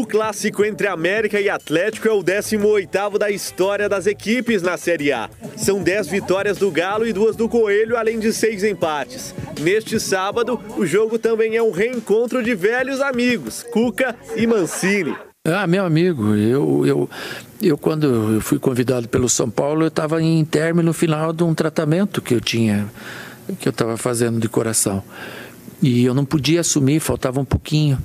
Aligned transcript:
O 0.00 0.06
clássico 0.06 0.64
entre 0.64 0.86
América 0.86 1.38
e 1.38 1.50
Atlético 1.50 2.08
é 2.08 2.10
o 2.10 2.24
18º 2.24 3.18
da 3.18 3.30
história 3.30 3.86
das 3.86 4.06
equipes 4.06 4.62
na 4.62 4.78
Série 4.78 5.12
A. 5.12 5.28
São 5.58 5.82
10 5.82 6.08
vitórias 6.08 6.56
do 6.56 6.70
Galo 6.70 7.06
e 7.06 7.12
duas 7.12 7.36
do 7.36 7.46
Coelho, 7.50 7.98
além 7.98 8.18
de 8.18 8.32
seis 8.32 8.64
empates. 8.64 9.34
Neste 9.60 10.00
sábado, 10.00 10.58
o 10.78 10.86
jogo 10.86 11.18
também 11.18 11.54
é 11.54 11.62
um 11.62 11.70
reencontro 11.70 12.42
de 12.42 12.54
velhos 12.54 12.98
amigos, 13.02 13.62
Cuca 13.62 14.16
e 14.34 14.46
Mancini. 14.46 15.14
Ah, 15.44 15.66
meu 15.66 15.84
amigo, 15.84 16.34
eu, 16.34 16.86
eu, 16.86 17.10
eu 17.60 17.76
quando 17.76 18.36
eu 18.36 18.40
fui 18.40 18.58
convidado 18.58 19.06
pelo 19.06 19.28
São 19.28 19.50
Paulo, 19.50 19.82
eu 19.82 19.88
estava 19.88 20.22
em 20.22 20.42
término 20.46 20.94
final 20.94 21.30
de 21.30 21.44
um 21.44 21.52
tratamento 21.52 22.22
que 22.22 22.32
eu 22.32 22.40
tinha, 22.40 22.90
que 23.58 23.68
eu 23.68 23.70
estava 23.70 23.98
fazendo 23.98 24.40
de 24.40 24.48
coração. 24.48 25.04
E 25.82 26.06
eu 26.06 26.14
não 26.14 26.24
podia 26.24 26.60
assumir, 26.60 27.00
faltava 27.00 27.38
um 27.38 27.44
pouquinho. 27.44 27.98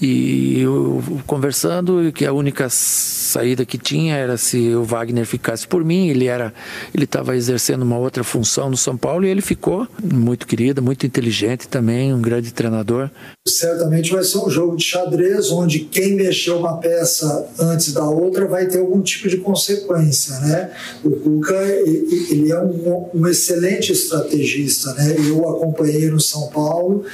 E 0.00 0.60
eu 0.60 1.02
conversando 1.26 2.12
que 2.12 2.24
a 2.24 2.32
única 2.32 2.68
saída 2.70 3.64
que 3.64 3.76
tinha 3.76 4.14
era 4.14 4.36
se 4.36 4.74
o 4.74 4.84
Wagner 4.84 5.26
ficasse 5.26 5.66
por 5.66 5.84
mim. 5.84 6.08
Ele 6.08 6.26
era, 6.26 6.52
ele 6.94 7.04
estava 7.04 7.36
exercendo 7.36 7.82
uma 7.82 7.98
outra 7.98 8.22
função 8.22 8.70
no 8.70 8.76
São 8.76 8.96
Paulo 8.96 9.26
e 9.26 9.28
ele 9.28 9.42
ficou 9.42 9.86
muito 10.02 10.46
querido, 10.46 10.82
muito 10.82 11.04
inteligente 11.04 11.68
também, 11.68 12.14
um 12.14 12.20
grande 12.20 12.52
treinador. 12.52 13.10
Certamente 13.46 14.12
vai 14.12 14.22
ser 14.24 14.38
um 14.38 14.48
jogo 14.48 14.76
de 14.76 14.84
xadrez 14.84 15.50
onde 15.50 15.80
quem 15.80 16.14
mexeu 16.14 16.58
uma 16.58 16.78
peça 16.78 17.48
antes 17.58 17.92
da 17.92 18.08
outra 18.08 18.46
vai 18.46 18.66
ter 18.66 18.78
algum 18.78 19.00
tipo 19.02 19.28
de 19.28 19.38
consequência, 19.38 20.38
né? 20.40 20.70
O 21.04 21.10
Cuca 21.10 21.56
ele 21.56 22.52
é 22.52 22.60
um, 22.60 23.08
um 23.14 23.26
excelente 23.26 23.92
estrategista, 23.92 24.94
né? 24.94 25.16
Eu 25.28 25.48
acompanhei 25.48 26.08
no 26.10 26.20
São 26.20 26.48
Paulo. 26.48 27.04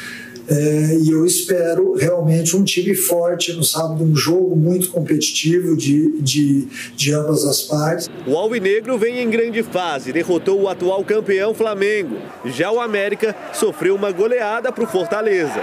É, 0.48 0.96
e 0.96 1.10
eu 1.10 1.24
espero 1.24 1.94
realmente 1.94 2.56
um 2.56 2.64
time 2.64 2.94
forte 2.94 3.52
no 3.52 3.64
sábado, 3.64 4.04
um 4.04 4.14
jogo 4.14 4.54
muito 4.54 4.90
competitivo 4.90 5.76
de, 5.76 6.20
de, 6.20 6.68
de 6.94 7.12
ambas 7.12 7.44
as 7.44 7.62
partes. 7.62 8.10
O 8.26 8.36
Alvinegro 8.36 8.98
vem 8.98 9.20
em 9.20 9.30
grande 9.30 9.62
fase, 9.62 10.12
derrotou 10.12 10.60
o 10.62 10.68
atual 10.68 11.04
campeão 11.04 11.54
Flamengo. 11.54 12.16
Já 12.44 12.70
o 12.70 12.80
América 12.80 13.34
sofreu 13.52 13.94
uma 13.94 14.10
goleada 14.10 14.70
para 14.70 14.84
o 14.84 14.86
Fortaleza. 14.86 15.60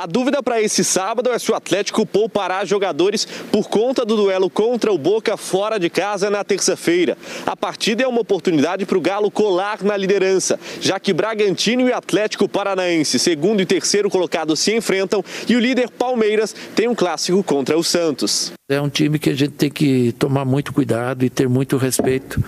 A 0.00 0.06
dúvida 0.06 0.42
para 0.42 0.62
esse 0.62 0.82
sábado 0.82 1.30
é 1.30 1.38
se 1.38 1.52
o 1.52 1.54
Atlético 1.54 2.06
poupará 2.06 2.64
jogadores 2.64 3.26
por 3.52 3.68
conta 3.68 4.02
do 4.02 4.16
duelo 4.16 4.48
contra 4.48 4.90
o 4.90 4.96
Boca 4.96 5.36
fora 5.36 5.78
de 5.78 5.90
casa 5.90 6.30
na 6.30 6.42
terça-feira. 6.42 7.18
A 7.44 7.54
partida 7.54 8.02
é 8.02 8.06
uma 8.06 8.22
oportunidade 8.22 8.86
para 8.86 8.96
o 8.96 9.00
Galo 9.02 9.30
colar 9.30 9.82
na 9.82 9.94
liderança, 9.98 10.58
já 10.80 10.98
que 10.98 11.12
Bragantino 11.12 11.86
e 11.86 11.92
Atlético 11.92 12.48
Paranaense, 12.48 13.18
segundo 13.18 13.60
e 13.60 13.66
terceiro 13.66 14.08
colocados, 14.08 14.58
se 14.60 14.74
enfrentam 14.74 15.22
e 15.46 15.54
o 15.54 15.60
líder 15.60 15.90
Palmeiras 15.90 16.56
tem 16.74 16.88
um 16.88 16.94
clássico 16.94 17.44
contra 17.44 17.76
o 17.76 17.84
Santos. 17.84 18.54
É 18.70 18.80
um 18.80 18.88
time 18.88 19.18
que 19.18 19.28
a 19.28 19.36
gente 19.36 19.52
tem 19.52 19.70
que 19.70 20.12
tomar 20.12 20.46
muito 20.46 20.72
cuidado 20.72 21.26
e 21.26 21.28
ter 21.28 21.46
muito 21.46 21.76
respeito, 21.76 22.42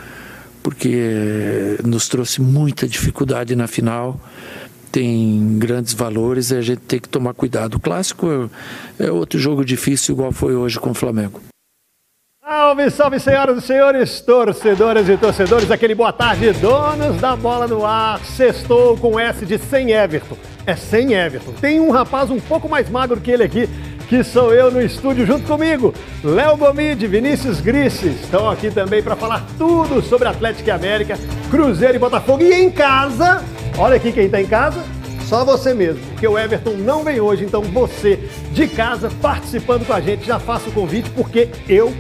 porque 0.63 1.77
nos 1.85 2.09
trouxe 2.09 2.41
muita 2.41 2.89
dificuldade 2.89 3.55
na 3.55 3.67
final 3.67 4.19
tem 4.93 5.59
grandes 5.59 5.95
valores 5.95 6.51
e 6.51 6.57
a 6.57 6.61
gente 6.61 6.81
tem 6.81 7.01
que 7.01 7.09
tomar 7.09 7.33
cuidado. 7.33 7.77
O 7.77 7.81
clássico 7.81 8.51
é, 9.01 9.07
é 9.07 9.11
outro 9.11 9.39
jogo 9.39 9.65
difícil, 9.65 10.15
igual 10.15 10.31
foi 10.31 10.55
hoje 10.55 10.79
com 10.79 10.91
o 10.91 10.95
Flamengo. 10.95 11.41
Salve, 12.45 12.91
salve, 12.91 13.21
senhoras 13.21 13.59
e 13.59 13.67
senhores, 13.67 14.21
torcedoras 14.21 15.09
e 15.09 15.17
torcedores, 15.17 15.71
aquele 15.71 15.95
boa 15.95 16.13
tarde, 16.13 16.53
donos 16.53 17.19
da 17.21 17.35
bola 17.35 17.67
no 17.67 17.87
ar. 17.87 18.19
Sextou 18.25 18.97
com 18.99 19.19
S 19.19 19.47
de 19.47 19.59
sem 19.59 19.93
Everton. 19.93 20.37
É 20.67 20.77
sem 20.77 21.15
Everton. 21.15 21.53
Tem 21.53 21.81
um 21.81 21.91
rapaz 21.91 22.31
um 22.31 22.39
pouco 22.39 22.69
mais 22.69 22.91
magro 22.91 23.21
que 23.21 23.31
ele 23.31 23.43
aqui, 23.43 23.69
que 24.13 24.23
sou 24.23 24.53
eu 24.53 24.71
no 24.71 24.83
estúdio 24.83 25.25
junto 25.25 25.47
comigo. 25.47 25.95
Léo 26.23 26.59
Gomide, 26.59 27.07
Vinícius 27.07 27.63
Grices 27.63 28.21
estão 28.21 28.51
aqui 28.51 28.71
também 28.71 29.03
para 29.03 29.17
falar 29.17 29.43
tudo 29.57 30.03
sobre 30.03 30.29
Atlético 30.29 30.69
e 30.69 30.71
América, 30.71 31.19
Cruzeiro 31.51 31.97
e 31.97 31.99
Botafogo. 31.99 32.43
E 32.43 32.53
em 32.53 32.71
casa, 32.71 33.43
olha 33.79 33.97
aqui 33.97 34.13
quem 34.13 34.27
está 34.27 34.39
em 34.39 34.47
casa, 34.47 34.85
só 35.27 35.47
você 35.47 35.73
mesmo, 35.73 36.05
porque 36.11 36.29
o 36.29 36.39
Everton 36.39 36.73
não 36.73 37.03
vem 37.03 37.23
hoje, 37.23 37.47
então 37.47 37.63
você 37.63 38.29
de 38.53 38.69
casa 38.69 39.11
participando 39.23 39.87
com 39.87 39.95
a 39.95 40.01
gente, 40.03 40.27
já 40.27 40.39
faça 40.39 40.69
o 40.69 40.73
convite, 40.73 41.09
porque 41.09 41.49
eu 41.67 41.91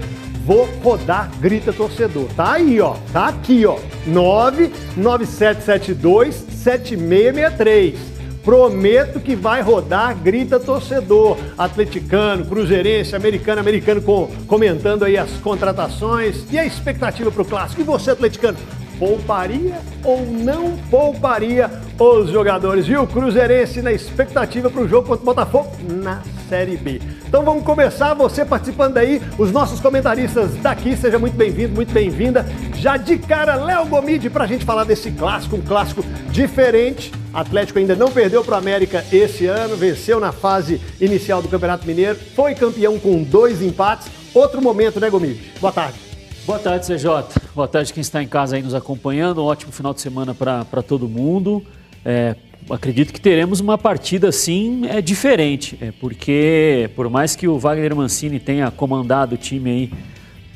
vou 0.44 0.68
rodar 0.84 1.30
Grita 1.40 1.72
Torcedor. 1.72 2.28
Tá 2.36 2.52
aí, 2.52 2.78
ó, 2.78 2.94
tá 3.10 3.28
aqui, 3.28 3.64
ó, 3.64 3.78
99772 4.06 6.34
7663. 6.34 8.11
Prometo 8.44 9.20
que 9.20 9.36
vai 9.36 9.62
rodar, 9.62 10.16
grita 10.16 10.58
torcedor. 10.58 11.38
Atleticano, 11.56 12.44
cruzeirense, 12.44 13.14
americano, 13.14 13.60
americano 13.60 14.02
com, 14.02 14.28
comentando 14.46 15.04
aí 15.04 15.16
as 15.16 15.30
contratações 15.34 16.44
e 16.50 16.58
a 16.58 16.64
expectativa 16.64 17.30
para 17.30 17.42
o 17.42 17.44
clássico. 17.44 17.80
E 17.80 17.84
você, 17.84 18.10
atleticano, 18.10 18.58
pouparia 18.98 19.80
ou 20.04 20.24
não 20.26 20.76
pouparia 20.90 21.70
os 21.98 22.30
jogadores? 22.30 22.86
E 22.86 22.96
o 22.96 23.06
Cruzeirense 23.06 23.82
na 23.82 23.92
expectativa 23.92 24.70
para 24.70 24.80
o 24.80 24.88
jogo 24.88 25.08
contra 25.08 25.22
o 25.22 25.26
Botafogo 25.26 25.72
na 25.88 26.22
Série 26.52 26.76
B. 26.76 27.00
Então 27.26 27.42
vamos 27.42 27.64
começar, 27.64 28.12
você 28.12 28.44
participando 28.44 28.98
aí, 28.98 29.22
os 29.38 29.50
nossos 29.50 29.80
comentaristas 29.80 30.54
daqui, 30.56 30.94
seja 30.94 31.18
muito 31.18 31.34
bem-vindo, 31.34 31.74
muito 31.74 31.90
bem-vinda. 31.94 32.44
Já 32.74 32.98
de 32.98 33.16
cara, 33.16 33.54
Léo 33.54 33.86
Gomide, 33.86 34.28
para 34.28 34.44
a 34.44 34.46
gente 34.46 34.62
falar 34.62 34.84
desse 34.84 35.10
clássico, 35.12 35.56
um 35.56 35.62
clássico 35.62 36.04
diferente. 36.30 37.10
Atlético 37.32 37.78
ainda 37.78 37.96
não 37.96 38.12
perdeu 38.12 38.44
para 38.44 38.56
o 38.56 38.58
América 38.58 39.02
esse 39.10 39.46
ano, 39.46 39.78
venceu 39.78 40.20
na 40.20 40.30
fase 40.30 40.78
inicial 41.00 41.40
do 41.40 41.48
Campeonato 41.48 41.86
Mineiro, 41.86 42.18
foi 42.36 42.54
campeão 42.54 42.98
com 42.98 43.22
dois 43.22 43.62
empates. 43.62 44.10
Outro 44.34 44.60
momento, 44.60 45.00
né, 45.00 45.08
Gomide? 45.08 45.52
Boa 45.58 45.72
tarde. 45.72 45.98
Boa 46.44 46.58
tarde, 46.58 46.84
CJ. 46.84 47.06
Boa 47.54 47.66
tarde 47.66 47.94
quem 47.94 48.02
está 48.02 48.22
em 48.22 48.28
casa 48.28 48.56
aí 48.56 48.62
nos 48.62 48.74
acompanhando. 48.74 49.42
Um 49.42 49.46
ótimo 49.46 49.72
final 49.72 49.94
de 49.94 50.02
semana 50.02 50.34
para 50.34 50.82
todo 50.82 51.08
mundo. 51.08 51.64
É, 52.04 52.36
acredito 52.70 53.12
que 53.12 53.20
teremos 53.20 53.60
uma 53.60 53.76
partida 53.76 54.28
assim 54.28 54.86
é 54.86 55.00
diferente, 55.00 55.78
é, 55.80 55.92
porque 56.00 56.90
por 56.94 57.08
mais 57.10 57.34
que 57.34 57.48
o 57.48 57.58
Wagner 57.58 57.94
Mancini 57.94 58.38
tenha 58.38 58.70
comandado 58.70 59.34
o 59.34 59.38
time 59.38 59.70
aí 59.70 59.92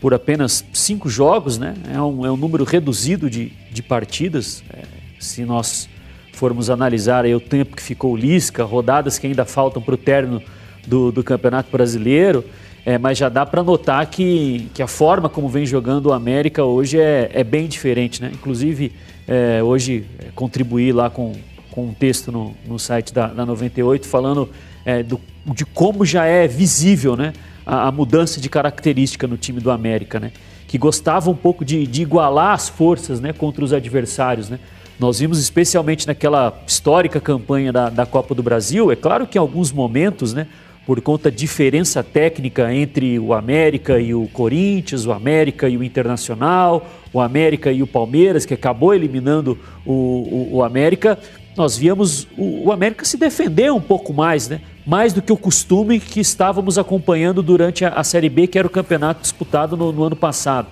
por 0.00 0.14
apenas 0.14 0.64
cinco 0.72 1.08
jogos, 1.08 1.58
né, 1.58 1.74
é 1.92 2.00
um, 2.00 2.24
é 2.24 2.30
um 2.30 2.36
número 2.36 2.64
reduzido 2.64 3.28
de, 3.28 3.52
de 3.70 3.82
partidas. 3.82 4.62
É, 4.72 4.82
se 5.18 5.44
nós 5.44 5.88
formos 6.32 6.68
analisar 6.68 7.24
aí 7.24 7.34
o 7.34 7.40
tempo 7.40 7.74
que 7.74 7.82
ficou 7.82 8.12
o 8.12 8.16
Lisca, 8.16 8.62
rodadas 8.62 9.18
que 9.18 9.26
ainda 9.26 9.44
faltam 9.44 9.80
para 9.80 9.94
o 9.94 9.98
término 9.98 10.42
do, 10.86 11.10
do 11.10 11.24
Campeonato 11.24 11.70
Brasileiro, 11.70 12.44
é, 12.84 12.98
mas 12.98 13.18
já 13.18 13.28
dá 13.28 13.44
para 13.44 13.64
notar 13.64 14.06
que, 14.06 14.68
que 14.72 14.80
a 14.82 14.86
forma 14.86 15.28
como 15.28 15.48
vem 15.48 15.66
jogando 15.66 16.06
o 16.06 16.12
América 16.12 16.62
hoje 16.62 17.00
é, 17.00 17.30
é 17.32 17.42
bem 17.42 17.66
diferente, 17.66 18.22
né? 18.22 18.30
Inclusive, 18.32 18.92
é, 19.26 19.60
hoje 19.60 20.04
é, 20.20 20.26
contribuí 20.34 20.92
lá 20.92 21.10
com, 21.10 21.32
com 21.76 21.84
um 21.84 21.92
texto 21.92 22.32
no, 22.32 22.54
no 22.66 22.78
site 22.78 23.12
da, 23.12 23.26
da 23.26 23.44
98 23.44 24.06
falando 24.06 24.48
é, 24.82 25.02
do, 25.02 25.20
de 25.44 25.66
como 25.66 26.06
já 26.06 26.24
é 26.24 26.48
visível 26.48 27.14
né, 27.14 27.34
a, 27.66 27.88
a, 27.88 27.92
mudança 27.92 28.40
de 28.40 28.48
característica 28.48 29.26
no 29.26 29.36
time 29.36 29.60
do 29.60 29.70
América, 29.70 30.18
né? 30.18 30.32
Que 30.66 30.78
gostava 30.78 31.30
um 31.30 31.34
pouco 31.34 31.66
de, 31.66 31.86
de 31.86 32.00
igualar 32.00 32.54
as 32.54 32.66
forças 32.70 33.20
né, 33.20 33.34
contra 33.34 33.62
os 33.62 33.74
adversários, 33.74 34.48
né? 34.48 34.58
Nós 34.98 35.18
vimos 35.18 35.38
especialmente 35.38 36.06
naquela 36.06 36.62
histórica 36.66 37.20
campanha 37.20 37.70
da, 37.70 37.90
da 37.90 38.06
Copa 38.06 38.34
do 38.34 38.42
Brasil, 38.42 38.90
é 38.90 38.96
claro 38.96 39.26
que 39.26 39.36
em 39.36 39.40
alguns 39.40 39.70
momentos, 39.70 40.32
né, 40.32 40.46
por 40.86 40.98
conta 41.02 41.30
da 41.30 41.36
diferença 41.36 42.02
técnica 42.02 42.72
entre 42.72 43.18
o 43.18 43.34
América 43.34 43.98
e 43.98 44.14
o 44.14 44.26
Corinthians, 44.28 45.04
o 45.04 45.12
América 45.12 45.68
e 45.68 45.76
o 45.76 45.84
Internacional, 45.84 46.86
o 47.12 47.20
América 47.20 47.70
e 47.70 47.82
o 47.82 47.86
Palmeiras, 47.86 48.46
que 48.46 48.54
acabou 48.54 48.94
eliminando 48.94 49.58
o, 49.84 49.92
o, 49.92 50.48
o 50.54 50.62
América, 50.62 51.18
nós 51.56 51.76
víamos 51.76 52.28
o, 52.36 52.66
o, 52.66 52.72
América 52.72 53.04
se 53.04 53.16
defender 53.16 53.72
um 53.72 53.80
pouco 53.80 54.12
mais, 54.12 54.48
né? 54.48 54.60
Mais 54.86 55.12
do 55.12 55.22
que 55.22 55.32
o 55.32 55.36
costume 55.36 55.98
que 55.98 56.20
estávamos 56.20 56.78
acompanhando 56.78 57.42
durante 57.42 57.84
a, 57.84 57.90
a 57.90 58.04
Série 58.04 58.28
B, 58.28 58.46
que 58.46 58.58
era 58.58 58.66
o 58.66 58.70
campeonato 58.70 59.22
disputado 59.22 59.76
no, 59.76 59.90
no 59.90 60.04
ano 60.04 60.16
passado. 60.16 60.68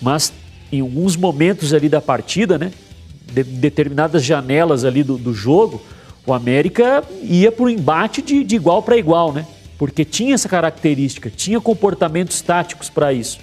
Mas 0.00 0.32
em 0.70 0.80
alguns 0.80 1.16
momentos 1.16 1.72
ali 1.72 1.88
da 1.88 2.00
partida, 2.00 2.58
né? 2.58 2.70
De, 3.32 3.42
determinadas 3.42 4.22
janelas 4.24 4.84
ali 4.84 5.02
do, 5.02 5.16
do 5.16 5.32
jogo, 5.32 5.82
o 6.26 6.32
América 6.32 7.02
ia 7.22 7.50
para 7.50 7.64
o 7.64 7.70
embate 7.70 8.20
de, 8.20 8.44
de 8.44 8.56
igual 8.56 8.82
para 8.82 8.96
igual, 8.96 9.32
né? 9.32 9.46
Porque 9.78 10.04
tinha 10.04 10.34
essa 10.34 10.48
característica, 10.48 11.30
tinha 11.30 11.60
comportamentos 11.60 12.40
táticos 12.40 12.90
para 12.90 13.12
isso. 13.12 13.38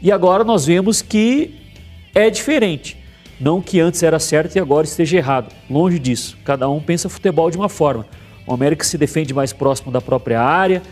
E 0.00 0.10
agora 0.12 0.44
nós 0.44 0.64
vemos 0.64 1.02
que 1.02 1.54
é 2.14 2.30
diferente. 2.30 2.96
Não 3.40 3.60
que 3.60 3.80
antes 3.80 4.02
era 4.02 4.18
certo 4.18 4.56
e 4.56 4.58
agora 4.58 4.86
esteja 4.86 5.16
errado. 5.16 5.54
Longe 5.70 5.98
disso. 5.98 6.36
Cada 6.44 6.68
um 6.68 6.80
pensa 6.80 7.08
futebol 7.08 7.50
de 7.50 7.56
uma 7.56 7.68
forma. 7.68 8.06
O 8.46 8.52
América 8.52 8.84
se 8.84 8.96
defende 8.98 9.32
mais 9.32 9.52
próximo 9.52 9.92
da 9.92 10.00
própria 10.00 10.40
área, 10.40 10.82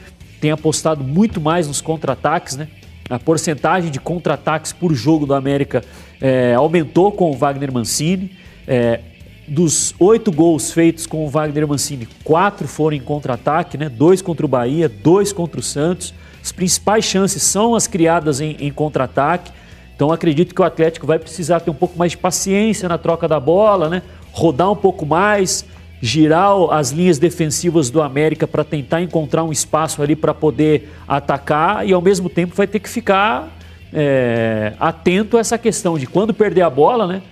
tem 0.41 0.51
apostado 0.51 1.03
muito 1.03 1.41
mais 1.41 1.67
nos 1.67 1.81
contra-ataques, 1.81 2.57
né? 2.57 2.69
A 3.09 3.19
porcentagem 3.19 3.91
de 3.91 3.99
contra-ataques 3.99 4.73
por 4.73 4.93
jogo 4.93 5.27
do 5.27 5.35
América 5.35 5.83
é, 6.21 6.55
aumentou 6.55 7.13
com 7.13 7.31
o 7.31 7.35
Wagner 7.35 7.73
Mancini. 7.73 8.33
É, 8.67 9.01
dos 9.49 9.95
oito 10.01 10.33
gols 10.33 10.73
feitos 10.73 11.07
com 11.07 11.25
o 11.25 11.29
Wagner 11.29 11.69
Mancini, 11.69 12.09
quatro 12.25 12.67
foram 12.67 12.97
em 12.97 13.01
contra-ataque, 13.01 13.79
né? 13.79 13.89
dois 13.89 14.21
contra 14.21 14.45
o 14.45 14.49
Bahia, 14.49 14.89
dois 14.89 15.33
contra 15.33 15.61
o 15.61 15.63
Santos. 15.63 16.13
as 16.43 16.51
principais 16.51 17.05
chances 17.05 17.43
são 17.43 17.75
as 17.75 17.87
criadas 17.87 18.41
em, 18.41 18.57
em 18.59 18.73
contra-ataque. 18.73 19.53
Então 19.97 20.13
acredito 20.13 20.55
que 20.55 20.61
o 20.61 20.65
Atlético 20.65 21.07
vai 21.07 21.19
precisar 21.19 21.61
ter 21.61 21.71
um 21.71 21.75
pouco 21.75 21.99
mais 21.99 22.13
de 22.13 22.19
paciência 22.19 22.87
na 22.89 22.99
troca 22.99 23.27
da 23.27 23.41
bola, 23.41 23.89
né? 23.89 24.03
rodar 24.31 24.71
um 24.71 24.77
pouco 24.77 25.07
mais, 25.07 25.65
girar 26.03 26.53
as 26.71 26.91
linhas 26.91 27.19
defensivas 27.19 27.89
do 27.89 28.03
América 28.03 28.47
para 28.47 28.63
tentar 28.63 29.01
encontrar 29.01 29.43
um 29.43 29.51
espaço 29.51 30.03
ali 30.03 30.15
para 30.15 30.35
poder 30.35 30.93
atacar 31.09 31.89
e 31.89 31.95
ao 31.95 32.03
mesmo 32.03 32.29
tempo 32.29 32.55
vai 32.55 32.67
ter 32.67 32.79
que 32.79 32.89
ficar 32.89 33.49
é, 33.93 34.75
atento 34.79 35.39
a 35.39 35.41
essa 35.41 35.57
questão 35.57 35.99
de 35.99 36.07
quando 36.07 36.35
perder 36.35 36.61
a 36.61 36.71
bola, 36.71 37.07
né? 37.07 37.23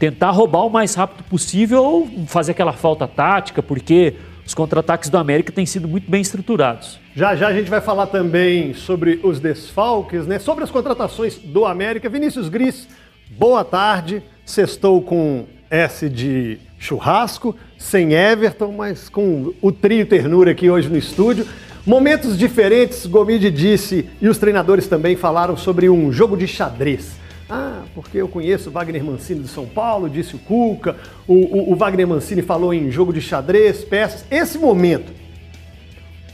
Tentar 0.00 0.30
roubar 0.30 0.66
o 0.66 0.70
mais 0.70 0.94
rápido 0.94 1.24
possível 1.24 1.84
ou 1.84 2.08
fazer 2.26 2.52
aquela 2.52 2.72
falta 2.72 3.06
tática, 3.06 3.62
porque 3.62 4.14
os 4.48 4.54
contra-ataques 4.54 5.10
do 5.10 5.18
América 5.18 5.52
têm 5.52 5.66
sido 5.66 5.86
muito 5.86 6.10
bem 6.10 6.22
estruturados. 6.22 6.98
Já 7.14 7.36
já 7.36 7.48
a 7.48 7.52
gente 7.52 7.68
vai 7.68 7.82
falar 7.82 8.06
também 8.06 8.72
sobre 8.72 9.20
os 9.22 9.38
desfalques, 9.38 10.26
né? 10.26 10.38
Sobre 10.38 10.64
as 10.64 10.70
contratações 10.70 11.36
do 11.36 11.66
América. 11.66 12.08
Vinícius 12.08 12.48
Gris, 12.48 12.88
boa 13.28 13.62
tarde. 13.62 14.22
Sextou 14.46 15.02
com 15.02 15.44
S 15.70 16.08
de 16.08 16.56
churrasco, 16.78 17.54
sem 17.76 18.14
Everton, 18.14 18.72
mas 18.72 19.10
com 19.10 19.52
o 19.60 19.70
trio 19.70 20.06
ternura 20.06 20.52
aqui 20.52 20.70
hoje 20.70 20.88
no 20.88 20.96
estúdio. 20.96 21.46
Momentos 21.84 22.38
diferentes, 22.38 23.04
Gomide 23.04 23.50
disse, 23.50 24.08
e 24.18 24.28
os 24.28 24.38
treinadores 24.38 24.86
também 24.86 25.14
falaram 25.14 25.58
sobre 25.58 25.90
um 25.90 26.10
jogo 26.10 26.38
de 26.38 26.46
xadrez. 26.46 27.18
Ah, 27.50 27.84
porque 27.94 28.18
eu 28.18 28.28
conheço 28.28 28.68
o 28.68 28.72
Wagner 28.72 29.02
Mancini 29.02 29.40
do 29.40 29.48
São 29.48 29.64
Paulo, 29.64 30.10
disse 30.10 30.36
o 30.36 30.38
Cuca, 30.38 30.96
o, 31.26 31.34
o, 31.34 31.72
o 31.72 31.76
Wagner 31.76 32.06
Mancini 32.06 32.42
falou 32.42 32.74
em 32.74 32.90
jogo 32.90 33.12
de 33.12 33.22
xadrez, 33.22 33.82
peças. 33.84 34.24
Esse 34.30 34.58
momento, 34.58 35.12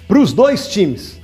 para 0.08 0.19
os 0.19 0.32
dois 0.32 0.66
times, 0.66 1.20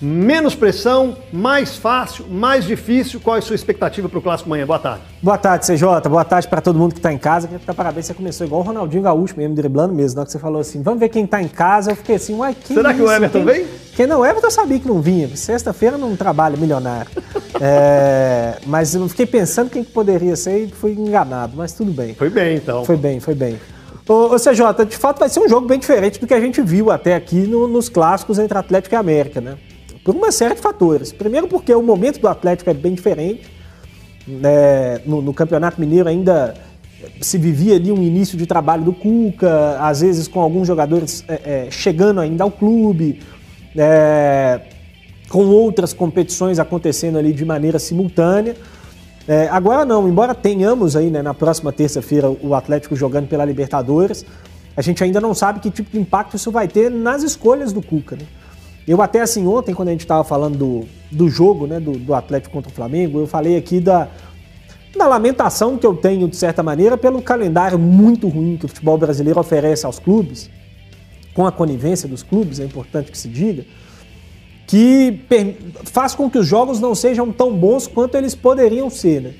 Menos 0.00 0.54
pressão, 0.54 1.16
mais 1.32 1.76
fácil, 1.76 2.26
mais 2.28 2.64
difícil. 2.64 3.18
Qual 3.18 3.36
é 3.36 3.38
a 3.38 3.42
sua 3.42 3.54
expectativa 3.54 4.08
para 4.08 4.18
o 4.18 4.22
Clássico 4.22 4.48
amanhã? 4.48 4.66
Boa 4.66 4.78
tarde. 4.78 5.00
Boa 5.22 5.38
tarde, 5.38 5.66
CJ. 5.66 6.08
Boa 6.08 6.24
tarde 6.24 6.48
para 6.48 6.60
todo 6.60 6.78
mundo 6.78 6.92
que 6.92 6.98
está 6.98 7.12
em 7.12 7.18
casa. 7.18 7.46
Queria 7.46 7.58
ficar 7.58 7.72
parabéns, 7.72 8.06
você 8.06 8.14
começou 8.14 8.46
igual 8.46 8.60
o 8.60 8.64
Ronaldinho 8.64 9.02
Gaúcho 9.02 9.34
mesmo, 9.36 9.54
driblando 9.54 9.94
mesmo. 9.94 10.16
Na 10.16 10.20
hora 10.20 10.26
que 10.26 10.32
você 10.32 10.38
falou 10.38 10.60
assim, 10.60 10.82
vamos 10.82 11.00
ver 11.00 11.08
quem 11.08 11.24
está 11.24 11.40
em 11.40 11.48
casa, 11.48 11.92
eu 11.92 11.96
fiquei 11.96 12.16
assim, 12.16 12.34
uai, 12.34 12.54
quem 12.54 12.76
Será 12.76 12.92
que 12.92 13.00
o 13.00 13.10
Everton 13.10 13.44
quem... 13.44 13.54
vem? 13.54 13.66
Quem 13.94 14.06
não, 14.06 14.20
o 14.20 14.26
Everton 14.26 14.48
eu 14.48 14.50
sabia 14.50 14.78
que 14.78 14.86
não 14.86 15.00
vinha. 15.00 15.34
Sexta-feira 15.34 15.96
não 15.96 16.14
trabalha 16.14 16.56
milionário. 16.58 17.10
é... 17.58 18.58
Mas 18.66 18.94
eu 18.94 19.08
fiquei 19.08 19.24
pensando 19.24 19.70
quem 19.70 19.82
que 19.82 19.92
poderia 19.92 20.36
ser 20.36 20.64
e 20.64 20.68
fui 20.68 20.92
enganado, 20.92 21.54
mas 21.56 21.72
tudo 21.72 21.90
bem. 21.90 22.14
Foi 22.14 22.28
bem, 22.28 22.56
então. 22.56 22.84
Foi 22.84 22.96
bem, 22.96 23.18
foi 23.18 23.34
bem. 23.34 23.58
Ô, 24.06 24.34
ô 24.34 24.36
CJ, 24.36 24.84
de 24.86 24.96
fato 24.96 25.18
vai 25.18 25.30
ser 25.30 25.40
um 25.40 25.48
jogo 25.48 25.66
bem 25.66 25.78
diferente 25.78 26.20
do 26.20 26.26
que 26.26 26.34
a 26.34 26.40
gente 26.40 26.60
viu 26.60 26.90
até 26.90 27.14
aqui 27.14 27.46
no, 27.46 27.66
nos 27.66 27.88
clássicos 27.88 28.38
entre 28.38 28.56
Atlético 28.56 28.94
e 28.94 28.98
América, 28.98 29.40
né? 29.40 29.56
Por 30.06 30.14
uma 30.14 30.30
série 30.30 30.54
de 30.54 30.60
fatores. 30.60 31.12
Primeiro, 31.12 31.48
porque 31.48 31.74
o 31.74 31.82
momento 31.82 32.20
do 32.20 32.28
Atlético 32.28 32.70
é 32.70 32.74
bem 32.74 32.94
diferente. 32.94 33.50
É, 34.44 35.00
no, 35.04 35.20
no, 35.20 35.34
Campeonato 35.34 35.80
Mineiro 35.80 36.08
ainda 36.08 36.54
se 37.20 37.36
vivia 37.36 37.74
ali 37.74 37.90
um 37.90 38.00
início 38.00 38.38
de 38.38 38.46
trabalho 38.46 38.84
do 38.84 38.92
Cuca, 38.92 39.76
às 39.80 40.02
vezes 40.02 40.28
com 40.28 40.40
alguns 40.40 40.68
jogadores 40.68 41.24
é, 41.26 41.40
é, 41.44 41.70
chegando 41.72 42.20
ainda 42.20 42.44
ao 42.44 42.52
clube, 42.52 43.20
é, 43.76 44.60
com 45.28 45.44
outras 45.46 45.92
competições 45.92 46.60
acontecendo 46.60 47.18
ali 47.18 47.32
de 47.32 47.44
maneira 47.44 47.80
simultânea. 47.80 48.54
É, 49.26 49.48
agora 49.48 49.84
não, 49.84 50.08
embora 50.08 50.36
tenhamos 50.36 50.94
aí 50.94 51.10
né, 51.10 51.20
na 51.20 51.34
próxima 51.34 51.72
terça-feira 51.72 52.30
o 52.30 52.54
Atlético 52.54 52.94
jogando 52.94 53.26
pela 53.26 53.44
Libertadores, 53.44 54.24
a 54.76 54.82
gente 54.82 55.02
ainda 55.02 55.20
não 55.20 55.34
sabe 55.34 55.58
que 55.58 55.68
tipo 55.68 55.90
de 55.90 55.98
impacto 55.98 56.36
isso 56.36 56.52
vai 56.52 56.68
ter 56.68 56.92
nas 56.92 57.24
escolhas 57.24 57.72
do 57.72 57.82
Cuca. 57.82 58.14
Né? 58.14 58.22
Eu 58.86 59.02
até 59.02 59.20
assim, 59.20 59.46
ontem, 59.46 59.74
quando 59.74 59.88
a 59.88 59.92
gente 59.92 60.02
estava 60.02 60.22
falando 60.22 60.56
do, 60.56 60.84
do 61.10 61.28
jogo, 61.28 61.66
né, 61.66 61.80
do, 61.80 61.92
do 61.92 62.14
Atlético 62.14 62.52
contra 62.52 62.70
o 62.70 62.74
Flamengo, 62.74 63.18
eu 63.18 63.26
falei 63.26 63.56
aqui 63.56 63.80
da, 63.80 64.08
da 64.96 65.06
lamentação 65.08 65.76
que 65.76 65.84
eu 65.84 65.94
tenho, 65.94 66.28
de 66.28 66.36
certa 66.36 66.62
maneira, 66.62 66.96
pelo 66.96 67.20
calendário 67.20 67.78
muito 67.78 68.28
ruim 68.28 68.56
que 68.56 68.64
o 68.64 68.68
futebol 68.68 68.96
brasileiro 68.96 69.40
oferece 69.40 69.84
aos 69.84 69.98
clubes, 69.98 70.48
com 71.34 71.44
a 71.44 71.50
conivência 71.52 72.08
dos 72.08 72.22
clubes, 72.22 72.60
é 72.60 72.64
importante 72.64 73.10
que 73.10 73.18
se 73.18 73.28
diga, 73.28 73.64
que 74.66 75.20
faz 75.84 76.14
com 76.14 76.30
que 76.30 76.38
os 76.38 76.46
jogos 76.46 76.80
não 76.80 76.94
sejam 76.94 77.30
tão 77.32 77.52
bons 77.56 77.86
quanto 77.86 78.16
eles 78.16 78.34
poderiam 78.34 78.88
ser. 78.88 79.20
Né? 79.20 79.34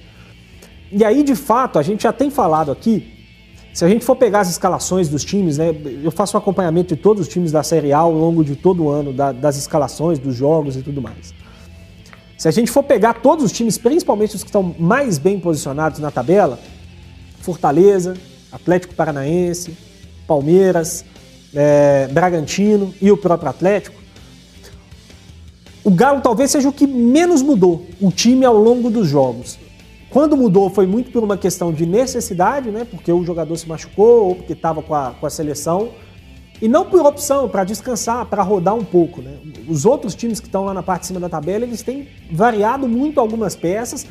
E 0.90 1.04
aí, 1.04 1.22
de 1.22 1.34
fato, 1.34 1.78
a 1.78 1.82
gente 1.82 2.02
já 2.02 2.12
tem 2.12 2.30
falado 2.30 2.70
aqui 2.70 3.15
se 3.76 3.84
a 3.84 3.88
gente 3.90 4.06
for 4.06 4.16
pegar 4.16 4.40
as 4.40 4.48
escalações 4.48 5.06
dos 5.06 5.22
times, 5.22 5.58
né, 5.58 5.66
eu 6.02 6.10
faço 6.10 6.34
um 6.34 6.40
acompanhamento 6.40 6.96
de 6.96 7.02
todos 7.02 7.26
os 7.26 7.28
times 7.28 7.52
da 7.52 7.62
Série 7.62 7.92
A 7.92 7.98
ao 7.98 8.10
longo 8.10 8.42
de 8.42 8.56
todo 8.56 8.84
o 8.84 8.88
ano, 8.88 9.12
da, 9.12 9.32
das 9.32 9.58
escalações, 9.58 10.18
dos 10.18 10.34
jogos 10.34 10.76
e 10.76 10.82
tudo 10.82 11.02
mais. 11.02 11.34
Se 12.38 12.48
a 12.48 12.50
gente 12.50 12.70
for 12.70 12.82
pegar 12.82 13.20
todos 13.20 13.44
os 13.44 13.52
times, 13.52 13.76
principalmente 13.76 14.34
os 14.34 14.42
que 14.42 14.48
estão 14.48 14.74
mais 14.78 15.18
bem 15.18 15.38
posicionados 15.38 15.98
na 15.98 16.10
tabela, 16.10 16.58
Fortaleza, 17.40 18.14
Atlético 18.50 18.94
Paranaense, 18.94 19.76
Palmeiras, 20.26 21.04
é, 21.54 22.08
Bragantino 22.10 22.94
e 22.98 23.12
o 23.12 23.16
próprio 23.18 23.50
Atlético, 23.50 24.00
o 25.84 25.90
Galo 25.90 26.22
talvez 26.22 26.50
seja 26.50 26.66
o 26.66 26.72
que 26.72 26.86
menos 26.86 27.42
mudou 27.42 27.84
o 28.00 28.10
time 28.10 28.46
ao 28.46 28.56
longo 28.56 28.88
dos 28.90 29.06
jogos. 29.06 29.65
Quando 30.10 30.36
mudou 30.36 30.70
foi 30.70 30.86
muito 30.86 31.10
por 31.10 31.22
uma 31.22 31.36
questão 31.36 31.72
de 31.72 31.84
necessidade, 31.84 32.70
né? 32.70 32.86
Porque 32.88 33.10
o 33.12 33.24
jogador 33.24 33.56
se 33.56 33.68
machucou 33.68 34.28
ou 34.28 34.34
porque 34.36 34.52
estava 34.52 34.82
com 34.82 34.94
a, 34.94 35.12
com 35.12 35.26
a 35.26 35.30
seleção. 35.30 35.90
E 36.60 36.68
não 36.68 36.86
por 36.86 37.04
opção, 37.04 37.48
para 37.48 37.64
descansar, 37.64 38.24
para 38.26 38.42
rodar 38.42 38.74
um 38.74 38.84
pouco. 38.84 39.20
Né? 39.20 39.36
Os 39.68 39.84
outros 39.84 40.14
times 40.14 40.40
que 40.40 40.46
estão 40.46 40.64
lá 40.64 40.72
na 40.72 40.82
parte 40.82 41.02
de 41.02 41.08
cima 41.08 41.20
da 41.20 41.28
tabela, 41.28 41.64
eles 41.64 41.82
têm 41.82 42.08
variado 42.30 42.88
muito 42.88 43.20
algumas 43.20 43.54
peças, 43.54 44.06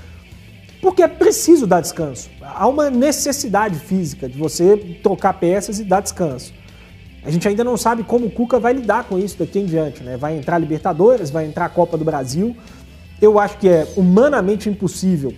porque 0.80 1.01
é 1.01 1.07
preciso 1.07 1.65
dar 1.65 1.81
descanso. 1.81 2.30
Há 2.42 2.68
uma 2.68 2.92
necessidade 2.92 3.80
física 3.80 4.30
de 4.30 4.38
você 4.38 4.77
trocar 5.01 5.33
peças 5.33 5.80
e 5.80 5.83
dar 5.83 6.01
descanso. 6.01 6.53
A 7.24 7.31
gente 7.31 7.47
ainda 7.47 7.63
não 7.63 7.75
sabe 7.75 8.03
como 8.03 8.27
o 8.27 8.31
Cuca 8.31 8.59
vai 8.59 8.74
lidar 8.74 9.06
com 9.06 9.18
isso 9.18 9.39
daqui 9.39 9.57
em 9.57 9.65
diante. 9.65 10.03
Né? 10.03 10.15
Vai 10.15 10.38
entrar 10.38 10.59
Libertadores, 10.59 11.31
vai 11.31 11.47
entrar 11.47 11.65
a 11.65 11.69
Copa 11.69 11.97
do 11.97 12.06
Brasil. 12.06 12.56
Eu 13.19 13.39
acho 13.39 13.57
que 13.57 13.68
é 13.68 13.88
humanamente 13.97 14.69
impossível 14.69 15.33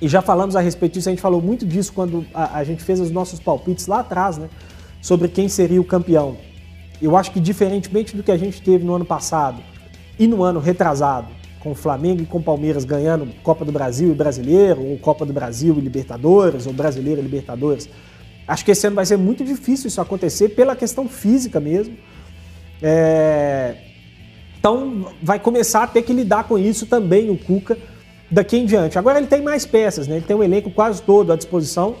e 0.00 0.08
já 0.08 0.20
falamos 0.20 0.56
a 0.56 0.60
respeito 0.60 0.94
disso, 0.94 1.08
a 1.08 1.12
gente 1.12 1.22
falou 1.22 1.40
muito 1.40 1.64
disso 1.64 1.92
quando 1.92 2.26
a, 2.34 2.58
a 2.58 2.64
gente 2.64 2.82
fez 2.82 3.00
os 3.00 3.10
nossos 3.10 3.40
palpites 3.40 3.86
lá 3.86 4.00
atrás, 4.00 4.38
né? 4.38 4.48
Sobre 5.00 5.28
quem 5.28 5.48
seria 5.48 5.80
o 5.80 5.84
campeão. 5.84 6.36
Eu 7.00 7.16
acho 7.16 7.30
que, 7.30 7.40
diferentemente 7.40 8.16
do 8.16 8.22
que 8.22 8.32
a 8.32 8.36
gente 8.36 8.62
teve 8.62 8.84
no 8.84 8.94
ano 8.94 9.04
passado 9.04 9.62
e 10.18 10.26
no 10.26 10.42
ano 10.42 10.60
retrasado, 10.60 11.28
com 11.60 11.72
o 11.72 11.74
Flamengo 11.74 12.22
e 12.22 12.26
com 12.26 12.38
o 12.38 12.42
Palmeiras 12.42 12.84
ganhando 12.84 13.26
Copa 13.42 13.64
do 13.64 13.72
Brasil 13.72 14.10
e 14.10 14.14
Brasileiro, 14.14 14.82
ou 14.82 14.98
Copa 14.98 15.24
do 15.24 15.32
Brasil 15.32 15.74
e 15.78 15.80
Libertadores, 15.80 16.66
ou 16.66 16.72
Brasileiro 16.72 17.20
e 17.20 17.24
Libertadores, 17.24 17.88
acho 18.46 18.64
que 18.64 18.70
esse 18.70 18.86
ano 18.86 18.96
vai 18.96 19.06
ser 19.06 19.16
muito 19.16 19.44
difícil 19.44 19.88
isso 19.88 20.00
acontecer 20.00 20.50
pela 20.50 20.76
questão 20.76 21.08
física 21.08 21.58
mesmo. 21.60 21.96
É... 22.82 23.76
Então, 24.58 25.12
vai 25.22 25.38
começar 25.38 25.82
a 25.82 25.86
ter 25.86 26.02
que 26.02 26.12
lidar 26.12 26.44
com 26.44 26.58
isso 26.58 26.86
também 26.86 27.30
o 27.30 27.36
Cuca 27.36 27.78
daqui 28.34 28.56
em 28.56 28.66
diante. 28.66 28.98
Agora 28.98 29.18
ele 29.18 29.28
tem 29.28 29.40
mais 29.40 29.64
peças, 29.64 30.08
né? 30.08 30.16
Ele 30.16 30.24
tem 30.24 30.36
um 30.36 30.42
elenco 30.42 30.70
quase 30.70 31.00
todo 31.00 31.32
à 31.32 31.36
disposição. 31.36 31.94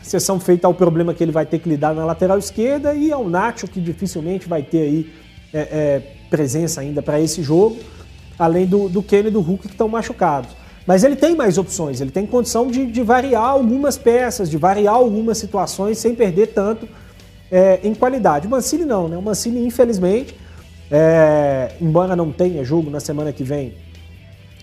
Exceção 0.00 0.38
feita 0.38 0.66
ao 0.66 0.74
problema 0.74 1.12
que 1.12 1.22
ele 1.22 1.32
vai 1.32 1.44
ter 1.44 1.58
que 1.58 1.68
lidar 1.68 1.94
na 1.94 2.04
lateral 2.04 2.38
esquerda 2.38 2.94
e 2.94 3.12
ao 3.12 3.28
Nacho, 3.28 3.66
que 3.66 3.80
dificilmente 3.80 4.48
vai 4.48 4.62
ter 4.62 4.82
aí 4.82 5.12
é, 5.52 5.60
é, 5.60 6.02
presença 6.30 6.80
ainda 6.80 7.02
para 7.02 7.20
esse 7.20 7.42
jogo, 7.42 7.78
além 8.38 8.66
do, 8.66 8.88
do 8.88 9.02
Kenny 9.02 9.28
e 9.28 9.30
do 9.30 9.40
Hulk 9.40 9.68
que 9.68 9.74
estão 9.74 9.88
machucados. 9.88 10.50
Mas 10.86 11.04
ele 11.04 11.14
tem 11.14 11.36
mais 11.36 11.58
opções, 11.58 12.00
ele 12.00 12.10
tem 12.10 12.26
condição 12.26 12.66
de, 12.66 12.86
de 12.86 13.02
variar 13.02 13.44
algumas 13.44 13.96
peças, 13.96 14.50
de 14.50 14.56
variar 14.56 14.94
algumas 14.94 15.38
situações 15.38 15.98
sem 15.98 16.14
perder 16.14 16.48
tanto 16.48 16.88
é, 17.50 17.78
em 17.84 17.94
qualidade. 17.94 18.48
O 18.48 18.50
Mancini 18.50 18.84
não, 18.84 19.06
né? 19.06 19.16
O 19.16 19.22
Mancini, 19.22 19.64
infelizmente, 19.64 20.34
é, 20.90 21.72
embora 21.80 22.16
não 22.16 22.32
tenha 22.32 22.64
jogo 22.64 22.90
na 22.90 22.98
semana 22.98 23.32
que 23.32 23.44
vem 23.44 23.74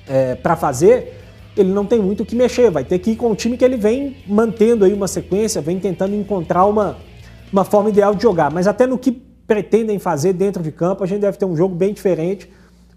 é, 0.10 0.36
para 0.36 0.56
fazer, 0.56 1.14
ele 1.56 1.72
não 1.72 1.86
tem 1.86 2.02
muito 2.02 2.24
o 2.24 2.26
que 2.26 2.36
mexer. 2.36 2.70
Vai 2.72 2.84
ter 2.84 3.00
que 3.00 3.12
ir 3.12 3.16
com 3.16 3.32
o 3.32 3.36
time 3.36 3.56
que 3.56 3.64
ele 3.64 3.78
vem 3.78 4.18
mantendo 4.28 4.84
aí 4.84 4.94
uma 4.94 5.08
sequência, 5.08 5.62
vem 5.62 5.80
tentando 5.80 6.16
encontrar 6.16 6.66
uma, 6.66 6.98
uma 7.54 7.64
forma 7.64 7.90
ideal 7.90 8.16
de 8.16 8.24
jogar. 8.24 8.52
Mas 8.52 8.68
até 8.68 8.88
no 8.88 8.98
que 8.98 9.12
pretendem 9.12 10.00
fazer 10.00 10.34
dentro 10.34 10.62
de 10.62 10.72
campo, 10.72 11.04
a 11.04 11.08
gente 11.08 11.22
deve 11.22 11.38
ter 11.38 11.46
um 11.46 11.56
jogo 11.56 11.76
bem 11.76 11.94
diferente. 11.94 12.50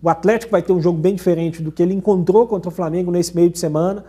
O 0.03 0.09
Atlético 0.09 0.51
vai 0.51 0.63
ter 0.63 0.73
um 0.73 0.83
jogo 0.83 0.99
bem 0.99 1.15
diferente 1.15 1.63
do 1.63 1.71
que 1.71 1.83
ele 1.83 1.95
encontrou 1.95 2.47
contra 2.47 2.69
o 2.69 2.73
Flamengo 2.73 3.11
nesse 3.11 3.37
meio 3.37 3.51
de 3.51 3.59
semana. 3.59 4.05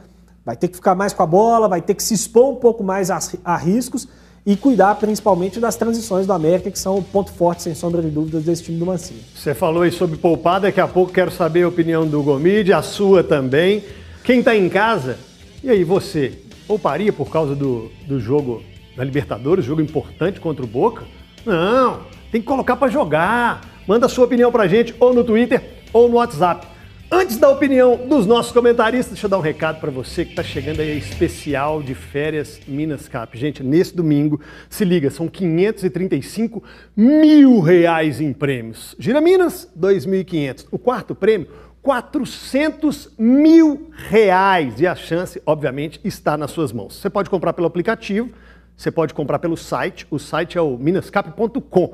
Vai 0.45 0.55
ter 0.55 0.67
que 0.67 0.75
ficar 0.75 0.95
mais 0.95 1.13
com 1.13 1.23
a 1.23 1.27
bola, 1.27 1.67
vai 1.67 1.81
ter 1.81 1.93
que 1.93 2.03
se 2.03 2.13
expor 2.13 2.49
um 2.49 2.55
pouco 2.55 2.83
mais 2.83 3.11
a, 3.11 3.19
a 3.45 3.55
riscos 3.55 4.07
e 4.45 4.55
cuidar 4.57 4.95
principalmente 4.95 5.59
das 5.59 5.75
transições 5.75 6.27
do 6.27 6.33
América, 6.33 6.69
que 6.69 6.77
são 6.77 6.97
o 6.97 7.03
ponto 7.03 7.31
forte, 7.31 7.63
sem 7.63 7.73
sombra 7.73 8.01
de 8.01 8.09
dúvidas, 8.09 8.43
desse 8.43 8.63
time 8.63 8.77
do 8.77 8.85
Mancini. 8.85 9.21
Você 9.35 9.53
falou 9.53 9.83
aí 9.83 9.91
sobre 9.91 10.17
poupar, 10.17 10.59
daqui 10.59 10.81
a 10.81 10.87
pouco 10.87 11.13
quero 11.13 11.31
saber 11.31 11.63
a 11.63 11.67
opinião 11.67 12.05
do 12.05 12.21
Gomide, 12.21 12.73
a 12.73 12.81
sua 12.81 13.23
também. 13.23 13.83
Quem 14.23 14.39
está 14.39 14.55
em 14.55 14.67
casa, 14.67 15.17
e 15.63 15.69
aí 15.69 15.83
você, 15.83 16.33
pouparia 16.67 17.13
por 17.13 17.29
causa 17.29 17.55
do, 17.55 17.89
do 18.05 18.19
jogo 18.19 18.61
da 18.97 19.03
Libertadores, 19.03 19.65
jogo 19.65 19.81
importante 19.81 20.39
contra 20.39 20.63
o 20.63 20.67
Boca? 20.67 21.05
Não, 21.45 22.01
tem 22.31 22.41
que 22.41 22.47
colocar 22.47 22.75
para 22.75 22.91
jogar. 22.91 23.61
Manda 23.87 24.05
a 24.05 24.09
sua 24.09 24.25
opinião 24.25 24.51
para 24.51 24.67
gente 24.67 24.93
ou 24.99 25.13
no 25.13 25.23
Twitter, 25.23 25.61
ou 25.91 26.07
no 26.07 26.15
WhatsApp. 26.15 26.67
Antes 27.15 27.37
da 27.37 27.47
opinião 27.47 28.07
dos 28.07 28.25
nossos 28.25 28.51
comentaristas, 28.51 29.09
deixa 29.09 29.27
eu 29.27 29.29
dar 29.29 29.37
um 29.37 29.41
recado 29.41 29.79
para 29.79 29.91
você 29.91 30.25
que 30.25 30.31
está 30.31 30.41
chegando 30.41 30.79
aí 30.79 30.97
especial 30.97 31.83
de 31.83 31.93
férias 31.93 32.59
Minas 32.67 33.07
Cap. 33.07 33.37
Gente, 33.37 33.61
nesse 33.61 33.95
domingo, 33.95 34.41
se 34.67 34.83
liga, 34.83 35.11
são 35.11 35.27
535 35.27 36.63
mil 36.97 37.59
reais 37.59 38.19
em 38.19 38.33
prêmios. 38.33 38.95
Gira 38.97 39.21
Minas, 39.21 39.69
2.500. 39.79 40.65
O 40.71 40.79
quarto 40.79 41.13
prêmio, 41.13 41.49
400 41.83 43.11
mil 43.15 43.91
reais. 44.09 44.81
E 44.81 44.87
a 44.87 44.95
chance, 44.95 45.39
obviamente, 45.45 46.01
está 46.03 46.35
nas 46.35 46.49
suas 46.49 46.71
mãos. 46.71 46.95
Você 46.95 47.11
pode 47.11 47.29
comprar 47.29 47.53
pelo 47.53 47.67
aplicativo, 47.67 48.31
você 48.75 48.89
pode 48.89 49.13
comprar 49.13 49.37
pelo 49.37 49.55
site. 49.55 50.07
O 50.09 50.17
site 50.17 50.57
é 50.57 50.61
o 50.61 50.79
minascap.com. 50.79 51.93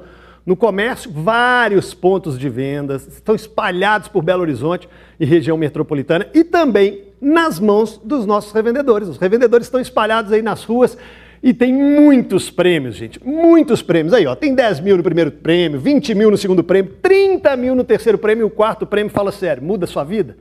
No 0.50 0.58
comércio, 0.58 1.12
vários 1.12 1.94
pontos 1.94 2.40
de 2.40 2.50
vendas 2.50 3.06
estão 3.06 3.36
espalhados 3.36 4.08
por 4.08 4.24
Belo 4.24 4.42
Horizonte 4.42 4.90
e 5.20 5.24
região 5.24 5.56
metropolitana 5.56 6.26
e 6.34 6.44
também 6.44 7.04
nas 7.22 7.60
mãos 7.60 8.02
dos 8.04 8.26
nossos 8.26 8.52
revendedores. 8.52 9.08
Os 9.08 9.20
revendedores 9.20 9.68
estão 9.68 9.80
espalhados 9.80 10.32
aí 10.32 10.42
nas 10.42 10.64
ruas 10.64 10.98
e 11.44 11.54
tem 11.54 11.72
muitos 11.72 12.50
prêmios, 12.50 12.96
gente. 12.96 13.24
Muitos 13.24 13.84
prêmios. 13.84 14.12
Aí, 14.12 14.26
ó, 14.26 14.34
tem 14.34 14.56
10 14.56 14.80
mil 14.80 14.98
no 14.98 15.04
primeiro 15.04 15.32
prêmio, 15.32 15.80
20 15.80 16.16
mil 16.16 16.32
no 16.32 16.38
segundo 16.38 16.64
prêmio, 16.64 16.94
30 17.00 17.56
mil 17.56 17.76
no 17.76 17.84
terceiro 17.84 18.18
prêmio 18.18 18.42
e 18.42 18.46
o 18.46 18.50
quarto 18.50 18.88
prêmio, 18.88 19.14
fala 19.14 19.32
sério, 19.32 19.62
muda 19.62 19.86
sua 19.86 20.04
vida? 20.04 20.36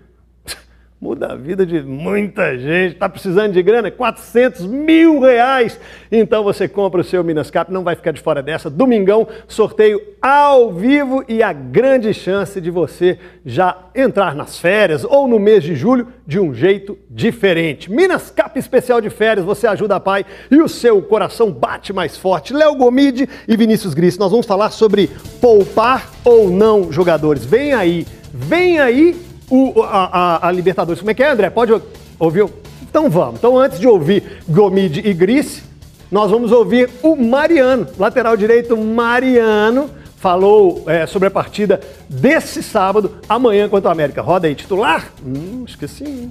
Muda 1.00 1.28
a 1.28 1.36
vida 1.36 1.64
de 1.64 1.80
muita 1.80 2.58
gente. 2.58 2.94
Está 2.94 3.08
precisando 3.08 3.52
de 3.52 3.62
grana? 3.62 3.88
400 3.88 4.66
mil 4.66 5.20
reais. 5.20 5.78
Então 6.10 6.42
você 6.42 6.66
compra 6.66 7.02
o 7.02 7.04
seu 7.04 7.22
Minas 7.22 7.52
Cap, 7.52 7.72
não 7.72 7.84
vai 7.84 7.94
ficar 7.94 8.10
de 8.10 8.20
fora 8.20 8.42
dessa. 8.42 8.68
Domingão, 8.68 9.28
sorteio 9.46 10.02
ao 10.20 10.72
vivo 10.72 11.24
e 11.28 11.40
a 11.40 11.52
grande 11.52 12.12
chance 12.12 12.60
de 12.60 12.68
você 12.68 13.16
já 13.46 13.78
entrar 13.94 14.34
nas 14.34 14.58
férias 14.58 15.04
ou 15.04 15.28
no 15.28 15.38
mês 15.38 15.62
de 15.62 15.76
julho 15.76 16.08
de 16.26 16.40
um 16.40 16.52
jeito 16.52 16.98
diferente. 17.08 17.88
Minas 17.88 18.28
Cap 18.28 18.58
especial 18.58 19.00
de 19.00 19.08
férias, 19.08 19.46
você 19.46 19.68
ajuda 19.68 19.94
a 19.94 20.00
pai 20.00 20.26
e 20.50 20.60
o 20.60 20.68
seu 20.68 21.00
coração 21.00 21.52
bate 21.52 21.92
mais 21.92 22.18
forte. 22.18 22.52
Léo 22.52 22.74
Gomide 22.74 23.28
e 23.46 23.56
Vinícius 23.56 23.94
Gris, 23.94 24.18
nós 24.18 24.32
vamos 24.32 24.46
falar 24.46 24.70
sobre 24.70 25.08
poupar 25.40 26.10
ou 26.24 26.50
não 26.50 26.90
jogadores. 26.90 27.44
Vem 27.44 27.72
aí, 27.72 28.04
vem 28.34 28.80
aí 28.80 29.27
o, 29.50 29.82
a, 29.82 30.04
a, 30.04 30.48
a, 30.48 30.52
Libertadores. 30.52 31.00
Como 31.00 31.10
é 31.10 31.14
que 31.14 31.22
é, 31.22 31.30
André? 31.30 31.50
Pode 31.50 31.72
ouvir? 32.18 32.46
Então 32.82 33.08
vamos. 33.08 33.36
Então 33.36 33.58
antes 33.58 33.78
de 33.78 33.86
ouvir 33.86 34.42
Gomide 34.48 35.00
e 35.04 35.12
Grice, 35.12 35.62
nós 36.10 36.30
vamos 36.30 36.52
ouvir 36.52 36.88
o 37.02 37.16
Mariano, 37.16 37.86
lateral 37.98 38.36
direito 38.36 38.76
Mariano, 38.76 39.90
falou 40.16 40.84
é, 40.86 41.06
sobre 41.06 41.28
a 41.28 41.30
partida 41.30 41.80
desse 42.08 42.62
sábado, 42.62 43.16
amanhã 43.28 43.68
contra 43.68 43.88
o 43.88 43.92
América. 43.92 44.22
Roda 44.22 44.46
aí, 44.46 44.54
titular? 44.54 45.12
Hum, 45.24 45.64
esqueci. 45.66 46.30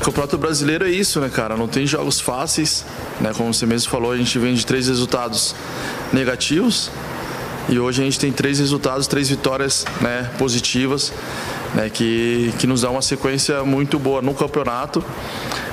O 0.00 0.04
Campeonato 0.04 0.36
Brasileiro 0.36 0.84
é 0.84 0.90
isso, 0.90 1.20
né, 1.20 1.30
cara? 1.32 1.56
Não 1.56 1.68
tem 1.68 1.86
jogos 1.86 2.20
fáceis, 2.20 2.84
né? 3.20 3.30
Como 3.36 3.54
você 3.54 3.64
mesmo 3.64 3.88
falou, 3.88 4.10
a 4.10 4.16
gente 4.16 4.36
vem 4.36 4.52
de 4.52 4.66
três 4.66 4.88
resultados 4.88 5.54
negativos 6.12 6.90
e 7.68 7.78
hoje 7.78 8.02
a 8.02 8.04
gente 8.04 8.18
tem 8.18 8.32
três 8.32 8.58
resultados, 8.58 9.06
três 9.06 9.28
vitórias 9.28 9.84
né, 10.00 10.30
positivas 10.38 11.12
né, 11.74 11.88
que, 11.88 12.52
que 12.58 12.66
nos 12.66 12.82
dá 12.82 12.90
uma 12.90 13.02
sequência 13.02 13.62
muito 13.64 13.98
boa 13.98 14.20
no 14.20 14.34
campeonato 14.34 15.02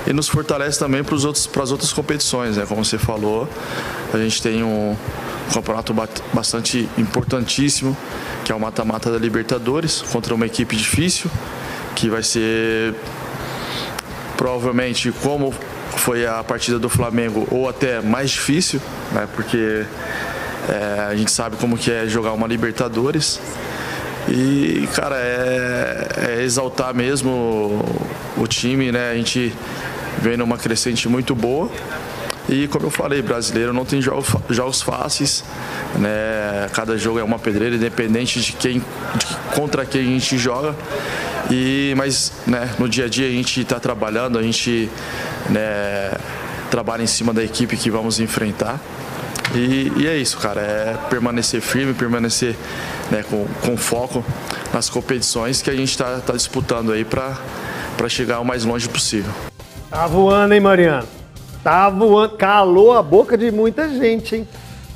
e 0.08 0.14
nos 0.14 0.28
fortalece 0.28 0.80
também 0.80 1.04
para 1.04 1.16
as 1.16 1.72
outras 1.72 1.92
competições. 1.92 2.58
Né? 2.58 2.66
Como 2.68 2.84
você 2.84 2.98
falou, 2.98 3.50
a 4.14 4.18
gente 4.18 4.42
tem 4.42 4.64
um 4.64 4.96
campeonato 5.54 5.94
bastante 6.34 6.88
importantíssimo, 6.98 7.98
que 8.46 8.52
é 8.52 8.56
o 8.56 8.60
mata-mata 8.60 9.12
da 9.12 9.18
Libertadores, 9.18 10.02
contra 10.02 10.34
uma 10.34 10.46
equipe 10.46 10.76
difícil, 10.76 11.30
que 11.96 12.10
vai 12.10 12.24
ser 12.24 12.96
provavelmente 14.38 15.12
como 15.24 15.54
foi 15.98 16.26
a 16.26 16.44
partida 16.44 16.80
do 16.80 16.88
Flamengo, 16.88 17.48
ou 17.52 17.68
até 17.68 18.00
mais 18.00 18.30
difícil, 18.30 18.80
né? 19.12 19.28
porque 19.36 19.86
é, 20.70 21.02
a 21.10 21.16
gente 21.16 21.32
sabe 21.32 21.56
como 21.58 21.78
que 21.78 21.92
é 21.92 22.08
jogar 22.08 22.34
uma 22.34 22.48
Libertadores. 22.48 23.40
E, 24.28 24.88
cara, 24.94 25.16
é, 25.18 26.08
é 26.30 26.44
exaltar 26.44 26.94
mesmo 26.94 27.30
o, 28.38 28.42
o 28.44 28.48
time, 28.48 28.92
né? 28.92 29.12
A 29.12 29.16
gente 29.16 29.54
vem 30.22 30.38
numa 30.38 30.58
crescente 30.58 31.10
muito 31.10 31.34
boa. 31.34 31.70
E 32.48 32.68
como 32.68 32.88
eu 32.88 32.90
falei, 32.90 33.22
brasileiro 33.22 33.74
não 33.74 33.86
tem 33.86 34.02
jogos, 34.02 34.28
jogos 34.50 34.82
fáceis, 34.82 35.44
né? 35.98 36.68
Cada 36.74 36.98
jogo 36.98 37.20
é 37.20 37.24
uma 37.24 37.40
pedreira, 37.40 37.76
independente 37.76 38.40
de 38.40 38.54
quem, 38.54 38.80
de 38.80 39.56
contra 39.56 39.86
quem 39.86 40.02
a 40.02 40.06
gente 40.06 40.38
joga. 40.38 40.76
E 41.50 41.94
mas, 41.98 42.32
né? 42.46 42.70
No 42.78 42.88
dia 42.88 43.06
a 43.06 43.10
dia 43.10 43.28
a 43.28 43.32
gente 43.32 43.62
está 43.62 43.80
trabalhando, 43.80 44.38
a 44.38 44.44
gente 44.44 44.90
né, 45.50 46.12
trabalha 46.70 47.04
em 47.04 47.08
cima 47.08 47.34
da 47.34 47.44
equipe 47.44 47.78
que 47.78 47.90
vamos 47.90 48.20
enfrentar. 48.20 48.80
E, 49.56 49.92
e 49.98 50.08
é 50.08 50.16
isso, 50.16 50.38
cara, 50.38 50.62
é 50.62 50.98
permanecer 51.10 51.62
firme, 51.62 51.94
permanecer 51.94 52.56
né, 53.10 53.24
com, 53.28 53.46
com 53.66 53.76
foco 53.76 54.24
nas 54.74 54.90
competições 54.90 55.62
que 55.62 55.70
a 55.70 55.76
gente 55.76 55.90
está 55.90 56.20
tá 56.20 56.34
disputando 56.34 56.92
aí 56.92 57.04
para 57.04 57.38
chegar 58.08 58.40
o 58.40 58.46
mais 58.46 58.64
longe 58.64 58.88
possível. 58.88 59.32
Tá 59.90 60.06
voando, 60.06 60.54
hein, 60.54 60.60
Mariano? 60.60 61.08
Tá 61.64 61.90
voando, 61.90 62.36
calou 62.38 62.94
a 62.94 63.02
boca 63.02 63.38
de 63.38 63.52
muita 63.52 63.90
gente, 63.90 64.36
hein? 64.36 64.48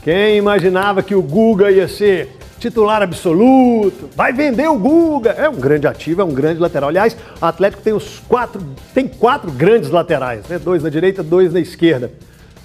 Quem 0.03 0.37
imaginava 0.37 1.01
que 1.01 1.15
o 1.15 1.21
Guga 1.21 1.71
ia 1.71 1.87
ser 1.87 2.37
titular 2.59 3.01
absoluto, 3.01 4.09
vai 4.15 4.31
vender 4.31 4.69
o 4.69 4.77
Guga. 4.77 5.31
É 5.31 5.49
um 5.49 5.55
grande 5.55 5.87
ativo, 5.87 6.21
é 6.21 6.23
um 6.23 6.33
grande 6.33 6.59
lateral. 6.59 6.89
Aliás, 6.89 7.17
o 7.41 7.45
Atlético 7.45 7.81
tem 7.81 7.93
os 7.93 8.19
quatro, 8.19 8.61
tem 8.93 9.07
quatro 9.07 9.51
grandes 9.51 9.89
laterais, 9.89 10.47
né? 10.47 10.59
Dois 10.59 10.83
na 10.83 10.89
direita, 10.89 11.23
dois 11.23 11.51
na 11.51 11.59
esquerda. 11.59 12.11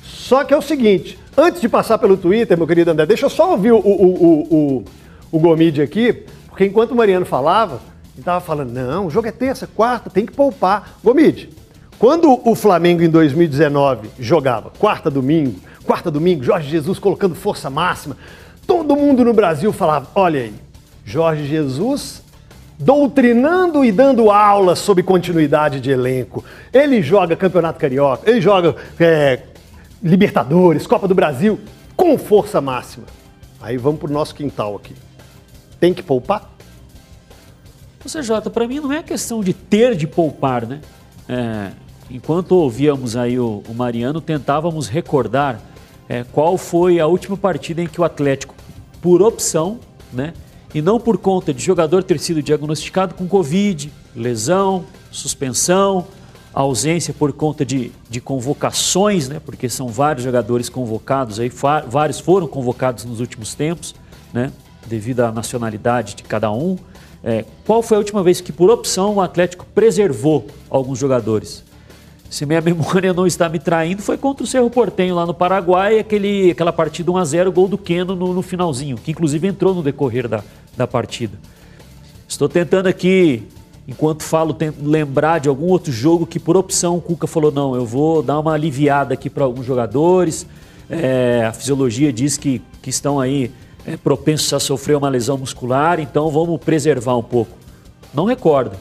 Só 0.02 0.44
que 0.44 0.52
é 0.52 0.56
o 0.56 0.62
seguinte, 0.62 1.18
antes 1.38 1.60
de 1.60 1.68
passar 1.68 1.98
pelo 1.98 2.16
Twitter, 2.16 2.58
meu 2.58 2.66
querido 2.66 2.90
André, 2.90 3.06
deixa 3.06 3.26
eu 3.26 3.30
só 3.30 3.52
ouvir 3.52 3.70
o, 3.70 3.78
o, 3.78 3.80
o, 3.80 4.54
o, 4.56 4.84
o 5.30 5.38
Gomide 5.38 5.80
aqui, 5.80 6.24
porque 6.48 6.64
enquanto 6.64 6.90
o 6.90 6.96
Mariano 6.96 7.24
falava, 7.24 7.80
ele 8.12 8.22
estava 8.22 8.40
falando, 8.40 8.72
não, 8.72 9.06
o 9.06 9.10
jogo 9.10 9.28
é 9.28 9.32
terça, 9.32 9.68
quarta, 9.68 10.10
tem 10.10 10.26
que 10.26 10.32
poupar. 10.32 10.98
Gomide, 11.02 11.50
quando 11.96 12.40
o 12.44 12.54
Flamengo 12.56 13.02
em 13.02 13.08
2019 13.08 14.10
jogava 14.18 14.72
quarta, 14.78 15.08
domingo, 15.08 15.60
quarta, 15.84 16.10
domingo, 16.10 16.42
Jorge 16.42 16.68
Jesus 16.68 16.98
colocando 16.98 17.36
força 17.36 17.70
máxima, 17.70 18.16
todo 18.66 18.96
mundo 18.96 19.24
no 19.24 19.32
Brasil 19.32 19.72
falava, 19.72 20.08
olha 20.16 20.40
aí, 20.40 20.54
Jorge 21.04 21.46
Jesus 21.46 22.26
doutrinando 22.80 23.84
e 23.84 23.90
dando 23.90 24.30
aula 24.30 24.76
sobre 24.76 25.02
continuidade 25.02 25.80
de 25.80 25.90
elenco. 25.90 26.44
Ele 26.72 27.02
joga 27.02 27.34
Campeonato 27.34 27.78
Carioca, 27.78 28.30
ele 28.30 28.40
joga 28.40 28.76
é, 29.00 29.40
Libertadores, 30.02 30.86
Copa 30.86 31.08
do 31.08 31.14
Brasil, 31.14 31.58
com 31.96 32.16
força 32.16 32.60
máxima. 32.60 33.06
Aí 33.60 33.76
vamos 33.76 34.00
para 34.00 34.08
o 34.08 34.12
nosso 34.12 34.34
quintal 34.34 34.76
aqui. 34.76 34.94
Tem 35.80 35.92
que 35.92 36.02
poupar? 36.02 36.50
Você, 38.00 38.22
Jota, 38.22 38.48
para 38.48 38.66
mim 38.66 38.80
não 38.80 38.92
é 38.92 39.02
questão 39.02 39.42
de 39.42 39.52
ter 39.52 39.96
de 39.96 40.06
poupar, 40.06 40.64
né? 40.64 40.80
É, 41.28 41.72
enquanto 42.10 42.52
ouvíamos 42.52 43.16
aí 43.16 43.38
o, 43.38 43.62
o, 43.68 43.74
Mariano, 43.74 44.20
tentávamos 44.20 44.88
recordar 44.88 45.60
é, 46.08 46.24
qual 46.24 46.56
foi 46.56 47.00
a 47.00 47.06
última 47.06 47.36
partida 47.36 47.82
em 47.82 47.86
que 47.86 48.00
o 48.00 48.04
Atlético, 48.04 48.54
por 49.02 49.20
opção, 49.20 49.80
né? 50.12 50.32
E 50.72 50.80
não 50.80 51.00
por 51.00 51.18
conta 51.18 51.52
de 51.52 51.62
jogador 51.62 52.04
ter 52.04 52.18
sido 52.20 52.42
diagnosticado 52.42 53.14
com 53.14 53.26
Covid, 53.26 53.92
lesão, 54.14 54.84
suspensão, 55.10 56.06
ausência 56.62 57.14
por 57.14 57.32
conta 57.32 57.64
de, 57.64 57.92
de 58.10 58.20
convocações, 58.20 59.28
né? 59.28 59.40
porque 59.44 59.68
são 59.68 59.86
vários 59.88 60.24
jogadores 60.24 60.68
convocados, 60.68 61.38
aí, 61.38 61.50
vários 61.86 62.18
foram 62.18 62.48
convocados 62.48 63.04
nos 63.04 63.20
últimos 63.20 63.54
tempos, 63.54 63.94
né? 64.32 64.50
devido 64.84 65.20
à 65.20 65.30
nacionalidade 65.30 66.16
de 66.16 66.24
cada 66.24 66.50
um. 66.50 66.76
É, 67.22 67.44
qual 67.64 67.80
foi 67.80 67.96
a 67.96 67.98
última 67.98 68.24
vez 68.24 68.40
que, 68.40 68.50
por 68.50 68.70
opção, 68.70 69.14
o 69.14 69.20
Atlético 69.20 69.66
preservou 69.72 70.48
alguns 70.68 70.98
jogadores? 70.98 71.62
Se 72.28 72.44
minha 72.44 72.60
memória 72.62 73.12
não 73.12 73.26
está 73.26 73.48
me 73.48 73.60
traindo, 73.60 74.02
foi 74.02 74.16
contra 74.16 74.42
o 74.42 74.46
Cerro 74.46 74.68
Portenho 74.68 75.14
lá 75.14 75.24
no 75.24 75.34
Paraguai, 75.34 76.00
aquele, 76.00 76.50
aquela 76.50 76.72
partida 76.72 77.12
1x0, 77.12 77.52
gol 77.52 77.68
do 77.68 77.78
Keno 77.78 78.16
no, 78.16 78.34
no, 78.34 78.42
finalzinho, 78.42 78.96
que 78.96 79.12
inclusive 79.12 79.46
entrou 79.46 79.74
no 79.74 79.82
decorrer 79.82 80.26
da, 80.26 80.42
da 80.76 80.88
partida. 80.88 81.38
Estou 82.26 82.48
tentando 82.48 82.88
aqui 82.88 83.46
enquanto 83.88 84.22
falo, 84.22 84.52
tento 84.52 84.84
lembrar 84.84 85.40
de 85.40 85.48
algum 85.48 85.66
outro 85.66 85.90
jogo 85.90 86.26
que, 86.26 86.38
por 86.38 86.56
opção, 86.56 86.96
o 86.96 87.00
Cuca 87.00 87.26
falou: 87.26 87.50
não, 87.50 87.74
eu 87.74 87.86
vou 87.86 88.22
dar 88.22 88.38
uma 88.38 88.52
aliviada 88.52 89.14
aqui 89.14 89.30
para 89.30 89.44
alguns 89.44 89.64
jogadores. 89.64 90.46
É, 90.90 91.44
a 91.46 91.52
fisiologia 91.52 92.12
diz 92.12 92.36
que, 92.36 92.62
que 92.82 92.90
estão 92.90 93.18
aí 93.18 93.50
é, 93.86 93.96
propensos 93.96 94.52
a 94.52 94.60
sofrer 94.60 94.96
uma 94.96 95.08
lesão 95.08 95.38
muscular, 95.38 95.98
então 95.98 96.30
vamos 96.30 96.60
preservar 96.60 97.16
um 97.16 97.22
pouco. 97.22 97.56
Não 98.12 98.26
recordo. 98.26 98.76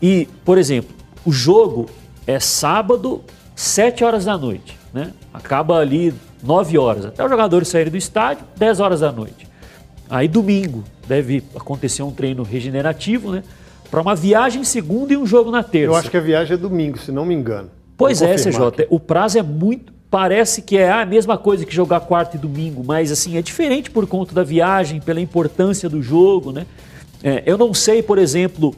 E, 0.00 0.28
por 0.44 0.58
exemplo, 0.58 0.94
o 1.24 1.32
jogo 1.32 1.86
é 2.26 2.38
sábado, 2.38 3.22
7 3.54 4.04
horas 4.04 4.24
da 4.26 4.38
noite. 4.38 4.78
Né? 4.92 5.12
Acaba 5.32 5.78
ali 5.78 6.14
9 6.42 6.78
horas, 6.78 7.04
até 7.04 7.22
os 7.22 7.30
jogadores 7.30 7.68
saírem 7.68 7.90
do 7.90 7.98
estádio, 7.98 8.44
10 8.56 8.80
horas 8.80 9.00
da 9.00 9.12
noite. 9.12 9.46
Aí 10.08 10.26
domingo, 10.26 10.84
Deve 11.10 11.42
acontecer 11.56 12.04
um 12.04 12.12
treino 12.12 12.44
regenerativo, 12.44 13.32
né? 13.32 13.42
Para 13.90 14.00
uma 14.00 14.14
viagem 14.14 14.62
segunda 14.62 15.12
e 15.12 15.16
um 15.16 15.26
jogo 15.26 15.50
na 15.50 15.62
terça. 15.62 15.86
Eu 15.86 15.96
acho 15.96 16.10
que 16.10 16.16
a 16.16 16.20
viagem 16.20 16.54
é 16.54 16.56
domingo, 16.56 16.98
se 16.98 17.10
não 17.10 17.24
me 17.24 17.34
engano. 17.34 17.70
Pois 17.96 18.20
Vou 18.20 18.28
é, 18.28 18.36
CJ. 18.36 18.66
aqui. 18.66 18.86
O 18.88 19.00
prazo 19.00 19.38
é 19.38 19.42
muito. 19.42 19.92
Parece 20.10 20.62
que 20.62 20.76
é 20.76 20.90
a 20.90 21.04
mesma 21.06 21.38
coisa 21.38 21.64
que 21.64 21.74
jogar 21.74 22.00
quarta 22.00 22.36
e 22.36 22.40
domingo, 22.40 22.82
mas 22.84 23.12
assim, 23.12 23.36
é 23.36 23.42
diferente 23.42 23.90
por 23.90 24.06
conta 24.08 24.34
da 24.34 24.42
viagem, 24.42 25.00
pela 25.00 25.20
importância 25.20 25.88
do 25.88 26.02
jogo, 26.02 26.50
né? 26.50 26.66
É, 27.22 27.44
eu 27.46 27.56
não 27.56 27.72
sei, 27.72 28.02
por 28.02 28.18
exemplo, 28.18 28.74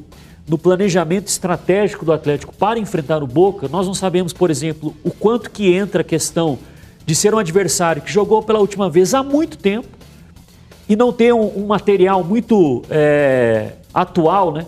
no 0.47 0.59
planejamento 0.59 1.29
estratégico 1.29 2.05
do 2.05 2.13
Atlético 2.13 2.55
para 2.55 2.79
enfrentar 2.79 3.23
o 3.23 3.27
Boca, 3.27 3.69
nós 3.69 3.87
não 3.87 3.95
sabemos, 3.95 4.33
por 4.33 4.51
exemplo, 4.51 4.95
o 5.03 5.11
quanto 5.11 5.51
que 5.51 5.73
entra 5.73 6.03
a 6.03 6.05
questão 6.05 6.59
de 7.07 7.15
ser 7.15 7.35
um 7.35 7.39
adversário 7.39 8.03
que 8.03 8.13
jogou 8.13 8.43
pela 8.43 8.59
última 8.59 8.91
vez 8.91 9.15
há 9.15 9.23
muito 9.23 9.57
tempo 9.57 9.89
e 10.89 10.97
não 10.97 11.13
ter 11.13 11.33
um, 11.33 11.61
um 11.63 11.67
material 11.67 12.23
muito 12.23 12.83
é, 12.91 13.73
atual, 13.95 14.53
né? 14.53 14.67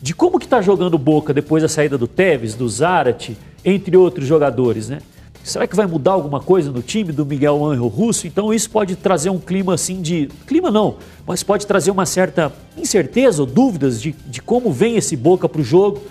De 0.00 0.14
como 0.14 0.38
que 0.38 0.46
está 0.46 0.60
jogando 0.60 0.94
o 0.94 0.98
Boca 0.98 1.32
depois 1.32 1.62
da 1.62 1.68
saída 1.68 1.96
do 1.96 2.06
Tevez, 2.06 2.54
do 2.54 2.68
Zarate, 2.68 3.36
entre 3.64 3.96
outros 3.96 4.26
jogadores, 4.26 4.88
né? 4.88 4.98
Será 5.46 5.64
que 5.64 5.76
vai 5.76 5.86
mudar 5.86 6.10
alguma 6.10 6.40
coisa 6.40 6.72
no 6.72 6.82
time 6.82 7.12
do 7.12 7.24
Miguel 7.24 7.64
Angel 7.64 7.86
Russo? 7.86 8.26
Então 8.26 8.52
isso 8.52 8.68
pode 8.68 8.96
trazer 8.96 9.30
um 9.30 9.38
clima 9.38 9.74
assim 9.74 10.02
de. 10.02 10.28
Clima 10.44 10.72
não, 10.72 10.96
mas 11.24 11.44
pode 11.44 11.64
trazer 11.68 11.92
uma 11.92 12.04
certa 12.04 12.52
incerteza 12.76 13.42
ou 13.42 13.46
dúvidas 13.46 14.02
de, 14.02 14.10
de 14.26 14.42
como 14.42 14.72
vem 14.72 14.96
esse 14.96 15.16
Boca 15.16 15.48
para 15.48 15.60
o 15.60 15.64
jogo. 15.64 16.02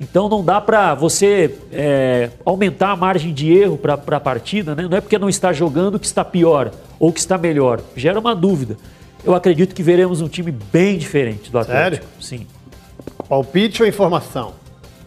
Então 0.00 0.28
não 0.28 0.44
dá 0.44 0.60
para 0.60 0.96
você 0.96 1.54
é, 1.70 2.30
aumentar 2.44 2.90
a 2.90 2.96
margem 2.96 3.32
de 3.32 3.52
erro 3.52 3.78
para 3.78 3.94
a 3.94 4.20
partida, 4.20 4.74
né? 4.74 4.88
Não 4.90 4.96
é 4.96 5.00
porque 5.00 5.16
não 5.16 5.28
está 5.28 5.52
jogando 5.52 5.96
que 5.96 6.06
está 6.06 6.24
pior 6.24 6.72
ou 6.98 7.12
que 7.12 7.20
está 7.20 7.38
melhor. 7.38 7.80
Gera 7.94 8.18
uma 8.18 8.34
dúvida. 8.34 8.76
Eu 9.24 9.32
acredito 9.32 9.76
que 9.76 9.82
veremos 9.84 10.20
um 10.20 10.26
time 10.26 10.50
bem 10.50 10.98
diferente 10.98 11.52
do 11.52 11.58
Atlético. 11.58 12.04
Sim. 12.20 12.48
Palpite 13.36 13.82
ou 13.82 13.88
informação? 13.88 14.52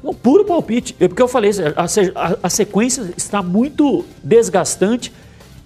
Um 0.04 0.12
puro 0.12 0.44
palpite. 0.46 0.96
É 1.00 1.08
porque 1.08 1.22
eu 1.22 1.28
falei, 1.28 1.52
a, 1.76 1.84
a- 1.84 2.38
a 2.42 2.50
sequência 2.50 3.14
está 3.16 3.44
muito 3.44 4.04
desgastante 4.24 5.14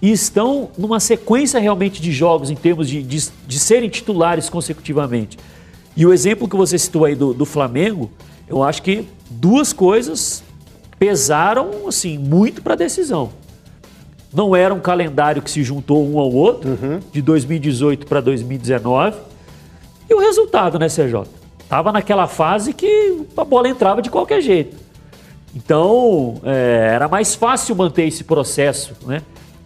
e 0.02 0.12
estão 0.12 0.70
numa 0.78 1.00
sequência 1.00 1.58
realmente 1.58 2.02
de 2.02 2.12
jogos 2.12 2.50
em 2.50 2.56
termos 2.56 2.90
de, 2.90 3.02
de, 3.02 3.30
de 3.48 3.60
serem 3.60 3.88
titulares 3.88 4.50
consecutivamente. 4.50 5.40
E 5.96 6.06
o 6.06 6.12
exemplo 6.12 6.50
que 6.50 6.56
você 6.58 6.78
citou 6.78 7.06
aí 7.06 7.16
do, 7.16 7.34
do 7.34 7.46
Flamengo, 7.46 8.12
eu 8.46 8.62
acho 8.62 8.82
que 8.84 9.08
duas 9.30 9.72
coisas 9.72 10.44
pesaram 11.00 11.88
assim 11.88 12.18
muito 12.18 12.62
para 12.62 12.74
a 12.74 12.76
decisão. 12.78 13.30
Não 14.34 14.54
era 14.54 14.74
um 14.74 14.82
calendário 14.82 15.42
que 15.42 15.50
se 15.50 15.64
juntou 15.64 16.06
um 16.06 16.20
ao 16.20 16.30
outro, 16.30 16.78
de 17.14 17.22
2018 17.22 18.06
para 18.06 18.20
2019. 18.20 19.16
E 20.10 20.14
o 20.14 20.20
resultado, 20.20 20.78
né, 20.78 20.88
CJ? 20.90 21.39
Tava 21.70 21.92
naquela 21.92 22.26
fase 22.26 22.74
que 22.74 23.26
a 23.38 23.46
bola 23.46 23.70
entrava 23.70 24.02
de 24.02 24.10
qualquer 24.10 24.42
jeito. 24.42 24.76
Então, 25.56 26.42
é, 26.44 26.92
era 26.96 27.08
mais 27.08 27.36
fácil 27.36 27.76
manter 27.76 28.08
esse 28.08 28.24
processo, 28.24 28.94
né? 29.06 29.22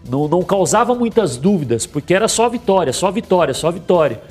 Não, 0.07 0.27
não 0.27 0.43
causava 0.43 0.93
muitas 0.93 1.37
dúvidas, 1.37 1.85
porque 1.85 2.13
era 2.13 2.27
só 2.27 2.49
vitória, 2.49 2.91
só 2.91 3.09
vitória, 3.09 3.53
só 3.53 3.71
vitória. 3.71 4.21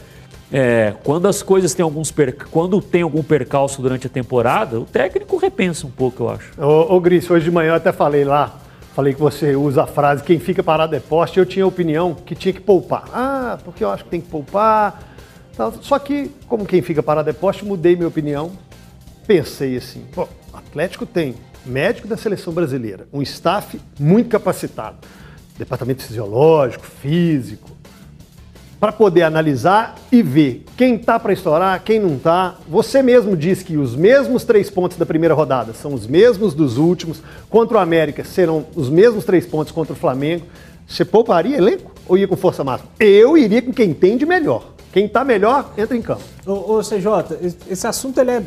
É, 0.52 0.92
quando 1.02 1.26
as 1.26 1.42
coisas 1.42 1.72
têm 1.72 1.82
alguns 1.82 2.10
per... 2.10 2.36
quando 2.50 2.78
tem 2.82 3.00
algum 3.00 3.22
percalço 3.22 3.80
durante 3.80 4.06
a 4.06 4.10
temporada, 4.10 4.78
o 4.78 4.84
técnico 4.84 5.38
repensa 5.38 5.86
um 5.86 5.90
pouco, 5.90 6.24
eu 6.24 6.28
acho. 6.28 6.52
Ô, 6.60 6.94
ô 6.94 7.00
Gris, 7.00 7.30
hoje 7.30 7.46
de 7.46 7.50
manhã 7.50 7.70
eu 7.70 7.76
até 7.76 7.90
falei 7.90 8.22
lá, 8.22 8.54
falei 8.94 9.14
que 9.14 9.20
você 9.20 9.56
usa 9.56 9.84
a 9.84 9.86
frase 9.86 10.22
quem 10.22 10.38
fica 10.38 10.62
parado 10.62 10.94
é 10.94 11.00
poste, 11.00 11.38
eu 11.38 11.46
tinha 11.46 11.64
a 11.64 11.68
opinião 11.68 12.14
que 12.14 12.34
tinha 12.34 12.52
que 12.52 12.60
poupar. 12.60 13.04
Ah, 13.14 13.58
porque 13.64 13.82
eu 13.82 13.90
acho 13.90 14.04
que 14.04 14.10
tem 14.10 14.20
que 14.20 14.28
poupar. 14.28 15.11
Tal. 15.62 15.74
Só 15.80 15.98
que, 15.98 16.30
como 16.48 16.66
quem 16.66 16.82
fica 16.82 17.02
parado 17.02 17.30
é 17.30 17.32
poste, 17.32 17.64
mudei 17.64 17.94
minha 17.94 18.08
opinião. 18.08 18.50
Pensei 19.26 19.76
assim, 19.76 20.04
pô, 20.12 20.28
Atlético 20.52 21.06
tem 21.06 21.34
médico 21.64 22.08
da 22.08 22.16
seleção 22.16 22.52
brasileira, 22.52 23.06
um 23.12 23.22
staff 23.22 23.80
muito 23.98 24.28
capacitado, 24.28 24.96
departamento 25.56 26.02
fisiológico, 26.02 26.84
físico, 26.84 27.70
para 28.80 28.90
poder 28.90 29.22
analisar 29.22 29.94
e 30.10 30.22
ver 30.22 30.64
quem 30.76 30.98
tá 30.98 31.20
para 31.20 31.32
estourar, 31.32 31.80
quem 31.84 32.00
não 32.00 32.18
tá. 32.18 32.56
Você 32.68 33.00
mesmo 33.00 33.36
disse 33.36 33.64
que 33.64 33.76
os 33.76 33.94
mesmos 33.94 34.42
três 34.42 34.68
pontos 34.68 34.96
da 34.96 35.06
primeira 35.06 35.34
rodada 35.34 35.72
são 35.72 35.94
os 35.94 36.04
mesmos 36.04 36.52
dos 36.52 36.78
últimos. 36.78 37.22
Contra 37.48 37.78
o 37.78 37.80
América 37.80 38.24
serão 38.24 38.66
os 38.74 38.90
mesmos 38.90 39.24
três 39.24 39.46
pontos 39.46 39.72
contra 39.72 39.92
o 39.92 39.96
Flamengo. 39.96 40.46
Você 40.84 41.04
pouparia 41.04 41.58
elenco 41.58 41.92
ou 42.08 42.18
ia 42.18 42.26
com 42.26 42.36
força 42.36 42.64
máxima? 42.64 42.90
Eu 42.98 43.38
iria 43.38 43.62
com 43.62 43.72
quem 43.72 43.90
entende 43.90 44.26
melhor. 44.26 44.71
Quem 44.92 45.08
tá 45.08 45.24
melhor, 45.24 45.72
entra 45.76 45.96
em 45.96 46.02
campo. 46.02 46.22
Ô, 46.46 46.74
ô 46.76 46.82
CJ, 46.82 47.36
esse- 47.40 47.56
esse 47.68 47.86
assunto 47.86 48.18
ele 48.20 48.30
é, 48.30 48.42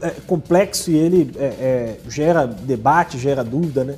é 0.00 0.10
complexo 0.26 0.90
e 0.90 0.96
ele 0.96 1.30
é, 1.36 1.44
é, 1.44 1.96
gera 2.08 2.46
debate, 2.46 3.18
gera 3.18 3.44
dúvida, 3.44 3.84
né? 3.84 3.96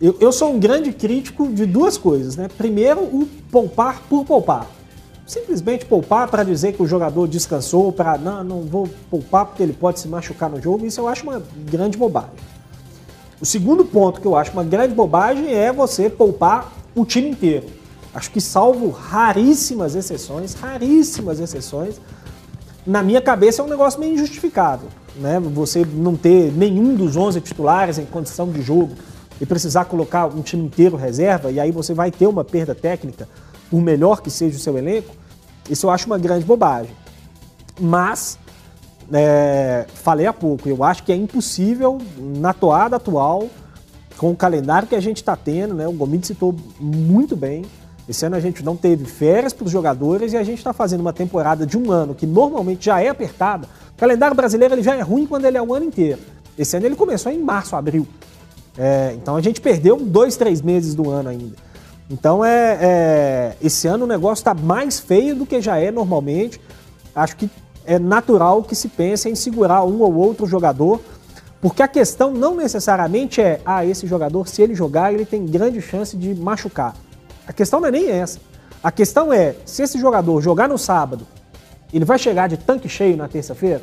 Eu, 0.00 0.16
eu 0.20 0.30
sou 0.32 0.52
um 0.52 0.58
grande 0.60 0.92
crítico 0.92 1.48
de 1.48 1.66
duas 1.66 1.96
coisas, 1.98 2.36
né? 2.36 2.48
Primeiro, 2.56 3.00
o 3.00 3.28
poupar 3.50 4.00
por 4.08 4.24
poupar. 4.24 4.66
Simplesmente 5.26 5.86
poupar 5.86 6.28
para 6.28 6.44
dizer 6.44 6.74
que 6.74 6.82
o 6.82 6.86
jogador 6.86 7.26
descansou, 7.26 7.90
para 7.90 8.18
não, 8.18 8.44
não 8.44 8.60
vou 8.62 8.88
poupar 9.10 9.46
porque 9.46 9.62
ele 9.62 9.72
pode 9.72 9.98
se 9.98 10.06
machucar 10.06 10.50
no 10.50 10.60
jogo, 10.60 10.84
isso 10.84 11.00
eu 11.00 11.08
acho 11.08 11.22
uma 11.22 11.42
grande 11.70 11.96
bobagem. 11.96 12.30
O 13.40 13.46
segundo 13.46 13.84
ponto 13.84 14.20
que 14.20 14.26
eu 14.26 14.36
acho 14.36 14.52
uma 14.52 14.62
grande 14.62 14.94
bobagem 14.94 15.52
é 15.52 15.72
você 15.72 16.08
poupar 16.10 16.70
o 16.94 17.04
time 17.04 17.30
inteiro. 17.30 17.66
Acho 18.14 18.30
que 18.30 18.40
salvo 18.40 18.90
raríssimas 18.90 19.94
exceções, 19.94 20.54
raríssimas 20.54 21.40
exceções, 21.40 22.00
na 22.86 23.02
minha 23.02 23.20
cabeça 23.20 23.60
é 23.60 23.64
um 23.64 23.68
negócio 23.68 23.98
meio 23.98 24.14
injustificável. 24.14 24.88
Né? 25.16 25.40
Você 25.40 25.84
não 25.84 26.16
ter 26.16 26.52
nenhum 26.52 26.94
dos 26.94 27.16
11 27.16 27.40
titulares 27.40 27.98
em 27.98 28.04
condição 28.04 28.50
de 28.50 28.62
jogo 28.62 28.94
e 29.40 29.46
precisar 29.46 29.86
colocar 29.86 30.26
um 30.26 30.42
time 30.42 30.64
inteiro 30.64 30.96
reserva, 30.96 31.50
e 31.50 31.58
aí 31.58 31.72
você 31.72 31.92
vai 31.92 32.10
ter 32.10 32.26
uma 32.26 32.44
perda 32.44 32.74
técnica, 32.74 33.28
por 33.70 33.80
melhor 33.80 34.20
que 34.20 34.30
seja 34.30 34.56
o 34.56 34.60
seu 34.60 34.78
elenco, 34.78 35.14
isso 35.68 35.86
eu 35.86 35.90
acho 35.90 36.06
uma 36.06 36.18
grande 36.18 36.44
bobagem. 36.44 36.94
Mas, 37.80 38.38
é, 39.12 39.86
falei 39.94 40.26
há 40.26 40.32
pouco, 40.32 40.68
eu 40.68 40.84
acho 40.84 41.02
que 41.02 41.10
é 41.10 41.16
impossível, 41.16 41.98
na 42.18 42.52
toada 42.52 42.96
atual, 42.96 43.48
com 44.16 44.30
o 44.30 44.36
calendário 44.36 44.86
que 44.86 44.94
a 44.94 45.00
gente 45.00 45.16
está 45.16 45.34
tendo, 45.34 45.74
né? 45.74 45.88
O 45.88 45.92
Gomide 45.92 46.26
citou 46.26 46.54
muito 46.78 47.34
bem. 47.34 47.64
Esse 48.08 48.26
ano 48.26 48.36
a 48.36 48.40
gente 48.40 48.62
não 48.62 48.76
teve 48.76 49.04
férias 49.04 49.52
para 49.52 49.64
os 49.64 49.70
jogadores 49.70 50.32
e 50.32 50.36
a 50.36 50.42
gente 50.42 50.58
está 50.58 50.72
fazendo 50.72 51.00
uma 51.00 51.12
temporada 51.12 51.66
de 51.66 51.78
um 51.78 51.90
ano 51.90 52.14
que 52.14 52.26
normalmente 52.26 52.86
já 52.86 53.00
é 53.00 53.08
apertada. 53.08 53.66
O 53.96 53.98
calendário 53.98 54.36
brasileiro 54.36 54.74
ele 54.74 54.82
já 54.82 54.94
é 54.94 55.00
ruim 55.00 55.26
quando 55.26 55.46
ele 55.46 55.56
é 55.56 55.62
o 55.62 55.72
ano 55.72 55.86
inteiro. 55.86 56.20
Esse 56.58 56.76
ano 56.76 56.86
ele 56.86 56.96
começou 56.96 57.32
em 57.32 57.38
março, 57.38 57.74
abril. 57.74 58.06
É, 58.76 59.14
então 59.16 59.36
a 59.36 59.40
gente 59.40 59.60
perdeu 59.60 59.96
dois, 59.96 60.36
três 60.36 60.60
meses 60.60 60.94
do 60.94 61.10
ano 61.10 61.30
ainda. 61.30 61.56
Então 62.10 62.44
é, 62.44 62.78
é, 62.80 63.56
esse 63.62 63.88
ano 63.88 64.04
o 64.04 64.06
negócio 64.06 64.42
está 64.42 64.52
mais 64.52 65.00
feio 65.00 65.34
do 65.34 65.46
que 65.46 65.60
já 65.60 65.78
é 65.78 65.90
normalmente. 65.90 66.60
Acho 67.14 67.36
que 67.36 67.48
é 67.86 67.98
natural 67.98 68.62
que 68.62 68.74
se 68.74 68.88
pense 68.88 69.28
em 69.28 69.34
segurar 69.34 69.82
um 69.84 70.00
ou 70.02 70.14
outro 70.14 70.46
jogador, 70.46 71.00
porque 71.60 71.82
a 71.82 71.88
questão 71.88 72.32
não 72.32 72.54
necessariamente 72.54 73.40
é, 73.40 73.60
ah, 73.64 73.84
esse 73.84 74.06
jogador, 74.06 74.46
se 74.46 74.60
ele 74.60 74.74
jogar, 74.74 75.12
ele 75.12 75.24
tem 75.24 75.46
grande 75.46 75.80
chance 75.80 76.16
de 76.16 76.34
machucar. 76.34 76.94
A 77.46 77.52
questão 77.52 77.80
não 77.80 77.88
é 77.88 77.90
nem 77.90 78.10
essa. 78.10 78.38
A 78.82 78.92
questão 78.92 79.32
é, 79.32 79.54
se 79.64 79.82
esse 79.82 79.98
jogador 79.98 80.40
jogar 80.40 80.68
no 80.68 80.78
sábado, 80.78 81.26
ele 81.92 82.04
vai 82.04 82.18
chegar 82.18 82.48
de 82.48 82.56
tanque 82.56 82.88
cheio 82.88 83.16
na 83.16 83.28
terça-feira? 83.28 83.82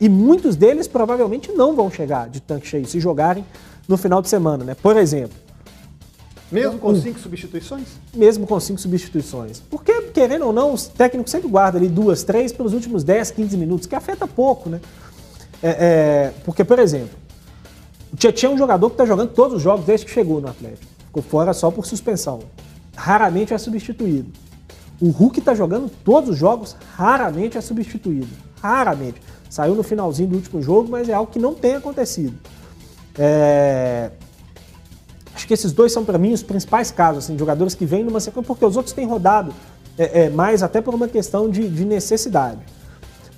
E 0.00 0.08
muitos 0.08 0.56
deles 0.56 0.86
provavelmente 0.86 1.52
não 1.52 1.74
vão 1.74 1.90
chegar 1.90 2.28
de 2.28 2.40
tanque 2.40 2.66
cheio 2.66 2.86
se 2.86 3.00
jogarem 3.00 3.44
no 3.88 3.96
final 3.96 4.20
de 4.20 4.28
semana, 4.28 4.64
né? 4.64 4.74
Por 4.74 4.96
exemplo, 4.96 5.36
Mesmo 6.50 6.78
com 6.78 6.94
cinco 6.94 7.18
substituições? 7.18 7.88
mesmo 8.14 8.46
com 8.46 8.60
cinco 8.60 8.80
substituições. 8.80 9.60
Porque, 9.70 9.92
querendo 10.12 10.46
ou 10.46 10.52
não, 10.52 10.72
os 10.72 10.86
técnicos 10.86 11.32
sempre 11.32 11.48
guardam 11.48 11.80
ali 11.80 11.88
duas, 11.88 12.22
três 12.22 12.52
pelos 12.52 12.72
últimos 12.72 13.02
10, 13.02 13.30
15 13.32 13.56
minutos, 13.56 13.86
que 13.86 13.94
afeta 13.94 14.26
pouco, 14.26 14.68
né? 14.68 14.80
É, 15.62 15.68
é, 15.68 16.32
porque, 16.44 16.62
por 16.62 16.78
exemplo, 16.78 17.16
o 18.12 18.16
Tietchan 18.16 18.48
é 18.48 18.50
um 18.50 18.58
jogador 18.58 18.90
que 18.90 18.94
está 18.94 19.06
jogando 19.06 19.30
todos 19.30 19.56
os 19.56 19.62
jogos 19.62 19.86
desde 19.86 20.06
que 20.06 20.12
chegou 20.12 20.40
no 20.40 20.48
Atlético. 20.48 20.93
Ficou 21.14 21.22
fora 21.22 21.52
só 21.52 21.70
por 21.70 21.86
suspensão. 21.86 22.40
Raramente 22.96 23.54
é 23.54 23.58
substituído. 23.58 24.32
O 25.00 25.10
Hulk 25.10 25.38
está 25.38 25.54
jogando 25.54 25.88
todos 25.88 26.30
os 26.30 26.36
jogos, 26.36 26.74
raramente 26.96 27.56
é 27.56 27.60
substituído. 27.60 28.28
Raramente. 28.60 29.22
Saiu 29.48 29.76
no 29.76 29.84
finalzinho 29.84 30.30
do 30.30 30.36
último 30.36 30.60
jogo, 30.60 30.90
mas 30.90 31.08
é 31.08 31.12
algo 31.12 31.30
que 31.30 31.38
não 31.38 31.54
tem 31.54 31.76
acontecido. 31.76 32.36
É, 33.16 34.10
Acho 35.36 35.46
que 35.46 35.54
esses 35.54 35.70
dois 35.70 35.92
são, 35.92 36.04
para 36.04 36.18
mim, 36.18 36.32
os 36.32 36.42
principais 36.42 36.90
casos, 36.90 37.24
assim, 37.24 37.38
jogadores 37.38 37.76
que 37.76 37.86
vêm 37.86 38.02
numa 38.02 38.18
sequência, 38.18 38.46
porque 38.48 38.64
os 38.64 38.76
outros 38.76 38.92
têm 38.92 39.06
rodado 39.06 39.54
é, 39.96 40.24
é, 40.24 40.30
mais 40.30 40.64
até 40.64 40.80
por 40.80 40.94
uma 40.94 41.06
questão 41.06 41.48
de, 41.48 41.68
de 41.68 41.84
necessidade. 41.84 42.60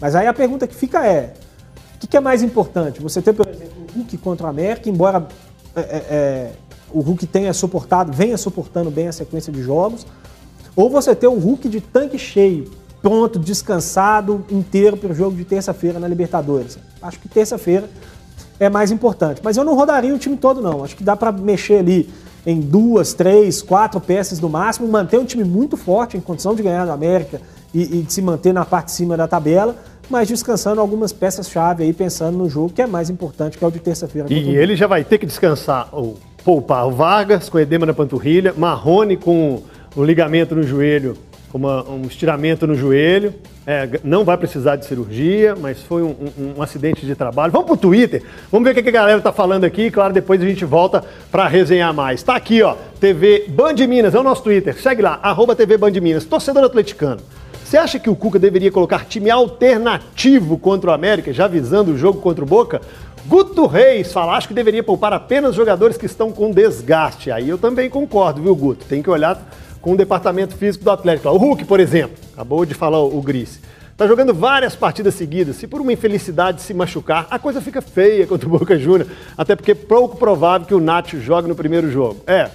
Mas 0.00 0.14
aí 0.14 0.26
a 0.26 0.32
pergunta 0.32 0.66
que 0.66 0.74
fica 0.74 1.06
é: 1.06 1.34
o 1.96 1.98
que, 1.98 2.06
que 2.06 2.16
é 2.16 2.20
mais 2.20 2.42
importante? 2.42 3.02
Você 3.02 3.20
ter, 3.20 3.34
por 3.34 3.46
exemplo, 3.46 3.86
o 3.94 3.98
Hulk 3.98 4.16
contra 4.18 4.46
o 4.46 4.48
América, 4.48 4.88
embora 4.88 5.26
é, 5.74 5.80
é, 5.80 5.84
é, 6.10 6.52
o 6.92 7.00
Hulk 7.00 7.26
tenha 7.26 7.52
suportado, 7.52 8.12
venha 8.12 8.36
suportando 8.36 8.90
bem 8.90 9.08
a 9.08 9.12
sequência 9.12 9.52
de 9.52 9.62
jogos, 9.62 10.06
ou 10.74 10.90
você 10.90 11.14
ter 11.14 11.26
o 11.26 11.38
Hulk 11.38 11.68
de 11.68 11.80
tanque 11.80 12.18
cheio, 12.18 12.70
pronto, 13.02 13.38
descansado, 13.38 14.44
inteiro 14.50 14.96
para 14.96 15.12
o 15.12 15.14
jogo 15.14 15.36
de 15.36 15.44
terça-feira 15.44 15.98
na 15.98 16.08
Libertadores. 16.08 16.78
Acho 17.00 17.18
que 17.18 17.28
terça-feira 17.28 17.88
é 18.58 18.68
mais 18.68 18.90
importante. 18.90 19.40
Mas 19.42 19.56
eu 19.56 19.64
não 19.64 19.74
rodaria 19.74 20.14
o 20.14 20.18
time 20.18 20.36
todo, 20.36 20.60
não. 20.60 20.84
Acho 20.84 20.96
que 20.96 21.04
dá 21.04 21.16
para 21.16 21.32
mexer 21.32 21.78
ali 21.78 22.08
em 22.44 22.60
duas, 22.60 23.12
três, 23.12 23.60
quatro 23.60 24.00
peças 24.00 24.38
no 24.38 24.48
máximo, 24.48 24.86
manter 24.86 25.18
um 25.18 25.24
time 25.24 25.44
muito 25.44 25.76
forte 25.76 26.16
em 26.16 26.20
condição 26.20 26.54
de 26.54 26.62
ganhar 26.62 26.86
no 26.86 26.92
América 26.92 27.40
e, 27.74 27.82
e 27.82 28.02
de 28.02 28.12
se 28.12 28.22
manter 28.22 28.52
na 28.52 28.64
parte 28.64 28.86
de 28.86 28.92
cima 28.92 29.16
da 29.16 29.26
tabela, 29.26 29.76
mas 30.08 30.28
descansando 30.28 30.80
algumas 30.80 31.12
peças-chave 31.12 31.82
aí, 31.82 31.92
pensando 31.92 32.38
no 32.38 32.48
jogo 32.48 32.72
que 32.72 32.80
é 32.80 32.86
mais 32.86 33.10
importante, 33.10 33.58
que 33.58 33.64
é 33.64 33.66
o 33.66 33.70
de 33.70 33.80
terça-feira. 33.80 34.32
E 34.32 34.56
ele 34.56 34.76
já 34.76 34.86
vai 34.86 35.02
ter 35.02 35.18
que 35.18 35.26
descansar, 35.26 35.88
ou 35.90 36.16
poupar 36.46 36.88
o 36.88 36.92
Vargas 36.92 37.50
com 37.50 37.58
edema 37.58 37.84
na 37.84 37.92
panturrilha, 37.92 38.54
Marrone 38.56 39.18
com 39.18 39.62
o 39.94 40.02
ligamento 40.02 40.54
no 40.54 40.62
joelho 40.62 41.14
uma, 41.56 41.88
um 41.88 42.02
estiramento 42.02 42.66
no 42.66 42.74
joelho. 42.74 43.34
É, 43.66 43.88
não 44.04 44.24
vai 44.24 44.36
precisar 44.36 44.76
de 44.76 44.86
cirurgia, 44.86 45.56
mas 45.56 45.82
foi 45.82 46.02
um, 46.02 46.14
um, 46.38 46.54
um 46.58 46.62
acidente 46.62 47.04
de 47.04 47.16
trabalho. 47.16 47.50
Vamos 47.50 47.66
pro 47.66 47.76
Twitter, 47.76 48.22
vamos 48.50 48.64
ver 48.64 48.78
o 48.78 48.82
que 48.82 48.88
a 48.88 48.92
galera 48.92 49.20
tá 49.20 49.32
falando 49.32 49.64
aqui. 49.64 49.90
Claro, 49.90 50.14
depois 50.14 50.40
a 50.40 50.44
gente 50.44 50.64
volta 50.64 51.02
para 51.32 51.48
resenhar 51.48 51.92
mais. 51.92 52.22
Tá 52.22 52.36
aqui, 52.36 52.62
ó, 52.62 52.76
TV 53.00 53.46
Band 53.48 53.74
Minas, 53.88 54.14
é 54.14 54.20
o 54.20 54.22
nosso 54.22 54.42
Twitter. 54.42 54.80
Segue 54.80 55.02
lá, 55.02 55.18
arroba 55.20 55.56
TV 55.56 55.76
Band 55.76 55.92
Minas. 56.00 56.24
Torcedor 56.24 56.62
atleticano. 56.62 57.20
Você 57.66 57.76
acha 57.76 57.98
que 57.98 58.08
o 58.08 58.14
Cuca 58.14 58.38
deveria 58.38 58.70
colocar 58.70 59.04
time 59.06 59.28
alternativo 59.28 60.56
contra 60.56 60.90
o 60.90 60.94
América, 60.94 61.32
já 61.32 61.48
visando 61.48 61.90
o 61.90 61.98
jogo 61.98 62.20
contra 62.20 62.44
o 62.44 62.46
Boca? 62.46 62.80
Guto 63.26 63.66
Reis 63.66 64.12
fala, 64.12 64.36
acho 64.36 64.46
que 64.46 64.54
deveria 64.54 64.84
poupar 64.84 65.12
apenas 65.12 65.52
jogadores 65.52 65.96
que 65.96 66.06
estão 66.06 66.30
com 66.30 66.52
desgaste. 66.52 67.28
Aí 67.28 67.48
eu 67.48 67.58
também 67.58 67.90
concordo, 67.90 68.40
viu, 68.40 68.54
Guto? 68.54 68.84
Tem 68.84 69.02
que 69.02 69.10
olhar 69.10 69.44
com 69.80 69.94
o 69.94 69.96
departamento 69.96 70.54
físico 70.54 70.84
do 70.84 70.92
Atlético. 70.92 71.28
O 71.28 71.36
Hulk, 71.36 71.64
por 71.64 71.80
exemplo, 71.80 72.16
acabou 72.32 72.64
de 72.64 72.72
falar 72.72 73.00
o 73.00 73.20
Gris. 73.20 73.58
Está 73.90 74.06
jogando 74.06 74.32
várias 74.32 74.76
partidas 74.76 75.14
seguidas. 75.14 75.56
Se 75.56 75.66
por 75.66 75.80
uma 75.80 75.92
infelicidade 75.92 76.62
se 76.62 76.72
machucar, 76.72 77.26
a 77.28 77.36
coisa 77.36 77.60
fica 77.60 77.82
feia 77.82 78.28
contra 78.28 78.46
o 78.46 78.52
Boca 78.52 78.78
Juniors. 78.78 79.10
Até 79.36 79.56
porque 79.56 79.72
é 79.72 79.74
pouco 79.74 80.16
provável 80.16 80.68
que 80.68 80.74
o 80.74 80.78
Nacho 80.78 81.20
jogue 81.20 81.48
no 81.48 81.56
primeiro 81.56 81.90
jogo. 81.90 82.22
É, 82.28 82.48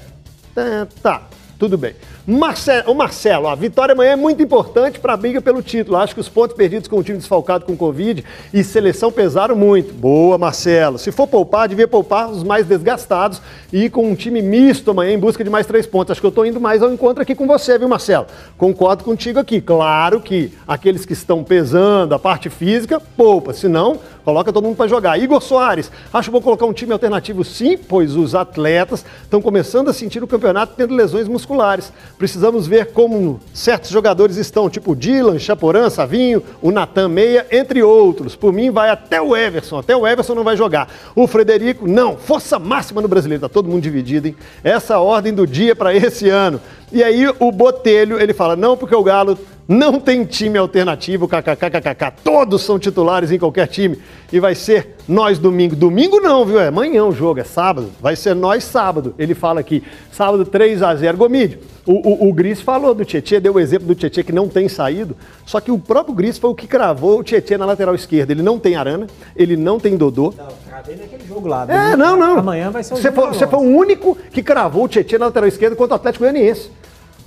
tá, 0.56 0.88
tá 1.04 1.22
tudo 1.62 1.78
bem. 1.78 1.94
Marcelo, 2.28 2.92
o 2.92 2.96
Marcelo, 2.96 3.48
a 3.48 3.56
vitória 3.56 3.94
amanhã 3.94 4.12
é 4.12 4.16
muito 4.16 4.44
importante 4.44 5.00
para 5.00 5.14
a 5.14 5.18
briga 5.18 5.42
pelo 5.42 5.60
título. 5.64 5.98
Acho 5.98 6.14
que 6.14 6.22
os 6.22 6.30
pontos 6.30 6.56
perdidos 6.56 6.88
com 6.88 7.00
o 7.00 7.04
time 7.04 7.18
desfalcado 7.18 7.66
com 7.66 7.76
Covid 7.76 8.24
e 8.54 8.64
seleção 8.64 9.12
pesaram 9.12 9.56
muito. 9.56 9.92
Boa, 9.92 10.38
Marcelo. 10.38 11.00
Se 11.00 11.12
for 11.12 11.26
poupar, 11.26 11.68
devia 11.68 11.88
poupar 11.88 12.30
os 12.30 12.44
mais 12.44 12.68
desgastados 12.68 13.42
e 13.74 13.90
com 13.90 14.08
um 14.08 14.14
time 14.14 14.40
misto 14.40 14.92
amanhã 14.92 15.14
em 15.14 15.20
busca 15.20 15.44
de 15.44 15.50
mais 15.50 15.66
três 15.66 15.88
pontos. 15.88 16.12
Acho 16.12 16.22
que 16.22 16.28
eu 16.28 16.30
estou 16.30 16.46
indo 16.46 16.62
mais 16.62 16.84
ao 16.84 16.94
encontro 16.94 17.24
aqui 17.24 17.34
com 17.34 17.48
você, 17.48 17.80
viu, 17.80 17.90
Marcelo? 17.90 18.28
Concordo 18.56 19.04
contigo 19.04 19.40
aqui. 19.40 19.60
Claro 19.60 20.22
que 20.22 20.54
aqueles 20.68 21.08
que 21.08 21.14
estão 21.14 21.44
pesando 21.44 22.14
a 22.14 22.20
parte 22.20 22.52
física, 22.52 23.02
poupa. 23.18 23.52
Se 23.52 23.68
não, 23.68 24.00
coloca 24.24 24.54
todo 24.54 24.64
mundo 24.64 24.76
para 24.76 24.88
jogar. 24.88 25.20
Igor 25.20 25.42
Soares, 25.42 25.92
acho 26.14 26.30
bom 26.30 26.40
colocar 26.40 26.68
um 26.68 26.74
time 26.74 26.94
alternativo 26.94 27.44
sim, 27.44 27.78
pois 27.78 28.16
os 28.16 28.36
atletas 28.36 29.04
estão 29.24 29.42
começando 29.42 29.90
a 29.90 29.94
sentir 29.94 30.24
o 30.24 30.28
campeonato 30.28 30.74
tendo 30.78 30.94
lesões 30.94 31.28
musculares. 31.28 31.92
Precisamos 32.18 32.68
ver 32.68 32.92
como 32.92 33.40
certos 33.54 33.90
jogadores 33.90 34.38
estão, 34.38 34.70
tipo 34.70 34.96
Dylan, 34.96 35.40
Chaporã, 35.40 35.90
Savinho, 35.90 36.44
o 36.62 36.72
Natan 36.72 37.10
Meia, 37.10 37.48
entre 37.52 37.82
outros. 37.82 38.36
Por 38.36 38.54
mim, 38.54 38.70
vai 38.70 38.90
até 38.90 39.22
o 39.22 39.36
Everson. 39.36 39.80
Até 39.80 39.96
o 39.96 40.08
Everson 40.08 40.36
não 40.36 40.44
vai 40.44 40.56
jogar. 40.56 40.88
O 41.16 41.28
Frederico, 41.28 41.88
não. 41.88 42.18
Força 42.18 42.60
máxima 42.60 43.02
no 43.02 43.08
brasileiro. 43.08 43.42
Tá 43.42 43.50
todo 43.50 43.70
mundo 43.70 43.82
dividido, 43.82 44.28
hein? 44.28 44.36
Essa 44.64 45.00
ordem 45.00 45.34
do 45.34 45.48
dia 45.48 45.76
para 45.76 45.94
esse 45.96 46.30
ano. 46.30 46.62
E 46.92 47.04
aí 47.04 47.26
o 47.40 47.52
Botelho, 47.52 48.20
ele 48.20 48.34
fala, 48.34 48.56
não, 48.56 48.76
porque 48.76 48.94
o 48.94 49.04
Galo 49.04 49.38
não 49.72 50.02
tem 50.02 50.26
time 50.26 50.58
alternativo, 50.58 51.30
kkkkkk. 51.30 52.12
Todos 52.22 52.62
são 52.62 52.78
titulares 52.78 53.32
em 53.32 53.40
qualquer 53.40 53.68
time. 53.68 53.98
E 54.32 54.38
vai 54.38 54.54
ser 54.54 54.98
nós 55.08 55.40
domingo. 55.40 55.78
Domingo 55.78 56.20
não, 56.20 56.46
viu? 56.46 56.60
É 56.60 56.68
amanhã 56.68 57.06
o 57.06 57.14
jogo, 57.14 57.40
é 57.40 57.46
sábado. 57.46 57.90
Vai 58.02 58.18
ser 58.18 58.36
nós 58.36 58.66
sábado. 58.66 59.16
Ele 59.18 59.34
fala 59.34 59.62
aqui, 59.62 59.82
sábado 60.12 60.44
3 60.44 60.84
a 60.84 60.94
0 60.94 61.18
Gomídio, 61.18 61.60
o, 61.86 62.26
o, 62.26 62.30
o 62.30 62.34
Gris 62.34 62.60
falou 62.60 62.94
do 62.94 63.06
Tietê, 63.06 63.40
deu 63.40 63.54
o 63.54 63.60
exemplo 63.60 63.88
do 63.88 63.96
Tietê 63.96 64.24
que 64.24 64.34
não 64.34 64.50
tem 64.50 64.68
saído. 64.68 65.16
Só 65.46 65.62
que 65.62 65.72
o 65.72 65.80
próprio 65.80 66.14
Gris 66.14 66.38
foi 66.38 66.50
o 66.50 66.56
que 66.56 66.68
cravou 66.68 67.20
o 67.20 67.24
Tietê 67.24 67.58
na 67.58 67.66
lateral 67.66 67.96
esquerda. 67.96 68.34
Ele 68.34 68.44
não 68.44 68.60
tem 68.60 68.76
Arana, 68.76 69.08
ele 69.38 69.56
não 69.56 69.80
tem 69.80 69.96
Dodô. 69.96 70.34
Não, 70.38 70.48
cravei 70.68 70.98
naquele 70.98 71.26
jogo 71.26 71.48
lá. 71.48 71.66
É, 71.70 71.96
não, 71.96 72.18
não. 72.18 72.40
Amanhã 72.40 72.72
vai 72.72 72.84
ser 72.84 72.94
o 72.94 72.98
Você 72.98 73.10
foi, 73.10 73.28
você 73.28 73.48
foi 73.48 73.60
o 73.60 73.64
único 73.64 74.18
que 74.32 74.44
cravou 74.44 74.84
o 74.84 74.88
Tietê 74.90 75.18
na 75.18 75.28
lateral 75.28 75.48
esquerda 75.48 75.78
contra 75.78 75.94
o 75.94 75.96
Atlético 75.96 76.26
Goianiense. 76.26 76.70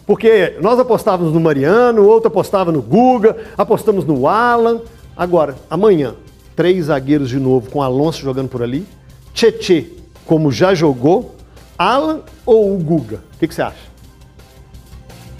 Porque 0.06 0.56
nós 0.60 0.78
apostávamos 0.78 1.32
no 1.32 1.40
Mariano, 1.40 2.06
outro 2.06 2.28
apostava 2.28 2.70
no 2.70 2.82
Guga, 2.82 3.36
apostamos 3.56 4.04
no 4.04 4.28
Alan. 4.28 4.82
Agora, 5.16 5.56
amanhã, 5.70 6.14
três 6.54 6.86
zagueiros 6.86 7.30
de 7.30 7.38
novo 7.38 7.70
com 7.70 7.82
Alonso 7.82 8.20
jogando 8.20 8.48
por 8.48 8.62
ali. 8.62 8.86
Tietê, 9.32 9.86
como 10.26 10.52
já 10.52 10.74
jogou. 10.74 11.34
Alan 11.78 12.20
ou 12.44 12.74
o 12.74 12.78
Guga? 12.78 13.16
O 13.34 13.38
que, 13.38 13.48
que 13.48 13.54
você 13.54 13.62
acha? 13.62 13.94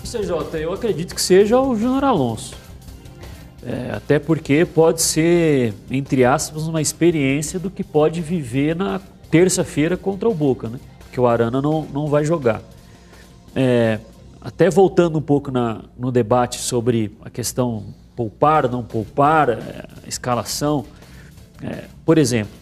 CJ, 0.03 0.59
eu 0.61 0.72
acredito 0.72 1.14
que 1.14 1.20
seja 1.20 1.61
o 1.61 1.77
Júnior 1.77 2.05
Alonso. 2.05 2.55
É, 3.66 3.92
até 3.94 4.18
porque 4.18 4.64
pode 4.64 5.00
ser, 5.00 5.72
entre 5.90 6.24
aspas, 6.24 6.66
uma 6.66 6.83
experiência 6.83 7.59
do 7.59 7.70
que 7.70 7.83
pode 7.83 8.20
viver 8.20 8.77
na 8.77 9.00
terça-feira 9.31 9.96
contra 9.96 10.29
o 10.29 10.35
Boca, 10.35 10.68
né? 10.68 10.79
Porque 11.00 11.18
o 11.18 11.27
Arana 11.27 11.62
não, 11.62 11.83
não 11.83 12.07
vai 12.07 12.24
jogar. 12.24 12.62
É, 13.57 13.98
até 14.44 14.68
voltando 14.68 15.18
um 15.18 15.22
pouco 15.22 15.50
na, 15.50 15.80
no 15.98 16.12
debate 16.12 16.59
sobre 16.59 17.16
a 17.24 17.30
questão 17.30 17.83
poupar, 18.14 18.68
não 18.70 18.85
poupar, 18.85 19.48
é, 19.48 19.87
escalação. 20.07 20.85
É, 21.62 21.85
por 22.04 22.18
exemplo, 22.18 22.52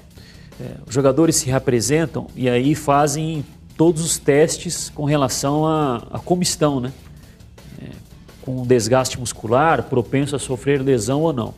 é, 0.61 0.77
os 0.87 0.95
jogadores 0.95 1.35
se 1.35 1.51
representam 1.51 2.29
e 2.37 2.49
aí 2.49 2.77
fazem 2.77 3.45
todos 3.77 4.05
os 4.05 4.17
testes 4.17 4.91
com 4.91 5.05
relação 5.05 5.67
a, 5.67 5.97
a 6.13 6.21
né? 6.81 6.93
É, 7.83 7.87
com 8.43 8.65
desgaste 8.65 9.19
muscular, 9.19 9.83
propenso 9.83 10.37
a 10.37 10.39
sofrer 10.39 10.81
lesão 10.81 11.21
ou 11.21 11.33
não. 11.33 11.53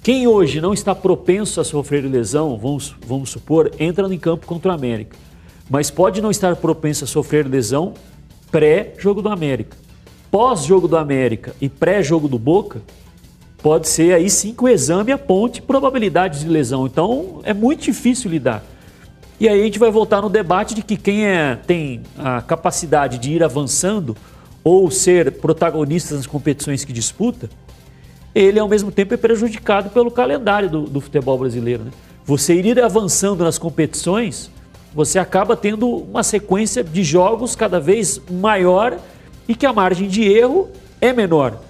Quem 0.00 0.28
hoje 0.28 0.60
não 0.60 0.72
está 0.72 0.94
propenso 0.94 1.60
a 1.60 1.64
sofrer 1.64 2.04
lesão, 2.04 2.56
vamos, 2.56 2.94
vamos 3.04 3.30
supor, 3.30 3.72
entra 3.80 4.06
em 4.14 4.18
campo 4.18 4.46
contra 4.46 4.70
o 4.70 4.74
América, 4.74 5.16
mas 5.68 5.90
pode 5.90 6.22
não 6.22 6.30
estar 6.30 6.54
propenso 6.56 7.04
a 7.04 7.06
sofrer 7.06 7.48
lesão 7.48 7.94
pré-jogo 8.50 9.22
do 9.22 9.28
América. 9.28 9.76
Pós-jogo 10.30 10.86
do 10.86 10.96
América 10.96 11.54
e 11.60 11.68
pré-jogo 11.68 12.28
do 12.28 12.38
Boca, 12.38 12.80
pode 13.62 13.88
ser 13.88 14.14
aí 14.14 14.30
sim 14.30 14.54
que 14.54 14.64
o 14.64 14.68
exame 14.68 15.12
aponte 15.12 15.60
probabilidade 15.60 16.40
de 16.40 16.48
lesão. 16.48 16.86
Então 16.86 17.40
é 17.42 17.52
muito 17.52 17.82
difícil 17.82 18.30
lidar. 18.30 18.62
E 19.38 19.48
aí 19.48 19.60
a 19.60 19.64
gente 19.64 19.78
vai 19.78 19.90
voltar 19.90 20.20
no 20.20 20.28
debate 20.28 20.74
de 20.74 20.82
que 20.82 20.96
quem 20.96 21.26
é, 21.26 21.56
tem 21.56 22.02
a 22.18 22.42
capacidade 22.42 23.18
de 23.18 23.32
ir 23.32 23.42
avançando 23.42 24.16
ou 24.62 24.90
ser 24.90 25.32
protagonista 25.32 26.14
nas 26.14 26.26
competições 26.26 26.84
que 26.84 26.92
disputa, 26.92 27.48
ele 28.34 28.60
ao 28.60 28.68
mesmo 28.68 28.92
tempo 28.92 29.14
é 29.14 29.16
prejudicado 29.16 29.90
pelo 29.90 30.10
calendário 30.10 30.68
do, 30.68 30.82
do 30.82 31.00
futebol 31.00 31.38
brasileiro. 31.38 31.84
Né? 31.84 31.90
Você 32.24 32.54
ir 32.54 32.78
avançando 32.80 33.42
nas 33.42 33.58
competições 33.58 34.50
você 34.94 35.18
acaba 35.18 35.56
tendo 35.56 35.88
uma 35.88 36.22
sequência 36.22 36.82
de 36.82 37.04
jogos 37.04 37.54
cada 37.54 37.78
vez 37.78 38.20
maior 38.30 38.98
e 39.46 39.54
que 39.54 39.66
a 39.66 39.72
margem 39.72 40.08
de 40.08 40.22
erro 40.22 40.68
é 41.00 41.12
menor. 41.12 41.60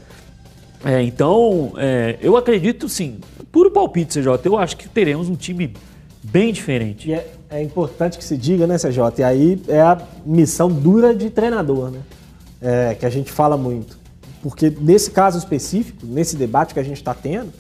É, 0.85 1.03
então, 1.03 1.73
é, 1.77 2.19
eu 2.23 2.37
acredito 2.37 2.89
sim, 2.89 3.19
puro 3.53 3.71
palpite, 3.71 4.19
CJ, 4.19 4.41
eu 4.45 4.57
acho 4.57 4.77
que 4.77 4.89
teremos 4.89 5.29
um 5.29 5.37
time 5.37 5.75
bem 6.23 6.53
diferente. 6.53 7.13
É, 7.13 7.31
é 7.51 7.63
importante 7.63 8.17
que 8.17 8.25
se 8.25 8.37
diga, 8.37 8.67
né, 8.67 8.79
CJ? 8.79 9.19
E 9.19 9.23
aí 9.23 9.63
é 9.69 9.81
a 9.81 10.01
missão 10.25 10.69
dura 10.69 11.15
de 11.15 11.29
treinador, 11.31 11.91
né? 11.91 12.01
É, 12.63 12.95
que 12.95 13.05
a 13.05 13.11
gente 13.11 13.31
fala 13.31 13.57
muito. 13.57 13.99
Porque 14.43 14.73
nesse 14.81 15.11
caso 15.11 15.39
específico, 15.39 16.07
nesse 16.07 16.37
debate 16.37 16.73
que 16.73 16.81
a 16.81 16.83
gente 16.83 16.97
está 16.97 17.13
tendo, 17.13 17.53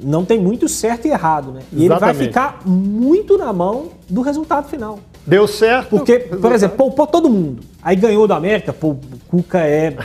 não 0.00 0.24
tem 0.24 0.38
muito 0.38 0.68
certo 0.68 1.06
e 1.06 1.10
errado, 1.10 1.52
né? 1.52 1.60
E 1.72 1.84
Exatamente. 1.84 1.90
ele 1.90 1.98
vai 2.18 2.26
ficar 2.26 2.60
muito 2.66 3.36
na 3.38 3.52
mão 3.52 3.88
do 4.08 4.22
resultado 4.22 4.68
final. 4.68 4.98
Deu 5.26 5.46
certo. 5.46 5.90
Porque, 5.90 6.18
por 6.40 6.52
exemplo, 6.52 6.76
poupou 6.76 7.06
todo 7.06 7.28
mundo. 7.28 7.62
Aí 7.82 7.96
ganhou 7.96 8.26
do 8.26 8.34
América, 8.34 8.72
pô, 8.72 8.90
o 8.90 9.00
Cuca 9.28 9.58
é. 9.58 9.96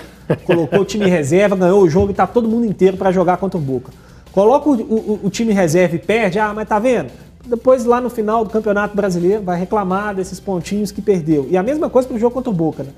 Colocou 0.43 0.81
o 0.81 0.85
time 0.85 1.07
reserva, 1.07 1.55
ganhou 1.55 1.81
o 1.81 1.89
jogo 1.89 2.11
e 2.11 2.13
tá 2.13 2.27
todo 2.27 2.49
mundo 2.49 2.65
inteiro 2.65 2.97
para 2.97 3.11
jogar 3.11 3.37
contra 3.37 3.57
o 3.57 3.61
Boca. 3.61 3.91
Coloca 4.33 4.69
o, 4.69 4.73
o, 4.73 5.19
o, 5.23 5.29
time 5.29 5.53
reserva 5.53 5.95
e 5.95 5.99
perde, 5.99 6.37
ah, 6.37 6.53
mas 6.53 6.67
tá 6.67 6.77
vendo? 6.77 7.09
Depois, 7.45 7.85
lá 7.85 8.01
no 8.01 8.09
final 8.09 8.43
do 8.43 8.49
Campeonato 8.49 8.95
Brasileiro, 8.95 9.41
vai 9.41 9.57
reclamar 9.57 10.13
desses 10.13 10.39
pontinhos 10.39 10.91
que 10.91 11.01
perdeu. 11.01 11.47
E 11.49 11.55
a 11.55 11.63
mesma 11.63 11.89
coisa 11.89 12.07
pro 12.07 12.19
jogo 12.19 12.33
contra 12.33 12.49
o 12.49 12.53
Boca, 12.53 12.83
né? 12.83 12.89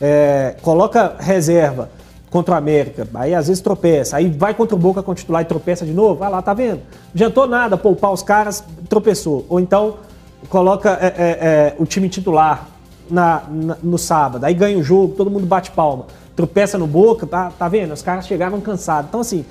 É, 0.00 0.56
coloca 0.62 1.14
reserva 1.20 1.90
contra 2.32 2.54
o 2.54 2.56
América, 2.56 3.06
aí 3.12 3.34
às 3.34 3.48
vezes 3.48 3.62
tropeça, 3.62 4.16
aí 4.16 4.30
vai 4.30 4.54
contra 4.54 4.74
o 4.74 4.78
Boca 4.78 5.02
com 5.02 5.12
o 5.12 5.14
titular 5.14 5.42
e 5.42 5.44
tropeça 5.44 5.84
de 5.84 5.92
novo, 5.92 6.20
vai 6.20 6.30
lá, 6.30 6.40
tá 6.40 6.54
vendo? 6.54 6.80
Adiantou 7.14 7.46
nada 7.46 7.76
poupar 7.76 8.10
os 8.10 8.22
caras, 8.22 8.64
tropeçou. 8.88 9.44
Ou 9.50 9.60
então 9.60 9.98
coloca 10.48 10.98
é, 10.98 11.06
é, 11.06 11.12
é, 11.18 11.76
o 11.78 11.84
time 11.84 12.08
titular 12.08 12.66
na, 13.10 13.42
na, 13.50 13.76
no 13.82 13.98
sábado, 13.98 14.44
aí 14.44 14.54
ganha 14.54 14.78
o 14.78 14.82
jogo, 14.82 15.14
todo 15.14 15.30
mundo 15.30 15.44
bate 15.44 15.72
palma. 15.72 16.06
tropeça 16.34 16.78
no 16.78 16.86
boca, 16.86 17.26
tá, 17.26 17.52
tá 17.56 17.68
vendo? 17.68 17.92
Os 17.92 18.00
caras 18.00 18.26
chegaram 18.26 18.58
cansados. 18.62 19.10
Então, 19.10 19.20
assim, 19.20 19.44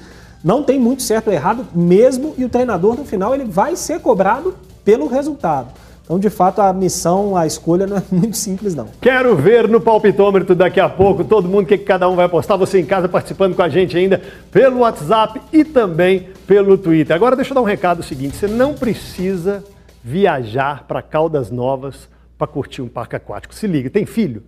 não 0.44 0.64
tem 0.64 0.80
muito 0.80 1.04
certo 1.04 1.28
ou 1.28 1.34
errado 1.34 1.68
mesmo, 1.76 2.34
e 2.36 2.44
o 2.44 2.50
treinador, 2.50 2.96
no 2.98 3.06
final, 3.06 3.36
ele 3.36 3.46
vai 3.46 3.76
ser 3.76 4.00
cobrado 4.00 4.56
pelo 4.84 5.06
resultado. 5.06 5.68
Então, 6.12 6.20
de 6.20 6.30
fato, 6.30 6.60
a 6.60 6.74
missão, 6.74 7.38
a 7.38 7.48
escolha 7.48 7.88
não 7.88 7.96
é 7.96 8.04
muito 8.12 8.36
simples, 8.36 8.76
não. 8.76 8.90
Quero 9.00 9.34
ver 9.34 9.70
no 9.70 9.80
palpitômetro 9.80 10.54
daqui 10.54 10.82
a 10.82 10.90
pouco 10.90 11.24
todo 11.24 11.48
mundo 11.48 11.64
o 11.64 11.66
que, 11.66 11.78
que 11.78 11.86
cada 11.86 12.10
um 12.10 12.18
vai 12.18 12.26
apostar. 12.26 12.58
Você 12.58 12.82
em 12.82 12.86
casa 12.86 13.08
participando 13.08 13.56
com 13.56 13.62
a 13.62 13.70
gente 13.70 13.96
ainda 13.96 14.22
pelo 14.52 14.80
WhatsApp 14.80 15.40
e 15.54 15.64
também 15.64 16.28
pelo 16.46 16.78
Twitter. 16.78 17.16
Agora, 17.16 17.34
deixa 17.34 17.52
eu 17.52 17.56
dar 17.56 17.62
um 17.62 17.66
recado 17.66 18.04
seguinte: 18.04 18.36
você 18.36 18.46
não 18.46 18.74
precisa 18.74 19.64
viajar 20.04 20.84
para 20.86 21.02
Caldas 21.02 21.50
Novas 21.50 22.10
para 22.38 22.46
curtir 22.46 22.82
um 22.82 22.90
parque 22.90 23.16
aquático. 23.16 23.56
Se 23.56 23.66
liga, 23.66 23.90
tem 23.90 24.06
filho? 24.06 24.44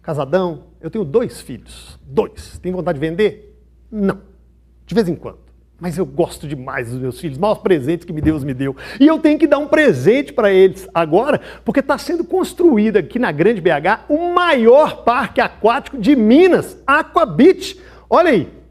Casadão? 0.00 0.60
Eu 0.80 0.90
tenho 0.90 1.04
dois 1.04 1.38
filhos. 1.38 1.98
Dois. 2.02 2.58
Tem 2.62 2.72
vontade 2.72 2.98
de 2.98 3.06
vender? 3.06 3.60
Não. 3.92 4.20
De 4.86 4.94
vez 4.94 5.06
em 5.06 5.14
quando. 5.14 5.43
Mas 5.84 5.98
eu 5.98 6.06
gosto 6.06 6.48
demais 6.48 6.88
dos 6.88 6.98
meus 6.98 7.20
filhos, 7.20 7.36
maiores 7.36 7.62
presentes 7.62 8.06
que 8.06 8.12
me 8.14 8.22
Deus 8.22 8.42
me 8.42 8.54
deu. 8.54 8.74
E 8.98 9.06
eu 9.06 9.18
tenho 9.18 9.38
que 9.38 9.46
dar 9.46 9.58
um 9.58 9.68
presente 9.68 10.32
para 10.32 10.50
eles 10.50 10.88
agora, 10.94 11.38
porque 11.62 11.80
está 11.80 11.98
sendo 11.98 12.24
construído 12.24 12.96
aqui 12.96 13.18
na 13.18 13.30
Grande 13.30 13.60
BH 13.60 14.06
o 14.08 14.32
maior 14.32 15.04
parque 15.04 15.42
aquático 15.42 15.98
de 15.98 16.16
Minas, 16.16 16.82
Aqua 16.86 17.26
Beach. 17.26 17.78
Olha 18.08 18.30
aí. 18.30 18.63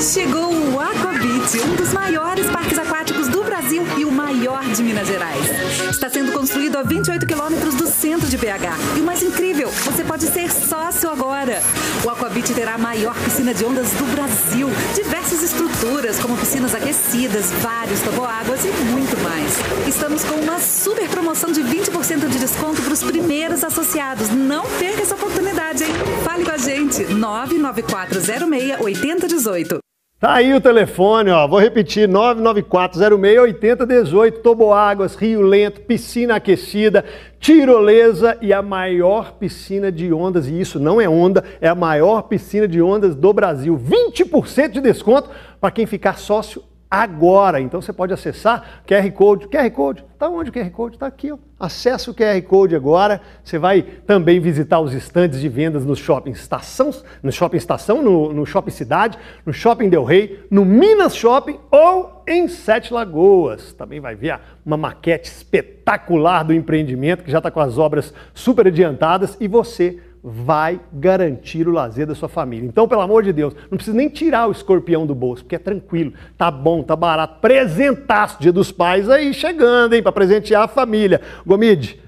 Chegou 0.00 0.52
o 0.52 0.78
Aqua 0.78 1.12
Beach, 1.12 1.58
um 1.58 1.74
dos 1.74 1.90
maiores 1.94 2.46
parques 2.50 2.78
aquáticos 2.78 3.28
do 3.28 3.42
Brasil 3.42 3.82
e 3.96 4.04
o 4.04 4.12
maior 4.12 4.62
de 4.62 4.82
Minas 4.82 5.08
Gerais. 5.08 5.46
Está 5.88 6.10
sendo 6.10 6.32
construído 6.32 6.76
a 6.76 6.82
28 6.82 7.26
quilômetros 7.26 7.74
do 7.76 7.86
centro 7.86 8.28
de 8.28 8.36
BH. 8.36 8.98
E 8.98 9.00
o 9.00 9.04
mais 9.04 9.22
incrível, 9.22 9.70
você 9.70 10.04
pode 10.04 10.26
ser 10.26 10.50
sócio 10.50 11.08
agora. 11.08 11.62
O 12.04 12.10
Aquabit 12.10 12.52
terá 12.52 12.74
a 12.74 12.78
maior 12.78 13.14
piscina 13.24 13.54
de 13.54 13.64
ondas 13.64 13.90
do 13.92 14.04
Brasil. 14.12 14.68
Diversas 14.94 15.42
estruturas, 15.42 16.18
como 16.18 16.36
piscinas 16.36 16.74
aquecidas, 16.74 17.50
vários 17.62 18.00
toboáguas 18.00 18.66
e 18.66 18.68
muito 18.68 19.18
mais. 19.22 19.88
Estamos 19.88 20.22
com 20.24 20.34
uma 20.34 20.60
super 20.60 21.08
promoção 21.08 21.50
de 21.50 21.62
20% 21.62 22.28
de 22.28 22.38
desconto 22.38 22.82
para 22.82 22.92
os 22.92 23.02
primeiros 23.02 23.64
associados. 23.64 24.28
Não 24.28 24.66
perca 24.78 25.00
essa 25.00 25.14
oportunidade, 25.14 25.84
hein? 25.84 25.90
Fale 26.22 26.44
com 26.44 26.50
a 26.50 26.58
gente. 26.58 27.02
99406 27.14 28.80
8018. 28.80 29.85
Tá 30.18 30.32
aí 30.32 30.54
o 30.54 30.60
telefone, 30.62 31.30
ó. 31.30 31.46
Vou 31.46 31.60
repetir: 31.60 32.08
994068018. 32.08 34.40
Toboáguas, 34.40 35.14
Rio 35.14 35.42
Lento, 35.42 35.82
piscina 35.82 36.36
aquecida, 36.36 37.04
tirolesa 37.38 38.38
e 38.40 38.50
a 38.50 38.62
maior 38.62 39.32
piscina 39.32 39.92
de 39.92 40.10
ondas. 40.14 40.48
E 40.48 40.58
isso 40.58 40.80
não 40.80 40.98
é 40.98 41.06
onda, 41.06 41.44
é 41.60 41.68
a 41.68 41.74
maior 41.74 42.22
piscina 42.22 42.66
de 42.66 42.80
ondas 42.80 43.14
do 43.14 43.30
Brasil. 43.30 43.78
20% 43.78 44.70
de 44.70 44.80
desconto 44.80 45.28
para 45.60 45.70
quem 45.70 45.84
ficar 45.84 46.16
sócio 46.16 46.62
agora. 46.90 47.60
Então 47.60 47.82
você 47.82 47.92
pode 47.92 48.14
acessar 48.14 48.82
QR 48.86 49.12
Code. 49.12 49.48
QR 49.48 49.70
Code, 49.70 50.02
tá 50.18 50.30
onde 50.30 50.48
o 50.48 50.52
QR 50.52 50.70
Code? 50.70 50.98
Tá 50.98 51.06
aqui, 51.06 51.30
ó. 51.30 51.36
Acesse 51.58 52.10
o 52.10 52.14
QR 52.14 52.40
Code 52.42 52.76
agora. 52.76 53.20
Você 53.42 53.58
vai 53.58 53.80
também 53.80 54.38
visitar 54.38 54.78
os 54.78 54.92
estandes 54.92 55.40
de 55.40 55.48
vendas 55.48 55.86
no 55.86 55.96
Shopping 55.96 56.32
Estação, 56.32 56.90
no 57.22 57.32
Shopping 57.32 57.56
Estação, 57.56 58.02
no, 58.02 58.30
no 58.30 58.44
Shopping 58.44 58.70
Cidade, 58.70 59.18
no 59.44 59.54
Shopping 59.54 59.88
Del 59.88 60.04
Rey, 60.04 60.44
no 60.50 60.66
Minas 60.66 61.16
Shopping 61.16 61.58
ou 61.70 62.22
em 62.26 62.46
Sete 62.46 62.92
Lagoas. 62.92 63.72
Também 63.72 64.00
vai 64.00 64.14
ver 64.14 64.38
uma 64.66 64.76
maquete 64.76 65.30
espetacular 65.30 66.42
do 66.42 66.52
empreendimento 66.52 67.24
que 67.24 67.30
já 67.30 67.38
está 67.38 67.50
com 67.50 67.60
as 67.60 67.78
obras 67.78 68.12
super 68.34 68.66
adiantadas 68.66 69.36
e 69.40 69.48
você 69.48 69.98
vai 70.28 70.80
garantir 70.92 71.68
o 71.68 71.70
lazer 71.70 72.04
da 72.04 72.14
sua 72.14 72.28
família. 72.28 72.66
Então, 72.66 72.88
pelo 72.88 73.00
amor 73.00 73.22
de 73.22 73.32
Deus, 73.32 73.54
não 73.70 73.76
precisa 73.76 73.96
nem 73.96 74.08
tirar 74.08 74.48
o 74.48 74.50
escorpião 74.50 75.06
do 75.06 75.14
bolso, 75.14 75.44
porque 75.44 75.54
é 75.54 75.58
tranquilo, 75.58 76.12
tá 76.36 76.50
bom, 76.50 76.82
tá 76.82 76.96
barato. 76.96 77.40
Presentaço 77.40 78.40
Dia 78.40 78.52
dos 78.52 78.72
Pais 78.72 79.08
aí 79.08 79.32
chegando, 79.32 79.94
hein, 79.94 80.02
para 80.02 80.10
presentear 80.10 80.64
a 80.64 80.68
família. 80.68 81.20
Gomide, 81.46 82.00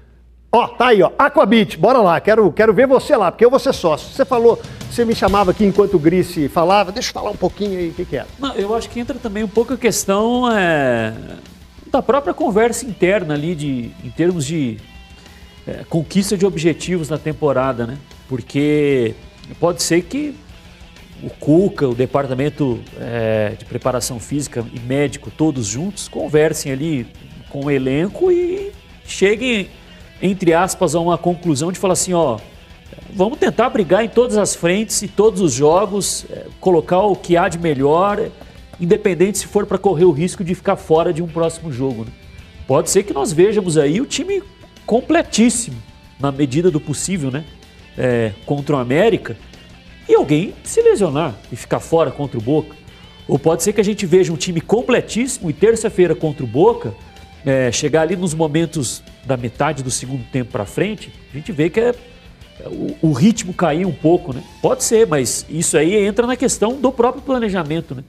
ó, 0.51 0.67
tá 0.67 0.87
aí, 0.87 1.01
ó, 1.01 1.11
Aquabit, 1.17 1.77
bora 1.77 1.99
lá, 1.99 2.19
quero, 2.19 2.51
quero 2.51 2.73
ver 2.73 2.87
você 2.87 3.15
lá, 3.15 3.31
porque 3.31 3.45
eu 3.45 3.49
vou 3.49 3.59
ser 3.59 3.73
sócio. 3.73 4.09
Você 4.09 4.25
falou, 4.25 4.59
você 4.91 5.05
me 5.05 5.15
chamava 5.15 5.51
aqui 5.51 5.63
enquanto 5.63 5.93
o 5.93 5.99
Grice 5.99 6.49
falava, 6.49 6.91
deixa 6.91 7.11
eu 7.11 7.13
falar 7.13 7.31
um 7.31 7.37
pouquinho 7.37 7.79
aí, 7.79 7.87
o 7.87 7.93
que, 7.93 8.03
que 8.03 8.17
é? 8.17 8.25
Não, 8.37 8.53
eu 8.55 8.75
acho 8.75 8.89
que 8.89 8.99
entra 8.99 9.17
também 9.17 9.45
um 9.45 9.47
pouco 9.47 9.73
a 9.73 9.77
questão 9.77 10.51
é, 10.51 11.13
da 11.89 12.01
própria 12.01 12.33
conversa 12.33 12.85
interna 12.85 13.33
ali, 13.33 13.55
de, 13.55 13.91
em 14.03 14.09
termos 14.09 14.45
de 14.45 14.77
é, 15.69 15.83
conquista 15.87 16.35
de 16.35 16.45
objetivos 16.45 17.09
na 17.09 17.17
temporada, 17.17 17.85
né? 17.85 17.97
Porque 18.27 19.13
pode 19.59 19.83
ser 19.83 20.01
que 20.03 20.35
o 21.21 21.29
Cuca, 21.29 21.87
o 21.87 21.93
departamento 21.93 22.79
é, 22.99 23.53
de 23.57 23.65
preparação 23.65 24.19
física 24.19 24.65
e 24.73 24.79
médico, 24.79 25.29
todos 25.29 25.67
juntos, 25.67 26.07
conversem 26.07 26.71
ali 26.71 27.07
com 27.49 27.65
o 27.65 27.71
elenco 27.71 28.31
e 28.31 28.71
cheguem, 29.03 29.69
entre 30.21 30.53
aspas, 30.53 30.95
a 30.95 30.99
uma 30.99 31.17
conclusão 31.17 31.71
de 31.71 31.79
falar 31.79 31.93
assim, 31.93 32.13
ó, 32.13 32.39
vamos 33.13 33.37
tentar 33.37 33.69
brigar 33.69 34.03
em 34.03 34.09
todas 34.09 34.37
as 34.37 34.55
frentes 34.55 35.01
e 35.01 35.07
todos 35.07 35.41
os 35.41 35.53
jogos, 35.53 36.25
é, 36.31 36.45
colocar 36.59 37.01
o 37.01 37.15
que 37.15 37.35
há 37.37 37.47
de 37.47 37.59
melhor, 37.59 38.29
independente 38.79 39.39
se 39.39 39.47
for 39.47 39.65
para 39.65 39.77
correr 39.77 40.05
o 40.05 40.11
risco 40.11 40.43
de 40.43 40.55
ficar 40.55 40.77
fora 40.77 41.11
de 41.11 41.21
um 41.21 41.27
próximo 41.27 41.71
jogo. 41.71 42.05
Né? 42.05 42.11
Pode 42.65 42.89
ser 42.89 43.03
que 43.03 43.13
nós 43.13 43.33
vejamos 43.33 43.77
aí 43.77 43.99
o 43.99 44.05
time 44.05 44.41
completíssimo, 44.89 45.77
na 46.19 46.31
medida 46.31 46.71
do 46.71 46.79
possível, 46.79 47.29
né? 47.29 47.45
É, 47.95 48.31
contra 48.43 48.75
o 48.75 48.79
América, 48.79 49.37
e 50.07 50.15
alguém 50.15 50.55
se 50.63 50.81
lesionar 50.81 51.35
e 51.51 51.55
ficar 51.55 51.79
fora 51.79 52.09
contra 52.09 52.39
o 52.39 52.41
Boca. 52.41 52.75
Ou 53.27 53.37
pode 53.37 53.61
ser 53.61 53.71
que 53.71 53.79
a 53.79 53.83
gente 53.83 54.07
veja 54.07 54.33
um 54.33 54.35
time 54.35 54.59
completíssimo 54.59 55.47
e 55.47 55.53
terça-feira 55.53 56.15
contra 56.15 56.43
o 56.43 56.47
Boca, 56.47 56.95
é, 57.45 57.71
chegar 57.71 58.01
ali 58.01 58.15
nos 58.15 58.33
momentos 58.33 59.03
da 59.27 59.37
metade 59.37 59.83
do 59.83 59.91
segundo 59.91 60.23
tempo 60.31 60.51
para 60.51 60.65
frente, 60.65 61.13
a 61.31 61.37
gente 61.37 61.51
vê 61.51 61.69
que 61.69 61.79
é, 61.79 61.93
o, 62.65 63.09
o, 63.09 63.13
ritmo 63.13 63.53
cair 63.53 63.85
um 63.85 63.93
pouco, 63.93 64.33
né? 64.33 64.41
Pode 64.59 64.83
ser, 64.83 65.05
mas 65.05 65.45
isso 65.47 65.77
aí 65.77 65.95
entra 66.03 66.25
na 66.25 66.35
questão 66.35 66.81
do 66.81 66.91
próprio 66.91 67.21
planejamento, 67.21 67.93
né? 67.93 68.03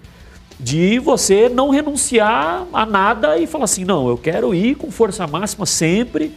De 0.58 0.98
você 0.98 1.46
não 1.50 1.68
renunciar 1.68 2.66
a 2.72 2.86
nada 2.86 3.36
e 3.36 3.46
falar 3.46 3.64
assim, 3.64 3.84
não, 3.84 4.08
eu 4.08 4.16
quero 4.16 4.54
ir 4.54 4.76
com 4.76 4.90
força 4.90 5.26
máxima 5.26 5.66
sempre 5.66 6.32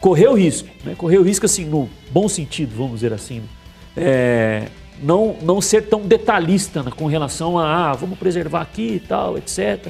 correr 0.00 0.28
o 0.28 0.34
risco, 0.34 0.68
né? 0.84 0.94
correr 0.96 1.18
o 1.18 1.22
risco 1.22 1.46
assim, 1.46 1.64
no 1.64 1.88
bom 2.10 2.28
sentido, 2.28 2.74
vamos 2.76 2.94
dizer 2.94 3.12
assim. 3.12 3.40
Né? 3.40 3.46
É, 3.96 4.68
não, 5.02 5.36
não 5.42 5.60
ser 5.60 5.82
tão 5.88 6.00
detalhista 6.00 6.82
né? 6.82 6.90
com 6.94 7.06
relação 7.06 7.58
a, 7.58 7.90
ah, 7.90 7.92
vamos 7.92 8.18
preservar 8.18 8.62
aqui 8.62 8.94
e 8.96 9.00
tal, 9.00 9.36
etc. 9.38 9.88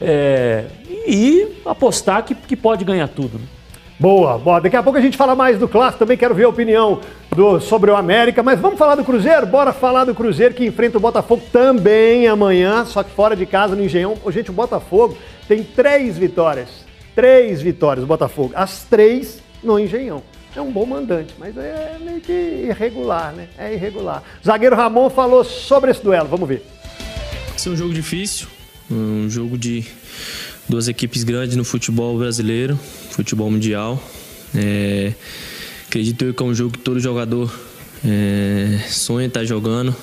É, 0.00 0.66
e 1.06 1.48
apostar 1.64 2.24
que, 2.24 2.34
que 2.34 2.56
pode 2.56 2.84
ganhar 2.84 3.08
tudo. 3.08 3.38
Né? 3.38 3.44
Boa, 4.02 4.36
boa. 4.36 4.60
Daqui 4.60 4.76
a 4.76 4.82
pouco 4.82 4.98
a 4.98 5.02
gente 5.02 5.16
fala 5.16 5.36
mais 5.36 5.58
do 5.58 5.68
clássico, 5.68 6.00
também 6.00 6.16
quero 6.16 6.34
ver 6.34 6.44
a 6.44 6.48
opinião 6.48 7.00
do, 7.30 7.60
sobre 7.60 7.88
o 7.90 7.94
América, 7.94 8.42
mas 8.42 8.58
vamos 8.58 8.78
falar 8.78 8.96
do 8.96 9.04
Cruzeiro? 9.04 9.46
Bora 9.46 9.72
falar 9.72 10.04
do 10.04 10.14
Cruzeiro 10.14 10.54
que 10.54 10.66
enfrenta 10.66 10.98
o 10.98 11.00
Botafogo 11.00 11.42
também 11.52 12.26
amanhã, 12.26 12.84
só 12.84 13.02
que 13.02 13.10
fora 13.10 13.36
de 13.36 13.46
casa 13.46 13.76
no 13.76 13.84
Engenhão. 13.84 14.16
Gente, 14.28 14.50
o 14.50 14.52
Botafogo 14.54 15.16
tem 15.46 15.62
três 15.62 16.18
vitórias. 16.18 16.84
Três 17.14 17.60
vitórias, 17.60 18.04
o 18.04 18.06
Botafogo. 18.08 18.52
As 18.56 18.84
três 18.84 19.41
no 19.62 19.78
Engenhão. 19.78 20.22
É 20.54 20.60
um 20.60 20.70
bom 20.70 20.84
mandante, 20.84 21.34
mas 21.38 21.56
é 21.56 21.96
meio 21.98 22.20
que 22.20 22.32
irregular, 22.32 23.32
né? 23.32 23.48
É 23.56 23.72
irregular. 23.72 24.22
Zagueiro 24.44 24.76
Ramon 24.76 25.08
falou 25.08 25.42
sobre 25.44 25.90
esse 25.90 26.02
duelo, 26.02 26.28
vamos 26.28 26.46
ver. 26.46 26.62
Esse 27.56 27.68
é 27.68 27.72
um 27.72 27.76
jogo 27.76 27.94
difícil, 27.94 28.46
um 28.90 29.30
jogo 29.30 29.56
de 29.56 29.86
duas 30.68 30.88
equipes 30.88 31.24
grandes 31.24 31.56
no 31.56 31.64
futebol 31.64 32.18
brasileiro, 32.18 32.78
futebol 33.10 33.50
mundial. 33.50 34.02
É, 34.54 35.14
acredito 35.86 36.24
eu 36.24 36.34
que 36.34 36.42
é 36.42 36.46
um 36.46 36.54
jogo 36.54 36.72
que 36.72 36.78
todo 36.80 37.00
jogador 37.00 37.52
é, 38.04 38.78
sonha 38.88 39.28
estar 39.28 39.44
jogando, 39.44 39.94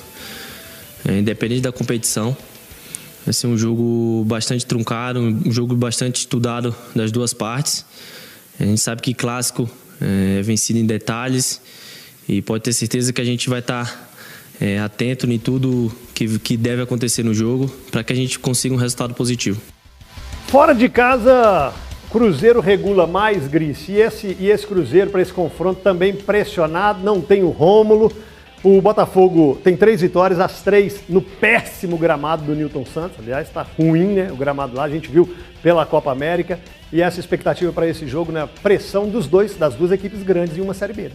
é, 1.08 1.18
independente 1.18 1.60
da 1.60 1.70
competição. 1.70 2.36
Vai 3.24 3.34
ser 3.34 3.46
um 3.46 3.56
jogo 3.56 4.24
bastante 4.26 4.66
truncado, 4.66 5.20
um 5.20 5.52
jogo 5.52 5.76
bastante 5.76 6.16
estudado 6.16 6.74
das 6.94 7.12
duas 7.12 7.32
partes. 7.32 7.84
A 8.60 8.64
gente 8.64 8.80
sabe 8.80 9.00
que 9.00 9.14
clássico 9.14 9.68
é 10.00 10.42
vencido 10.42 10.78
em 10.78 10.84
detalhes 10.84 11.60
e 12.28 12.42
pode 12.42 12.62
ter 12.62 12.74
certeza 12.74 13.12
que 13.12 13.20
a 13.20 13.24
gente 13.24 13.48
vai 13.48 13.60
estar 13.60 13.86
tá, 13.86 14.08
é, 14.60 14.78
atento 14.78 15.30
em 15.30 15.38
tudo 15.38 15.90
que, 16.14 16.38
que 16.38 16.56
deve 16.56 16.82
acontecer 16.82 17.22
no 17.22 17.32
jogo 17.32 17.68
para 17.90 18.04
que 18.04 18.12
a 18.12 18.16
gente 18.16 18.38
consiga 18.38 18.74
um 18.74 18.78
resultado 18.78 19.14
positivo. 19.14 19.60
Fora 20.46 20.74
de 20.74 20.88
casa, 20.90 21.72
Cruzeiro 22.10 22.60
regula 22.60 23.06
mais, 23.06 23.46
Gris. 23.48 23.88
E 23.88 23.92
esse, 23.92 24.36
e 24.38 24.50
esse 24.50 24.66
Cruzeiro, 24.66 25.10
para 25.10 25.22
esse 25.22 25.32
confronto, 25.32 25.80
também 25.80 26.12
pressionado, 26.12 27.02
não 27.02 27.20
tem 27.20 27.42
o 27.42 27.50
Rômulo. 27.50 28.12
O 28.62 28.80
Botafogo 28.82 29.58
tem 29.64 29.74
três 29.74 30.02
vitórias, 30.02 30.38
as 30.38 30.60
três 30.60 31.00
no 31.08 31.22
péssimo 31.22 31.96
gramado 31.96 32.44
do 32.44 32.54
Newton 32.54 32.84
Santos. 32.84 33.18
Aliás, 33.18 33.48
está 33.48 33.62
ruim, 33.62 34.08
né? 34.08 34.30
O 34.30 34.36
gramado 34.36 34.76
lá, 34.76 34.84
a 34.84 34.88
gente 34.88 35.10
viu 35.10 35.34
pela 35.62 35.86
Copa 35.86 36.12
América. 36.12 36.60
E 36.92 37.00
essa 37.00 37.18
expectativa 37.18 37.72
para 37.72 37.86
esse 37.86 38.06
jogo, 38.06 38.30
né? 38.32 38.46
Pressão 38.62 39.08
dos 39.08 39.26
dois, 39.26 39.56
das 39.56 39.74
duas 39.74 39.92
equipes 39.92 40.22
grandes 40.22 40.58
em 40.58 40.60
uma 40.60 40.74
Série 40.74 40.92
B. 40.92 41.10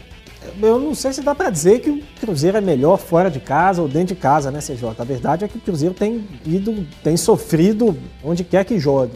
eu 0.59 0.79
não 0.79 0.95
sei 0.95 1.13
se 1.13 1.21
dá 1.21 1.35
para 1.35 1.51
dizer 1.51 1.81
que 1.81 1.89
o 1.89 2.01
Cruzeiro 2.19 2.57
é 2.57 2.61
melhor 2.61 2.97
fora 2.97 3.29
de 3.29 3.39
casa 3.39 3.79
ou 3.79 3.87
dentro 3.87 4.15
de 4.15 4.21
casa, 4.21 4.49
né, 4.49 4.59
CJ? 4.59 4.95
A 4.97 5.03
verdade 5.03 5.45
é 5.45 5.47
que 5.47 5.57
o 5.57 5.61
Cruzeiro 5.61 5.93
tem 5.93 6.25
ido, 6.45 6.83
tem 7.03 7.15
sofrido 7.15 7.95
onde 8.23 8.43
quer 8.43 8.65
que 8.65 8.79
jogue. 8.79 9.13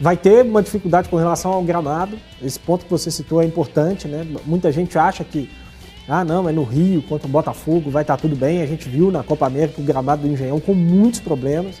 Vai 0.00 0.16
ter 0.16 0.44
uma 0.44 0.62
dificuldade 0.62 1.08
com 1.08 1.16
relação 1.16 1.52
ao 1.52 1.62
gramado. 1.62 2.18
Esse 2.42 2.58
ponto 2.58 2.86
que 2.86 2.90
você 2.90 3.10
citou 3.10 3.42
é 3.42 3.44
importante, 3.44 4.08
né? 4.08 4.26
Muita 4.46 4.72
gente 4.72 4.98
acha 4.98 5.22
que, 5.22 5.50
ah, 6.10 6.24
não, 6.24 6.48
é 6.48 6.52
no 6.52 6.64
Rio 6.64 7.02
contra 7.02 7.28
o 7.28 7.30
Botafogo, 7.30 7.88
vai 7.88 8.02
estar 8.02 8.16
tudo 8.16 8.34
bem. 8.34 8.62
A 8.62 8.66
gente 8.66 8.88
viu 8.88 9.12
na 9.12 9.22
Copa 9.22 9.46
América 9.46 9.80
o 9.80 9.84
gramado 9.84 10.22
do 10.22 10.28
Engenhão 10.28 10.58
com 10.58 10.74
muitos 10.74 11.20
problemas. 11.20 11.76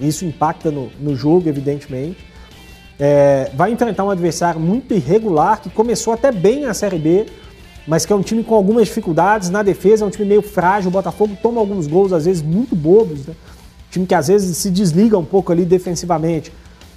Isso 0.00 0.24
impacta 0.24 0.70
no, 0.70 0.90
no 0.98 1.14
jogo, 1.14 1.46
evidentemente. 1.46 2.16
É, 2.98 3.50
vai 3.54 3.70
enfrentar 3.70 4.04
um 4.04 4.10
adversário 4.10 4.58
muito 4.58 4.94
irregular, 4.94 5.60
que 5.60 5.68
começou 5.68 6.14
até 6.14 6.32
bem 6.32 6.64
a 6.64 6.72
Série 6.72 6.98
B, 6.98 7.26
mas 7.86 8.06
que 8.06 8.12
é 8.14 8.16
um 8.16 8.22
time 8.22 8.42
com 8.42 8.54
algumas 8.54 8.88
dificuldades 8.88 9.50
na 9.50 9.62
defesa, 9.62 10.04
é 10.04 10.08
um 10.08 10.10
time 10.10 10.26
meio 10.26 10.42
frágil. 10.42 10.88
O 10.88 10.92
Botafogo 10.92 11.36
toma 11.42 11.60
alguns 11.60 11.86
gols, 11.86 12.14
às 12.14 12.24
vezes, 12.24 12.42
muito 12.42 12.74
bobos. 12.74 13.26
Né? 13.26 13.34
Time 13.90 14.06
que 14.06 14.14
às 14.14 14.28
vezes 14.28 14.56
se 14.56 14.70
desliga 14.70 15.18
um 15.18 15.24
pouco 15.24 15.52
ali 15.52 15.66
defensivamente 15.66 16.50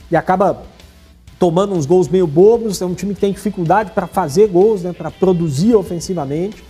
e 0.10 0.16
acaba 0.16 0.64
tomando 1.38 1.74
uns 1.74 1.86
gols 1.86 2.08
meio 2.08 2.26
bobos. 2.26 2.82
É 2.82 2.86
um 2.86 2.94
time 2.94 3.14
que 3.14 3.20
tem 3.20 3.34
dificuldade 3.34 3.92
para 3.92 4.08
fazer 4.08 4.48
gols, 4.48 4.84
né? 4.84 4.94
para 4.94 5.12
produzir 5.12 5.76
ofensivamente. 5.76 6.69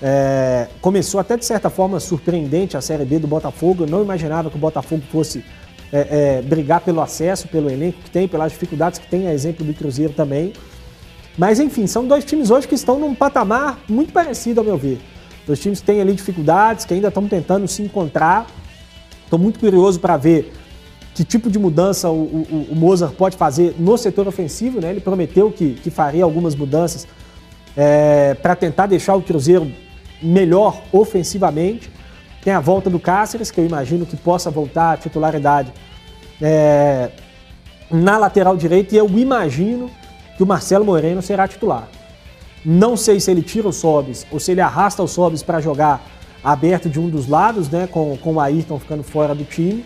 É, 0.00 0.68
começou 0.80 1.18
até 1.18 1.36
de 1.36 1.44
certa 1.44 1.68
forma 1.68 1.98
surpreendente 1.98 2.76
a 2.76 2.80
Série 2.80 3.04
B 3.04 3.18
do 3.18 3.26
Botafogo. 3.26 3.84
Eu 3.84 3.88
não 3.88 4.02
imaginava 4.02 4.50
que 4.50 4.56
o 4.56 4.58
Botafogo 4.58 5.02
fosse 5.10 5.44
é, 5.92 6.38
é, 6.38 6.42
brigar 6.42 6.80
pelo 6.80 7.00
acesso, 7.00 7.48
pelo 7.48 7.70
elenco 7.70 7.98
que 8.02 8.10
tem, 8.10 8.28
pelas 8.28 8.52
dificuldades 8.52 8.98
que 8.98 9.06
tem, 9.06 9.26
a 9.26 9.34
exemplo 9.34 9.64
do 9.64 9.74
Cruzeiro 9.74 10.12
também. 10.12 10.52
Mas 11.36 11.60
enfim, 11.60 11.86
são 11.86 12.06
dois 12.06 12.24
times 12.24 12.50
hoje 12.50 12.66
que 12.66 12.74
estão 12.74 12.98
num 12.98 13.14
patamar 13.14 13.78
muito 13.88 14.12
parecido, 14.12 14.60
ao 14.60 14.64
meu 14.64 14.76
ver. 14.76 15.00
Dois 15.46 15.58
times 15.60 15.80
que 15.80 15.86
têm 15.86 16.00
ali 16.00 16.12
dificuldades, 16.12 16.84
que 16.84 16.92
ainda 16.92 17.08
estão 17.08 17.26
tentando 17.26 17.66
se 17.66 17.82
encontrar. 17.82 18.46
Estou 19.24 19.38
muito 19.38 19.58
curioso 19.58 19.98
para 19.98 20.16
ver 20.16 20.52
que 21.14 21.24
tipo 21.24 21.50
de 21.50 21.58
mudança 21.58 22.10
o, 22.10 22.22
o, 22.22 22.68
o, 22.70 22.76
Mozart 22.76 23.14
pode 23.14 23.36
fazer 23.36 23.74
no 23.78 23.96
setor 23.96 24.28
ofensivo. 24.28 24.80
Né? 24.80 24.90
Ele 24.90 25.00
prometeu 25.00 25.50
que, 25.50 25.74
que 25.74 25.90
faria 25.90 26.22
algumas 26.22 26.54
mudanças 26.54 27.06
é, 27.76 28.34
para 28.34 28.54
tentar 28.54 28.86
deixar 28.86 29.14
o 29.14 29.22
Cruzeiro 29.22 29.70
melhor 30.22 30.82
ofensivamente. 30.92 31.90
Tem 32.42 32.52
a 32.52 32.60
volta 32.60 32.88
do 32.88 32.98
Cáceres, 32.98 33.50
que 33.50 33.60
eu 33.60 33.66
imagino 33.66 34.06
que 34.06 34.16
possa 34.16 34.50
voltar 34.50 34.92
à 34.92 34.96
titularidade 34.96 35.72
é, 36.40 37.10
na 37.90 38.16
lateral 38.16 38.56
direita, 38.56 38.94
e 38.94 38.98
eu 38.98 39.08
imagino 39.08 39.90
que 40.36 40.42
o 40.42 40.46
Marcelo 40.46 40.84
Moreno 40.84 41.20
será 41.20 41.48
titular. 41.48 41.88
Não 42.64 42.96
sei 42.96 43.20
se 43.20 43.30
ele 43.30 43.42
tira 43.42 43.68
o 43.68 43.72
Sobis 43.72 44.26
ou 44.30 44.38
se 44.38 44.52
ele 44.52 44.60
arrasta 44.60 45.02
o 45.02 45.08
Sobis 45.08 45.42
para 45.42 45.60
jogar 45.60 46.04
aberto 46.42 46.88
de 46.88 47.00
um 47.00 47.08
dos 47.08 47.28
lados, 47.28 47.68
né, 47.68 47.86
com, 47.86 48.16
com 48.16 48.34
o 48.34 48.40
Ayrton 48.40 48.78
ficando 48.78 49.02
fora 49.02 49.34
do 49.34 49.44
time, 49.44 49.84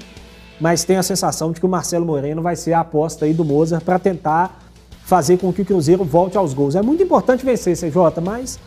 mas 0.60 0.84
tenho 0.84 1.00
a 1.00 1.02
sensação 1.02 1.52
de 1.52 1.60
que 1.60 1.66
o 1.66 1.68
Marcelo 1.68 2.04
Moreno 2.04 2.42
vai 2.42 2.54
ser 2.54 2.72
a 2.72 2.80
aposta 2.80 3.24
aí 3.24 3.32
do 3.32 3.44
Mozart 3.44 3.84
para 3.84 3.98
tentar 3.98 4.62
fazer 5.04 5.38
com 5.38 5.52
que 5.52 5.62
o 5.62 5.64
Cruzeiro 5.64 6.04
volte 6.04 6.36
aos 6.36 6.54
gols. 6.54 6.74
É 6.74 6.82
muito 6.82 7.02
importante 7.02 7.44
vencer, 7.44 7.76
CJ, 7.76 8.20
mas 8.22 8.58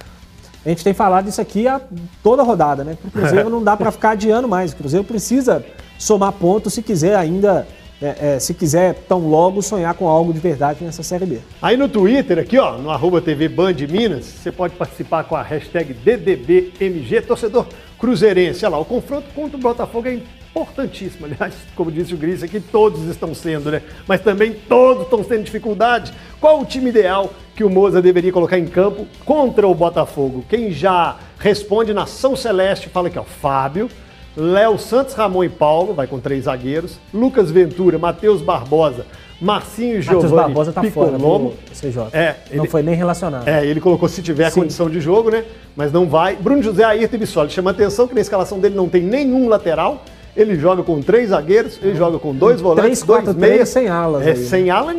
a 0.66 0.70
gente 0.70 0.84
tem 0.84 0.94
falado 0.94 1.30
isso 1.30 1.40
aqui 1.40 1.68
a 1.68 1.80
toda 2.24 2.42
rodada, 2.42 2.84
né? 2.84 2.98
O 3.04 3.12
Cruzeiro 3.12 3.50
não 3.52 3.64
dá 3.64 3.78
para 3.78 3.92
ficar 3.92 4.12
adiando 4.12 4.48
mais. 4.48 4.72
O 4.72 4.76
Cruzeiro 4.76 5.06
precisa 5.06 5.64
somar 6.00 6.32
pontos 6.32 6.74
se 6.74 6.82
quiser 6.82 7.16
ainda 7.16 7.68
é, 8.02 8.36
é, 8.36 8.40
se 8.40 8.54
quiser 8.54 8.94
tão 9.08 9.28
logo 9.28 9.62
sonhar 9.62 9.94
com 9.94 10.08
algo 10.08 10.34
de 10.34 10.40
verdade 10.40 10.84
nessa 10.84 11.04
Série 11.04 11.26
B. 11.26 11.40
Aí 11.62 11.78
no 11.78 11.88
Twitter, 11.88 12.40
aqui 12.40 12.58
ó, 12.58 12.78
no 12.78 12.90
arroba 12.90 13.22
TV 13.22 13.48
Band 13.48 13.76
Minas, 13.90 14.26
você 14.26 14.52
pode 14.52 14.76
participar 14.76 15.24
com 15.24 15.36
a 15.36 15.42
hashtag 15.42 15.94
DDBMG, 15.94 17.22
torcedor 17.22 17.68
cruzeirense. 17.98 18.66
Olha 18.66 18.74
lá, 18.74 18.80
o 18.80 18.86
confronto 18.86 19.28
contra 19.34 19.58
o 19.58 19.60
Botafogo 19.60 20.08
é 20.08 20.16
importantíssimo. 20.16 21.26
Aliás, 21.26 21.54
como 21.76 21.92
disse 21.92 22.14
o 22.14 22.18
Gris 22.18 22.44
aqui, 22.44 22.60
todos 22.60 23.04
estão 23.06 23.34
sendo, 23.34 23.72
né? 23.72 23.82
Mas 24.08 24.22
também 24.22 24.54
todos 24.54 25.04
estão 25.04 25.24
tendo 25.24 25.44
dificuldade. 25.44 26.14
Qual 26.40 26.62
o 26.62 26.66
time 26.66 26.90
ideal 26.90 27.32
que 27.56 27.64
o 27.64 27.70
Moza 27.70 28.02
deveria 28.02 28.32
colocar 28.34 28.60
em 28.60 28.66
campo 28.66 29.08
contra 29.24 29.66
o 29.68 29.74
Botafogo? 29.74 30.44
Quem 30.50 30.72
já 30.72 31.16
responde 31.40 31.94
na 31.94 32.06
São 32.06 32.36
Celeste 32.36 32.90
fala 32.90 33.10
que 33.10 33.18
é 33.18 33.22
o 33.22 33.26
Fábio. 33.26 33.90
Léo 34.36 34.78
Santos, 34.78 35.14
Ramon 35.14 35.46
e 35.46 35.50
Paulo, 35.50 35.94
vai 35.94 36.08
com 36.08 36.20
três 36.20 36.44
zagueiros. 36.44 37.00
Lucas 37.14 37.50
Ventura, 37.50 37.98
Matheus 37.98 38.42
Barbosa, 38.42 39.06
Marcinho 39.40 40.00
e 40.00 40.02
Giovanni 40.02 40.24
Matheus 40.24 40.42
Barbosa 40.42 40.74
tá 40.74 40.82
Picolomo. 40.82 41.54
fora 41.72 41.92
CJ. 41.92 42.10
É, 42.12 42.36
ele, 42.50 42.58
não 42.58 42.66
foi 42.66 42.84
nem 42.84 42.96
relacionado. 42.96 43.48
É, 43.48 43.66
ele 43.66 43.80
colocou 43.80 44.10
se 44.10 44.22
tiver 44.22 44.50
Sim. 44.50 44.60
condição 44.62 44.90
de 44.90 45.00
jogo, 45.00 45.30
né? 45.30 45.46
Mas 45.74 45.94
não 45.94 46.06
vai. 46.10 46.36
Bruno 46.36 46.62
José 46.62 46.84
Ayrton 46.84 47.16
e 47.16 47.20
Bissoli. 47.20 47.50
Chama 47.50 47.72
atenção 47.72 48.10
que 48.10 48.14
na 48.14 48.20
escalação 48.20 48.60
dele 48.60 48.76
não 48.76 48.90
tem 48.90 49.02
nenhum 49.02 49.48
lateral. 49.48 50.04
Ele 50.36 50.60
joga 50.60 50.84
com 50.84 51.02
três 51.02 51.30
zagueiros, 51.30 51.80
ele 51.82 51.96
joga 51.96 52.20
com 52.20 52.36
dois 52.36 52.60
volantes, 52.60 53.00
3, 53.00 53.04
4, 53.04 53.26
dois 53.34 53.38
meias. 53.38 53.70
sem 53.70 53.88
alas. 53.88 54.28
É, 54.28 54.32
aí. 54.32 54.38
sem 54.38 54.70
alas, 54.70 54.98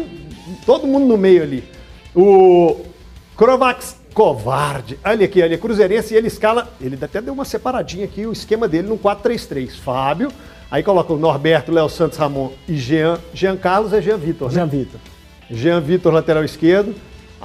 todo 0.64 0.86
mundo 0.86 1.04
no 1.04 1.18
meio 1.18 1.42
ali. 1.42 1.75
O 2.16 2.80
Krovax 3.36 3.98
covarde. 4.14 4.98
Olha 5.04 5.26
aqui, 5.26 5.42
olha, 5.42 5.58
Cruzeirense 5.58 6.14
e 6.14 6.16
ele 6.16 6.28
escala, 6.28 6.72
ele 6.80 6.96
até 6.98 7.20
deu 7.20 7.34
uma 7.34 7.44
separadinha 7.44 8.06
aqui, 8.06 8.26
o 8.26 8.32
esquema 8.32 8.66
dele 8.66 8.88
no 8.88 8.96
4-3-3. 8.96 9.72
Fábio, 9.72 10.32
aí 10.70 10.82
coloca 10.82 11.12
o 11.12 11.18
Norberto, 11.18 11.70
Léo 11.70 11.90
Santos, 11.90 12.16
Ramon 12.16 12.52
e 12.66 12.78
Jean. 12.78 13.20
Jean 13.34 13.58
Carlos 13.58 13.92
é 13.92 14.00
Jean 14.00 14.16
Vitor, 14.16 14.48
né? 14.48 14.54
Jean 14.54 14.66
Vitor. 14.66 15.00
Jean 15.50 15.80
Vitor, 15.82 16.14
lateral 16.14 16.42
esquerdo. 16.42 16.94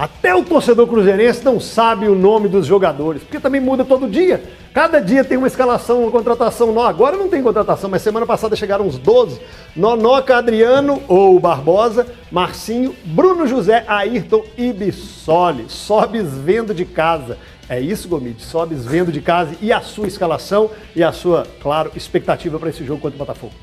Até 0.02 0.34
o 0.34 0.44
torcedor 0.44 0.88
cruzeirense 0.88 1.46
não 1.46 1.60
sabe 1.60 2.08
o 2.08 2.16
nome 2.16 2.48
dos 2.48 2.66
jogadores, 2.66 3.22
porque 3.22 3.40
também 3.40 3.62
muda 3.62 3.86
todo 3.86 4.10
dia. 4.10 4.42
Cada 4.74 5.00
dia 5.00 5.24
tem 5.24 5.38
uma 5.38 5.46
escalação, 5.46 6.02
uma 6.02 6.10
contratação. 6.10 6.74
Não, 6.74 6.82
agora 6.82 7.16
não 7.16 7.30
tem 7.30 7.44
contratação, 7.44 7.88
mas 7.88 8.02
semana 8.02 8.26
passada 8.26 8.56
chegaram 8.56 8.88
uns 8.88 8.98
12. 8.98 9.40
Nonoca, 9.76 10.36
Adriano 10.36 11.04
ou 11.08 11.40
Barbosa, 11.40 12.08
Marcinho, 12.32 12.96
Bruno 13.06 13.46
José, 13.46 13.86
Ayrton 13.88 14.44
e 14.58 14.74
Bissoli. 14.74 15.66
Sobes 15.68 16.36
vendo 16.36 16.74
de 16.74 16.84
casa. 16.84 17.38
É 17.70 17.80
isso, 17.80 18.10
Gomide. 18.10 18.42
Sobes 18.42 18.84
vendo 18.84 19.12
de 19.12 19.22
casa 19.22 19.56
e 19.62 19.72
a 19.72 19.82
sua 19.82 20.08
escalação 20.08 20.72
e 20.96 21.04
a 21.04 21.12
sua, 21.12 21.46
claro, 21.62 21.92
expectativa 21.96 22.58
para 22.58 22.70
esse 22.70 22.84
jogo 22.84 23.02
contra 23.02 23.18
o 23.18 23.20
Botafogo. 23.20 23.54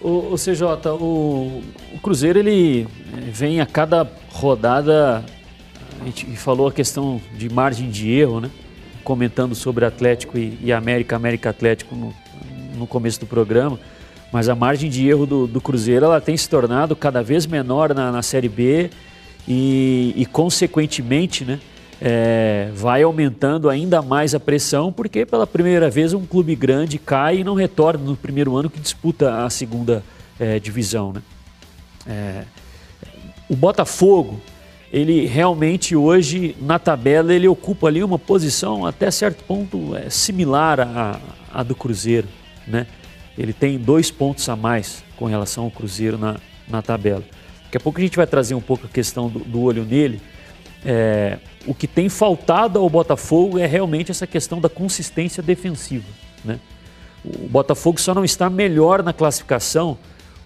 O, 0.00 0.34
o 0.34 0.36
CJ, 0.36 0.62
o, 1.00 1.62
o 1.94 1.98
Cruzeiro 2.00 2.38
ele 2.38 2.86
vem 3.32 3.60
a 3.60 3.66
cada 3.66 4.08
rodada 4.30 5.24
a 6.00 6.04
gente 6.04 6.26
falou 6.36 6.68
a 6.68 6.72
questão 6.72 7.20
de 7.36 7.48
margem 7.48 7.90
de 7.90 8.10
erro, 8.10 8.40
né? 8.40 8.50
Comentando 9.02 9.54
sobre 9.54 9.84
Atlético 9.84 10.38
e, 10.38 10.58
e 10.62 10.72
América, 10.72 11.16
América 11.16 11.50
Atlético 11.50 11.94
no, 11.94 12.14
no, 12.76 12.86
começo 12.86 13.20
do 13.20 13.26
programa. 13.26 13.78
Mas 14.32 14.48
a 14.48 14.54
margem 14.54 14.90
de 14.90 15.08
erro 15.08 15.26
do, 15.26 15.46
do 15.46 15.60
Cruzeiro 15.60 16.06
ela 16.06 16.20
tem 16.20 16.36
se 16.36 16.48
tornado 16.48 16.94
cada 16.94 17.22
vez 17.22 17.46
menor 17.46 17.94
na, 17.94 18.12
na 18.12 18.22
Série 18.22 18.48
B 18.48 18.90
e, 19.46 20.12
e 20.16 20.26
consequentemente, 20.26 21.44
né? 21.44 21.58
É, 22.00 22.70
vai 22.74 23.02
aumentando 23.02 23.68
ainda 23.68 24.00
mais 24.00 24.32
a 24.32 24.38
pressão, 24.38 24.92
porque 24.92 25.26
pela 25.26 25.48
primeira 25.48 25.90
vez 25.90 26.12
um 26.12 26.24
clube 26.24 26.54
grande 26.54 26.96
cai 26.96 27.38
e 27.38 27.44
não 27.44 27.54
retorna 27.54 28.04
no 28.04 28.16
primeiro 28.16 28.56
ano 28.56 28.70
que 28.70 28.78
disputa 28.78 29.44
a 29.44 29.50
segunda 29.50 30.04
é, 30.38 30.60
divisão. 30.60 31.12
Né? 31.12 31.22
É, 32.06 32.44
o 33.48 33.56
Botafogo 33.56 34.40
ele 34.92 35.26
realmente 35.26 35.94
hoje 35.94 36.56
na 36.60 36.78
tabela 36.78 37.32
ele 37.32 37.46
ocupa 37.46 37.88
ali 37.88 38.02
uma 38.02 38.18
posição 38.18 38.86
até 38.86 39.10
certo 39.10 39.44
ponto 39.44 39.94
é, 39.94 40.08
similar 40.08 40.80
à, 41.52 41.62
do 41.62 41.74
Cruzeiro, 41.74 42.28
né? 42.66 42.86
Ele 43.36 43.52
tem 43.52 43.78
dois 43.78 44.10
pontos 44.10 44.48
a 44.48 44.56
mais 44.56 45.04
com 45.16 45.26
relação 45.26 45.64
ao 45.64 45.70
Cruzeiro 45.70 46.18
na, 46.18 46.36
na 46.66 46.82
tabela. 46.82 47.22
Daqui 47.64 47.76
a 47.76 47.80
pouco 47.80 48.00
a 48.00 48.02
gente 48.02 48.16
vai 48.16 48.26
trazer 48.26 48.54
um 48.54 48.60
pouco 48.60 48.86
a 48.86 48.88
questão 48.88 49.28
do, 49.28 49.40
do 49.40 49.60
olho 49.60 49.84
nele. 49.84 50.20
É, 50.84 51.38
o 51.66 51.74
que 51.74 51.86
tem 51.86 52.08
faltado 52.08 52.78
ao 52.78 52.88
Botafogo 52.88 53.58
é 53.58 53.66
realmente 53.66 54.10
essa 54.10 54.26
questão 54.26 54.60
da 54.60 54.68
consistência 54.68 55.42
defensiva, 55.42 56.06
né? 56.44 56.58
O 57.24 57.48
Botafogo 57.48 58.00
só 58.00 58.14
não 58.14 58.24
está 58.24 58.48
melhor 58.48 59.02
na 59.02 59.12
classificação 59.12 59.98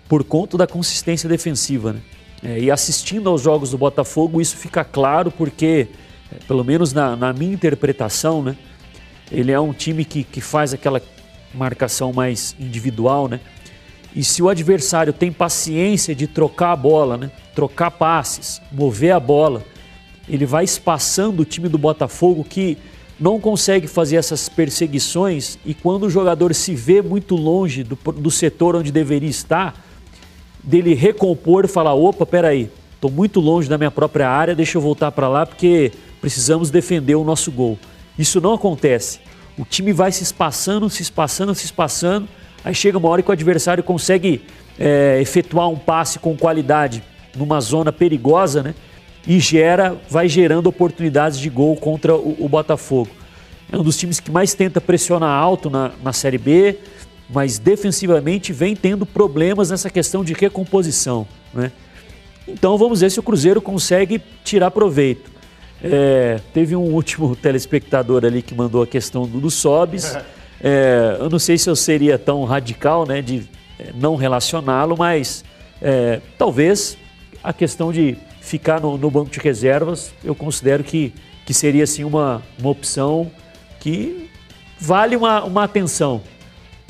por 0.09 0.25
conta 0.25 0.57
da 0.57 0.67
consistência 0.67 1.29
defensiva, 1.29 1.93
né? 1.93 2.01
É, 2.43 2.59
e 2.59 2.71
assistindo 2.71 3.29
aos 3.29 3.41
jogos 3.41 3.71
do 3.71 3.79
Botafogo, 3.79 4.41
isso 4.41 4.57
fica 4.57 4.83
claro 4.83 5.31
porque, 5.31 5.87
é, 6.33 6.37
pelo 6.47 6.65
menos 6.65 6.93
na, 6.93 7.15
na, 7.15 7.33
minha 7.33 7.55
interpretação, 7.55 8.43
né, 8.43 8.57
ele 9.31 9.53
é 9.53 9.61
um 9.61 9.73
time 9.73 10.05
que, 10.05 10.25
que 10.25 10.41
faz 10.41 10.75
aquela 10.75 11.01
marcação 11.55 12.13
mais 12.13 12.57
individual, 12.59 13.29
né? 13.29 13.41
E 14.15 14.23
se 14.23 14.43
o 14.43 14.49
adversário 14.49 15.13
tem 15.13 15.33
paciência 15.33 16.15
de 16.15 16.27
trocar 16.27 16.73
a 16.73 16.77
bola, 16.77 17.17
né, 17.17 17.31
trocar 17.55 17.91
passes, 17.91 18.61
mover 18.71 19.13
a 19.13 19.21
bola, 19.21 19.65
ele 20.29 20.45
vai 20.45 20.65
espaçando 20.65 21.43
o 21.43 21.45
time 21.45 21.69
do 21.69 21.79
Botafogo 21.79 22.45
que 22.45 22.77
não 23.19 23.41
consegue 23.41 23.87
fazer 23.87 24.17
essas 24.17 24.49
perseguições 24.49 25.59
e 25.65 25.73
quando 25.73 26.05
o 26.05 26.11
jogador 26.11 26.55
se 26.55 26.75
vê 26.75 27.01
muito 27.01 27.37
longe 27.37 27.85
do, 27.85 27.97
do 27.97 28.31
setor 28.31 28.77
onde 28.77 28.91
deveria 28.91 29.31
estar, 29.31 29.81
dele 30.63 30.95
recompor 30.95 31.65
e 31.65 31.69
falar: 31.69 31.95
opa, 31.95 32.25
peraí, 32.25 32.71
estou 32.95 33.11
muito 33.11 33.41
longe 33.41 33.69
da 33.69 33.77
minha 33.77 33.91
própria 33.91 34.29
área, 34.29 34.55
deixa 34.55 34.79
eu 34.79 34.83
voltar 34.83 35.11
para 35.13 35.29
lá 35.29 35.45
porque 35.45 35.93
precisamos 36.21 36.71
defender 36.71 37.15
o 37.15 37.25
nosso 37.25 37.51
gol. 37.51 37.79
Isso 38.19 38.41
não 38.41 38.55
acontece. 38.55 39.21
O 39.59 39.65
time 39.65 39.93
vai 39.93 40.13
se 40.13 40.23
espaçando, 40.23 40.89
se 40.89 41.03
espaçando, 41.03 41.55
se 41.55 41.65
espaçando. 41.65 42.29
Aí 42.65 42.75
chega 42.75 42.97
uma 42.97 43.09
hora 43.09 43.23
que 43.23 43.29
o 43.29 43.33
adversário 43.33 43.83
consegue 43.83 44.43
é, 44.79 45.19
efetuar 45.21 45.69
um 45.69 45.77
passe 45.77 46.19
com 46.19 46.37
qualidade 46.37 47.03
numa 47.37 47.61
zona 47.61 47.93
perigosa, 47.93 48.63
né? 48.63 48.75
E 49.27 49.39
gera, 49.39 49.97
vai 50.09 50.29
gerando 50.29 50.67
oportunidades 50.67 51.39
de 51.39 51.49
gol 51.49 51.77
contra 51.77 52.15
o, 52.15 52.37
o 52.39 52.49
Botafogo. 52.49 53.11
É 53.71 53.77
um 53.77 53.83
dos 53.83 53.97
times 53.97 54.21
que 54.21 54.31
mais 54.31 54.55
tenta 54.55 54.81
pressionar 54.81 55.31
alto 55.31 55.71
na, 55.71 55.93
na 56.03 56.13
Série 56.13 56.39
B, 56.39 56.79
mas 57.33 57.59
defensivamente 57.59 58.53
vem 58.53 58.77
tendo 58.77 59.07
problemas 59.07 59.71
nessa 59.71 59.89
questão 59.89 60.23
de 60.23 60.33
recomposição, 60.33 61.27
né? 61.53 61.73
Então 62.47 62.77
vamos 62.77 63.01
ver 63.01 63.11
se 63.11 63.21
o 63.21 63.23
Cruzeiro 63.23 63.61
consegue 63.61 64.21
tirar 64.45 64.71
proveito. 64.71 65.31
É, 65.83 66.41
teve 66.53 66.77
um 66.77 66.93
último 66.93 67.35
telespectador 67.37 68.25
ali 68.25 68.43
que 68.43 68.55
mandou 68.55 68.83
a 68.83 68.87
questão 68.87 69.27
do, 69.27 69.41
do 69.41 69.51
Sobis. 69.51 70.17
É, 70.65 71.17
eu 71.19 71.29
não 71.29 71.41
sei 71.41 71.59
se 71.59 71.69
eu 71.69 71.75
seria 71.75 72.17
tão 72.17 72.45
radical 72.45 73.05
né, 73.05 73.21
de 73.21 73.49
é, 73.81 73.91
não 73.97 74.15
relacioná-lo, 74.15 74.95
mas 74.97 75.45
é, 75.81 76.21
talvez 76.39 76.97
a 77.43 77.53
questão 77.53 77.93
de 77.93 78.17
ficar 78.41 78.81
no, 78.81 78.97
no, 78.97 79.11
banco 79.11 79.29
de 79.29 79.41
reservas 79.41 80.15
eu 80.23 80.37
considero 80.37 80.85
que, 80.85 81.13
que 81.45 81.53
seria 81.53 81.83
assim, 81.83 82.05
uma, 82.05 82.41
uma 82.61 82.71
opção 82.71 83.29
que 83.81 84.31
vale 84.79 85.17
uma, 85.17 85.43
uma 85.43 85.65
atenção. 85.65 86.23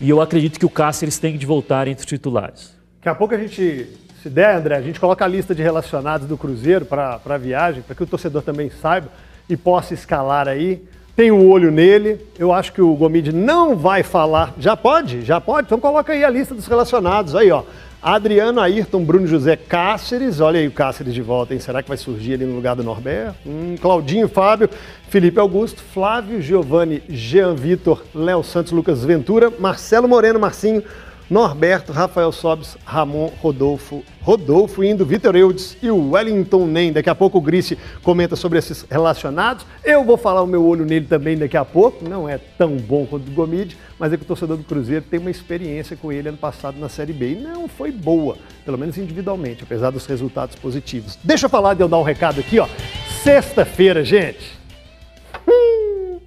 E 0.03 0.11
eu 0.11 0.21
acredito 0.21 0.59
que 0.59 0.67
o 0.67 0.69
Cáceres 0.69 1.17
tem 1.17 1.39
de 1.39 1.47
voltar 1.47 1.87
entre 1.87 2.01
os 2.01 2.07
titulares. 2.07 2.75
Daqui 2.99 3.09
a 3.09 3.15
pouco 3.15 3.37
a 3.37 3.39
gente 3.39 3.87
se 4.21 4.29
der, 4.29 4.57
André, 4.57 4.75
a 4.75 4.83
gente 4.83 4.99
coloca 4.99 5.25
a 5.25 5.29
lista 5.29 5.55
de 5.55 5.63
relacionados 5.63 6.27
do 6.27 6.37
Cruzeiro 6.37 6.85
para 6.85 7.21
a 7.25 7.39
viagem, 7.39 7.83
para 7.83 7.95
que 7.95 8.03
o 8.03 8.07
torcedor 8.07 8.43
também 8.43 8.69
saiba 8.69 9.09
e 9.49 9.57
possa 9.57 9.95
escalar 9.95 10.49
aí. 10.49 10.83
Tem 11.15 11.31
um 11.31 11.49
olho 11.49 11.71
nele. 11.71 12.21
Eu 12.37 12.53
acho 12.53 12.73
que 12.73 12.83
o 12.83 12.95
Gomide 12.97 13.33
não 13.33 13.77
vai 13.77 14.03
falar. 14.03 14.55
Já 14.59 14.77
pode? 14.77 15.23
Já 15.23 15.41
pode? 15.41 15.67
Então 15.67 15.79
coloca 15.79 16.13
aí 16.13 16.25
a 16.25 16.31
lista 16.31 16.53
dos 16.53 16.67
relacionados. 16.67 17.37
Aí, 17.37 17.53
ó. 17.53 17.63
Adriano 18.03 18.61
Ayrton, 18.61 19.05
Bruno 19.05 19.29
José 19.29 19.57
Cáceres. 19.57 20.41
Olha 20.41 20.59
aí 20.59 20.67
o 20.67 20.73
Cáceres 20.73 21.15
de 21.15 21.23
volta, 21.23 21.55
hein? 21.55 21.61
Será 21.61 21.85
que 21.85 21.89
vai 21.89 21.97
surgir 21.97 22.35
ali 22.35 22.45
no 22.45 22.57
lugar 22.57 22.75
do 22.75 22.83
Norberto? 22.83 23.37
Hum, 23.47 23.77
Claudinho 23.81 24.29
Fábio, 24.29 24.69
Felipe 25.09 25.39
Augusto, 25.39 25.81
Flávio 25.95 26.43
Giovanni, 26.43 27.01
Jean 27.09 27.55
Vitor, 27.55 28.03
Léo 28.13 28.43
Santos, 28.43 28.73
Lucas 28.73 29.05
Ventura, 29.05 29.53
Marcelo 29.57 30.09
Moreno, 30.09 30.41
Marcinho, 30.41 30.83
Norberto, 31.33 31.93
Rafael 31.93 32.31
Sobes, 32.31 32.77
Ramon, 32.85 33.33
Rodolfo, 33.41 34.05
Rodolfo 34.21 34.85
indo, 34.85 35.03
Vitor 35.07 35.35
Eudes 35.35 35.79
e 35.83 35.91
o 35.91 36.11
Wellington 36.11 36.67
Nem. 36.67 36.93
Daqui 36.93 37.09
a 37.09 37.15
pouco 37.15 37.39
o 37.39 37.41
Grice 37.41 37.79
comenta 38.03 38.37
sobre 38.37 38.59
esses 38.59 38.85
relacionados. 38.91 39.65
Eu 39.83 40.05
vou 40.05 40.19
falar 40.19 40.43
o 40.43 40.47
meu 40.47 40.63
olho 40.63 40.85
nele 40.85 41.07
também 41.07 41.39
daqui 41.39 41.57
a 41.57 41.65
pouco. 41.65 42.07
Não 42.07 42.29
é 42.29 42.37
tão 42.37 42.77
bom 42.77 43.07
quanto 43.07 43.29
o 43.29 43.31
Gomide, 43.31 43.79
mas 43.99 44.13
é 44.13 44.19
que 44.19 44.25
o 44.25 44.27
torcedor 44.27 44.59
do 44.59 44.65
Cruzeiro 44.65 45.07
tem 45.11 45.19
uma 45.19 45.31
experiência 45.31 45.97
com 45.97 46.13
ele 46.13 46.29
ano 46.29 46.37
passado 46.37 46.79
na 46.79 46.91
Série 46.91 47.15
B. 47.15 47.33
E 47.33 47.35
não 47.37 47.67
foi 47.67 47.91
boa, 47.91 48.37
pelo 48.63 48.77
menos 48.77 48.99
individualmente, 48.99 49.63
apesar 49.63 49.89
dos 49.89 50.05
resultados 50.05 50.55
positivos. 50.57 51.19
Deixa 51.25 51.47
eu 51.47 51.51
falar 51.51 51.73
de 51.73 51.81
eu 51.81 51.89
dar 51.89 51.97
um 51.97 52.03
recado 52.03 52.41
aqui, 52.41 52.59
ó. 52.59 52.69
Sexta-feira, 53.23 54.05
gente. 54.05 54.61
Hum. 55.49 56.19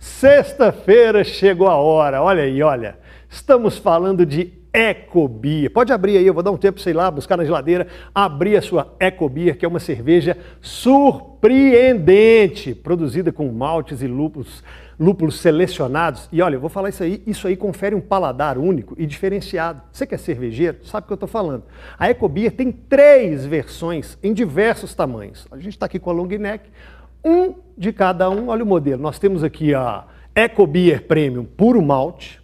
Sexta-feira 0.00 1.22
chegou 1.22 1.68
a 1.68 1.76
hora. 1.76 2.20
Olha 2.20 2.42
aí, 2.42 2.60
olha. 2.60 3.03
Estamos 3.34 3.76
falando 3.76 4.24
de 4.24 4.52
Ecobia. 4.72 5.68
Pode 5.68 5.92
abrir 5.92 6.16
aí, 6.16 6.24
eu 6.24 6.32
vou 6.32 6.42
dar 6.42 6.52
um 6.52 6.56
tempo, 6.56 6.78
sei 6.78 6.92
lá, 6.92 7.10
buscar 7.10 7.36
na 7.36 7.44
geladeira, 7.44 7.88
abrir 8.14 8.56
a 8.56 8.62
sua 8.62 8.94
Ecobia, 9.00 9.56
que 9.56 9.64
é 9.64 9.68
uma 9.68 9.80
cerveja 9.80 10.38
surpreendente, 10.62 12.76
produzida 12.76 13.32
com 13.32 13.50
maltes 13.50 14.02
e 14.02 14.06
lúpulos, 14.06 14.62
lúpulos 14.98 15.40
selecionados. 15.40 16.28
E 16.30 16.40
olha, 16.40 16.54
eu 16.54 16.60
vou 16.60 16.70
falar 16.70 16.90
isso 16.90 17.02
aí, 17.02 17.24
isso 17.26 17.48
aí 17.48 17.56
confere 17.56 17.96
um 17.96 18.00
paladar 18.00 18.56
único 18.56 18.94
e 18.96 19.04
diferenciado. 19.04 19.82
Você 19.90 20.06
que 20.06 20.14
é 20.14 20.18
cervejeiro, 20.18 20.86
sabe 20.86 21.04
o 21.04 21.08
que 21.08 21.12
eu 21.12 21.16
estou 21.16 21.28
falando. 21.28 21.64
A 21.98 22.08
Ecobia 22.08 22.52
tem 22.52 22.70
três 22.70 23.44
versões 23.44 24.16
em 24.22 24.32
diversos 24.32 24.94
tamanhos. 24.94 25.48
A 25.50 25.56
gente 25.56 25.70
está 25.70 25.86
aqui 25.86 25.98
com 25.98 26.08
a 26.08 26.12
long 26.12 26.28
neck, 26.28 26.70
um 27.24 27.54
de 27.76 27.92
cada 27.92 28.30
um. 28.30 28.46
Olha 28.46 28.62
o 28.62 28.66
modelo. 28.66 29.02
Nós 29.02 29.18
temos 29.18 29.42
aqui 29.42 29.74
a 29.74 30.04
Ecobier 30.36 31.02
Premium 31.02 31.44
puro 31.44 31.82
malte, 31.82 32.43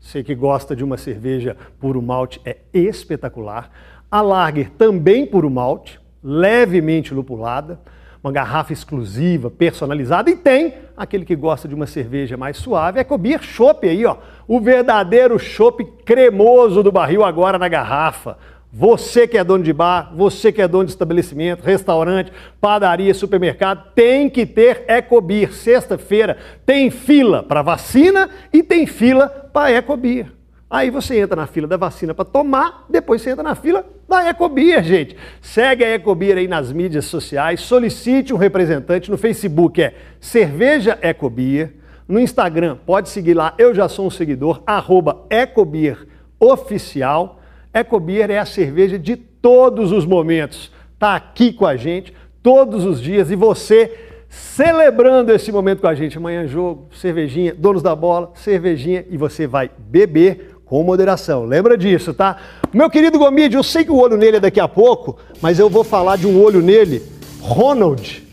você 0.00 0.22
que 0.22 0.34
gosta 0.34 0.74
de 0.74 0.84
uma 0.84 0.96
cerveja 0.96 1.56
puro 1.78 2.00
malte 2.00 2.40
é 2.44 2.58
espetacular. 2.72 3.70
A 4.10 4.20
Lager 4.20 4.70
também 4.70 5.26
puro 5.26 5.50
malte, 5.50 6.00
levemente 6.22 7.12
lupulada, 7.12 7.80
uma 8.22 8.32
garrafa 8.32 8.72
exclusiva, 8.72 9.50
personalizada. 9.50 10.30
E 10.30 10.36
tem 10.36 10.74
aquele 10.96 11.24
que 11.24 11.36
gosta 11.36 11.68
de 11.68 11.74
uma 11.74 11.86
cerveja 11.86 12.36
mais 12.36 12.56
suave, 12.56 13.00
é 13.00 13.04
Cobir 13.04 13.42
Chopp 13.42 13.88
aí, 13.88 14.04
ó. 14.06 14.16
O 14.46 14.60
verdadeiro 14.60 15.38
chopp 15.38 15.84
cremoso 16.04 16.82
do 16.82 16.90
barril 16.90 17.24
agora 17.24 17.58
na 17.58 17.68
garrafa. 17.68 18.38
Você 18.70 19.26
que 19.26 19.38
é 19.38 19.42
dono 19.42 19.64
de 19.64 19.72
bar, 19.72 20.12
você 20.14 20.52
que 20.52 20.60
é 20.60 20.68
dono 20.68 20.84
de 20.84 20.90
estabelecimento, 20.90 21.62
restaurante, 21.62 22.30
padaria, 22.60 23.14
supermercado, 23.14 23.92
tem 23.94 24.28
que 24.28 24.44
ter 24.44 24.84
Ecobir. 24.86 25.54
Sexta-feira 25.54 26.36
tem 26.66 26.90
fila 26.90 27.42
para 27.42 27.62
vacina 27.62 28.28
e 28.52 28.62
tem 28.62 28.86
fila 28.86 29.28
para 29.28 29.72
Ecobir. 29.72 30.30
Aí 30.70 30.90
você 30.90 31.18
entra 31.18 31.34
na 31.34 31.46
fila 31.46 31.66
da 31.66 31.78
vacina 31.78 32.12
para 32.12 32.26
tomar, 32.26 32.84
depois 32.90 33.22
você 33.22 33.30
entra 33.30 33.42
na 33.42 33.54
fila 33.54 33.86
da 34.06 34.28
Ecobir, 34.28 34.82
gente. 34.84 35.16
Segue 35.40 35.82
a 35.82 35.94
Ecobir 35.94 36.36
aí 36.36 36.46
nas 36.46 36.70
mídias 36.70 37.06
sociais, 37.06 37.62
solicite 37.62 38.34
um 38.34 38.36
representante 38.36 39.10
no 39.10 39.16
Facebook, 39.16 39.82
é 39.82 39.94
Cerveja 40.20 40.98
Ecobir. 41.00 41.72
No 42.06 42.20
Instagram, 42.20 42.76
pode 42.84 43.08
seguir 43.08 43.32
lá, 43.32 43.54
eu 43.56 43.74
já 43.74 43.88
sou 43.88 44.06
um 44.06 44.10
seguidor, 44.10 44.62
arroba 44.66 45.24
Ecobir 45.30 46.06
Oficial. 46.38 47.37
Ecobier 47.80 48.30
é 48.30 48.38
a 48.38 48.46
cerveja 48.46 48.98
de 48.98 49.16
todos 49.16 49.92
os 49.92 50.04
momentos. 50.04 50.70
Está 50.94 51.14
aqui 51.14 51.52
com 51.52 51.66
a 51.66 51.76
gente 51.76 52.12
todos 52.42 52.84
os 52.84 53.00
dias 53.00 53.30
e 53.30 53.36
você 53.36 53.94
celebrando 54.28 55.32
esse 55.32 55.50
momento 55.52 55.80
com 55.80 55.86
a 55.86 55.94
gente. 55.94 56.18
Amanhã 56.18 56.46
jogo, 56.46 56.88
cervejinha, 56.94 57.54
donos 57.54 57.82
da 57.82 57.94
bola, 57.94 58.32
cervejinha 58.34 59.04
e 59.08 59.16
você 59.16 59.46
vai 59.46 59.70
beber 59.78 60.56
com 60.64 60.82
moderação. 60.82 61.44
Lembra 61.44 61.78
disso, 61.78 62.12
tá? 62.12 62.36
Meu 62.72 62.90
querido 62.90 63.18
Gomide, 63.18 63.56
eu 63.56 63.62
sei 63.62 63.84
que 63.84 63.90
o 63.90 63.96
olho 63.96 64.16
nele 64.16 64.36
é 64.36 64.40
daqui 64.40 64.60
a 64.60 64.68
pouco, 64.68 65.18
mas 65.40 65.58
eu 65.58 65.70
vou 65.70 65.82
falar 65.82 66.16
de 66.16 66.26
um 66.26 66.42
olho 66.42 66.60
nele, 66.60 67.02
Ronald 67.40 68.27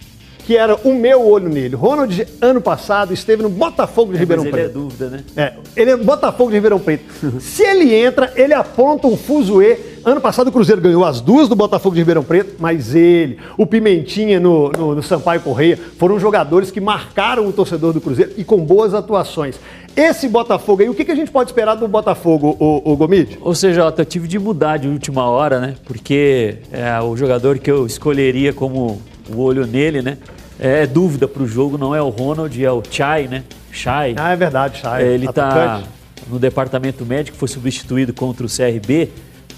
que 0.45 0.55
era 0.55 0.75
o 0.75 0.93
meu 0.93 1.25
olho 1.27 1.49
nele. 1.49 1.75
Ronald, 1.75 2.27
ano 2.39 2.61
passado, 2.61 3.13
esteve 3.13 3.41
no 3.41 3.49
Botafogo 3.49 4.11
de 4.11 4.17
é, 4.17 4.19
Ribeirão 4.19 4.43
Preto. 4.43 4.57
Ele 4.57 4.65
é 4.65 4.69
dúvida, 4.69 5.09
né? 5.09 5.23
É, 5.35 5.53
ele 5.75 5.91
é 5.91 5.97
Botafogo 5.97 6.51
de 6.51 6.55
Ribeirão 6.55 6.79
Preto. 6.79 7.41
Se 7.41 7.63
ele 7.63 7.93
entra, 7.93 8.31
ele 8.35 8.53
apronta 8.53 9.07
um 9.07 9.17
fuzuê. 9.17 9.94
Ano 10.05 10.21
passado 10.21 10.49
o 10.49 10.51
Cruzeiro 10.51 10.79
ganhou 10.79 11.03
as 11.03 11.19
duas 11.19 11.49
do 11.49 11.55
Botafogo 11.55 11.95
de 11.95 12.01
Ribeirão 12.01 12.23
Preto, 12.23 12.57
mas 12.59 12.93
ele, 12.93 13.39
o 13.57 13.65
Pimentinha 13.65 14.39
no, 14.39 14.71
no, 14.71 14.93
no 14.93 15.01
Sampaio 15.01 15.41
Correia, 15.41 15.79
foram 15.97 16.19
jogadores 16.19 16.69
que 16.69 16.79
marcaram 16.79 17.47
o 17.47 17.51
torcedor 17.51 17.91
do 17.91 17.99
Cruzeiro 17.99 18.33
e 18.37 18.43
com 18.43 18.63
boas 18.63 18.93
atuações. 18.93 19.59
Esse 19.95 20.29
Botafogo 20.29 20.83
aí, 20.83 20.89
o 20.89 20.93
que, 20.93 21.03
que 21.03 21.11
a 21.11 21.15
gente 21.15 21.31
pode 21.31 21.49
esperar 21.49 21.73
do 21.73 21.87
Botafogo, 21.87 22.55
o, 22.59 22.91
o 22.91 22.95
Gomide? 22.95 23.39
Ou 23.41 23.55
seja, 23.55 23.81
eu 23.97 24.05
tive 24.05 24.27
de 24.27 24.37
mudar 24.37 24.77
de 24.77 24.87
última 24.87 25.27
hora, 25.27 25.59
né? 25.59 25.73
Porque 25.85 26.57
é 26.71 27.01
o 27.01 27.17
jogador 27.17 27.57
que 27.57 27.71
eu 27.71 27.87
escolheria 27.87 28.53
como 28.53 29.01
o 29.27 29.41
olho 29.41 29.65
nele, 29.65 30.03
né? 30.03 30.19
É, 30.59 30.83
é 30.83 30.87
dúvida 30.87 31.27
para 31.27 31.41
o 31.41 31.47
jogo, 31.47 31.79
não 31.79 31.95
é 31.95 32.01
o 32.01 32.09
Ronald, 32.09 32.63
é 32.63 32.71
o 32.71 32.83
Chai, 32.91 33.27
né? 33.27 33.43
Chai. 33.71 34.13
Ah, 34.19 34.33
é 34.33 34.35
verdade, 34.35 34.81
Chai. 34.81 35.03
É, 35.03 35.07
ele 35.07 35.25
está 35.27 35.81
no 36.29 36.37
departamento 36.37 37.03
médico, 37.03 37.35
foi 37.37 37.47
substituído 37.47 38.13
contra 38.13 38.45
o 38.45 38.49
CRB. 38.49 39.09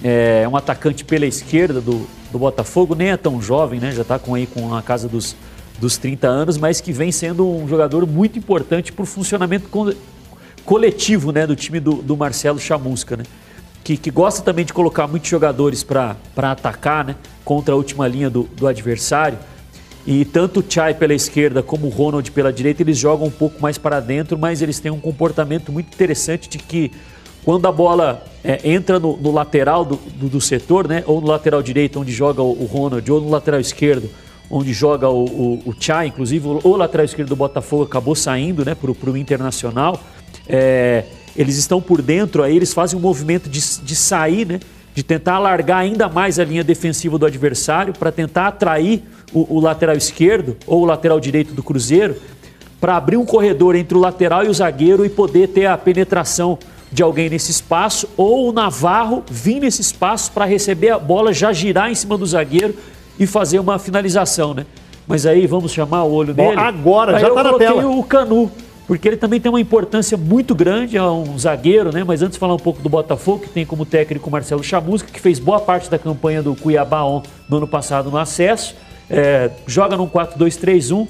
É 0.03 0.47
um 0.47 0.55
atacante 0.55 1.03
pela 1.03 1.25
esquerda 1.25 1.81
do, 1.81 2.07
do 2.31 2.37
Botafogo, 2.37 2.93
nem 2.93 3.09
é 3.09 3.17
tão 3.17 3.41
jovem, 3.41 3.79
né? 3.79 3.91
Já 3.91 4.03
está 4.03 4.19
com 4.19 4.35
aí 4.35 4.45
com 4.45 4.75
a 4.75 4.81
casa 4.81 5.07
dos, 5.07 5.35
dos 5.79 5.97
30 5.97 6.27
anos, 6.27 6.57
mas 6.57 6.81
que 6.81 6.91
vem 6.91 7.11
sendo 7.11 7.47
um 7.47 7.67
jogador 7.67 8.05
muito 8.05 8.37
importante 8.37 8.91
para 8.91 9.03
o 9.03 9.05
funcionamento 9.05 9.69
coletivo 10.65 11.31
né, 11.31 11.47
do 11.47 11.55
time 11.55 11.79
do, 11.79 11.95
do 11.95 12.17
Marcelo 12.17 12.59
Chamusca, 12.59 13.17
né? 13.17 13.23
Que, 13.83 13.95
que, 13.95 14.11
gosta 14.11 14.41
também 14.41 14.65
de 14.65 14.73
colocar 14.73 15.07
muitos 15.07 15.29
jogadores 15.29 15.81
para 15.81 16.17
atacar 16.35 17.05
né, 17.05 17.15
contra 17.45 17.73
a 17.73 17.77
última 17.77 18.05
linha 18.05 18.29
do, 18.29 18.43
do 18.43 18.67
adversário. 18.67 19.37
E 20.05 20.25
tanto 20.25 20.59
o 20.59 20.63
Chai 20.67 20.93
pela 20.93 21.13
esquerda 21.13 21.63
como 21.63 21.87
o 21.87 21.89
Ronald 21.89 22.29
pela 22.31 22.51
direita, 22.51 22.81
eles 22.81 22.97
jogam 22.97 23.27
um 23.27 23.31
pouco 23.31 23.61
mais 23.61 23.77
para 23.77 24.01
dentro, 24.01 24.37
mas 24.37 24.61
eles 24.61 24.79
têm 24.79 24.91
um 24.91 24.99
comportamento 24.99 25.71
muito 25.71 25.93
interessante 25.93 26.49
de 26.49 26.57
que 26.57 26.91
quando 27.47 27.65
a 27.65 27.71
bola 27.71 28.25
é, 28.43 28.59
entra 28.69 28.99
no, 28.99 29.15
no 29.15 29.31
lateral 29.31 29.85
do, 29.85 29.95
do, 29.95 30.27
do, 30.27 30.41
setor, 30.41 30.85
né, 30.85 31.01
ou 31.07 31.21
no 31.21 31.27
lateral 31.27 31.63
direito, 31.63 31.97
onde 31.97 32.11
joga 32.11 32.41
o, 32.41 32.51
o 32.51 32.65
Ronald, 32.65 33.09
ou 33.09 33.21
no 33.21 33.29
lateral 33.29 33.61
esquerdo, 33.61 34.09
onde 34.51 34.73
joga 34.73 35.07
o, 35.07 35.23
o, 35.23 35.69
o 35.69 35.73
Chai, 35.79 36.07
inclusive 36.07 36.45
o, 36.45 36.59
o, 36.61 36.75
lateral 36.75 37.05
esquerdo 37.05 37.29
do 37.29 37.37
Botafogo 37.37 37.83
acabou 37.83 38.15
saindo 38.15 38.65
né, 38.65 38.75
para 38.75 38.91
o 38.91 39.15
Internacional, 39.15 39.97
é, 40.45 41.05
eles 41.37 41.55
estão 41.55 41.81
por 41.81 42.01
dentro, 42.01 42.43
aí 42.43 42.53
eles 42.53 42.73
fazem 42.73 42.99
um 42.99 43.01
movimento 43.01 43.49
de, 43.49 43.61
de 43.61 43.95
sair, 43.95 44.45
né, 44.45 44.59
de 44.93 45.01
tentar 45.01 45.35
alargar 45.35 45.77
ainda 45.77 46.09
mais 46.09 46.39
a 46.39 46.43
linha 46.43 46.65
defensiva 46.65 47.17
do 47.17 47.25
adversário 47.25 47.93
para 47.93 48.11
tentar 48.11 48.47
atrair 48.47 49.03
o, 49.31 49.55
o 49.55 49.61
lateral 49.61 49.95
esquerdo 49.95 50.57
ou 50.67 50.81
o 50.81 50.85
lateral 50.85 51.17
direito 51.17 51.53
do 51.53 51.63
Cruzeiro 51.63 52.17
para 52.77 52.97
abrir 52.97 53.15
um 53.15 53.25
corredor 53.25 53.73
entre 53.73 53.97
o 53.97 54.01
lateral 54.01 54.43
e 54.43 54.49
o 54.49 54.53
zagueiro 54.53 55.05
e 55.05 55.09
poder 55.09 55.47
ter 55.47 55.65
a 55.65 55.77
penetração 55.77 56.59
de 56.91 57.03
alguém 57.03 57.29
nesse 57.29 57.51
espaço, 57.51 58.07
ou 58.15 58.49
o 58.49 58.51
Navarro 58.53 59.23
vir 59.29 59.59
nesse 59.59 59.81
espaço 59.81 60.31
para 60.31 60.45
receber 60.45 60.89
a 60.91 60.99
bola, 60.99 61.33
já 61.33 61.51
girar 61.51 61.91
em 61.91 61.95
cima 61.95 62.17
do 62.17 62.25
zagueiro 62.25 62.73
e 63.19 63.25
fazer 63.27 63.59
uma 63.59 63.77
finalização, 63.77 64.53
né? 64.53 64.65
Mas 65.07 65.25
aí 65.25 65.45
vamos 65.47 65.71
chamar 65.71 66.03
o 66.03 66.11
olho 66.13 66.33
Bom, 66.33 66.49
dele. 66.49 66.59
agora, 66.61 67.15
Aí 67.15 67.21
já 67.21 67.27
eu 67.27 67.35
tá 67.35 67.43
na 67.43 67.49
coloquei 67.49 67.67
tela. 67.67 67.87
o 67.87 68.03
Canu, 68.03 68.51
porque 68.85 69.07
ele 69.07 69.17
também 69.17 69.39
tem 69.39 69.49
uma 69.49 69.59
importância 69.59 70.17
muito 70.17 70.53
grande, 70.55 70.95
é 70.97 71.03
um 71.03 71.37
zagueiro, 71.37 71.91
né? 71.93 72.03
Mas 72.05 72.21
antes 72.21 72.33
de 72.33 72.39
falar 72.39 72.53
um 72.55 72.59
pouco 72.59 72.81
do 72.81 72.89
Botafogo, 72.89 73.39
que 73.43 73.49
tem 73.49 73.65
como 73.65 73.85
técnico 73.85 74.27
o 74.29 74.31
Marcelo 74.31 74.63
Chamusca, 74.63 75.09
que 75.11 75.19
fez 75.19 75.39
boa 75.39 75.59
parte 75.59 75.89
da 75.89 75.97
campanha 75.99 76.41
do 76.43 76.55
Cuiabá 76.55 77.01
no 77.49 77.57
ano 77.57 77.67
passado 77.67 78.09
no 78.11 78.17
acesso, 78.17 78.75
é, 79.09 79.49
joga 79.65 79.95
num 79.97 80.07
4-2-3-1. 80.07 81.07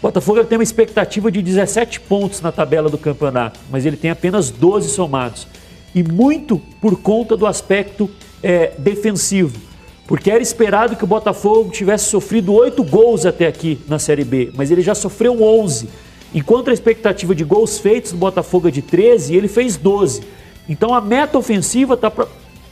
Botafogo 0.00 0.44
tem 0.44 0.56
uma 0.56 0.62
expectativa 0.62 1.30
de 1.30 1.42
17 1.42 2.00
pontos 2.00 2.40
na 2.40 2.52
tabela 2.52 2.88
do 2.88 2.96
campeonato, 2.96 3.58
mas 3.70 3.84
ele 3.84 3.96
tem 3.96 4.10
apenas 4.10 4.50
12 4.50 4.90
somados. 4.90 5.46
E 5.94 6.02
muito 6.02 6.60
por 6.80 7.00
conta 7.00 7.36
do 7.36 7.46
aspecto 7.46 8.08
é, 8.42 8.72
defensivo. 8.78 9.58
Porque 10.06 10.30
era 10.30 10.42
esperado 10.42 10.96
que 10.96 11.04
o 11.04 11.06
Botafogo 11.06 11.70
tivesse 11.70 12.06
sofrido 12.06 12.54
8 12.54 12.82
gols 12.84 13.26
até 13.26 13.46
aqui 13.46 13.78
na 13.88 13.98
Série 13.98 14.24
B, 14.24 14.52
mas 14.54 14.70
ele 14.70 14.80
já 14.82 14.94
sofreu 14.94 15.42
11. 15.42 15.88
Enquanto 16.32 16.70
a 16.70 16.72
expectativa 16.72 17.34
de 17.34 17.42
gols 17.42 17.78
feitos 17.78 18.12
do 18.12 18.18
Botafogo 18.18 18.68
é 18.68 18.70
de 18.70 18.82
13, 18.82 19.34
ele 19.34 19.48
fez 19.48 19.76
12. 19.76 20.22
Então 20.68 20.94
a 20.94 21.00
meta 21.00 21.36
ofensiva 21.36 21.94
está 21.94 22.12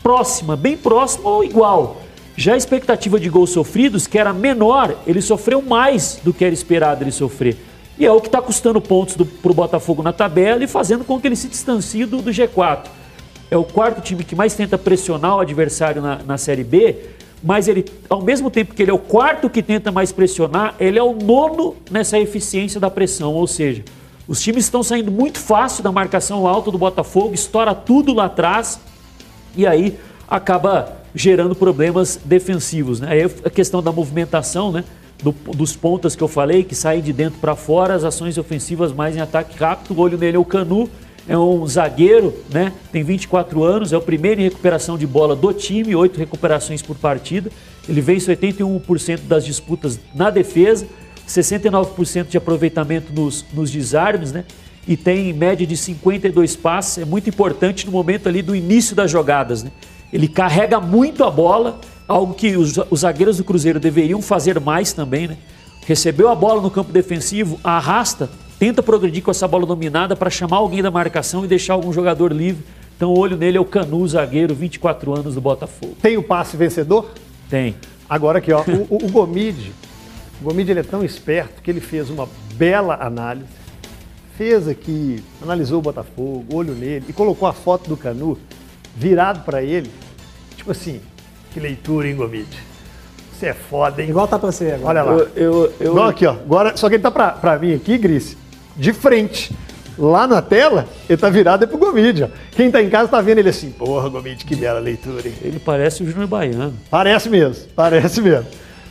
próxima, 0.03 0.57
bem 0.57 0.77
próxima 0.77 1.29
ou 1.29 1.43
igual. 1.43 2.03
Já 2.37 2.53
a 2.53 2.57
expectativa 2.57 3.19
de 3.19 3.31
gols 3.31 3.51
sofridos, 3.51 4.07
que 4.07 4.19
era 4.19 4.33
menor, 4.33 4.95
ele 5.07 5.23
sofreu 5.23 5.63
mais 5.63 6.21
do 6.23 6.35
que 6.35 6.45
era 6.45 6.53
esperado 6.53 7.03
ele 7.03 7.11
sofrer. 7.11 7.57
E 7.99 8.05
é 8.05 8.13
o 8.13 8.21
que 8.21 8.29
está 8.29 8.43
custando 8.43 8.79
pontos 8.79 9.17
para 9.17 9.51
o 9.51 9.55
Botafogo 9.55 10.03
na 10.03 10.13
tabela 10.13 10.63
e 10.63 10.67
fazendo 10.67 11.03
com 11.03 11.19
que 11.19 11.27
ele 11.27 11.37
se 11.37 11.49
distancie 11.49 12.05
do, 12.05 12.21
do 12.21 12.31
G4. 12.31 12.89
É 13.51 13.57
o 13.57 13.65
quarto 13.65 14.03
time 14.03 14.23
que 14.23 14.37
mais 14.37 14.55
tenta 14.55 14.77
pressionar 14.77 15.37
o 15.37 15.41
adversário 15.41 16.03
na, 16.03 16.19
na 16.27 16.37
Série 16.37 16.63
B, 16.63 16.97
mas 17.43 17.69
ele, 17.69 17.87
ao 18.11 18.21
mesmo 18.21 18.51
tempo 18.51 18.75
que 18.75 18.83
ele 18.83 18.91
é 18.91 18.95
o 18.95 18.99
quarto 18.99 19.49
que 19.49 19.63
tenta 19.63 19.91
mais 19.91 20.13
pressionar, 20.13 20.75
ele 20.79 20.99
é 20.99 21.03
o 21.03 21.15
nono 21.15 21.75
nessa 21.91 22.19
eficiência 22.19 22.79
da 22.79 22.91
pressão. 22.91 23.33
Ou 23.33 23.47
seja, 23.47 23.83
os 24.29 24.43
times 24.43 24.65
estão 24.65 24.83
saindo 24.83 25.11
muito 25.11 25.39
fácil 25.39 25.83
da 25.83 25.91
marcação 25.91 26.47
alta 26.47 26.71
do 26.71 26.77
Botafogo, 26.77 27.33
estoura 27.33 27.75
tudo 27.75 28.13
lá 28.13 28.27
atrás 28.27 28.79
e 29.57 29.67
aí 29.67 29.97
acaba 30.29 31.06
gerando 31.17 31.55
problemas 31.55 32.21
defensivos. 32.23 33.01
Né? 33.01 33.09
Aí 33.11 33.23
a 33.25 33.51
questão 33.51 33.83
da 33.83 33.91
movimentação, 33.91 34.71
né? 34.71 34.85
Do- 35.23 35.35
dos 35.57 35.75
pontas 35.75 36.15
que 36.15 36.23
eu 36.23 36.29
falei, 36.29 36.63
que 36.63 36.75
saem 36.75 37.01
de 37.01 37.11
dentro 37.11 37.41
para 37.41 37.57
fora, 37.57 37.95
as 37.95 38.05
ações 38.05 38.37
ofensivas 38.37 38.93
mais 38.93 39.17
em 39.17 39.21
ataque 39.21 39.59
rápido. 39.59 39.97
O 39.97 40.01
olho 40.01 40.19
nele 40.19 40.37
é 40.37 40.39
o 40.39 40.45
Canu, 40.45 40.91
é 41.27 41.37
um 41.37 41.67
zagueiro, 41.67 42.35
né? 42.53 42.71
tem 42.93 43.03
24 43.03 43.65
anos, 43.65 43.95
é 43.95 43.97
o 43.97 44.03
primeiro 44.03 44.43
em 44.43 44.45
recuperação 44.45 44.99
de 44.99 45.07
bola 45.07 45.35
do 45.35 45.55
time, 45.55 45.97
oito 45.97 46.19
recuperações 46.19 46.83
por 46.83 46.97
partida. 46.97 47.51
Ele 47.89 48.03
vence 48.03 48.31
81% 48.31 49.21
das 49.27 49.43
disputas 49.43 49.99
na 50.15 50.29
defesa, 50.29 50.87
69% 51.27 52.29
de 52.29 52.37
aproveitamento 52.37 53.11
nos, 53.11 53.43
nos 53.55 53.71
desarmes, 53.71 54.33
né? 54.33 54.45
e 54.87 54.99
tem 54.99 55.33
média 55.33 55.67
de 55.67 55.77
52 55.79 56.55
passes. 56.57 56.99
É 56.99 57.05
muito 57.07 57.31
importante 57.31 57.87
no 57.87 57.93
momento 57.93 58.29
ali 58.29 58.43
do 58.43 58.55
início 58.55 58.95
das 58.95 59.11
jogadas. 59.11 59.63
Né? 59.63 59.73
Ele 60.13 60.29
carrega 60.29 60.81
muito 60.81 61.25
a 61.25 61.31
bola, 61.31 61.81
algo 62.07 62.35
que 62.35 62.57
os, 62.57 62.79
os 62.91 63.01
zagueiros 63.01 63.39
do 63.39 63.45
Cruzeiro 63.45 63.81
deveriam 63.81 64.23
fazer 64.23 64.61
mais 64.61 64.93
também. 64.93 65.29
Né? 65.29 65.37
Recebeu 65.87 66.29
a 66.29 66.35
bola 66.35 66.61
no 66.61 66.71
campo 66.71 66.93
defensivo, 66.93 67.59
arrasta, 67.63 68.31
tenta 68.59 68.83
progredir 68.83 69.23
com 69.23 69.31
essa 69.31 69.47
bola 69.47 69.67
dominada 69.67 70.17
para 70.17 70.31
chamar 70.31 70.59
alguém 70.59 70.83
da 70.83 70.91
marcação 70.91 71.45
e 71.45 71.49
deixar 71.49 71.75
algum 71.75 71.93
jogador 71.93 72.33
livre. 72.33 72.65
Então, 72.97 73.13
o 73.13 73.19
olho 73.19 73.37
nele 73.37 73.59
é 73.59 73.61
o 73.61 73.65
Canu, 73.65 74.07
zagueiro, 74.09 74.55
24 74.55 75.15
anos 75.15 75.35
do 75.35 75.41
Botafogo. 75.41 75.95
Tem 76.01 76.17
o 76.17 76.23
passe 76.23 76.57
vencedor? 76.57 77.11
Tem. 77.51 77.77
Agora 78.09 78.39
aqui, 78.39 78.53
ó, 78.53 78.63
o, 78.63 78.95
o, 78.95 79.07
o 79.07 79.11
Gomide, 79.11 79.73
o 80.41 80.45
Gomide 80.45 80.71
ele 80.71 80.81
é 80.81 80.83
tão 80.83 81.05
esperto 81.05 81.61
que 81.61 81.71
ele 81.71 81.81
fez 81.81 82.09
uma 82.09 82.29
bela 82.55 82.95
análise, 83.01 83.49
fez 84.37 84.67
aqui, 84.69 85.23
analisou 85.43 85.79
o 85.79 85.83
Botafogo, 85.83 86.45
olho 86.53 86.75
nele 86.75 87.05
e 87.09 87.13
colocou 87.13 87.49
a 87.49 87.53
foto 87.53 87.89
do 87.89 87.97
Canu 87.97 88.39
virado 88.97 89.41
para 89.45 89.63
ele, 89.63 89.91
tipo 90.57 90.71
assim, 90.71 91.01
que 91.53 91.61
leitura, 91.61 92.09
hein, 92.09 92.17
Gomide? 92.17 92.59
Você 93.33 93.47
é 93.49 93.55
foda, 93.55 94.03
hein? 94.03 94.09
Igual 94.09 94.27
tá 94.27 94.39
pra 94.39 94.51
você 94.51 94.73
agora. 94.73 94.87
Olha 94.89 95.03
lá. 95.03 95.13
Eu, 95.13 95.29
eu, 95.37 95.73
eu- 95.81 95.91
Igual 95.93 96.09
aqui, 96.09 96.25
ó. 96.27 96.31
Agora, 96.33 96.77
só 96.77 96.89
que 96.89 96.95
ele 96.95 97.03
tá 97.03 97.11
pra, 97.11 97.31
pra 97.33 97.59
mim 97.59 97.75
aqui, 97.75 97.99
Gris, 97.99 98.37
de 98.77 98.93
frente. 98.93 99.55
Lá 99.99 100.27
na 100.27 100.43
tela, 100.43 100.87
ele 101.09 101.17
tá 101.17 101.31
virado 101.31 101.65
é 101.65 101.67
pro 101.67 101.79
Gomide, 101.79 102.25
ó. 102.25 102.29
Quem 102.53 102.71
tá 102.71 102.83
em 102.83 102.91
casa 102.91 103.09
tá 103.09 103.21
vendo 103.23 103.39
ele 103.39 103.49
assim, 103.49 103.71
porra, 103.71 104.09
Gomide, 104.11 104.45
que 104.45 104.55
bela 104.55 104.79
leitura, 104.79 105.27
hein? 105.27 105.35
ele 105.43 105.59
parece 105.59 106.03
o 106.03 106.07
Júnior 106.07 106.27
Baiano, 106.29 106.75
Parece 106.91 107.31
mesmo, 107.31 107.65
parece 107.75 108.21
mesmo. 108.21 108.45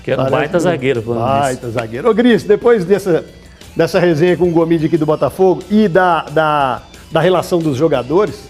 que 0.04 0.10
era 0.12 0.22
um 0.24 0.30
baita 0.30 0.54
mesmo. 0.54 0.60
zagueiro. 0.62 1.02
falando. 1.04 1.22
Baita 1.42 1.70
zagueiro. 1.70 2.10
Ô, 2.10 2.14
Gris, 2.14 2.44
depois 2.44 2.84
dessa, 2.86 3.24
dessa 3.76 4.00
resenha 4.00 4.36
com 4.36 4.46
o 4.50 4.52
Gomide 4.52 4.88
aqui 4.88 4.98
do 4.98 5.06
Botafogo 5.06 5.62
e 5.70 5.88
da, 5.88 6.22
da, 6.24 6.82
da 7.12 7.20
relação 7.20 7.60
dos 7.60 7.78
jogadores, 7.78 8.48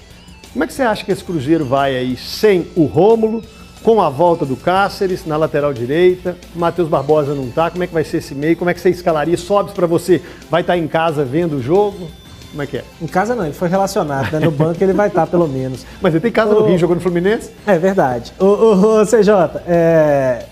como 0.56 0.64
é 0.64 0.68
que 0.68 0.74
você 0.74 0.84
acha 0.84 1.04
que 1.04 1.12
esse 1.12 1.22
Cruzeiro 1.22 1.66
vai 1.66 1.98
aí 1.98 2.16
sem 2.16 2.66
o 2.78 2.86
Rômulo, 2.86 3.44
com 3.84 4.02
a 4.02 4.10
volta 4.10 4.46
do 4.46 4.56
Cáceres 4.56 5.26
na 5.26 5.36
lateral 5.36 5.74
direita, 5.74 6.38
o 6.56 6.60
Matheus 6.60 6.88
Barbosa 6.88 7.36
não 7.36 7.52
tá, 7.52 7.70
como 7.70 7.84
é 7.84 7.88
que 7.88 7.94
vai 7.94 8.06
ser 8.06 8.20
esse 8.20 8.34
meio, 8.34 8.56
como 8.56 8.70
é 8.70 8.74
que 8.74 8.80
você 8.80 8.90
escalaria, 8.90 9.36
sobe 9.36 9.74
para 9.74 9.86
você, 9.86 10.22
vai 10.50 10.62
estar 10.62 10.78
em 10.78 10.88
casa 10.88 11.26
vendo 11.26 11.58
o 11.58 11.62
jogo, 11.62 12.10
como 12.52 12.64
é 12.64 12.68
que 12.68 12.78
é? 12.78 12.86
Em 13.02 13.06
casa 13.06 13.36
não, 13.36 13.44
ele 13.44 13.54
foi 13.54 13.68
relacionado, 13.68 14.32
né? 14.32 14.40
No 14.40 14.50
banco 14.50 14.82
ele 14.82 14.94
vai 14.94 15.10
estar 15.10 15.28
pelo 15.28 15.46
menos. 15.46 15.86
Mas 16.02 16.14
ele 16.14 16.22
tem 16.22 16.32
casa 16.32 16.54
no 16.54 16.62
Ô. 16.62 16.68
Rio, 16.68 16.78
jogou 16.78 16.96
no 16.96 17.02
Fluminense? 17.02 17.52
É 17.68 17.78
verdade. 17.78 18.32
Ô, 18.40 18.46
ô, 18.46 19.02
ô, 19.02 19.06
CJ, 19.06 19.62
é, 19.68 20.46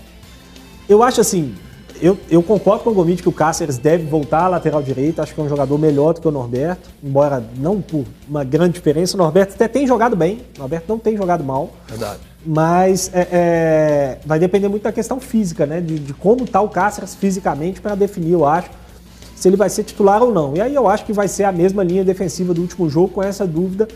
eu 0.86 1.02
acho 1.02 1.22
assim, 1.22 1.54
eu, 2.00 2.18
eu 2.30 2.42
concordo 2.42 2.84
com 2.84 2.90
o 2.90 2.94
Gomide 2.94 3.22
que 3.22 3.28
o 3.28 3.32
Cáceres 3.32 3.78
deve 3.78 4.04
voltar 4.04 4.44
à 4.44 4.48
lateral 4.48 4.82
direita, 4.82 5.22
acho 5.22 5.34
que 5.34 5.40
é 5.40 5.44
um 5.44 5.48
jogador 5.48 5.78
melhor 5.78 6.14
do 6.14 6.20
que 6.20 6.28
o 6.28 6.30
Norberto, 6.30 6.88
embora 7.02 7.42
não 7.56 7.80
por 7.80 8.04
uma 8.28 8.44
grande 8.44 8.74
diferença. 8.74 9.16
O 9.16 9.18
Norberto 9.18 9.54
até 9.54 9.68
tem 9.68 9.86
jogado 9.86 10.16
bem, 10.16 10.40
o 10.56 10.60
Norberto 10.60 10.86
não 10.88 10.98
tem 10.98 11.16
jogado 11.16 11.44
mal. 11.44 11.70
Verdade. 11.88 12.20
Mas 12.44 13.10
é, 13.14 13.28
é, 13.32 14.18
vai 14.26 14.38
depender 14.38 14.68
muito 14.68 14.82
da 14.82 14.92
questão 14.92 15.18
física, 15.18 15.64
né? 15.64 15.80
De, 15.80 15.98
de 15.98 16.12
como 16.14 16.44
está 16.44 16.60
o 16.60 16.68
Cáceres 16.68 17.14
fisicamente 17.14 17.80
para 17.80 17.94
definir, 17.94 18.32
eu 18.32 18.44
acho, 18.44 18.68
se 19.34 19.48
ele 19.48 19.56
vai 19.56 19.70
ser 19.70 19.84
titular 19.84 20.22
ou 20.22 20.32
não. 20.32 20.54
E 20.54 20.60
aí 20.60 20.74
eu 20.74 20.86
acho 20.88 21.04
que 21.04 21.12
vai 21.12 21.28
ser 21.28 21.44
a 21.44 21.52
mesma 21.52 21.82
linha 21.82 22.04
defensiva 22.04 22.52
do 22.52 22.60
último 22.60 22.88
jogo, 22.90 23.08
com 23.08 23.22
essa 23.22 23.46
dúvida 23.46 23.88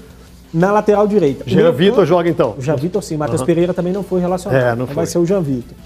na 0.53 0.73
lateral 0.73 1.07
direita. 1.07 1.45
Jean 1.47 1.73
Vitor 1.73 2.07
joga 2.07 2.29
então. 2.29 2.55
o 2.57 2.63
Jean 2.63 2.77
Vitor 2.77 3.03
sim, 3.03 3.17
Matheus 3.17 3.41
Aham. 3.41 3.47
Pereira 3.47 3.75
também 3.75 3.93
não 3.93 4.03
foi 4.03 4.21
relacionado. 4.21 4.63
É, 4.63 4.75
não 4.75 4.87
foi. 4.87 4.95
Vai 4.95 5.07
ser 5.07 5.19
o 5.19 5.27
Jean 5.27 5.43
Vitor. 5.43 5.77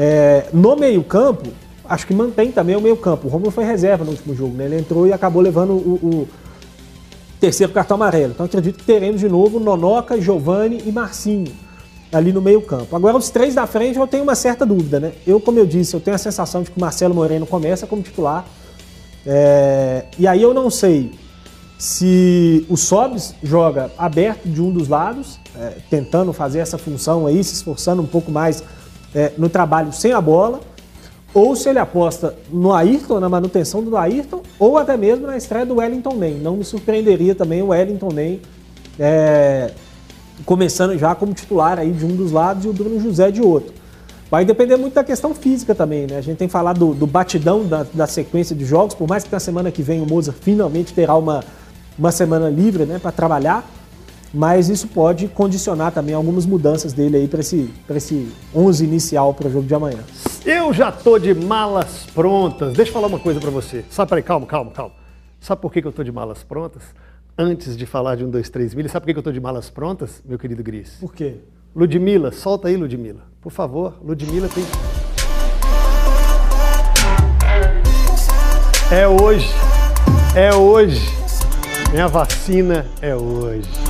É, 0.00 0.46
no 0.52 0.76
meio-campo, 0.76 1.50
acho 1.84 2.06
que 2.06 2.14
mantém 2.14 2.52
também 2.52 2.76
o 2.76 2.80
meio-campo. 2.80 3.26
O 3.26 3.30
Romulo 3.30 3.50
foi 3.50 3.64
reserva 3.64 4.04
no 4.04 4.12
último 4.12 4.32
jogo, 4.32 4.54
né? 4.54 4.66
Ele 4.66 4.78
entrou 4.78 5.08
e 5.08 5.12
acabou 5.12 5.42
levando 5.42 5.72
o, 5.72 5.98
o 6.00 6.28
terceiro 7.40 7.72
cartão 7.72 7.96
amarelo. 7.96 8.30
Então 8.32 8.46
acredito 8.46 8.78
que 8.78 8.84
teremos 8.84 9.20
de 9.20 9.28
novo 9.28 9.58
Nonoca, 9.58 10.20
Giovani 10.20 10.84
e 10.86 10.92
Marcinho 10.92 11.52
ali 12.12 12.32
no 12.32 12.40
meio-campo. 12.40 12.94
Agora, 12.94 13.16
os 13.16 13.28
três 13.28 13.56
da 13.56 13.66
frente 13.66 13.98
eu 13.98 14.06
tenho 14.06 14.22
uma 14.22 14.36
certa 14.36 14.64
dúvida, 14.64 15.00
né? 15.00 15.12
Eu, 15.26 15.40
como 15.40 15.58
eu 15.58 15.66
disse, 15.66 15.94
eu 15.94 16.00
tenho 16.00 16.14
a 16.14 16.18
sensação 16.18 16.62
de 16.62 16.70
que 16.70 16.78
o 16.78 16.80
Marcelo 16.80 17.12
Moreno 17.12 17.44
começa 17.44 17.84
como 17.84 18.00
titular. 18.00 18.46
É, 19.26 20.04
e 20.16 20.28
aí 20.28 20.40
eu 20.40 20.54
não 20.54 20.70
sei 20.70 21.10
se 21.76 22.64
o 22.68 22.76
Sobs 22.76 23.34
joga 23.42 23.90
aberto 23.98 24.48
de 24.48 24.62
um 24.62 24.70
dos 24.70 24.86
lados, 24.86 25.40
é, 25.58 25.74
tentando 25.90 26.32
fazer 26.32 26.60
essa 26.60 26.78
função 26.78 27.26
aí, 27.26 27.42
se 27.42 27.54
esforçando 27.54 28.00
um 28.00 28.06
pouco 28.06 28.30
mais 28.30 28.62
é, 29.14 29.32
no 29.36 29.48
trabalho 29.48 29.92
sem 29.92 30.12
a 30.12 30.20
bola, 30.20 30.60
ou 31.34 31.54
se 31.54 31.68
ele 31.68 31.78
aposta 31.78 32.34
no 32.50 32.72
Ayrton, 32.72 33.20
na 33.20 33.28
manutenção 33.28 33.82
do 33.82 33.96
Ayrton, 33.96 34.42
ou 34.58 34.78
até 34.78 34.96
mesmo 34.96 35.26
na 35.26 35.36
estreia 35.36 35.66
do 35.66 35.76
Wellington 35.76 36.14
Nem. 36.14 36.34
Não 36.34 36.56
me 36.56 36.64
surpreenderia 36.64 37.34
também 37.34 37.62
o 37.62 37.68
Wellington 37.68 38.08
Nem 38.12 38.40
é, 38.98 39.70
começando 40.44 40.98
já 40.98 41.14
como 41.14 41.32
titular 41.32 41.78
aí 41.78 41.92
de 41.92 42.04
um 42.04 42.16
dos 42.16 42.32
lados 42.32 42.64
e 42.64 42.68
o 42.68 42.72
Bruno 42.72 43.00
José 43.00 43.30
de 43.30 43.40
outro. 43.40 43.72
Vai 44.30 44.44
depender 44.44 44.76
muito 44.76 44.94
da 44.94 45.04
questão 45.04 45.34
física 45.34 45.74
também, 45.74 46.06
né? 46.06 46.18
A 46.18 46.20
gente 46.20 46.36
tem 46.36 46.48
falado 46.48 46.78
do, 46.78 46.94
do 46.94 47.06
batidão 47.06 47.64
da, 47.64 47.86
da 47.94 48.06
sequência 48.06 48.54
de 48.54 48.64
jogos, 48.64 48.94
por 48.94 49.08
mais 49.08 49.24
que 49.24 49.32
na 49.32 49.40
semana 49.40 49.70
que 49.70 49.82
vem 49.82 50.02
o 50.02 50.06
Moza 50.06 50.34
finalmente 50.38 50.92
terá 50.92 51.16
uma, 51.16 51.42
uma 51.98 52.12
semana 52.12 52.50
livre 52.50 52.84
né, 52.84 52.98
para 52.98 53.10
trabalhar, 53.10 53.66
mas 54.32 54.68
isso 54.68 54.88
pode 54.88 55.28
condicionar 55.28 55.92
também 55.92 56.14
algumas 56.14 56.44
mudanças 56.44 56.92
dele 56.92 57.16
aí 57.16 57.28
para 57.28 57.40
esse, 57.40 57.70
pra 57.86 57.96
esse 57.96 58.28
11 58.54 58.84
inicial 58.84 59.32
para 59.34 59.48
o 59.48 59.50
jogo 59.50 59.66
de 59.66 59.74
amanhã. 59.74 60.00
Eu 60.44 60.72
já 60.72 60.92
tô 60.92 61.18
de 61.18 61.34
malas 61.34 62.06
prontas. 62.14 62.74
Deixa 62.74 62.90
eu 62.90 62.94
falar 62.94 63.06
uma 63.06 63.18
coisa 63.18 63.40
pra 63.40 63.50
você. 63.50 63.84
Sabe, 63.90 64.10
peraí, 64.10 64.22
calma, 64.22 64.46
calma, 64.46 64.70
calma. 64.70 64.94
Sabe 65.40 65.60
por 65.60 65.72
que, 65.72 65.80
que 65.80 65.88
eu 65.88 65.92
tô 65.92 66.02
de 66.02 66.12
malas 66.12 66.42
prontas? 66.42 66.82
Antes 67.36 67.76
de 67.76 67.86
falar 67.86 68.16
de 68.16 68.24
um, 68.24 68.30
dois, 68.30 68.50
três 68.50 68.74
milhas, 68.74 68.90
sabe 68.90 69.04
por 69.04 69.06
que, 69.06 69.12
que 69.14 69.18
eu 69.20 69.22
tô 69.22 69.32
de 69.32 69.40
malas 69.40 69.70
prontas, 69.70 70.22
meu 70.24 70.38
querido 70.38 70.62
Gris? 70.62 70.96
Por 71.00 71.14
quê? 71.14 71.36
Ludmilla, 71.74 72.32
solta 72.32 72.68
aí, 72.68 72.76
Ludmilla. 72.76 73.20
Por 73.40 73.52
favor, 73.52 73.94
Ludmilla 74.02 74.48
tem. 74.48 74.64
É 78.90 79.06
hoje. 79.06 79.48
É 80.34 80.54
hoje. 80.54 81.00
Minha 81.92 82.08
vacina 82.08 82.86
é 83.00 83.14
hoje. 83.14 83.87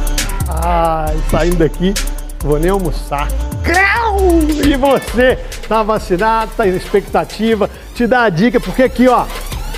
Ai, 0.50 1.16
saindo 1.30 1.56
daqui, 1.56 1.92
vou 2.40 2.58
nem 2.58 2.70
almoçar. 2.70 3.28
E 4.66 4.76
você? 4.76 5.36
Tá 5.68 5.82
vacinado, 5.82 6.52
tá 6.56 6.66
em 6.66 6.74
expectativa? 6.74 7.68
Te 7.94 8.06
dá 8.06 8.22
a 8.22 8.30
dica, 8.30 8.58
porque 8.58 8.82
aqui, 8.82 9.06
ó, 9.08 9.26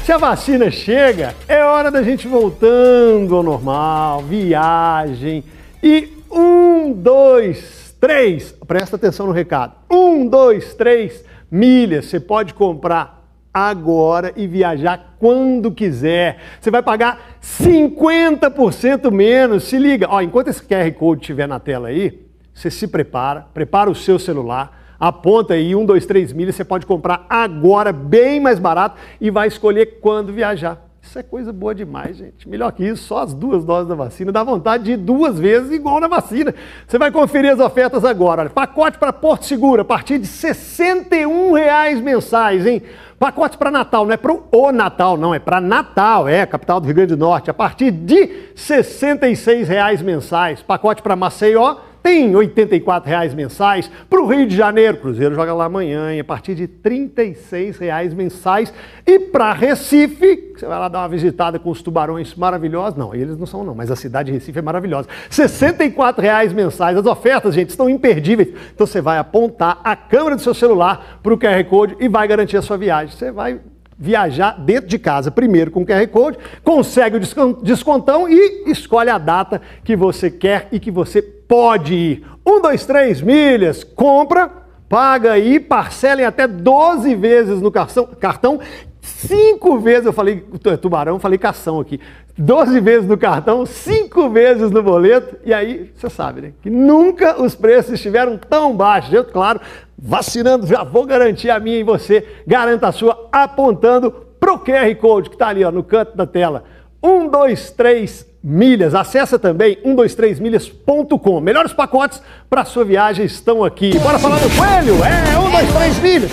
se 0.05 0.13
a 0.13 0.19
vacina 0.19 0.71
chega, 0.71 1.35
é 1.49 1.65
hora 1.65 1.91
da 1.91 2.03
gente 2.03 2.29
voltando 2.29 3.35
ao 3.35 3.43
normal, 3.43 4.23
viagem. 4.23 5.45
E 5.83 6.17
um, 6.31 6.93
dois, 6.93 7.95
três, 8.01 8.55
presta 8.67 8.97
atenção 8.97 9.27
no 9.27 9.33
recado. 9.33 9.73
Um, 9.91 10.27
dois, 10.27 10.75
três 10.75 11.25
milhas 11.51 12.07
você 12.07 12.21
pode 12.21 12.55
comprar 12.55 13.20
agora 13.53 14.33
e 14.37 14.47
viajar 14.47 15.17
quando 15.19 15.73
quiser. 15.73 16.39
Você 16.61 16.71
vai 16.71 16.83
pagar 16.83 17.39
50% 17.43 19.11
menos. 19.11 19.65
Se 19.65 19.79
liga, 19.79 20.07
ó, 20.09 20.21
enquanto 20.21 20.49
esse 20.49 20.63
QR 20.63 20.91
Code 20.93 21.21
estiver 21.23 21.47
na 21.47 21.59
tela 21.59 21.89
aí, 21.89 22.21
você 22.55 22.71
se 22.71 22.87
prepara, 22.87 23.47
prepara 23.55 23.91
o 23.91 23.95
seu 23.95 24.19
celular, 24.19 24.97
aponta 24.99 25.55
aí 25.55 25.75
um, 25.75 25.85
dois, 25.85 26.05
três 26.05 26.33
milhas, 26.33 26.55
você 26.55 26.65
pode 26.65 26.87
comprar 26.87 27.27
agora 27.29 27.93
bem 27.93 28.39
mais 28.41 28.59
barato 28.59 28.97
e 29.21 29.31
vai 29.31 29.49
escolher 29.49 29.99
quando 30.01 30.33
viajar. 30.33 30.90
Isso 31.11 31.19
é 31.19 31.25
coisa 31.25 31.53
boa 31.53 31.75
demais, 31.75 32.19
gente. 32.19 32.49
Melhor 32.49 32.71
que 32.71 32.85
isso, 32.85 33.03
só 33.03 33.19
as 33.19 33.35
duas 33.35 33.65
doses 33.65 33.89
da 33.89 33.97
vacina. 33.97 34.31
Dá 34.31 34.45
vontade 34.45 34.85
de 34.85 34.93
ir 34.93 34.97
duas 34.97 35.41
vezes 35.41 35.73
igual 35.73 35.99
na 35.99 36.07
vacina. 36.07 36.55
Você 36.87 36.99
vai 36.99 37.11
conferir 37.11 37.51
as 37.51 37.59
ofertas 37.59 38.05
agora. 38.05 38.43
Olha, 38.43 38.51
pacote 38.51 38.97
para 38.97 39.13
Porto 39.13 39.45
Seguro 39.45 39.83
a 39.83 39.85
partir 39.85 40.21
de 40.21 40.29
61 40.29 41.53
reais 41.53 42.01
mensais, 42.01 42.65
hein? 42.65 42.81
Pacote 43.19 43.59
para 43.59 43.73
Natal, 43.73 44.07
não 44.07 44.13
é 44.13 44.17
para 44.17 44.33
o 44.33 44.71
Natal, 44.71 45.17
não, 45.17 45.35
é 45.35 45.41
para 45.41 45.61
Natal, 45.61 46.29
é, 46.29 46.47
capital 46.47 46.79
do 46.79 46.87
Rio 46.87 46.95
Grande 46.95 47.17
do 47.17 47.19
Norte, 47.19 47.51
a 47.51 47.55
partir 47.55 47.91
de 47.91 48.53
66 48.55 49.67
reais 49.67 50.01
mensais. 50.01 50.63
Pacote 50.63 51.03
para 51.03 51.17
Maceió, 51.17 51.79
tem 52.03 52.29
R$ 52.29 52.47
84,00 52.47 53.35
mensais. 53.35 53.91
Para 54.09 54.21
o 54.21 54.27
Rio 54.27 54.47
de 54.47 54.57
Janeiro, 54.57 54.99
Cruzeiro 54.99 55.35
joga 55.35 55.53
lá 55.53 55.67
amanhã, 55.67 56.19
a 56.19 56.25
partir 56.25 56.55
de 56.55 56.63
R$ 56.63 56.71
36,00 56.85 58.15
mensais. 58.15 58.73
E 59.07 59.19
para 59.19 59.53
Recife, 59.53 60.53
você 60.57 60.67
vai 60.67 60.79
lá 60.79 60.89
dar 60.89 61.01
uma 61.01 61.09
visitada 61.09 61.59
com 61.59 61.71
os 61.71 61.83
tubarões 61.83 62.35
maravilhosos. 62.35 62.99
Não, 62.99 63.15
eles 63.15 63.37
não 63.37 63.47
são 63.47 63.65
não, 63.65 63.75
mas 63.75 63.91
a 63.91 63.97
cidade 63.97 64.27
de 64.27 64.39
Recife 64.39 64.59
é 64.59 64.63
maravilhosa. 64.63 65.09
R$ 65.09 65.29
64,00 65.31 66.55
mensais. 66.55 66.97
As 66.97 67.07
ofertas, 67.07 67.55
gente, 67.55 67.71
estão 67.71 67.89
imperdíveis. 67.89 68.49
Então 68.75 68.87
você 68.87 69.01
vai 69.01 69.19
apontar 69.19 69.81
a 69.85 69.95
câmera 69.95 70.37
do 70.37 70.43
seu 70.43 70.55
celular 70.55 71.21
para 71.23 71.35
o 71.35 71.39
QR 71.39 71.65
Code 71.65 71.97
e 72.01 72.09
vai 72.09 72.27
garantir 72.27 72.57
a 72.57 72.63
sua 72.63 72.77
viagem. 72.77 73.15
Você 73.15 73.31
vai 73.31 73.61
viajar 74.01 74.59
dentro 74.59 74.89
de 74.89 74.99
casa, 74.99 75.31
primeiro 75.31 75.71
com 75.71 75.83
o 75.83 75.87
QR 75.87 76.07
Code, 76.09 76.39
consegue 76.65 77.19
o 77.19 77.21
descontão 77.63 78.27
e 78.27 78.71
escolhe 78.71 79.11
a 79.11 79.19
data 79.19 79.61
que 79.85 79.95
você 79.95 80.31
quer 80.31 80.69
e 80.73 80.81
que 80.81 80.91
você 80.91 81.21
pode 81.51 81.95
ir. 81.95 82.25
Um, 82.47 82.63
dois, 82.63 82.87
três 82.87 83.21
milhas, 83.21 83.83
compra, 83.83 84.49
paga 84.89 85.33
aí, 85.33 85.59
parcela 85.59 86.23
em 86.23 86.25
até 86.25 86.47
12 86.47 87.13
vezes 87.17 87.61
no 87.61 87.73
cartão, 87.73 88.07
cartão 88.21 88.61
cinco 89.03 89.77
vezes, 89.81 90.07
eu 90.07 90.13
falei 90.13 90.45
tubarão, 90.81 91.19
falei 91.19 91.39
cação 91.39 91.81
aqui, 91.81 91.99
12 92.39 92.79
vezes 92.79 93.09
no 93.09 93.19
cartão, 93.19 93.67
cinco 93.67 94.31
vezes 94.31 94.71
no 94.71 94.81
boleto, 94.81 95.39
e 95.45 95.53
aí 95.53 95.91
você 95.97 96.09
sabe, 96.09 96.41
né? 96.41 96.53
Que 96.63 96.71
nunca 96.71 97.43
os 97.43 97.57
preços 97.57 97.95
estiveram 97.95 98.39
tão 98.39 98.77
baixos. 98.77 99.13
Eu, 99.13 99.25
claro, 99.25 99.61
vacinando, 99.99 100.69
já 100.69 100.85
vou 100.85 101.05
garantir 101.05 101.51
a 101.51 101.59
minha 101.59 101.79
e 101.79 101.83
você, 101.83 102.25
garanta 102.47 102.87
a 102.87 102.93
sua 102.93 103.29
apontando 103.33 104.13
para 104.39 104.53
o 104.53 104.61
QR 104.61 104.95
Code 105.01 105.29
que 105.29 105.35
está 105.35 105.49
ali 105.49 105.65
ó, 105.65 105.73
no 105.73 105.83
canto 105.83 106.17
da 106.17 106.27
tela. 106.27 106.63
123 107.05 108.30
milhas. 108.43 108.95
Acesse 108.95 109.39
também 109.39 109.77
123milhas.com. 109.85 111.41
Melhores 111.41 111.73
pacotes 111.73 112.23
para 112.49 112.65
sua 112.65 112.85
viagem 112.85 113.25
estão 113.25 113.65
aqui. 113.65 113.99
Bora 113.99 114.19
falar 114.19 114.39
do 114.39 114.51
coelho? 114.57 115.05
É 115.05 115.27
123 115.33 115.99
milhas. 115.99 116.31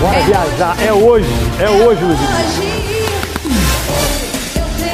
Bora 0.00 0.20
viajar. 0.20 0.76
É 0.82 0.92
hoje. 0.92 1.28
É 1.60 1.70
hoje, 1.70 2.04
Luizinho. 2.04 2.75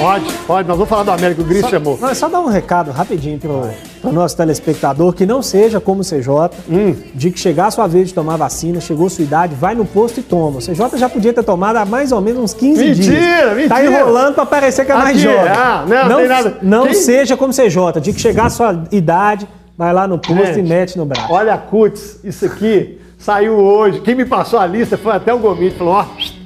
Pode, 0.02 0.32
pode. 0.48 0.68
Nós 0.68 0.76
vamos 0.76 0.88
falar 0.90 1.04
do 1.04 1.12
América, 1.12 1.40
o 1.40 1.44
Gris 1.44 1.60
só, 1.60 1.68
chamou. 1.68 1.96
Não, 2.00 2.08
é 2.08 2.14
só 2.14 2.28
dar 2.28 2.40
um 2.40 2.48
recado 2.48 2.90
rapidinho 2.90 3.38
pro, 3.38 3.70
pro 4.00 4.12
nosso 4.12 4.36
telespectador, 4.36 5.12
que 5.12 5.24
não 5.24 5.40
seja 5.42 5.78
como 5.78 6.00
o 6.00 6.04
CJ, 6.04 6.28
hum. 6.68 6.96
de 7.14 7.30
que 7.30 7.38
chegar 7.38 7.66
a 7.66 7.70
sua 7.70 7.86
vez 7.86 8.08
de 8.08 8.14
tomar 8.14 8.36
vacina, 8.36 8.80
chegou 8.80 9.06
a 9.06 9.10
sua 9.10 9.22
idade, 9.22 9.54
vai 9.54 9.76
no 9.76 9.84
posto 9.84 10.18
e 10.18 10.22
toma. 10.24 10.58
O 10.58 10.60
CJ 10.60 10.98
já 10.98 11.08
podia 11.08 11.32
ter 11.32 11.44
tomado 11.44 11.76
há 11.76 11.84
mais 11.84 12.10
ou 12.10 12.20
menos 12.20 12.42
uns 12.42 12.52
15 12.52 12.84
mentira, 12.84 12.94
dias. 12.94 13.16
Mentira, 13.16 13.54
mentira. 13.54 13.68
Tá 13.68 13.84
enrolando 13.84 14.34
pra 14.34 14.44
parecer 14.44 14.84
que 14.84 14.90
é 14.90 14.96
mais 14.96 15.20
jovem. 15.20 15.52
Ah, 15.52 15.84
não, 15.86 16.08
não, 16.08 16.16
tem 16.16 16.28
nada. 16.28 16.58
Não 16.60 16.84
Quem? 16.86 16.94
seja 16.94 17.36
como 17.36 17.52
CJ, 17.52 18.00
de 18.00 18.12
que 18.12 18.20
chegar 18.20 18.46
a 18.46 18.50
sua 18.50 18.82
idade, 18.90 19.46
vai 19.78 19.92
lá 19.92 20.08
no 20.08 20.18
posto 20.18 20.46
Gente, 20.46 20.58
e 20.58 20.62
mete 20.64 20.98
no 20.98 21.06
braço. 21.06 21.32
Olha 21.32 21.56
Cuts, 21.56 22.18
isso 22.24 22.44
aqui 22.44 22.98
saiu 23.16 23.52
hoje. 23.52 24.00
Quem 24.00 24.16
me 24.16 24.24
passou 24.24 24.58
a 24.58 24.66
lista 24.66 24.98
foi 24.98 25.12
até 25.12 25.32
o 25.32 25.38
Gomit, 25.38 25.76
falou, 25.76 25.94
ó... 25.94 26.04
Oh, 26.04 26.41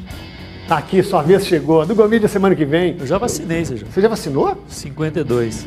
Tá 0.68 0.78
aqui, 0.78 1.00
sua 1.00 1.22
vez 1.22 1.46
chegou. 1.46 1.86
Do 1.86 1.94
Gomídia 1.94 2.28
semana 2.28 2.52
que 2.56 2.64
vem. 2.64 2.96
Eu 2.98 3.06
já 3.06 3.18
vacinei, 3.18 3.64
você 3.64 3.76
já. 3.76 3.86
Você 3.86 4.00
já 4.00 4.08
vacinou? 4.08 4.58
52. 4.66 5.64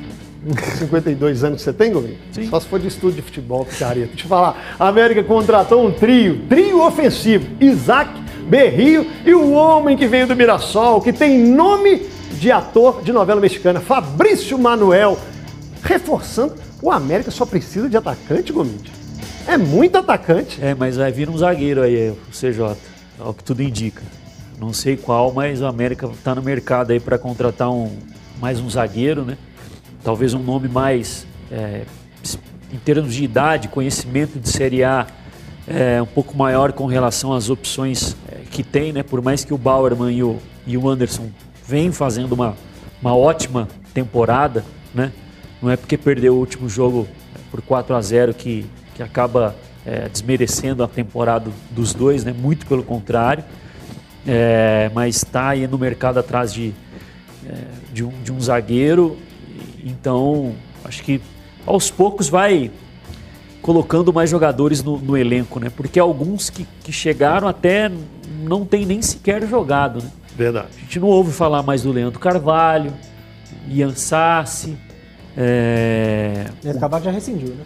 52 0.78 1.44
anos 1.46 1.60
que 1.60 1.64
você 1.64 1.72
tem, 1.72 1.94
Gomídia? 1.94 2.18
Sim. 2.34 2.50
Só 2.50 2.60
se 2.60 2.68
for 2.68 2.82
de 2.82 2.90
estudo 2.90 3.14
de 3.14 3.22
futebol, 3.22 3.64
picareta. 3.64 4.08
Deixa 4.08 4.26
eu 4.26 4.30
falar. 4.30 4.76
A 4.78 4.90
América 4.90 5.24
contratou 5.24 5.88
um 5.88 5.92
trio, 5.92 6.42
trio 6.50 6.86
ofensivo. 6.86 7.48
Isaac, 7.62 8.12
Berrio 8.50 9.10
e 9.26 9.34
o 9.34 9.54
homem 9.54 9.96
que 9.96 10.06
veio 10.06 10.28
do 10.28 10.36
Mirassol, 10.36 11.00
que 11.00 11.14
tem 11.14 11.40
nome 11.48 12.06
de 12.34 12.52
ator 12.52 13.02
de 13.02 13.14
novela 13.14 13.40
mexicana, 13.40 13.80
Fabrício 13.80 14.60
Manuel. 14.60 15.18
Reforçando, 15.82 16.56
o 16.82 16.92
América 16.92 17.32
só 17.32 17.46
precisa 17.46 17.88
de 17.88 17.96
atacante, 17.96 18.52
Gomídia. 18.52 18.92
É 19.48 19.58
muito 19.58 19.98
atacante. 19.98 20.60
É, 20.62 20.76
mas 20.76 20.98
vai 20.98 21.10
vir 21.10 21.30
um 21.30 21.38
zagueiro 21.38 21.82
aí, 21.82 22.10
o 22.10 22.18
CJ. 22.34 22.76
É 23.18 23.24
o 23.24 23.34
que 23.34 23.46
tudo 23.46 23.64
indica 23.64 24.19
não 24.60 24.74
sei 24.74 24.98
qual, 24.98 25.32
mas 25.32 25.62
o 25.62 25.66
América 25.66 26.06
está 26.08 26.36
no 26.36 26.42
mercado 26.44 26.92
aí 26.92 27.00
para 27.00 27.18
contratar 27.18 27.72
um, 27.72 27.98
mais 28.42 28.60
um 28.60 28.70
zagueiro, 28.70 29.24
né? 29.24 29.38
Talvez 30.04 30.34
um 30.34 30.44
nome 30.44 30.68
mais, 30.68 31.26
é, 31.50 31.84
em 32.72 32.78
termos 32.78 33.14
de 33.14 33.24
idade, 33.24 33.70
conhecimento 33.70 34.38
de 34.38 34.50
Série 34.50 34.84
A, 34.84 35.08
é, 35.66 36.02
um 36.02 36.06
pouco 36.06 36.36
maior 36.36 36.74
com 36.74 36.86
relação 36.88 37.32
às 37.34 37.50
opções 37.50 38.18
é, 38.30 38.42
que 38.52 38.62
tem, 38.62 38.92
né? 38.92 39.02
Por 39.02 39.22
mais 39.22 39.46
que 39.46 39.54
o 39.54 39.58
Bauerman 39.58 40.12
e 40.12 40.24
o, 40.24 40.38
e 40.68 40.78
o 40.78 40.90
Anderson 40.90 41.30
venham 41.66 41.94
fazendo 41.94 42.34
uma, 42.34 42.58
uma 43.02 43.16
ótima 43.16 43.68
temporada, 43.94 44.66
né? 44.94 45.14
Não 45.62 45.70
é 45.70 45.78
porque 45.78 45.98
perdeu 45.98 46.36
o 46.36 46.38
último 46.38 46.68
jogo 46.68 47.08
por 47.50 47.62
4 47.62 47.96
a 47.96 48.02
0 48.02 48.34
que, 48.34 48.66
que 48.94 49.02
acaba 49.02 49.56
é, 49.86 50.10
desmerecendo 50.10 50.84
a 50.84 50.88
temporada 50.88 51.50
dos 51.72 51.94
dois, 51.94 52.26
né? 52.26 52.34
Muito 52.34 52.66
pelo 52.66 52.84
contrário 52.84 53.44
é, 54.28 54.92
mas 54.94 55.18
está 55.18 55.50
aí 55.50 55.68
no 55.68 55.78
mercado 55.78 56.20
atrás 56.20 56.54
de, 56.54 56.74
é, 57.46 57.54
de, 57.94 58.04
um, 58.04 58.10
de 58.24 58.32
um 58.32 58.40
zagueiro. 58.40 59.18
Então, 59.84 60.56
acho 60.84 61.04
que 61.04 61.22
aos 61.66 61.90
poucos 61.90 62.30
vai 62.30 62.72
colocando 63.62 64.14
mais 64.14 64.30
jogadores 64.30 64.84
no, 64.84 64.98
no 64.98 65.18
elenco, 65.18 65.60
né? 65.60 65.70
Porque 65.70 66.00
alguns 66.00 66.50
que, 66.50 66.68
que 66.84 66.92
chegaram 66.92 67.48
até 67.48 67.92
não 68.44 68.66
tem 68.66 68.86
nem 68.86 69.02
sequer 69.02 69.46
jogado, 69.48 70.02
né? 70.02 70.12
Verdade. 70.36 70.68
A 70.78 70.80
gente 70.80 71.00
não 71.00 71.08
ouve 71.08 71.32
falar 71.32 71.64
mais 71.64 71.84
do 71.84 71.92
Leandro 71.92 72.20
Carvalho, 72.20 72.94
Ian 73.68 73.94
Sassi. 73.96 74.78
É... 75.36 76.46
Leandro 76.64 76.80
Carvalho 76.80 77.04
já 77.04 77.12
rescindiu, 77.12 77.50
né? 77.50 77.64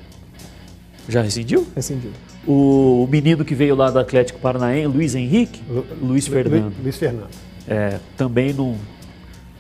Já 1.07 1.21
rescindiu? 1.21 1.67
Rescindiu 1.75 2.11
o, 2.47 3.07
menino 3.09 3.45
que 3.45 3.55
veio 3.55 3.75
lá 3.75 3.89
do 3.89 3.99
Atlético 3.99 4.39
Paranaense, 4.39 4.87
Luiz 4.87 5.15
Henrique, 5.15 5.61
Lu, 5.69 5.85
Luiz 6.01 6.27
Fernando. 6.27 6.73
Luiz 6.81 6.97
Fernando. 6.97 7.29
É, 7.67 7.99
também 8.17 8.53
não, 8.53 8.75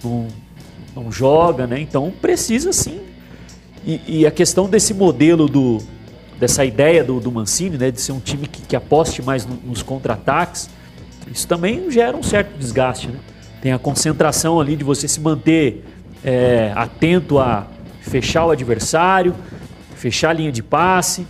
não, 0.03 0.27
não, 0.95 1.11
joga, 1.11 1.65
né? 1.65 1.79
Então 1.79 2.11
precisa 2.21 2.73
sim. 2.73 2.99
E, 3.85 4.01
e, 4.07 4.25
a 4.25 4.31
questão 4.31 4.69
desse 4.69 4.93
modelo 4.93 5.47
do 5.47 5.79
dessa 6.39 6.65
ideia 6.65 7.03
do, 7.03 7.19
do 7.19 7.31
Mancini, 7.31 7.77
né, 7.77 7.91
de 7.91 8.01
ser 8.01 8.11
um 8.11 8.19
time 8.19 8.47
que, 8.47 8.61
que 8.63 8.75
aposte 8.75 9.21
mais 9.21 9.45
no, 9.45 9.55
nos 9.55 9.81
contra-ataques, 9.81 10.69
isso 11.31 11.47
também 11.47 11.89
gera 11.89 12.17
um 12.17 12.23
certo 12.23 12.57
desgaste, 12.57 13.07
né? 13.07 13.19
Tem 13.61 13.71
a 13.71 13.79
concentração 13.79 14.59
ali 14.59 14.75
de 14.75 14.83
você 14.83 15.07
se 15.07 15.21
manter 15.21 15.85
é, 16.23 16.73
atento 16.75 17.39
a 17.39 17.67
fechar 18.01 18.45
o 18.45 18.51
adversário, 18.51 19.33
fechar 19.95 20.31
a 20.31 20.33
linha 20.33 20.51
de 20.51 20.61
passe 20.61 21.25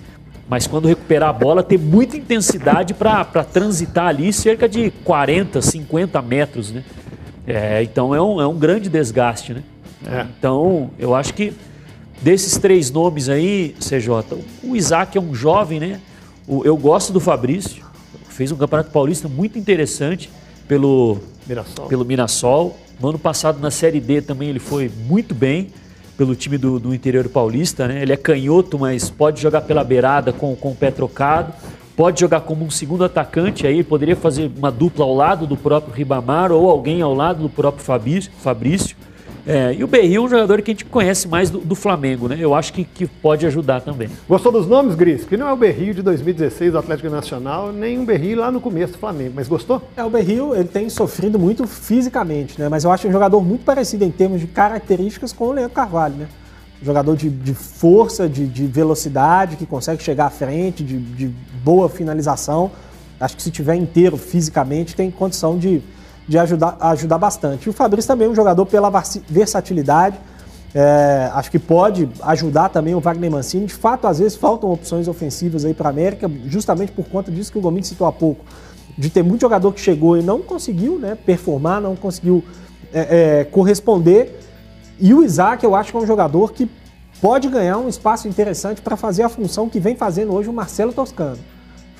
mas 0.47 0.67
quando 0.67 0.87
recuperar 0.87 1.29
a 1.29 1.33
bola, 1.33 1.63
ter 1.63 1.79
muita 1.79 2.17
intensidade 2.17 2.93
para 2.93 3.23
transitar 3.43 4.07
ali 4.07 4.31
cerca 4.33 4.67
de 4.67 4.91
40, 5.03 5.61
50 5.61 6.21
metros, 6.21 6.71
né? 6.71 6.83
É, 7.45 7.83
então 7.83 8.13
é 8.13 8.21
um, 8.21 8.41
é 8.41 8.47
um 8.47 8.57
grande 8.57 8.89
desgaste, 8.89 9.53
né? 9.53 9.63
É. 10.05 10.25
Então, 10.37 10.91
eu 10.99 11.15
acho 11.15 11.33
que 11.33 11.53
desses 12.21 12.57
três 12.57 12.91
nomes 12.91 13.29
aí, 13.29 13.75
CJ, 13.79 14.43
o 14.63 14.75
Isaac 14.75 15.17
é 15.17 15.21
um 15.21 15.33
jovem, 15.33 15.79
né? 15.79 15.99
O, 16.47 16.63
eu 16.65 16.75
gosto 16.75 17.13
do 17.13 17.19
Fabrício, 17.19 17.83
fez 18.29 18.51
um 18.51 18.55
campeonato 18.55 18.91
paulista 18.91 19.27
muito 19.27 19.57
interessante 19.57 20.29
pelo, 20.67 21.19
Mirassol. 21.47 21.87
pelo 21.87 22.05
Mirassol. 22.05 22.77
No 22.99 23.09
ano 23.09 23.19
passado, 23.19 23.59
na 23.59 23.71
Série 23.71 23.99
D, 23.99 24.21
também 24.21 24.49
ele 24.49 24.59
foi 24.59 24.91
muito 25.07 25.33
bem 25.33 25.69
pelo 26.17 26.35
time 26.35 26.57
do, 26.57 26.79
do 26.79 26.93
interior 26.93 27.27
paulista. 27.29 27.87
Né? 27.87 28.01
Ele 28.01 28.13
é 28.13 28.17
canhoto, 28.17 28.77
mas 28.79 29.09
pode 29.09 29.41
jogar 29.41 29.61
pela 29.61 29.83
beirada 29.83 30.31
com, 30.31 30.55
com 30.55 30.71
o 30.71 30.75
pé 30.75 30.91
trocado. 30.91 31.53
Pode 31.95 32.19
jogar 32.19 32.41
como 32.41 32.65
um 32.65 32.71
segundo 32.71 33.03
atacante, 33.03 33.67
aí 33.67 33.83
poderia 33.83 34.15
fazer 34.15 34.51
uma 34.57 34.71
dupla 34.71 35.05
ao 35.05 35.13
lado 35.13 35.45
do 35.45 35.55
próprio 35.55 35.93
Ribamar 35.93 36.51
ou 36.51 36.67
alguém 36.67 37.03
ao 37.03 37.13
lado 37.13 37.43
do 37.43 37.49
próprio 37.49 37.85
Fabrício. 37.85 38.95
É, 39.45 39.73
e 39.73 39.83
o 39.83 39.87
Berril 39.87 40.23
é 40.23 40.25
um 40.25 40.29
jogador 40.29 40.61
que 40.61 40.71
a 40.71 40.73
gente 40.73 40.85
conhece 40.85 41.27
mais 41.27 41.49
do, 41.49 41.59
do 41.59 41.75
Flamengo, 41.75 42.29
né? 42.29 42.37
Eu 42.39 42.53
acho 42.55 42.71
que, 42.71 42.85
que 42.85 43.05
pode 43.05 43.45
ajudar 43.45 43.81
também. 43.81 44.09
Gostou 44.27 44.51
dos 44.51 44.65
nomes, 44.65 44.95
Gris? 44.95 45.25
Que 45.25 45.35
não 45.35 45.47
é 45.47 45.53
o 45.53 45.57
Berril 45.57 45.93
de 45.93 46.01
2016 46.01 46.71
do 46.71 46.77
Atlético 46.77 47.09
Nacional, 47.09 47.71
nem 47.73 47.99
o 47.99 48.05
Berril 48.05 48.39
lá 48.39 48.49
no 48.49 48.61
começo 48.61 48.93
do 48.93 48.99
Flamengo, 48.99 49.33
mas 49.35 49.47
gostou? 49.47 49.81
É, 49.97 50.03
o 50.03 50.09
Berril, 50.09 50.55
ele 50.55 50.69
tem 50.69 50.89
sofrido 50.89 51.37
muito 51.37 51.67
fisicamente, 51.67 52.59
né? 52.59 52.69
Mas 52.69 52.85
eu 52.85 52.91
acho 52.91 53.07
um 53.07 53.11
jogador 53.11 53.41
muito 53.43 53.65
parecido 53.65 54.05
em 54.05 54.11
termos 54.11 54.39
de 54.39 54.47
características 54.47 55.33
com 55.33 55.45
o 55.45 55.51
Leandro 55.51 55.73
Carvalho, 55.73 56.15
né? 56.15 56.27
jogador 56.81 57.15
de, 57.15 57.29
de 57.29 57.53
força, 57.53 58.27
de, 58.27 58.45
de, 58.45 58.67
velocidade, 58.67 59.55
que 59.55 59.65
consegue 59.65 60.03
chegar 60.03 60.25
à 60.25 60.29
frente, 60.29 60.83
de, 60.83 60.99
de 60.99 61.27
boa 61.63 61.87
finalização. 61.87 62.71
Acho 63.19 63.37
que 63.37 63.43
se 63.43 63.49
tiver 63.49 63.75
inteiro 63.75 64.17
fisicamente, 64.17 64.95
tem 64.95 65.09
condição 65.09 65.57
de 65.57 65.81
de 66.27 66.37
ajudar, 66.37 66.77
ajudar 66.79 67.17
bastante. 67.17 67.67
E 67.67 67.69
o 67.69 67.73
Fabrício 67.73 68.07
também 68.07 68.27
é 68.27 68.31
um 68.31 68.35
jogador 68.35 68.65
pela 68.65 68.91
versatilidade, 69.29 70.17
é, 70.75 71.29
acho 71.33 71.51
que 71.51 71.59
pode 71.59 72.09
ajudar 72.23 72.69
também 72.69 72.95
o 72.95 72.99
Wagner 72.99 73.29
Mancini. 73.29 73.67
De 73.67 73.73
fato, 73.73 74.07
às 74.07 74.19
vezes 74.19 74.35
faltam 74.35 74.71
opções 74.71 75.07
ofensivas 75.07 75.65
aí 75.65 75.73
para 75.73 75.89
a 75.89 75.91
América, 75.91 76.29
justamente 76.47 76.91
por 76.91 77.05
conta 77.05 77.31
disso 77.31 77.51
que 77.51 77.57
o 77.57 77.61
Gomes 77.61 77.87
citou 77.87 78.07
há 78.07 78.11
pouco, 78.11 78.43
de 78.97 79.09
ter 79.09 79.23
muito 79.23 79.41
jogador 79.41 79.71
que 79.71 79.79
chegou 79.79 80.17
e 80.17 80.23
não 80.23 80.41
conseguiu 80.41 80.97
né, 80.97 81.15
performar, 81.15 81.79
não 81.79 81.95
conseguiu 81.95 82.43
é, 82.91 83.41
é, 83.41 83.43
corresponder. 83.43 84.39
E 84.99 85.13
o 85.13 85.23
Isaac, 85.23 85.63
eu 85.63 85.75
acho 85.75 85.91
que 85.91 85.97
é 85.97 85.99
um 85.99 86.07
jogador 86.07 86.53
que 86.53 86.69
pode 87.21 87.47
ganhar 87.49 87.77
um 87.77 87.87
espaço 87.87 88.27
interessante 88.27 88.81
para 88.81 88.97
fazer 88.97 89.23
a 89.23 89.29
função 89.29 89.69
que 89.69 89.79
vem 89.79 89.95
fazendo 89.95 90.33
hoje 90.33 90.49
o 90.49 90.53
Marcelo 90.53 90.91
Toscano. 90.91 91.39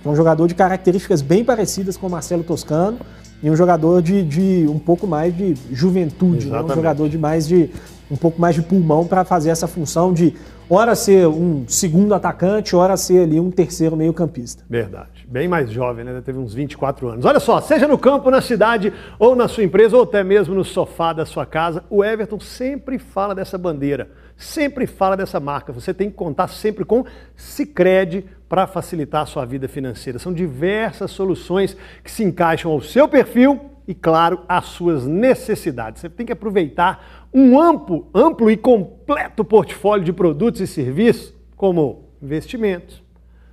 É 0.04 0.10
um 0.10 0.16
jogador 0.16 0.48
de 0.48 0.56
características 0.56 1.22
bem 1.22 1.46
parecidas 1.46 1.96
com 1.96 2.08
o 2.08 2.10
Marcelo 2.10 2.44
Toscano 2.44 3.00
e 3.44 3.52
um 3.52 3.56
jogador 3.58 4.02
de, 4.02 4.24
de 4.24 4.66
um 4.70 4.80
pouco 4.80 5.06
mais 5.06 5.36
de 5.36 5.54
juventude, 5.70 6.48
né? 6.50 6.64
um 6.64 6.70
jogador 6.70 7.10
de 7.10 7.18
mais 7.18 7.46
de 7.46 7.70
um 8.10 8.16
pouco 8.16 8.40
mais 8.40 8.56
de 8.56 8.62
pulmão 8.62 9.06
para 9.06 9.26
fazer 9.26 9.50
essa 9.50 9.68
função 9.68 10.14
de 10.14 10.34
ora 10.74 10.96
ser 10.96 11.28
um 11.28 11.66
segundo 11.68 12.16
atacante, 12.16 12.76
ora 12.76 12.98
ser 12.98 13.24
ali 13.24 13.40
um 13.40 13.52
terceiro 13.52 13.96
meio-campista. 13.96 14.66
Verdade. 14.68 15.26
Bem 15.28 15.48
mais 15.48 15.72
jovem, 15.72 16.04
né? 16.04 16.22
Teve 16.26 16.40
uns 16.40 16.54
24 16.54 17.10
anos. 17.10 17.26
Olha 17.26 17.40
só, 17.40 17.62
seja 17.62 17.88
no 17.88 17.98
campo, 17.98 18.32
na 18.32 18.42
cidade, 18.42 18.92
ou 19.20 19.36
na 19.36 19.48
sua 19.48 19.64
empresa, 19.64 19.96
ou 19.96 20.04
até 20.04 20.24
mesmo 20.24 20.56
no 20.56 20.66
sofá 20.66 21.14
da 21.14 21.26
sua 21.26 21.46
casa, 21.46 21.84
o 21.90 22.04
Everton 22.04 22.40
sempre 22.40 22.98
fala 22.98 23.36
dessa 23.36 23.58
bandeira, 23.58 24.10
sempre 24.36 24.88
fala 24.88 25.16
dessa 25.16 25.40
marca. 25.40 25.72
Você 25.72 25.94
tem 25.94 26.10
que 26.10 26.16
contar 26.16 26.48
sempre 26.48 26.84
com 26.84 27.06
Sicredi 27.36 28.26
para 28.50 28.66
facilitar 28.66 29.22
a 29.22 29.26
sua 29.26 29.46
vida 29.46 29.68
financeira. 29.68 30.18
São 30.18 30.34
diversas 30.34 31.12
soluções 31.12 31.78
que 32.04 32.12
se 32.12 32.24
encaixam 32.24 32.72
ao 32.72 32.82
seu 32.82 33.08
perfil 33.08 33.73
e, 33.88 33.94
claro, 33.94 34.42
às 34.48 34.66
suas 34.66 35.06
necessidades. 35.06 36.02
Você 36.02 36.10
tem 36.10 36.26
que 36.26 36.32
aproveitar 36.32 37.28
um 37.34 37.60
amplo, 37.60 38.08
amplo 38.14 38.50
e 38.50 38.58
completo 38.58 39.44
portfólio 39.44 40.06
de 40.06 40.14
produtos 40.14 40.62
e 40.62 40.68
serviços, 40.68 41.34
como 41.56 42.10
investimentos, 42.22 43.04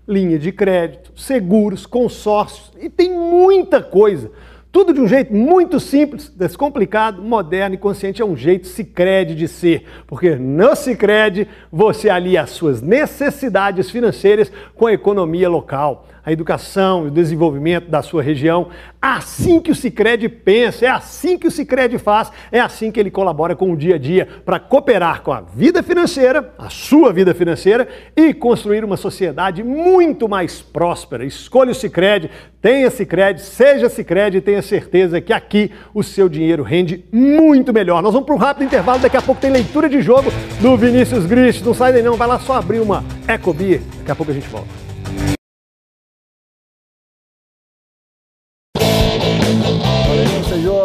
linha 0.06 0.38
de 0.38 0.52
crédito, 0.52 1.12
seguros, 1.16 1.86
consórcios 1.86 2.72
e 2.80 2.88
tem 2.88 3.12
muita 3.12 3.82
coisa. 3.82 4.30
Tudo 4.72 4.94
de 4.94 5.00
um 5.00 5.08
jeito 5.08 5.34
muito 5.34 5.80
simples, 5.80 6.28
descomplicado, 6.28 7.20
moderno 7.20 7.74
e 7.74 7.78
consciente. 7.78 8.22
É 8.22 8.24
um 8.24 8.36
jeito 8.36 8.68
Sicredi 8.68 9.34
de 9.34 9.48
ser. 9.48 9.84
Porque 10.06 10.36
no 10.36 10.76
Sicredi 10.76 11.48
você 11.72 12.08
alia 12.08 12.42
as 12.42 12.50
suas 12.50 12.80
necessidades 12.80 13.90
financeiras 13.90 14.52
com 14.76 14.86
a 14.86 14.92
economia 14.92 15.48
local 15.48 16.06
a 16.24 16.32
educação 16.32 17.04
e 17.04 17.08
o 17.08 17.10
desenvolvimento 17.10 17.90
da 17.90 18.02
sua 18.02 18.22
região. 18.22 18.68
Assim 19.00 19.60
que 19.60 19.70
o 19.70 19.74
Sicredi 19.74 20.28
pensa, 20.28 20.84
é 20.84 20.88
assim 20.88 21.38
que 21.38 21.46
o 21.46 21.50
Sicredi 21.50 21.98
faz, 21.98 22.30
é 22.52 22.60
assim 22.60 22.90
que 22.90 23.00
ele 23.00 23.10
colabora 23.10 23.56
com 23.56 23.72
o 23.72 23.76
dia 23.76 23.94
a 23.94 23.98
dia 23.98 24.28
para 24.44 24.58
cooperar 24.58 25.22
com 25.22 25.32
a 25.32 25.40
vida 25.40 25.82
financeira, 25.82 26.52
a 26.58 26.68
sua 26.68 27.12
vida 27.12 27.34
financeira 27.34 27.88
e 28.16 28.34
construir 28.34 28.84
uma 28.84 28.96
sociedade 28.96 29.62
muito 29.62 30.28
mais 30.28 30.60
próspera. 30.60 31.24
Escolha 31.24 31.72
o 31.72 31.74
Sicredi, 31.74 32.30
tenha 32.60 32.90
Sicredi, 32.90 33.40
seja 33.40 33.88
Sicredi 33.88 34.38
e 34.38 34.40
tenha 34.40 34.60
certeza 34.62 35.20
que 35.20 35.32
aqui 35.32 35.70
o 35.94 36.02
seu 36.02 36.28
dinheiro 36.28 36.62
rende 36.62 37.04
muito 37.10 37.72
melhor. 37.72 38.02
Nós 38.02 38.12
vamos 38.12 38.26
para 38.26 38.34
um 38.34 38.38
rápido 38.38 38.64
intervalo, 38.66 39.00
daqui 39.00 39.16
a 39.16 39.22
pouco 39.22 39.40
tem 39.40 39.50
leitura 39.50 39.88
de 39.88 40.02
jogo 40.02 40.30
do 40.60 40.76
Vinícius 40.76 41.24
Grist. 41.24 41.64
Não 41.64 41.72
sai 41.72 41.92
daí 41.92 42.02
não, 42.02 42.16
vai 42.16 42.28
lá 42.28 42.38
só 42.38 42.54
abrir 42.54 42.80
uma 42.80 43.02
Ecobia. 43.26 43.80
Daqui 43.98 44.10
a 44.10 44.14
pouco 44.14 44.30
a 44.30 44.34
gente 44.34 44.48
volta. 44.48 44.89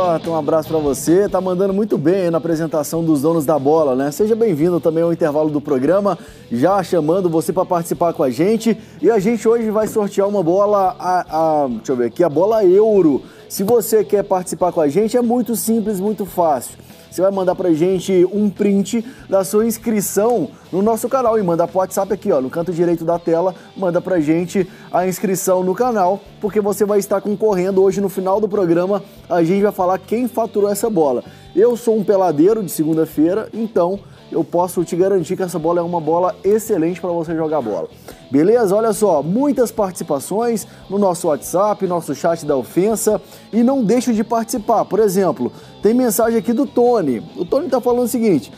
Jota, 0.05 0.29
um 0.29 0.35
abraço 0.35 0.69
para 0.69 0.77
você. 0.77 1.27
Tá 1.27 1.41
mandando 1.41 1.73
muito 1.73 1.97
bem 1.97 2.29
na 2.29 2.37
apresentação 2.37 3.03
dos 3.03 3.23
donos 3.23 3.43
da 3.43 3.57
bola, 3.57 3.95
né? 3.95 4.11
Seja 4.11 4.35
bem-vindo 4.35 4.79
também 4.79 5.01
ao 5.01 5.11
intervalo 5.11 5.49
do 5.49 5.59
programa, 5.59 6.15
já 6.51 6.83
chamando 6.83 7.27
você 7.27 7.51
para 7.51 7.65
participar 7.65 8.13
com 8.13 8.21
a 8.21 8.29
gente. 8.29 8.77
E 9.01 9.09
a 9.09 9.17
gente 9.17 9.47
hoje 9.47 9.71
vai 9.71 9.87
sortear 9.87 10.27
uma 10.27 10.43
bola, 10.43 10.95
a, 10.99 11.63
a, 11.63 11.67
deixa 11.67 11.91
eu 11.91 11.95
ver 11.95 12.05
aqui, 12.05 12.23
a 12.23 12.29
bola 12.29 12.63
euro. 12.63 13.23
Se 13.49 13.63
você 13.63 14.03
quer 14.03 14.23
participar 14.23 14.71
com 14.71 14.79
a 14.79 14.87
gente, 14.87 15.17
é 15.17 15.21
muito 15.23 15.55
simples, 15.55 15.99
muito 15.99 16.23
fácil. 16.23 16.77
Você 17.15 17.21
vai 17.21 17.31
mandar 17.31 17.55
pra 17.55 17.71
gente 17.71 18.27
um 18.29 18.49
print 18.49 19.01
da 19.29 19.45
sua 19.45 19.65
inscrição 19.65 20.49
no 20.69 20.81
nosso 20.81 21.07
canal. 21.07 21.39
E 21.39 21.41
manda 21.41 21.65
pro 21.65 21.77
WhatsApp 21.77 22.11
aqui, 22.11 22.29
ó, 22.29 22.41
no 22.41 22.49
canto 22.49 22.73
direito 22.73 23.05
da 23.05 23.17
tela, 23.17 23.55
manda 23.77 24.01
pra 24.01 24.19
gente 24.19 24.67
a 24.91 25.07
inscrição 25.07 25.63
no 25.63 25.73
canal, 25.73 26.19
porque 26.41 26.59
você 26.59 26.83
vai 26.83 26.99
estar 26.99 27.21
concorrendo 27.21 27.81
hoje 27.81 28.01
no 28.01 28.09
final 28.09 28.41
do 28.41 28.49
programa, 28.49 29.01
a 29.29 29.41
gente 29.45 29.63
vai 29.63 29.71
falar 29.71 29.97
quem 29.97 30.27
faturou 30.27 30.69
essa 30.69 30.89
bola. 30.89 31.23
Eu 31.55 31.77
sou 31.77 31.97
um 31.97 32.03
peladeiro 32.03 32.61
de 32.61 32.69
segunda-feira, 32.69 33.47
então 33.53 33.97
eu 34.31 34.43
posso 34.43 34.83
te 34.83 34.95
garantir 34.95 35.35
que 35.35 35.43
essa 35.43 35.59
bola 35.59 35.79
é 35.79 35.83
uma 35.83 36.01
bola 36.01 36.35
excelente 36.43 36.99
para 36.99 37.11
você 37.11 37.35
jogar 37.35 37.61
bola. 37.61 37.87
Beleza? 38.29 38.75
Olha 38.75 38.91
só, 38.91 39.21
muitas 39.21 39.71
participações 39.71 40.67
no 40.89 40.97
nosso 40.97 41.27
WhatsApp, 41.27 41.85
nosso 41.87 42.13
chat 42.15 42.45
da 42.45 42.55
ofensa 42.55 43.21
e 43.53 43.63
não 43.63 43.83
deixe 43.83 44.13
de 44.13 44.23
participar. 44.23 44.85
Por 44.85 44.99
exemplo, 44.99 45.51
tem 45.81 45.93
mensagem 45.93 46.39
aqui 46.39 46.53
do 46.53 46.65
Tony. 46.65 47.23
O 47.37 47.45
Tony 47.45 47.65
está 47.65 47.79
falando 47.79 48.05
o 48.05 48.09
seguinte: 48.09 48.51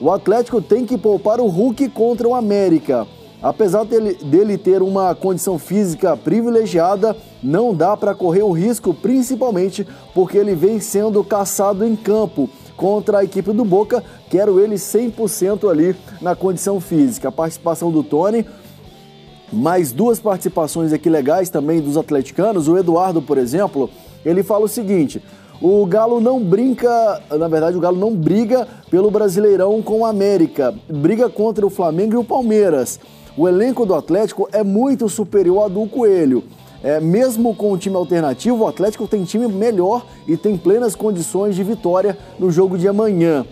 o 0.00 0.10
Atlético 0.10 0.62
tem 0.62 0.86
que 0.86 0.96
poupar 0.96 1.40
o 1.40 1.46
Hulk 1.46 1.88
contra 1.90 2.28
o 2.28 2.34
América. 2.34 3.06
Apesar 3.40 3.84
dele, 3.84 4.14
dele 4.14 4.58
ter 4.58 4.82
uma 4.82 5.14
condição 5.14 5.60
física 5.60 6.16
privilegiada, 6.16 7.16
não 7.40 7.72
dá 7.72 7.96
para 7.96 8.12
correr 8.12 8.42
o 8.42 8.50
risco, 8.50 8.92
principalmente 8.92 9.86
porque 10.12 10.36
ele 10.36 10.56
vem 10.56 10.80
sendo 10.80 11.22
caçado 11.22 11.84
em 11.84 11.94
campo 11.94 12.50
contra 12.78 13.18
a 13.18 13.24
equipe 13.24 13.52
do 13.52 13.64
Boca. 13.64 14.02
Quero 14.30 14.58
ele 14.58 14.76
100% 14.76 15.68
ali 15.68 15.94
na 16.22 16.34
condição 16.34 16.80
física. 16.80 17.28
A 17.28 17.32
participação 17.32 17.90
do 17.90 18.02
Tony, 18.02 18.46
mais 19.52 19.92
duas 19.92 20.18
participações 20.20 20.92
aqui 20.92 21.10
legais 21.10 21.50
também 21.50 21.80
dos 21.82 21.98
atleticanos. 21.98 22.68
O 22.68 22.78
Eduardo, 22.78 23.20
por 23.20 23.36
exemplo, 23.36 23.90
ele 24.24 24.42
fala 24.42 24.64
o 24.64 24.68
seguinte: 24.68 25.20
o 25.60 25.84
Galo 25.84 26.20
não 26.20 26.42
brinca, 26.42 27.20
na 27.30 27.48
verdade, 27.48 27.76
o 27.76 27.80
Galo 27.80 27.98
não 27.98 28.14
briga 28.14 28.66
pelo 28.88 29.10
Brasileirão 29.10 29.82
com 29.82 30.00
o 30.00 30.06
América, 30.06 30.72
briga 30.88 31.28
contra 31.28 31.66
o 31.66 31.70
Flamengo 31.70 32.14
e 32.14 32.16
o 32.16 32.24
Palmeiras. 32.24 33.00
O 33.36 33.48
elenco 33.48 33.84
do 33.84 33.94
Atlético 33.94 34.48
é 34.52 34.62
muito 34.62 35.08
superior 35.08 35.64
ao 35.64 35.70
do 35.70 35.86
Coelho. 35.86 36.44
É, 36.82 37.00
mesmo 37.00 37.54
com 37.54 37.72
o 37.72 37.78
time 37.78 37.96
alternativo, 37.96 38.64
o 38.64 38.68
Atlético 38.68 39.08
tem 39.08 39.24
time 39.24 39.48
melhor 39.48 40.06
e 40.26 40.36
tem 40.36 40.56
plenas 40.56 40.94
condições 40.94 41.56
de 41.56 41.64
vitória 41.64 42.16
no 42.38 42.50
jogo 42.50 42.78
de 42.78 42.86
amanhã. 42.86 43.44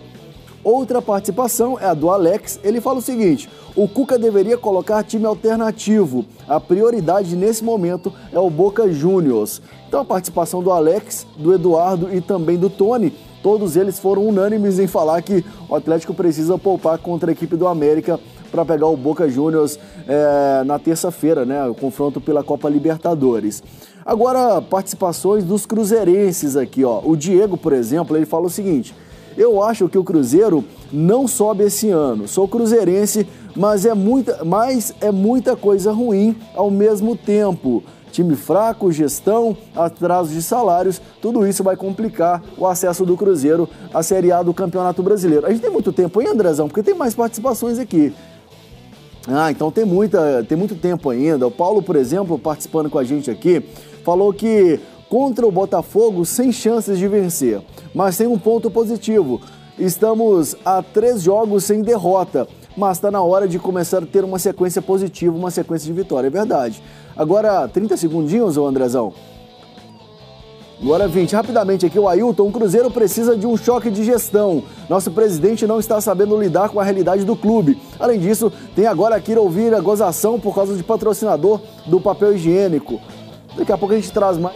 Outra 0.63 1.01
participação 1.01 1.77
é 1.79 1.85
a 1.85 1.93
do 1.93 2.09
Alex. 2.09 2.59
Ele 2.63 2.81
fala 2.81 2.99
o 2.99 3.01
seguinte: 3.01 3.49
o 3.75 3.87
Cuca 3.87 4.17
deveria 4.17 4.57
colocar 4.57 5.03
time 5.03 5.25
alternativo. 5.25 6.25
A 6.47 6.59
prioridade 6.59 7.35
nesse 7.35 7.63
momento 7.63 8.11
é 8.33 8.39
o 8.39 8.49
Boca 8.49 8.91
Juniors. 8.91 9.61
Então 9.87 10.01
a 10.01 10.05
participação 10.05 10.63
do 10.63 10.71
Alex, 10.71 11.25
do 11.37 11.53
Eduardo 11.53 12.13
e 12.13 12.19
também 12.19 12.57
do 12.57 12.69
Tony, 12.69 13.13
todos 13.43 13.77
eles 13.77 13.99
foram 13.99 14.27
unânimes 14.27 14.79
em 14.79 14.87
falar 14.87 15.21
que 15.21 15.45
o 15.69 15.75
Atlético 15.75 16.13
precisa 16.13 16.57
poupar 16.57 16.97
contra 16.97 17.31
a 17.31 17.33
equipe 17.33 17.55
do 17.55 17.67
América 17.67 18.19
para 18.51 18.65
pegar 18.65 18.87
o 18.87 18.97
Boca 18.97 19.29
Juniors 19.29 19.79
é, 20.07 20.63
na 20.63 20.79
terça-feira, 20.79 21.45
né? 21.45 21.65
O 21.65 21.75
confronto 21.75 22.19
pela 22.19 22.43
Copa 22.43 22.69
Libertadores. 22.69 23.61
Agora, 24.05 24.61
participações 24.61 25.43
dos 25.43 25.65
cruzeirenses 25.65 26.55
aqui, 26.55 26.83
ó. 26.85 27.01
O 27.03 27.15
Diego, 27.15 27.57
por 27.57 27.73
exemplo, 27.73 28.15
ele 28.15 28.25
fala 28.25 28.45
o 28.45 28.49
seguinte: 28.49 28.95
eu 29.37 29.61
acho 29.61 29.87
que 29.87 29.97
o 29.97 30.03
Cruzeiro 30.03 30.63
não 30.91 31.27
sobe 31.27 31.63
esse 31.63 31.91
ano. 31.91 32.27
Sou 32.27 32.47
cruzeirense, 32.47 33.27
mas 33.55 33.85
é 33.85 33.93
muita, 33.93 34.43
mas 34.43 34.95
é 34.99 35.11
muita 35.11 35.55
coisa 35.55 35.91
ruim 35.91 36.35
ao 36.55 36.71
mesmo 36.71 37.15
tempo. 37.15 37.83
time 38.11 38.35
fraco, 38.35 38.91
gestão, 38.91 39.55
atraso 39.75 40.33
de 40.33 40.41
salários, 40.41 40.99
tudo 41.21 41.45
isso 41.45 41.63
vai 41.63 41.75
complicar 41.75 42.41
o 42.57 42.65
acesso 42.65 43.05
do 43.05 43.15
Cruzeiro 43.15 43.69
à 43.93 44.01
Série 44.01 44.31
A 44.31 44.41
do 44.41 44.55
Campeonato 44.55 45.03
Brasileiro. 45.03 45.45
A 45.45 45.51
gente 45.51 45.61
tem 45.61 45.69
muito 45.69 45.93
tempo 45.93 46.19
aí, 46.19 46.25
Andrezão, 46.25 46.67
porque 46.67 46.81
tem 46.81 46.95
mais 46.95 47.13
participações 47.13 47.77
aqui. 47.77 48.15
Ah, 49.27 49.51
então 49.51 49.69
tem, 49.69 49.83
muita, 49.83 50.43
tem 50.47 50.57
muito 50.57 50.75
tempo 50.75 51.09
ainda. 51.09 51.45
O 51.45 51.51
Paulo, 51.51 51.83
por 51.83 51.97
exemplo, 51.97 52.39
participando 52.39 52.89
com 52.89 52.97
a 52.97 53.03
gente 53.03 53.29
aqui, 53.29 53.61
falou 54.03 54.31
que 54.31 54.79
contra 55.09 55.45
o 55.45 55.51
Botafogo, 55.51 56.25
sem 56.25 56.51
chances 56.51 56.97
de 56.97 57.07
vencer. 57.07 57.61
Mas 57.93 58.17
tem 58.17 58.25
um 58.25 58.37
ponto 58.37 58.71
positivo. 58.71 59.41
Estamos 59.77 60.55
a 60.65 60.81
três 60.81 61.21
jogos 61.21 61.65
sem 61.65 61.81
derrota, 61.81 62.47
mas 62.75 62.97
está 62.97 63.11
na 63.11 63.21
hora 63.21 63.47
de 63.47 63.59
começar 63.59 64.01
a 64.01 64.05
ter 64.05 64.23
uma 64.23 64.39
sequência 64.39 64.81
positiva, 64.81 65.35
uma 65.35 65.51
sequência 65.51 65.85
de 65.85 65.93
vitória, 65.93 66.27
é 66.27 66.31
verdade. 66.31 66.81
Agora, 67.15 67.67
30 67.67 67.97
segundinhos, 67.97 68.57
ô 68.57 68.65
Andrezão. 68.65 69.13
Agora 70.81 71.07
20, 71.07 71.33
rapidamente 71.33 71.85
aqui, 71.87 71.97
o 71.97 72.07
Ailton, 72.07 72.47
o 72.47 72.51
Cruzeiro 72.51 72.91
precisa 72.91 73.35
de 73.35 73.47
um 73.47 73.57
choque 73.57 73.89
de 73.89 74.03
gestão. 74.03 74.63
Nosso 74.87 75.09
presidente 75.09 75.65
não 75.65 75.79
está 75.79 75.99
sabendo 75.99 76.39
lidar 76.39 76.69
com 76.69 76.79
a 76.79 76.83
realidade 76.83 77.25
do 77.25 77.35
clube. 77.35 77.81
Além 77.99 78.19
disso, 78.19 78.51
tem 78.75 78.85
agora 78.85 79.19
que 79.19 79.31
ir 79.31 79.39
ouvir 79.39 79.73
a 79.73 79.79
gozação 79.79 80.39
por 80.39 80.53
causa 80.53 80.75
de 80.75 80.83
patrocinador 80.83 81.59
do 81.87 81.99
papel 81.99 82.35
higiênico. 82.35 83.01
Daqui 83.57 83.71
a 83.71 83.77
pouco 83.77 83.95
a 83.95 83.97
gente 83.97 84.11
traz 84.11 84.37
mais. 84.37 84.55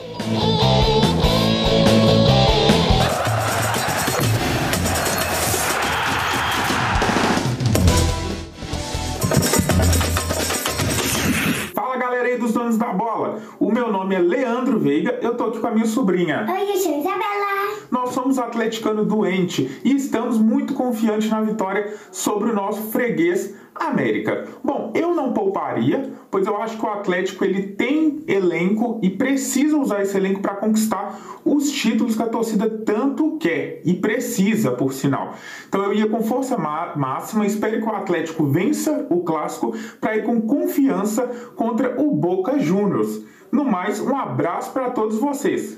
Donos 12.72 12.78
da 12.78 12.94
bola. 12.94 13.42
O 13.60 13.72
meu 13.72 13.92
nome 13.92 14.16
é 14.16 14.20
Leandro 14.20 14.80
Veiga, 14.80 15.20
eu 15.22 15.36
tô 15.36 15.46
aqui 15.46 15.60
com 15.60 15.68
a 15.68 15.72
minha 15.72 15.86
sobrinha. 15.86 16.46
Oi, 16.50 16.72
eu 16.72 16.78
sou 16.78 17.00
Isabela. 17.00 17.82
Nós 17.90 18.12
somos 18.12 18.40
atleticano 18.40 19.04
doente 19.04 19.82
e 19.84 19.96
estamos 19.96 20.38
muito 20.38 20.74
confiantes 20.74 21.30
na 21.30 21.42
vitória 21.42 21.94
sobre 22.12 22.50
o 22.50 22.54
nosso 22.54 22.84
freguês 22.92 23.54
América. 23.88 24.46
Bom, 24.64 24.92
eu 24.96 25.14
não 25.14 25.34
pouparia, 25.34 26.12
pois 26.30 26.48
eu 26.48 26.58
acho 26.62 26.78
que 26.78 26.86
o 26.86 26.90
Atlético 26.90 27.44
ele 27.44 27.64
tem 27.64 28.24
elenco 28.28 29.00
e 29.02 29.10
precisa 29.10 29.78
usar 29.78 30.02
esse 30.02 30.16
elenco 30.16 30.42
para 30.42 30.56
conquistar 30.56 31.20
os 31.44 31.72
títulos 31.72 32.16
que 32.16 32.24
a 32.24 32.28
torcida 32.28 32.70
tanto 32.70 33.38
quer 33.38 33.82
e 33.84 33.94
precisa, 33.94 34.72
por 34.72 34.94
sinal. 34.94 35.34
Então 35.68 35.84
eu 35.84 35.94
ia 35.94 36.08
com 36.08 36.22
força 36.22 36.58
máxima, 36.58 37.46
espero 37.46 37.82
que 37.82 37.88
o 37.88 37.96
Atlético 37.96 38.46
vença 38.46 39.08
o 39.10 39.22
clássico 39.22 39.74
para 40.00 40.18
ir 40.18 40.24
com 40.24 40.42
confiança 40.42 41.28
contra 41.56 42.00
o 42.02 42.12
Boca 42.16 42.60
Juniors. 42.60 43.26
No 43.52 43.66
mais, 43.66 44.00
um 44.00 44.16
abraço 44.16 44.72
para 44.72 44.92
todos 44.92 45.18
vocês. 45.18 45.78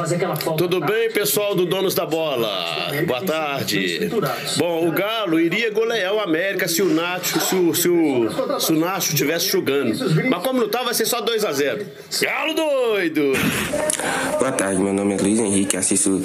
Fazer 0.00 0.16
aquela 0.16 0.34
falta. 0.34 0.56
Tudo 0.56 0.80
bem, 0.80 1.10
pessoal 1.10 1.54
do 1.54 1.66
Donos 1.66 1.94
da 1.94 2.06
Bola? 2.06 2.88
Boa 3.06 3.20
tarde. 3.20 4.10
Bom, 4.56 4.88
o 4.88 4.92
Galo 4.92 5.38
iria 5.38 5.70
golear 5.70 6.14
o 6.14 6.20
América 6.20 6.66
se 6.66 6.80
o 6.80 6.86
Nacho, 6.86 7.38
se 7.38 7.54
o, 7.54 7.74
se 7.74 7.86
o, 7.86 8.58
se 8.58 8.72
o 8.72 8.76
Nacho 8.80 9.14
tivesse 9.14 9.48
jogando. 9.48 9.94
Mas 10.30 10.42
como 10.42 10.58
não 10.58 10.70
tá, 10.70 10.82
vai 10.82 10.94
ser 10.94 11.04
só 11.04 11.20
2 11.20 11.44
a 11.44 11.52
0 11.52 11.84
Galo 12.22 12.54
doido! 12.54 13.32
Boa 14.38 14.52
tarde, 14.52 14.80
meu 14.80 14.94
nome 14.94 15.16
é 15.16 15.18
Luiz 15.18 15.38
Henrique, 15.38 15.76
assisto 15.76 16.22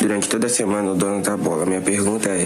durante 0.00 0.28
toda 0.28 0.48
a 0.48 0.50
semana 0.50 0.90
o 0.90 0.96
Dono 0.96 1.22
da 1.22 1.36
Bola. 1.36 1.64
Minha 1.64 1.80
pergunta 1.80 2.28
é: 2.28 2.44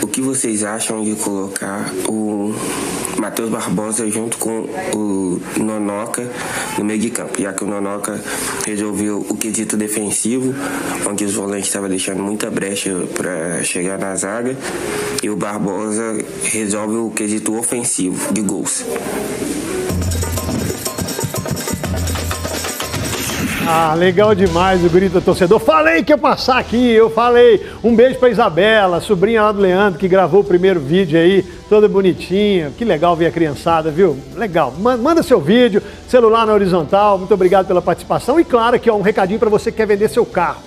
o 0.00 0.06
que 0.06 0.20
vocês 0.20 0.62
acham 0.62 1.02
de 1.02 1.16
colocar 1.16 1.92
o 2.08 2.54
Matheus 3.18 3.50
Barbosa 3.50 4.08
junto 4.10 4.38
com 4.38 4.68
o 4.94 5.40
Nonoca 5.56 6.30
no 6.78 6.84
meio 6.84 7.00
de 7.00 7.10
campo, 7.10 7.40
já 7.40 7.52
que 7.52 7.64
o 7.64 7.66
Nonoca 7.66 8.22
resolveu 8.64 9.26
o 9.28 9.36
quesito 9.36 9.76
defensivo, 9.76 10.54
onde 11.08 11.24
os 11.24 11.34
volantes 11.34 11.66
estavam 11.66 11.88
deixando 11.88 12.22
muita 12.22 12.50
brecha 12.50 12.90
para 13.14 13.62
chegar 13.64 13.98
na 13.98 14.14
zaga, 14.14 14.56
e 15.22 15.28
o 15.28 15.36
Barbosa 15.36 16.16
resolve 16.44 16.96
o 16.96 17.10
quesito 17.10 17.58
ofensivo 17.58 18.32
de 18.32 18.40
gols. 18.40 18.84
Ah, 23.70 23.92
legal 23.92 24.34
demais 24.34 24.82
o 24.82 24.88
grito 24.88 25.20
torcedor. 25.20 25.58
Falei 25.58 26.02
que 26.02 26.10
ia 26.10 26.16
passar 26.16 26.56
aqui, 26.56 26.90
eu 26.90 27.10
falei. 27.10 27.68
Um 27.84 27.94
beijo 27.94 28.18
pra 28.18 28.30
Isabela, 28.30 28.98
sobrinha 28.98 29.42
lá 29.42 29.52
do 29.52 29.60
Leandro, 29.60 30.00
que 30.00 30.08
gravou 30.08 30.40
o 30.40 30.44
primeiro 30.44 30.80
vídeo 30.80 31.20
aí, 31.20 31.42
toda 31.68 31.86
bonitinha. 31.86 32.72
Que 32.78 32.82
legal 32.82 33.14
ver 33.14 33.26
a 33.26 33.30
criançada, 33.30 33.90
viu? 33.90 34.16
Legal. 34.34 34.72
Manda 34.72 35.22
seu 35.22 35.38
vídeo, 35.38 35.82
celular 36.08 36.46
na 36.46 36.54
horizontal. 36.54 37.18
Muito 37.18 37.34
obrigado 37.34 37.66
pela 37.66 37.82
participação. 37.82 38.40
E 38.40 38.44
claro 38.44 38.76
aqui, 38.76 38.88
ó, 38.88 38.96
um 38.96 39.02
recadinho 39.02 39.38
para 39.38 39.50
você 39.50 39.70
que 39.70 39.76
quer 39.76 39.86
vender 39.86 40.08
seu 40.08 40.24
carro. 40.24 40.62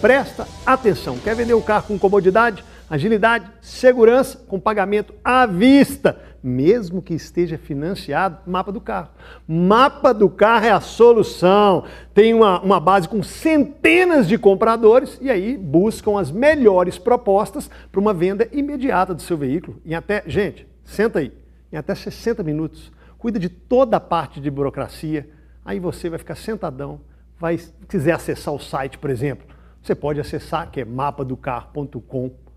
Presta 0.00 0.48
atenção. 0.64 1.18
Quer 1.18 1.36
vender 1.36 1.52
o 1.52 1.60
carro 1.60 1.84
com 1.88 1.98
comodidade, 1.98 2.64
agilidade, 2.88 3.50
segurança, 3.60 4.38
com 4.46 4.58
pagamento 4.58 5.14
à 5.24 5.46
vista 5.46 6.18
mesmo 6.42 7.02
que 7.02 7.14
esteja 7.14 7.58
financiado, 7.58 8.38
mapa 8.46 8.70
do 8.70 8.80
carro. 8.80 9.10
Mapa 9.46 10.12
do 10.12 10.28
carro 10.28 10.66
é 10.66 10.70
a 10.70 10.80
solução. 10.80 11.84
Tem 12.14 12.32
uma, 12.32 12.60
uma 12.60 12.80
base 12.80 13.08
com 13.08 13.22
centenas 13.22 14.28
de 14.28 14.38
compradores 14.38 15.18
e 15.20 15.30
aí 15.30 15.56
buscam 15.56 16.18
as 16.18 16.30
melhores 16.30 16.98
propostas 16.98 17.70
para 17.90 18.00
uma 18.00 18.14
venda 18.14 18.48
imediata 18.52 19.14
do 19.14 19.22
seu 19.22 19.36
veículo. 19.36 19.80
Em 19.84 19.94
até, 19.94 20.22
gente, 20.26 20.66
senta 20.84 21.18
aí, 21.18 21.32
em 21.72 21.76
até 21.76 21.94
60 21.94 22.42
minutos. 22.42 22.92
Cuida 23.18 23.38
de 23.38 23.48
toda 23.48 23.96
a 23.96 24.00
parte 24.00 24.40
de 24.40 24.50
burocracia. 24.50 25.28
Aí 25.64 25.80
você 25.80 26.08
vai 26.08 26.18
ficar 26.18 26.36
sentadão, 26.36 27.00
vai 27.38 27.58
quiser 27.88 28.12
acessar 28.12 28.54
o 28.54 28.58
site, 28.58 28.96
por 28.96 29.10
exemplo, 29.10 29.46
você 29.82 29.94
pode 29.94 30.20
acessar 30.20 30.70
que 30.70 30.80
é 30.80 30.84
mapadocarro.com. 30.84 32.47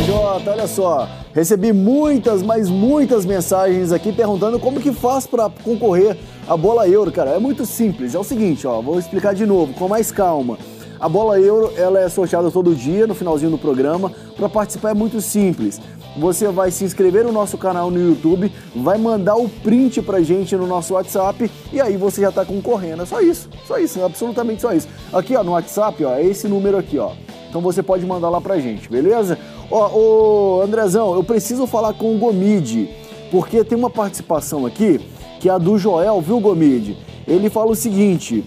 Jota, 0.05 0.51
olha 0.51 0.67
só, 0.67 1.07
recebi 1.33 1.71
muitas, 1.71 2.41
mas 2.41 2.69
muitas 2.69 3.25
mensagens 3.25 3.91
aqui 3.91 4.11
perguntando 4.11 4.59
como 4.59 4.79
que 4.79 4.91
faz 4.91 5.27
para 5.27 5.49
concorrer 5.49 6.17
à 6.47 6.57
bola 6.57 6.87
euro, 6.87 7.11
cara. 7.11 7.31
É 7.31 7.39
muito 7.39 7.65
simples, 7.65 8.15
é 8.15 8.19
o 8.19 8.23
seguinte, 8.23 8.65
ó, 8.65 8.81
vou 8.81 8.97
explicar 8.97 9.35
de 9.35 9.45
novo, 9.45 9.73
com 9.73 9.87
mais 9.87 10.11
calma. 10.11 10.57
A 11.01 11.09
bola 11.09 11.39
euro 11.39 11.73
ela 11.75 11.99
é 11.99 12.07
sorteada 12.07 12.51
todo 12.51 12.75
dia 12.75 13.07
no 13.07 13.15
finalzinho 13.15 13.49
do 13.49 13.57
programa. 13.57 14.11
Para 14.37 14.47
participar 14.47 14.91
é 14.91 14.93
muito 14.93 15.19
simples. 15.19 15.81
Você 16.15 16.47
vai 16.49 16.69
se 16.69 16.83
inscrever 16.83 17.23
no 17.23 17.31
nosso 17.31 17.57
canal 17.57 17.89
no 17.89 17.99
YouTube, 17.99 18.51
vai 18.75 18.99
mandar 18.99 19.35
o 19.35 19.49
print 19.49 19.99
pra 20.03 20.21
gente 20.21 20.55
no 20.55 20.67
nosso 20.67 20.93
WhatsApp 20.93 21.49
e 21.73 21.81
aí 21.81 21.97
você 21.97 22.21
já 22.21 22.29
está 22.29 22.45
concorrendo. 22.45 23.01
É 23.01 23.05
só 23.07 23.19
isso, 23.19 23.49
só 23.65 23.79
isso, 23.79 24.03
absolutamente 24.03 24.61
só 24.61 24.73
isso. 24.73 24.87
Aqui 25.11 25.35
ó, 25.35 25.43
no 25.43 25.53
WhatsApp, 25.53 26.05
ó, 26.05 26.13
é 26.13 26.23
esse 26.23 26.47
número 26.47 26.77
aqui, 26.77 26.99
ó. 26.99 27.13
Então 27.49 27.61
você 27.61 27.81
pode 27.81 28.05
mandar 28.05 28.29
lá 28.29 28.39
pra 28.39 28.59
gente, 28.59 28.87
beleza? 28.87 29.39
Ó, 29.71 29.89
ô 29.97 30.61
Andrezão, 30.61 31.15
eu 31.15 31.23
preciso 31.23 31.65
falar 31.65 31.93
com 31.93 32.15
o 32.15 32.19
Gomide, 32.19 32.87
porque 33.31 33.63
tem 33.63 33.75
uma 33.75 33.89
participação 33.89 34.67
aqui 34.67 35.01
que 35.39 35.49
é 35.49 35.51
a 35.51 35.57
do 35.57 35.79
Joel, 35.79 36.21
viu, 36.21 36.39
Gomide? 36.39 36.95
Ele 37.27 37.49
fala 37.49 37.71
o 37.71 37.75
seguinte: 37.75 38.43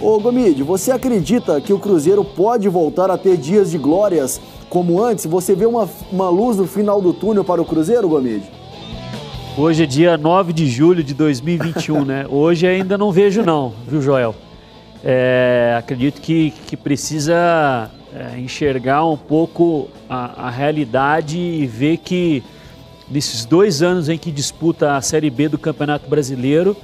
Ô 0.00 0.18
Gomide, 0.18 0.62
você 0.62 0.90
acredita 0.90 1.60
que 1.60 1.72
o 1.72 1.78
Cruzeiro 1.78 2.24
pode 2.24 2.68
voltar 2.68 3.10
a 3.10 3.16
ter 3.16 3.36
dias 3.36 3.70
de 3.70 3.78
glórias 3.78 4.40
como 4.68 5.02
antes? 5.02 5.24
Você 5.24 5.54
vê 5.54 5.66
uma, 5.66 5.88
uma 6.10 6.28
luz 6.28 6.56
no 6.56 6.66
final 6.66 7.00
do 7.00 7.12
túnel 7.12 7.44
para 7.44 7.62
o 7.62 7.64
Cruzeiro, 7.64 8.08
Gomide? 8.08 8.44
Hoje 9.56 9.84
é 9.84 9.86
dia 9.86 10.18
9 10.18 10.52
de 10.52 10.66
julho 10.66 11.02
de 11.02 11.14
2021, 11.14 12.04
né? 12.04 12.26
Hoje 12.30 12.66
ainda 12.66 12.98
não 12.98 13.12
vejo 13.12 13.42
não, 13.42 13.72
viu, 13.86 14.02
Joel? 14.02 14.34
É, 15.02 15.76
acredito 15.78 16.20
que, 16.20 16.50
que 16.66 16.76
precisa 16.76 17.88
é, 18.12 18.38
enxergar 18.38 19.06
um 19.06 19.16
pouco 19.16 19.88
a, 20.08 20.48
a 20.48 20.50
realidade 20.50 21.38
e 21.38 21.66
ver 21.66 21.98
que 21.98 22.42
nesses 23.08 23.44
dois 23.44 23.80
anos 23.80 24.08
em 24.08 24.18
que 24.18 24.32
disputa 24.32 24.96
a 24.96 25.00
Série 25.00 25.30
B 25.30 25.48
do 25.48 25.58
Campeonato 25.58 26.08
Brasileiro, 26.10 26.76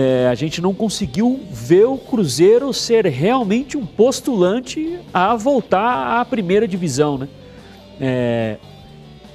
é, 0.00 0.28
a 0.28 0.34
gente 0.36 0.62
não 0.62 0.72
conseguiu 0.72 1.40
ver 1.50 1.86
o 1.86 1.98
Cruzeiro 1.98 2.72
ser 2.72 3.04
realmente 3.06 3.76
um 3.76 3.84
postulante 3.84 4.96
a 5.12 5.34
voltar 5.34 6.20
à 6.20 6.24
primeira 6.24 6.68
divisão. 6.68 7.18
Né? 7.18 7.28
É, 8.00 8.58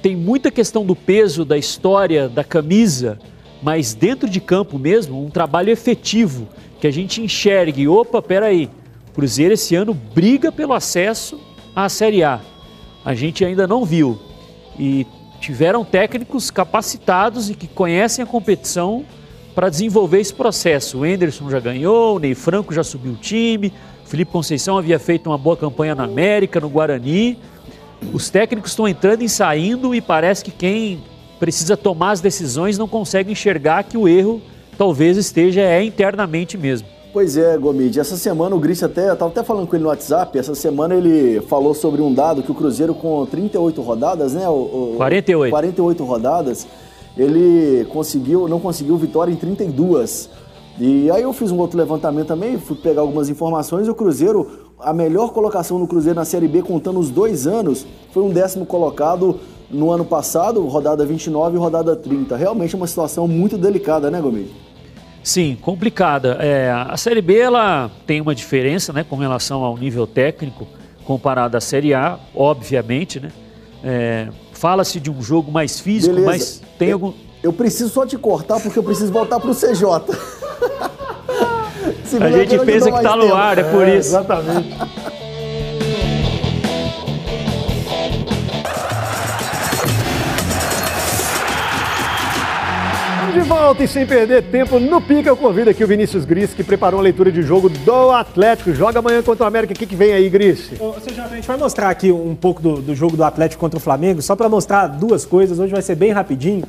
tem 0.00 0.16
muita 0.16 0.50
questão 0.50 0.82
do 0.82 0.96
peso, 0.96 1.44
da 1.44 1.58
história, 1.58 2.30
da 2.30 2.42
camisa, 2.42 3.18
mas 3.62 3.92
dentro 3.92 4.26
de 4.26 4.40
campo 4.40 4.78
mesmo, 4.78 5.22
um 5.22 5.28
trabalho 5.28 5.68
efetivo, 5.68 6.48
que 6.80 6.86
a 6.86 6.90
gente 6.90 7.20
enxergue, 7.20 7.86
opa, 7.86 8.22
peraí, 8.22 8.70
Cruzeiro 9.12 9.52
esse 9.52 9.74
ano 9.74 9.92
briga 9.92 10.50
pelo 10.50 10.72
acesso 10.72 11.38
à 11.76 11.90
Série 11.90 12.24
A. 12.24 12.40
A 13.04 13.14
gente 13.14 13.44
ainda 13.44 13.66
não 13.66 13.84
viu. 13.84 14.18
E 14.78 15.06
tiveram 15.40 15.84
técnicos 15.84 16.50
capacitados 16.50 17.50
e 17.50 17.54
que 17.54 17.66
conhecem 17.66 18.22
a 18.22 18.26
competição 18.26 19.04
para 19.54 19.68
desenvolver 19.68 20.20
esse 20.20 20.34
processo. 20.34 20.98
O 20.98 21.06
Enderson 21.06 21.48
já 21.48 21.60
ganhou, 21.60 22.16
o 22.16 22.18
Ney 22.18 22.34
Franco 22.34 22.74
já 22.74 22.82
subiu 22.82 23.12
o 23.12 23.16
time, 23.16 23.72
o 24.04 24.08
Felipe 24.08 24.32
Conceição 24.32 24.76
havia 24.76 24.98
feito 24.98 25.30
uma 25.30 25.38
boa 25.38 25.56
campanha 25.56 25.94
na 25.94 26.04
América, 26.04 26.60
no 26.60 26.68
Guarani. 26.68 27.38
Os 28.12 28.28
técnicos 28.28 28.72
estão 28.72 28.86
entrando 28.86 29.22
e 29.22 29.28
saindo 29.28 29.94
e 29.94 30.00
parece 30.00 30.44
que 30.44 30.50
quem 30.50 31.02
precisa 31.38 31.76
tomar 31.76 32.12
as 32.12 32.20
decisões 32.20 32.76
não 32.76 32.88
consegue 32.88 33.32
enxergar 33.32 33.84
que 33.84 33.96
o 33.96 34.08
erro 34.08 34.42
talvez 34.76 35.16
esteja 35.16 35.60
é 35.60 35.82
internamente 35.82 36.58
mesmo. 36.58 36.88
Pois 37.12 37.36
é, 37.36 37.56
Gomide. 37.56 38.00
Essa 38.00 38.16
semana 38.16 38.56
o 38.56 38.58
Gris 38.58 38.82
até, 38.82 39.12
estava 39.12 39.30
até 39.30 39.44
falando 39.44 39.68
com 39.68 39.76
ele 39.76 39.84
no 39.84 39.88
WhatsApp, 39.88 40.36
essa 40.36 40.52
semana 40.52 40.96
ele 40.96 41.40
falou 41.42 41.72
sobre 41.72 42.02
um 42.02 42.12
dado 42.12 42.42
que 42.42 42.50
o 42.50 42.54
Cruzeiro 42.54 42.92
com 42.92 43.24
38 43.24 43.80
rodadas, 43.82 44.34
né? 44.34 44.48
O, 44.48 44.94
o 44.94 44.94
48. 44.96 45.50
48 45.50 46.04
rodadas, 46.04 46.66
ele 47.16 47.84
conseguiu, 47.86 48.48
não 48.48 48.58
conseguiu 48.58 48.96
vitória 48.96 49.32
em 49.32 49.36
32. 49.36 50.30
E 50.78 51.10
aí 51.10 51.22
eu 51.22 51.32
fiz 51.32 51.52
um 51.52 51.58
outro 51.58 51.78
levantamento 51.78 52.26
também, 52.26 52.58
fui 52.58 52.76
pegar 52.76 53.02
algumas 53.02 53.28
informações. 53.28 53.86
O 53.86 53.94
Cruzeiro, 53.94 54.72
a 54.80 54.92
melhor 54.92 55.32
colocação 55.32 55.78
do 55.78 55.86
Cruzeiro 55.86 56.18
na 56.18 56.24
Série 56.24 56.48
B, 56.48 56.62
contando 56.62 56.98
os 56.98 57.10
dois 57.10 57.46
anos, 57.46 57.86
foi 58.12 58.22
um 58.22 58.30
décimo 58.30 58.66
colocado 58.66 59.38
no 59.70 59.90
ano 59.90 60.04
passado, 60.04 60.66
rodada 60.66 61.06
29 61.06 61.56
e 61.56 61.58
rodada 61.58 61.94
30. 61.94 62.36
Realmente 62.36 62.74
é 62.74 62.76
uma 62.76 62.86
situação 62.86 63.28
muito 63.28 63.56
delicada, 63.56 64.10
né, 64.10 64.20
Gomes? 64.20 64.48
Sim, 65.22 65.56
complicada. 65.60 66.36
É, 66.40 66.70
a 66.70 66.96
Série 66.96 67.22
B 67.22 67.38
ela 67.38 67.90
tem 68.06 68.20
uma 68.20 68.34
diferença 68.34 68.92
né, 68.92 69.04
com 69.08 69.16
relação 69.16 69.64
ao 69.64 69.76
nível 69.76 70.06
técnico 70.06 70.66
comparado 71.04 71.56
à 71.56 71.60
Série 71.60 71.94
A, 71.94 72.18
obviamente, 72.34 73.20
né? 73.20 73.30
É, 73.82 74.28
Fala-se 74.64 74.98
de 74.98 75.10
um 75.10 75.20
jogo 75.20 75.52
mais 75.52 75.78
físico, 75.78 76.14
Beleza. 76.14 76.32
mas 76.32 76.62
tem 76.78 76.88
eu, 76.88 76.94
algum. 76.94 77.12
Eu 77.42 77.52
preciso 77.52 77.90
só 77.90 78.06
te 78.06 78.16
cortar 78.16 78.58
porque 78.58 78.78
eu 78.78 78.82
preciso 78.82 79.12
voltar 79.12 79.38
para 79.38 79.50
o 79.50 79.54
CJ. 79.54 79.84
a 82.18 82.30
gente 82.30 82.58
pensa 82.64 82.90
que 82.90 82.96
está 82.96 83.14
no 83.14 83.34
ar, 83.34 83.58
é 83.58 83.62
por 83.64 83.86
é, 83.86 83.98
isso. 83.98 84.08
Exatamente. 84.08 84.74
volta 93.64 93.82
e 93.82 93.88
sem 93.88 94.04
perder 94.04 94.42
tempo 94.42 94.78
no 94.78 95.00
pica, 95.00 95.26
eu 95.26 95.36
convido 95.38 95.70
aqui 95.70 95.82
o 95.82 95.86
Vinícius 95.86 96.26
Gris, 96.26 96.52
que 96.52 96.62
preparou 96.62 97.00
a 97.00 97.02
leitura 97.02 97.32
de 97.32 97.40
jogo 97.40 97.70
do 97.70 98.10
Atlético. 98.10 98.74
Joga 98.74 98.98
amanhã 98.98 99.22
contra 99.22 99.44
o 99.44 99.46
América. 99.46 99.72
O 99.72 99.76
que, 99.76 99.86
que 99.86 99.96
vem 99.96 100.12
aí, 100.12 100.28
Gris? 100.28 100.72
Ô, 100.78 100.90
a 100.90 101.34
gente 101.34 101.46
vai 101.46 101.56
mostrar 101.56 101.88
aqui 101.88 102.12
um 102.12 102.34
pouco 102.34 102.60
do, 102.60 102.82
do 102.82 102.94
jogo 102.94 103.16
do 103.16 103.24
Atlético 103.24 103.58
contra 103.58 103.78
o 103.78 103.80
Flamengo, 103.80 104.20
só 104.20 104.36
para 104.36 104.50
mostrar 104.50 104.86
duas 104.88 105.24
coisas. 105.24 105.58
Hoje 105.58 105.72
vai 105.72 105.80
ser 105.80 105.94
bem 105.94 106.12
rapidinho. 106.12 106.62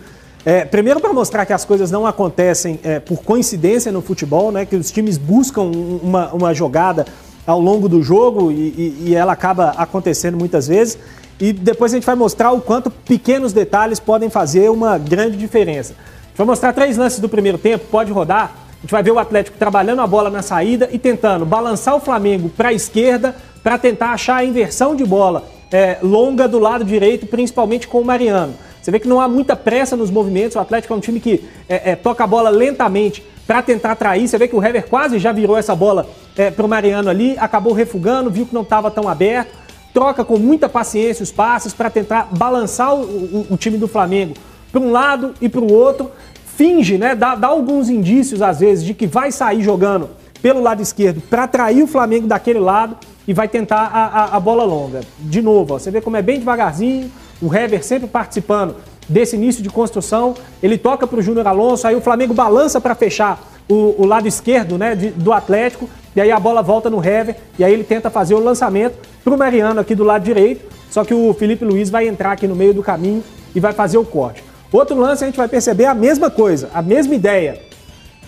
É, 0.46 0.64
primeiro, 0.64 1.02
para 1.02 1.12
mostrar 1.12 1.46
que 1.46 1.52
as 1.52 1.66
coisas 1.66 1.92
não 1.92 2.08
acontecem 2.08 2.80
é, 2.82 2.98
por 2.98 3.22
coincidência 3.22 3.92
no 3.92 4.02
futebol, 4.02 4.50
né? 4.50 4.66
Que 4.66 4.78
os 4.78 4.90
times 4.90 5.18
buscam 5.18 5.64
uma, 5.64 6.32
uma 6.32 6.54
jogada 6.54 7.06
ao 7.46 7.60
longo 7.60 7.90
do 7.90 8.02
jogo 8.02 8.54
e, 8.54 8.56
e, 8.56 9.04
e 9.08 9.16
ela 9.16 9.34
acaba 9.34 9.72
acontecendo 9.72 10.38
muitas 10.38 10.70
vezes. 10.70 10.98
E 11.42 11.52
depois 11.52 11.92
a 11.92 11.98
gente 11.98 12.06
vai 12.06 12.16
mostrar 12.16 12.54
o 12.54 12.62
quanto 12.62 12.90
pequenos 12.90 13.52
detalhes 13.52 14.00
podem 14.00 14.30
fazer 14.30 14.72
uma 14.72 14.98
grande 14.98 15.36
diferença. 15.36 15.94
Vou 16.36 16.46
mostrar 16.46 16.74
três 16.74 16.98
lances 16.98 17.20
do 17.20 17.30
primeiro 17.30 17.58
tempo, 17.58 17.86
pode 17.90 18.12
rodar. 18.12 18.52
A 18.78 18.82
gente 18.82 18.92
vai 18.92 19.02
ver 19.02 19.12
o 19.12 19.20
Atlético 19.20 19.58
trabalhando 19.58 20.02
a 20.02 20.08
bola 20.08 20.30
na 20.30 20.42
saída 20.42 20.90
e 20.92 21.00
tentando 21.00 21.46
balançar 21.46 21.96
o 21.96 22.00
Flamengo 22.00 22.50
para 22.50 22.70
a 22.70 22.74
esquerda 22.74 23.34
para 23.64 23.78
tentar 23.78 24.12
achar 24.12 24.36
a 24.36 24.46
inversão 24.46 24.98
de 24.98 25.06
bola 25.06 25.46
é, 25.72 25.98
longa 26.04 26.46
do 26.46 26.60
lado 26.60 26.84
direito, 26.84 27.26
principalmente 27.26 27.88
com 27.88 28.02
o 28.02 28.06
Mariano. 28.06 28.54
Você 28.82 28.92
vê 28.92 29.00
que 29.00 29.08
não 29.08 29.22
há 29.22 29.30
muita 29.30 29.56
pressa 29.56 29.96
nos 29.96 30.12
movimentos. 30.12 30.58
O 30.58 30.60
Atlético 30.60 30.94
é 30.94 30.98
um 30.98 31.00
time 31.00 31.22
que 31.22 31.42
é, 31.70 31.92
é, 31.92 31.96
toca 31.96 32.26
a 32.26 32.28
bola 32.28 32.50
lentamente 32.50 33.24
para 33.48 33.62
tentar 33.62 33.94
atrair. 33.94 34.28
Você 34.28 34.38
vê 34.38 34.50
que 34.50 34.56
o 34.58 34.64
Hever 34.64 34.88
quase 34.90 35.18
já 35.18 35.32
virou 35.32 35.58
essa 35.58 35.74
bola 35.74 36.06
é, 36.36 36.52
para 36.52 36.66
o 36.66 36.70
Mariano 36.70 37.10
ali, 37.10 37.38
acabou 37.40 37.72
refugando, 37.72 38.30
viu 38.30 38.46
que 38.46 38.54
não 38.54 38.64
estava 38.64 38.92
tão 38.92 39.08
aberto. 39.08 39.56
Troca 39.94 40.26
com 40.26 40.38
muita 40.38 40.68
paciência 40.68 41.24
os 41.24 41.32
passes 41.32 41.74
para 41.74 41.90
tentar 41.90 42.28
balançar 42.38 42.94
o, 42.94 43.04
o, 43.04 43.48
o 43.52 43.58
time 43.58 43.78
do 43.78 43.88
Flamengo 43.88 44.34
para 44.76 44.84
um 44.84 44.92
lado 44.92 45.34
e 45.40 45.48
para 45.48 45.62
o 45.62 45.72
outro, 45.72 46.12
finge, 46.58 46.98
né, 46.98 47.16
dá, 47.16 47.34
dá 47.34 47.48
alguns 47.48 47.90
indícios 47.90 48.42
às 48.42 48.60
vezes 48.60 48.84
de 48.84 48.94
que 48.94 49.08
vai 49.08 49.32
sair 49.32 49.62
jogando 49.62 50.10
pelo 50.42 50.62
lado 50.62 50.82
esquerdo 50.82 51.22
para 51.30 51.44
atrair 51.44 51.82
o 51.82 51.88
Flamengo 51.88 52.28
daquele 52.28 52.60
lado 52.60 52.98
e 53.26 53.34
vai 53.34 53.48
tentar 53.48 53.90
a, 53.94 54.06
a, 54.06 54.36
a 54.36 54.40
bola 54.40 54.66
longa. 54.66 55.00
De 55.18 55.42
novo, 55.42 55.76
ó, 55.76 55.80
você 55.80 55.90
vê 55.90 56.02
como 56.02 56.18
é 56.18 56.22
bem 56.22 56.40
devagarzinho, 56.40 57.10
o 57.42 57.56
Hever 57.56 57.86
sempre 57.86 58.06
participando 58.06 58.76
desse 59.08 59.38
início 59.38 59.64
de 59.64 59.70
construção, 59.70 60.36
ele 60.62 60.78
toca 60.78 61.08
para 61.08 61.20
o 61.20 61.22
Júnior 61.22 61.48
Alonso, 61.48 61.88
aí 61.88 61.96
o 61.96 62.02
Flamengo 62.02 62.34
balança 62.34 62.82
para 62.82 62.94
fechar 62.96 63.42
o, 63.70 63.96
o, 63.98 64.06
lado 64.06 64.28
esquerdo 64.28 64.78
né, 64.78 64.94
de, 64.94 65.10
do 65.12 65.32
Atlético, 65.32 65.90
e 66.14 66.20
aí 66.20 66.32
a 66.32 66.40
bola 66.40 66.62
volta 66.62 66.90
no 66.90 66.98
Hever, 66.98 67.38
e 67.58 67.64
aí 67.64 67.72
ele 67.72 67.86
tenta 67.86 68.10
fazer 68.10 68.34
o 68.34 68.40
lançamento 68.40 68.98
para 69.24 69.34
o 69.34 69.38
Mariano 69.38 69.80
aqui 69.80 69.96
do 69.96 70.04
lado 70.04 70.24
direito, 70.24 70.66
só 70.92 71.06
que 71.06 71.14
o 71.14 71.34
Felipe 71.34 71.64
Luiz 71.64 71.90
vai 71.90 72.10
entrar 72.10 72.34
aqui 72.34 72.46
no 72.46 72.56
meio 72.58 72.74
do 72.74 72.84
caminho 72.84 73.24
e 73.56 73.60
vai 73.60 73.72
fazer 73.72 73.98
o 73.98 74.04
corte. 74.04 74.45
Outro 74.72 74.98
lance 74.98 75.24
a 75.24 75.28
gente 75.28 75.38
vai 75.38 75.48
perceber 75.48 75.86
a 75.86 75.94
mesma 75.94 76.30
coisa, 76.30 76.70
a 76.74 76.82
mesma 76.82 77.16
ideia. 77.16 77.62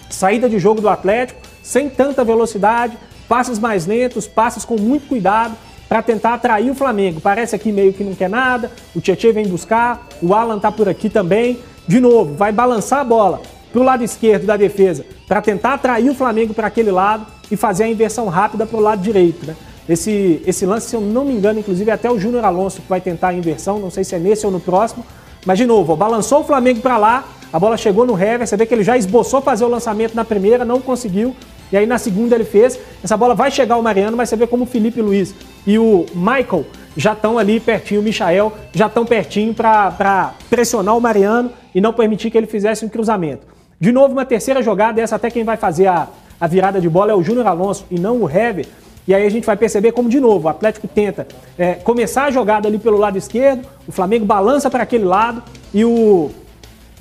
Saída 0.10 0.48
de 0.48 0.60
jogo 0.60 0.82
do 0.82 0.90
Atlético, 0.90 1.42
sem 1.62 1.90
tanta 1.90 2.24
velocidade, 2.24 2.98
passos 3.28 3.60
mais 3.60 3.86
lentos, 3.86 4.28
passos 4.28 4.64
com 4.64 4.80
muito 4.80 5.08
cuidado 5.08 5.56
para 5.90 6.02
tentar 6.02 6.34
atrair 6.34 6.70
o 6.70 6.76
Flamengo. 6.76 7.20
Parece 7.20 7.56
aqui 7.56 7.72
meio 7.72 7.94
que 7.94 8.04
não 8.04 8.14
quer 8.14 8.30
nada, 8.30 8.72
o 8.96 9.02
Tietchan 9.02 9.34
vem 9.34 9.48
buscar, 9.48 10.08
o 10.22 10.34
Alan 10.34 10.60
tá 10.60 10.72
por 10.72 10.88
aqui 10.88 11.10
também. 11.10 11.60
De 11.88 12.00
novo, 12.00 12.34
vai 12.36 12.52
balançar 12.52 13.00
a 13.00 13.04
bola 13.04 13.42
para 13.72 13.82
o 13.82 13.84
lado 13.84 14.04
esquerdo 14.04 14.46
da 14.46 14.58
defesa 14.58 15.06
para 15.28 15.42
tentar 15.42 15.74
atrair 15.74 16.10
o 16.10 16.16
Flamengo 16.16 16.54
para 16.54 16.68
aquele 16.68 16.92
lado 16.92 17.26
e 17.52 17.56
fazer 17.56 17.84
a 17.84 17.90
inversão 17.90 18.28
rápida 18.28 18.66
para 18.66 18.78
o 18.78 18.82
lado 18.82 19.02
direito. 19.02 19.46
Né? 19.46 19.56
Esse, 19.88 20.42
esse 20.46 20.66
lance, 20.66 20.90
se 20.90 20.96
eu 20.96 21.02
não 21.02 21.24
me 21.24 21.34
engano, 21.34 21.60
inclusive 21.60 21.90
é 21.90 21.94
até 21.94 22.10
o 22.12 22.20
Júnior 22.20 22.44
Alonso 22.44 22.82
que 22.82 22.90
vai 22.90 23.00
tentar 23.00 23.30
a 23.30 23.34
inversão, 23.34 23.80
não 23.80 23.90
sei 23.90 24.04
se 24.04 24.16
é 24.16 24.20
nesse 24.20 24.46
ou 24.46 24.52
no 24.52 24.60
próximo, 24.60 25.06
mas, 25.48 25.58
de 25.58 25.66
novo, 25.66 25.94
ó, 25.94 25.96
balançou 25.96 26.42
o 26.42 26.44
Flamengo 26.44 26.82
para 26.82 26.98
lá, 26.98 27.24
a 27.54 27.58
bola 27.58 27.78
chegou 27.78 28.06
no 28.06 28.22
Hever, 28.22 28.46
você 28.46 28.58
vê 28.58 28.66
que 28.66 28.74
ele 28.74 28.84
já 28.84 28.98
esboçou 28.98 29.42
fazer 29.42 29.64
o 29.64 29.70
lançamento 29.70 30.14
na 30.14 30.26
primeira, 30.26 30.66
não 30.66 30.82
conseguiu. 30.82 31.34
E 31.72 31.78
aí 31.78 31.86
na 31.86 31.98
segunda 31.98 32.36
ele 32.36 32.44
fez. 32.44 32.78
Essa 33.02 33.16
bola 33.16 33.34
vai 33.34 33.50
chegar 33.50 33.76
ao 33.76 33.82
Mariano, 33.82 34.18
mas 34.18 34.28
você 34.28 34.36
vê 34.36 34.46
como 34.46 34.66
o 34.66 34.68
Felipe 34.68 35.02
Luiz 35.02 35.34
e 35.66 35.80
o 35.80 36.06
Michael 36.14 36.66
já 36.98 37.14
estão 37.14 37.38
ali 37.38 37.62
pertinho, 37.62 38.02
o 38.02 38.04
Michael 38.04 38.52
já 38.74 38.88
estão 38.88 39.06
pertinho 39.06 39.54
para 39.54 40.34
pressionar 40.50 40.98
o 40.98 41.00
Mariano 41.00 41.50
e 41.74 41.80
não 41.80 41.94
permitir 41.94 42.30
que 42.30 42.38
ele 42.38 42.48
fizesse 42.48 42.84
um 42.84 42.90
cruzamento. 42.90 43.48
De 43.80 43.94
novo, 43.94 44.12
uma 44.12 44.26
terceira 44.26 44.62
jogada, 44.62 45.00
essa 45.00 45.16
até 45.16 45.32
quem 45.32 45.46
vai 45.46 45.56
fazer 45.56 45.88
a, 45.88 46.10
a 46.42 46.48
virada 46.48 46.82
de 46.82 46.90
bola 46.90 47.14
é 47.14 47.16
o 47.16 47.24
Júnior 47.24 47.48
Alonso 47.48 47.86
e 47.90 47.98
não 47.98 48.22
o 48.22 48.30
Hever. 48.30 48.66
E 49.08 49.16
aí 49.16 49.26
a 49.26 49.30
gente 49.30 49.46
vai 49.46 49.56
perceber 49.56 49.94
como, 49.94 50.10
de 50.10 50.20
novo, 50.20 50.48
o 50.48 50.50
Atlético 50.50 50.88
tenta 50.88 51.26
é, 51.58 51.76
começar 51.76 52.26
a 52.26 52.32
jogada 52.32 52.68
ali 52.68 52.78
pelo 52.78 52.98
lado 52.98 53.18
esquerdo, 53.18 53.66
o 53.88 53.92
Flamengo 53.92 54.26
balança 54.26 54.70
para 54.70 54.84
aquele 54.84 55.06
lado 55.06 55.42
e, 55.74 55.86
o, 55.86 56.30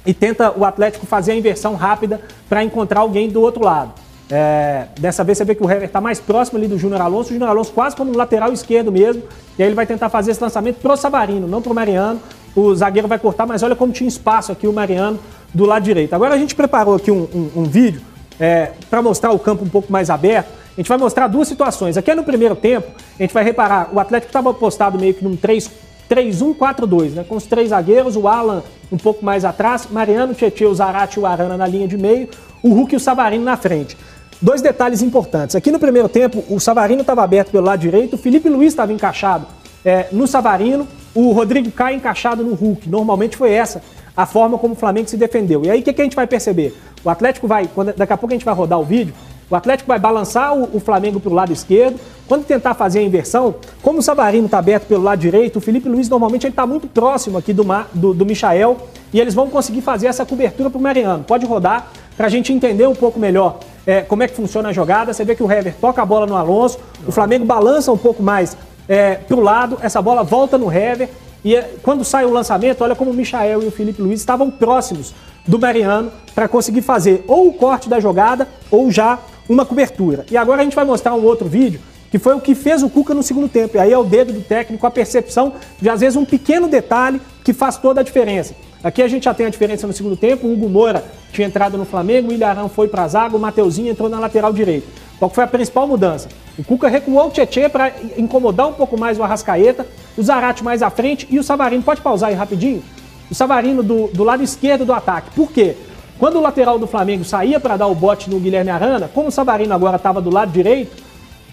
e 0.05 0.15
tenta 0.15 0.53
o 0.57 0.65
Atlético 0.65 1.05
fazer 1.05 1.33
a 1.33 1.35
inversão 1.35 1.75
rápida 1.75 2.21
para 2.49 2.63
encontrar 2.63 3.01
alguém 3.01 3.29
do 3.29 3.43
outro 3.43 3.65
lado. 3.65 3.93
É, 4.31 4.87
dessa 4.99 5.23
vez 5.23 5.39
você 5.39 5.45
vê 5.45 5.55
que 5.55 5.63
o 5.63 5.71
Hever 5.71 5.85
está 5.85 6.01
mais 6.01 6.21
próximo 6.21 6.59
ali 6.59 6.69
do 6.69 6.79
Júnior 6.79 7.01
Alonso, 7.01 7.31
o 7.31 7.33
Júnior 7.33 7.51
Alonso 7.51 7.73
quase 7.73 7.97
como 7.97 8.13
um 8.13 8.17
lateral 8.17 8.53
esquerdo 8.53 8.93
mesmo, 8.93 9.23
e 9.59 9.63
aí 9.63 9.69
ele 9.69 9.75
vai 9.75 9.87
tentar 9.87 10.09
fazer 10.09 10.31
esse 10.31 10.43
lançamento 10.43 10.77
pro 10.77 10.97
Sabarino, 10.97 11.49
não 11.49 11.61
pro 11.61 11.75
Mariano. 11.75 12.21
O 12.55 12.75
zagueiro 12.75 13.07
vai 13.07 13.19
cortar, 13.19 13.47
mas 13.47 13.63
olha 13.63 13.77
como 13.77 13.93
tinha 13.93 14.09
espaço 14.09 14.51
aqui 14.51 14.67
o 14.67 14.73
Mariano 14.73 15.19
do 15.53 15.65
lado 15.65 15.83
direito. 15.83 16.15
Agora 16.15 16.35
a 16.35 16.39
gente 16.39 16.55
preparou 16.55 16.95
aqui 16.95 17.11
um, 17.11 17.29
um, 17.35 17.61
um 17.61 17.65
vídeo 17.65 18.01
é, 18.41 18.73
para 18.89 19.03
mostrar 19.03 19.31
o 19.31 19.39
campo 19.39 19.65
um 19.65 19.69
pouco 19.69 19.93
mais 19.93 20.09
aberto. 20.09 20.49
A 20.77 20.81
gente 20.81 20.89
vai 20.89 20.99
mostrar 20.99 21.27
duas 21.27 21.49
situações. 21.49 21.97
Aqui 21.97 22.11
é 22.11 22.14
no 22.14 22.22
primeiro 22.22 22.55
tempo, 22.55 22.89
a 23.18 23.22
gente 23.22 23.33
vai 23.33 23.43
reparar, 23.43 23.89
o 23.93 23.99
Atlético 23.99 24.29
estava 24.29 24.53
postado 24.53 24.99
meio 24.99 25.14
que 25.14 25.24
num 25.24 25.35
3-1-4-2, 25.35 27.12
né? 27.12 27.24
Com 27.27 27.37
os 27.37 27.47
três 27.47 27.70
zagueiros, 27.70 28.14
o 28.14 28.29
Alan 28.29 28.62
um 28.93 28.99
pouco 28.99 29.24
mais 29.24 29.45
atrás, 29.45 29.89
Mariano, 29.91 30.35
Tietchan, 30.35 30.68
o 30.68 30.74
Zarate 30.74 31.18
e 31.18 31.22
o 31.22 31.27
Arana 31.27 31.57
na 31.57 31.66
linha 31.66 31.89
de 31.89 31.97
meio, 31.97 32.29
o 32.62 32.68
Hulk 32.74 32.95
e 32.95 32.97
o 32.97 33.01
Savarino 33.01 33.43
na 33.43 33.57
frente. 33.57 33.97
Dois 34.41 34.61
detalhes 34.61 35.01
importantes. 35.01 35.57
Aqui 35.57 35.72
no 35.72 35.79
primeiro 35.79 36.11
tempo, 36.11 36.45
o 36.51 36.61
Savarino 36.61 37.01
estava 37.01 37.24
aberto 37.24 37.51
pelo 37.51 37.64
lado 37.64 37.81
direito, 37.81 38.14
o 38.14 38.18
Felipe 38.18 38.51
Luiz 38.51 38.72
estava 38.72 38.93
encaixado 38.93 39.47
é, 39.83 40.09
no 40.12 40.27
Savarino, 40.27 40.87
o 41.14 41.33
Rodrigo 41.33 41.70
Caio 41.70 41.97
encaixado 41.97 42.45
no 42.45 42.55
Hulk. 42.55 42.87
Normalmente 42.87 43.35
foi 43.35 43.53
essa 43.53 43.83
a 44.14 44.27
forma 44.27 44.59
como 44.59 44.74
o 44.74 44.77
Flamengo 44.77 45.09
se 45.09 45.16
defendeu. 45.16 45.64
E 45.64 45.70
aí 45.70 45.81
o 45.81 45.83
que, 45.83 45.93
que 45.93 46.01
a 46.01 46.05
gente 46.05 46.16
vai 46.16 46.27
perceber? 46.27 46.74
O 47.05 47.11
Atlético 47.11 47.47
vai, 47.47 47.68
quando, 47.72 47.95
daqui 47.95 48.12
a 48.12 48.16
pouco 48.16 48.35
a 48.35 48.37
gente 48.37 48.45
vai 48.45 48.55
rodar 48.55 48.81
o 48.81 48.85
vídeo, 48.85 49.14
o 49.49 49.55
Atlético 49.55 49.88
vai 49.88 49.99
balançar 49.99 50.57
o, 50.57 50.76
o 50.76 50.80
Flamengo 50.80 51.20
para 51.20 51.30
o 51.30 51.34
lado 51.34 51.53
esquerdo. 51.53 51.99
Quando 52.26 52.44
tentar 52.44 52.74
fazer 52.74 52.99
a 52.99 53.03
inversão, 53.03 53.55
como 53.82 54.01
o 54.01 54.03
Savarino 54.03 54.47
está 54.47 54.59
aberto 54.59 54.86
pelo 54.86 55.03
lado 55.03 55.20
direito, 55.20 55.57
o 55.57 55.61
Felipe 55.61 55.88
Luiz 55.88 56.09
normalmente 56.09 56.47
está 56.47 56.66
muito 56.66 56.88
próximo 56.88 57.38
aqui 57.38 57.53
do, 57.53 57.64
do, 57.94 58.12
do 58.12 58.26
Michael 58.26 58.76
e 59.12 59.20
eles 59.20 59.34
vão 59.34 59.49
conseguir 59.49 59.82
fazer 59.82 60.09
essa 60.09 60.26
cobertura 60.26 60.68
para 60.68 60.78
o 60.78 60.82
Mariano. 60.82 61.22
Pode 61.22 61.47
rodar 61.47 61.88
para 62.16 62.26
a 62.26 62.28
gente 62.28 62.53
entender 62.53 62.86
um 62.88 62.94
pouco 62.94 63.20
melhor 63.20 63.61
é, 63.86 64.01
como 64.01 64.22
é 64.22 64.28
que 64.28 64.34
funciona 64.34 64.70
a 64.70 64.72
jogada. 64.72 65.12
Você 65.12 65.24
vê 65.24 65.36
que 65.36 65.42
o 65.42 65.51
Hever 65.51 65.74
toca 65.80 66.03
a 66.03 66.07
bola 66.07 66.26
no 66.26 66.34
Alonso, 66.34 66.78
o 67.07 67.12
Flamengo 67.12 67.44
balança 67.44 67.92
um 67.92 67.99
pouco 67.99 68.22
mais 68.22 68.57
é, 68.88 69.14
para 69.14 69.36
o 69.36 69.40
lado, 69.40 69.78
essa 69.80 70.03
bola 70.03 70.24
volta 70.24 70.59
no 70.59 70.72
Hever. 70.72 71.09
E 71.44 71.55
é, 71.55 71.74
quando 71.82 72.05
sai 72.05 72.24
o 72.24 72.30
lançamento, 72.30 72.82
olha 72.82 72.97
como 72.97 73.12
o 73.12 73.14
Michael 73.14 73.62
e 73.62 73.66
o 73.66 73.70
Felipe 73.70 74.03
Luiz 74.03 74.18
estavam 74.18 74.51
próximos 74.51 75.14
do 75.47 75.61
Mariano 75.61 76.11
para 76.34 76.49
conseguir 76.49 76.82
fazer 76.82 77.24
ou 77.28 77.47
o 77.47 77.53
corte 77.53 77.88
da 77.88 78.01
jogada 78.01 78.49
ou 78.68 78.90
já 78.90 79.20
uma 79.49 79.64
cobertura. 79.64 80.24
E 80.30 80.36
agora 80.36 80.62
a 80.62 80.64
gente 80.64 80.76
vai 80.76 80.84
mostrar 80.84 81.14
um 81.14 81.24
outro 81.24 81.49
vídeo 81.49 81.80
que 82.11 82.18
foi 82.18 82.34
o 82.34 82.40
que 82.40 82.55
fez 82.55 82.82
o 82.82 82.88
Cuca 82.88 83.12
no 83.12 83.22
segundo 83.22 83.49
tempo. 83.49 83.76
E 83.76 83.80
aí 83.80 83.92
é 83.92 83.99
o 83.99 84.05
dedo 84.05 84.32
do 84.32 84.40
técnico, 84.40 84.86
a 84.86 84.90
percepção 84.90 85.55
de 85.80 85.88
às 85.88 86.01
vezes 86.01 86.16
um 86.16 86.24
pequeno 86.24 86.68
detalhe 86.68 87.20
que 87.44 87.53
faz 87.53 87.76
toda 87.76 88.01
a 88.01 88.05
diferença. 88.05 88.55
Aqui 88.82 89.03
a 89.03 89.09
gente 89.09 89.24
já 89.24 89.34
tem 89.34 89.47
a 89.47 89.51
diferença 89.51 89.86
no 89.86 89.92
segundo 89.92 90.16
tempo. 90.16 90.47
O 90.47 90.53
Hugo 90.53 90.68
Moura 90.68 91.05
tinha 91.32 91.47
entrado 91.47 91.76
no 91.76 91.84
Flamengo, 91.84 92.30
o 92.30 92.32
Ilharão 92.32 92.68
foi 92.68 92.88
para 92.88 93.03
a 93.03 93.09
zaga, 93.09 93.36
o 93.36 93.40
Mateuzinho 93.40 93.90
entrou 93.90 94.09
na 94.09 94.18
lateral 94.18 94.53
direita. 94.53 94.86
Qual 95.18 95.30
foi 95.30 95.44
a 95.44 95.47
principal 95.47 95.86
mudança? 95.86 96.28
O 96.59 96.64
Cuca 96.64 96.88
recuou 96.88 97.26
o 97.26 97.30
Tietchan 97.30 97.68
para 97.68 97.92
incomodar 98.16 98.68
um 98.68 98.72
pouco 98.72 98.99
mais 98.99 99.18
o 99.18 99.22
Arrascaeta, 99.22 99.86
o 100.16 100.22
Zarate 100.22 100.62
mais 100.62 100.82
à 100.82 100.90
frente 100.90 101.26
e 101.30 101.38
o 101.38 101.42
Savarino. 101.42 101.82
Pode 101.82 102.01
pausar 102.01 102.30
aí 102.30 102.34
rapidinho? 102.34 102.82
O 103.30 103.34
Savarino 103.34 103.82
do, 103.82 104.09
do 104.09 104.22
lado 104.22 104.42
esquerdo 104.42 104.84
do 104.84 104.92
ataque. 104.92 105.30
Por 105.34 105.51
quê? 105.51 105.74
Quando 106.19 106.37
o 106.37 106.41
lateral 106.41 106.79
do 106.79 106.87
Flamengo 106.87 107.25
saía 107.25 107.61
para 107.61 107.77
dar 107.77 107.87
o 107.89 107.95
bote 107.95 108.31
no 108.31 108.41
Guilherme 108.41 108.71
Arana, 108.71 109.11
como 109.12 109.29
o 109.29 109.31
Savarino 109.31 109.75
agora 109.75 109.97
estava 109.97 110.21
do 110.21 110.31
lado 110.31 110.51
direito, 110.51 111.03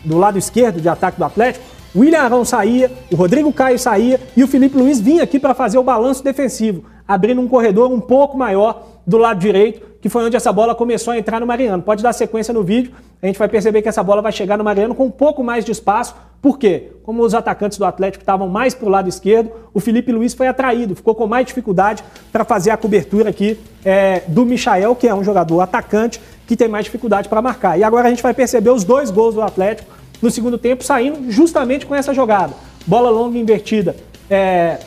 do 0.05 0.18
lado 0.18 0.38
esquerdo 0.38 0.80
de 0.80 0.88
ataque 0.88 1.18
do 1.18 1.26
Atlético, 1.26 1.66
o 1.93 1.99
William 1.99 2.22
Arão 2.22 2.45
saía, 2.45 2.91
o 3.11 3.16
Rodrigo 3.16 3.51
Caio 3.51 3.78
saía 3.78 4.20
e 4.36 4.43
o 4.43 4.47
Felipe 4.47 4.78
Luiz 4.78 4.99
vinha 4.99 5.24
aqui 5.24 5.38
para 5.38 5.53
fazer 5.53 5.78
o 5.78 5.84
balanço 5.84 6.24
defensivo, 6.24 6.86
abrindo 7.07 7.41
um 7.41 7.47
corredor 7.47 7.91
um 7.91 7.99
pouco 7.99 8.38
maior 8.38 8.84
do 9.05 9.18
lado 9.18 9.39
direito, 9.39 9.86
que 10.01 10.09
foi 10.09 10.24
onde 10.26 10.36
essa 10.36 10.51
bola 10.51 10.74
começou 10.74 11.14
a 11.14 11.18
entrar 11.18 11.41
no 11.41 11.45
Mariano. 11.45 11.84
Pode 11.84 12.01
dar 12.01 12.14
sequência 12.14 12.53
no 12.53 12.64
vídeo, 12.64 12.93
a 13.22 13.28
gente 13.28 13.38
vai 13.38 13.49
perceber 13.49 13.82
que 13.82 13.89
essa 13.89 14.01
bola 14.01 14.22
vai 14.22 14.32
chegar 14.32 14.57
no 14.57 14.64
Mariano 14.64 14.95
com 14.95 15.05
um 15.05 15.11
pouco 15.11 15.43
mais 15.43 15.64
de 15.66 15.72
espaço. 15.72 16.16
Por 16.43 16.59
quê? 16.59 16.91
Como 17.03 17.23
os 17.23 17.33
atacantes 17.33 17.77
do 17.77 17.85
Atlético 17.85 18.21
estavam 18.21 18.49
mais 18.49 18.73
para 18.73 18.85
o 18.85 18.91
lado 18.91 19.07
esquerdo, 19.07 19.49
o 19.73 19.79
Felipe 19.79 20.11
Luiz 20.11 20.33
foi 20.33 20.45
atraído, 20.45 20.93
ficou 20.93 21.15
com 21.15 21.25
mais 21.25 21.45
dificuldade 21.45 22.03
para 22.33 22.43
fazer 22.43 22.69
a 22.69 22.75
cobertura 22.75 23.29
aqui 23.29 23.57
é, 23.85 24.23
do 24.27 24.45
Michael, 24.45 24.93
que 24.93 25.07
é 25.07 25.15
um 25.15 25.23
jogador 25.23 25.61
atacante 25.61 26.19
que 26.45 26.57
tem 26.57 26.67
mais 26.67 26.83
dificuldade 26.83 27.29
para 27.29 27.41
marcar. 27.41 27.79
E 27.79 27.83
agora 27.83 28.07
a 28.07 28.09
gente 28.09 28.21
vai 28.21 28.33
perceber 28.33 28.71
os 28.71 28.83
dois 28.83 29.09
gols 29.09 29.35
do 29.35 29.41
Atlético 29.41 29.89
no 30.21 30.29
segundo 30.29 30.57
tempo 30.57 30.83
saindo 30.83 31.31
justamente 31.31 31.85
com 31.85 31.95
essa 31.95 32.13
jogada. 32.13 32.53
Bola 32.85 33.09
longa 33.09 33.37
invertida 33.37 33.95
é, 34.29 34.79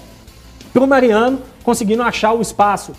para 0.74 0.84
o 0.84 0.86
Mariano, 0.86 1.40
conseguindo 1.64 2.02
achar 2.02 2.34
o 2.34 2.42
espaço 2.42 2.92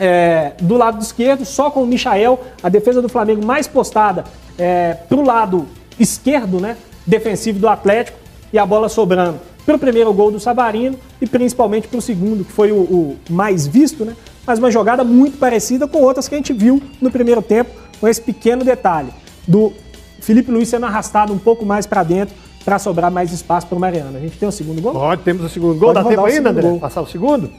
é, 0.00 0.54
do 0.60 0.76
lado 0.76 1.00
esquerdo, 1.00 1.44
só 1.44 1.70
com 1.70 1.84
o 1.84 1.86
Michael, 1.86 2.36
a 2.60 2.68
defesa 2.68 3.00
do 3.00 3.08
Flamengo 3.08 3.46
mais 3.46 3.68
postada 3.68 4.24
é, 4.58 4.94
para 4.94 5.16
o 5.16 5.24
lado 5.24 5.68
esquerdo, 6.00 6.58
né, 6.58 6.76
defensivo 7.06 7.58
do 7.58 7.68
Atlético, 7.68 8.18
e 8.52 8.58
a 8.58 8.64
bola 8.64 8.88
sobrando 8.88 9.40
para 9.66 9.74
o 9.74 9.78
primeiro 9.78 10.12
gol 10.12 10.30
do 10.30 10.38
Savarino 10.38 10.96
e 11.20 11.26
principalmente 11.26 11.88
para 11.88 11.98
o 11.98 12.02
segundo, 12.02 12.44
que 12.44 12.52
foi 12.52 12.70
o, 12.70 12.76
o, 12.76 13.16
mais 13.28 13.66
visto, 13.66 14.04
né, 14.04 14.14
mas 14.46 14.58
uma 14.58 14.70
jogada 14.70 15.02
muito 15.02 15.38
parecida 15.38 15.88
com 15.88 16.00
outras 16.02 16.28
que 16.28 16.34
a 16.34 16.38
gente 16.38 16.52
viu 16.52 16.80
no 17.00 17.10
primeiro 17.10 17.42
tempo, 17.42 17.70
com 18.00 18.06
esse 18.06 18.20
pequeno 18.20 18.64
detalhe 18.64 19.08
do 19.48 19.72
Felipe 20.20 20.50
Luiz 20.50 20.68
sendo 20.68 20.86
arrastado 20.86 21.32
um 21.32 21.38
pouco 21.38 21.66
mais 21.66 21.86
para 21.86 22.02
dentro 22.02 22.34
para 22.64 22.78
sobrar 22.78 23.10
mais 23.10 23.32
espaço 23.32 23.66
para 23.66 23.76
o 23.76 23.80
Mariano. 23.80 24.16
A 24.16 24.20
gente 24.20 24.38
tem 24.38 24.48
o 24.48 24.52
segundo 24.52 24.80
gol? 24.80 24.92
Pode, 24.92 25.22
temos 25.22 25.44
o 25.44 25.48
segundo 25.48 25.78
gol. 25.78 25.92
Pode 25.92 26.04
Dá 26.04 26.10
tempo 26.10 26.24
ainda, 26.24 26.50
André? 26.50 26.68
Gol. 26.68 26.80
Passar 26.80 27.02
o 27.02 27.06
segundo? 27.06 27.50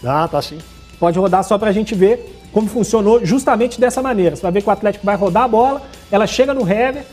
Dá, 0.00 0.28
tá 0.28 0.40
sim. 0.40 0.58
Pode 1.00 1.18
rodar 1.18 1.42
só 1.42 1.58
para 1.58 1.70
a 1.70 1.72
gente 1.72 1.94
ver 1.94 2.40
como 2.52 2.68
funcionou 2.68 3.24
justamente 3.24 3.80
dessa 3.80 4.02
maneira. 4.02 4.36
Você 4.36 4.42
vai 4.42 4.52
ver 4.52 4.62
que 4.62 4.68
o 4.68 4.72
Atlético 4.72 5.04
vai 5.04 5.16
rodar 5.16 5.44
a 5.44 5.48
bola, 5.48 5.82
ela 6.12 6.26
chega 6.26 6.54
no 6.54 6.60
Hever, 6.60 7.04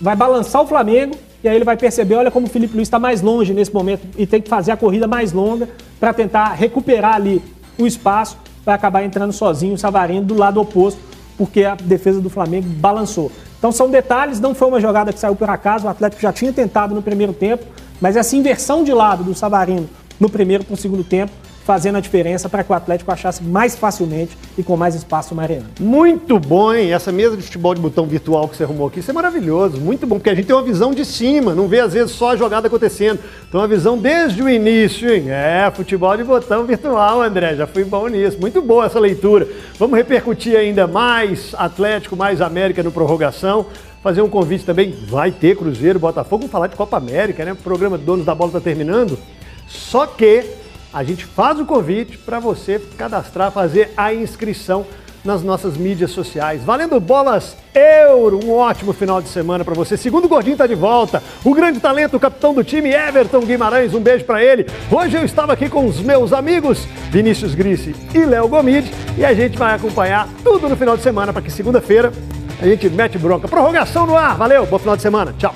vai 0.00 0.16
balançar 0.16 0.62
o 0.62 0.66
Flamengo 0.66 1.14
e 1.42 1.48
aí 1.48 1.54
ele 1.54 1.64
vai 1.64 1.76
perceber, 1.76 2.16
olha 2.16 2.30
como 2.30 2.46
o 2.46 2.50
Felipe 2.50 2.74
Luiz 2.74 2.88
está 2.88 2.98
mais 2.98 3.22
longe 3.22 3.54
nesse 3.54 3.72
momento 3.72 4.06
e 4.16 4.26
tem 4.26 4.40
que 4.40 4.48
fazer 4.48 4.72
a 4.72 4.76
corrida 4.76 5.06
mais 5.06 5.32
longa 5.32 5.68
para 6.00 6.12
tentar 6.12 6.52
recuperar 6.52 7.14
ali 7.14 7.42
o 7.78 7.86
espaço 7.86 8.36
para 8.64 8.74
acabar 8.74 9.02
entrando 9.04 9.32
sozinho 9.32 9.74
o 9.74 9.78
Savarino 9.78 10.26
do 10.26 10.34
lado 10.34 10.60
oposto, 10.60 11.00
porque 11.36 11.64
a 11.64 11.74
defesa 11.74 12.20
do 12.20 12.28
Flamengo 12.28 12.68
balançou. 12.68 13.30
Então 13.58 13.72
são 13.72 13.88
detalhes, 13.88 14.40
não 14.40 14.54
foi 14.54 14.68
uma 14.68 14.80
jogada 14.80 15.12
que 15.12 15.18
saiu 15.18 15.34
por 15.34 15.48
acaso, 15.48 15.86
o 15.86 15.88
Atlético 15.88 16.20
já 16.20 16.32
tinha 16.32 16.52
tentado 16.52 16.94
no 16.94 17.00
primeiro 17.00 17.32
tempo, 17.32 17.64
mas 18.00 18.16
essa 18.16 18.36
inversão 18.36 18.84
de 18.84 18.92
lado 18.92 19.24
do 19.24 19.34
Savarino 19.34 19.88
no 20.18 20.28
primeiro 20.28 20.64
para 20.64 20.74
o 20.74 20.76
segundo 20.76 21.04
tempo 21.04 21.32
fazendo 21.68 21.96
a 21.96 22.00
diferença 22.00 22.48
para 22.48 22.64
que 22.64 22.72
o 22.72 22.74
Atlético 22.74 23.12
achasse 23.12 23.44
mais 23.44 23.76
facilmente 23.76 24.38
e 24.56 24.62
com 24.62 24.74
mais 24.74 24.94
espaço 24.94 25.34
o 25.34 25.36
Mariano. 25.36 25.66
Muito 25.78 26.38
bom, 26.38 26.72
hein? 26.72 26.94
Essa 26.94 27.12
mesa 27.12 27.36
de 27.36 27.42
futebol 27.42 27.74
de 27.74 27.80
botão 27.82 28.06
virtual 28.06 28.48
que 28.48 28.56
você 28.56 28.64
arrumou 28.64 28.86
aqui, 28.86 29.00
isso 29.00 29.10
é 29.10 29.12
maravilhoso, 29.12 29.78
muito 29.78 30.06
bom, 30.06 30.16
porque 30.16 30.30
a 30.30 30.34
gente 30.34 30.46
tem 30.46 30.56
uma 30.56 30.62
visão 30.62 30.94
de 30.94 31.04
cima, 31.04 31.54
não 31.54 31.68
vê 31.68 31.80
às 31.80 31.92
vezes 31.92 32.12
só 32.12 32.30
a 32.30 32.36
jogada 32.36 32.68
acontecendo. 32.68 33.18
Então, 33.46 33.60
uma 33.60 33.68
visão 33.68 33.98
desde 33.98 34.42
o 34.42 34.48
início, 34.48 35.12
hein? 35.12 35.24
É, 35.28 35.70
futebol 35.70 36.16
de 36.16 36.24
botão 36.24 36.64
virtual, 36.64 37.20
André, 37.20 37.54
já 37.54 37.66
fui 37.66 37.84
bom 37.84 38.08
nisso. 38.08 38.38
Muito 38.40 38.62
boa 38.62 38.86
essa 38.86 38.98
leitura. 38.98 39.46
Vamos 39.78 39.98
repercutir 39.98 40.56
ainda 40.56 40.86
mais 40.86 41.54
Atlético, 41.54 42.16
mais 42.16 42.40
América 42.40 42.82
no 42.82 42.90
prorrogação 42.90 43.66
fazer 44.02 44.22
um 44.22 44.28
convite 44.30 44.64
também. 44.64 44.94
Vai 45.06 45.30
ter 45.30 45.54
Cruzeiro, 45.54 45.98
Botafogo, 45.98 46.38
vamos 46.38 46.50
falar 46.50 46.68
de 46.68 46.76
Copa 46.76 46.96
América, 46.96 47.44
né? 47.44 47.52
O 47.52 47.56
programa 47.56 47.98
Donos 47.98 48.24
da 48.24 48.34
Bola 48.34 48.48
está 48.48 48.60
terminando. 48.60 49.18
Só 49.66 50.06
que 50.06 50.46
a 50.92 51.04
gente 51.04 51.24
faz 51.24 51.58
o 51.60 51.66
convite 51.66 52.16
para 52.18 52.38
você 52.38 52.80
cadastrar, 52.96 53.50
fazer 53.50 53.92
a 53.96 54.12
inscrição 54.12 54.86
nas 55.24 55.42
nossas 55.42 55.76
mídias 55.76 56.10
sociais. 56.10 56.62
Valendo 56.64 56.98
bolas 57.00 57.56
euro, 57.74 58.40
um 58.44 58.52
ótimo 58.52 58.92
final 58.92 59.20
de 59.20 59.28
semana 59.28 59.64
para 59.64 59.74
você. 59.74 59.96
Segundo 59.96 60.28
Gordinho 60.28 60.54
está 60.54 60.66
de 60.66 60.74
volta. 60.74 61.22
O 61.44 61.54
grande 61.54 61.80
talento, 61.80 62.16
o 62.16 62.20
capitão 62.20 62.54
do 62.54 62.64
time, 62.64 62.90
Everton 62.90 63.40
Guimarães, 63.40 63.94
um 63.94 64.00
beijo 64.00 64.24
para 64.24 64.42
ele. 64.42 64.66
Hoje 64.90 65.16
eu 65.16 65.24
estava 65.24 65.52
aqui 65.52 65.68
com 65.68 65.86
os 65.86 66.00
meus 66.00 66.32
amigos 66.32 66.86
Vinícius 67.10 67.54
Grisse 67.54 67.94
e 68.14 68.18
Léo 68.18 68.48
Gomide 68.48 68.90
e 69.16 69.24
a 69.24 69.34
gente 69.34 69.58
vai 69.58 69.74
acompanhar 69.74 70.28
tudo 70.42 70.68
no 70.68 70.76
final 70.76 70.96
de 70.96 71.02
semana 71.02 71.32
para 71.32 71.42
que 71.42 71.50
segunda-feira 71.50 72.12
a 72.60 72.66
gente 72.66 72.88
mete 72.88 73.18
bronca. 73.18 73.46
Prorrogação 73.46 74.06
no 74.06 74.16
ar. 74.16 74.36
Valeu, 74.36 74.66
bom 74.66 74.78
final 74.78 74.96
de 74.96 75.02
semana. 75.02 75.34
Tchau. 75.38 75.54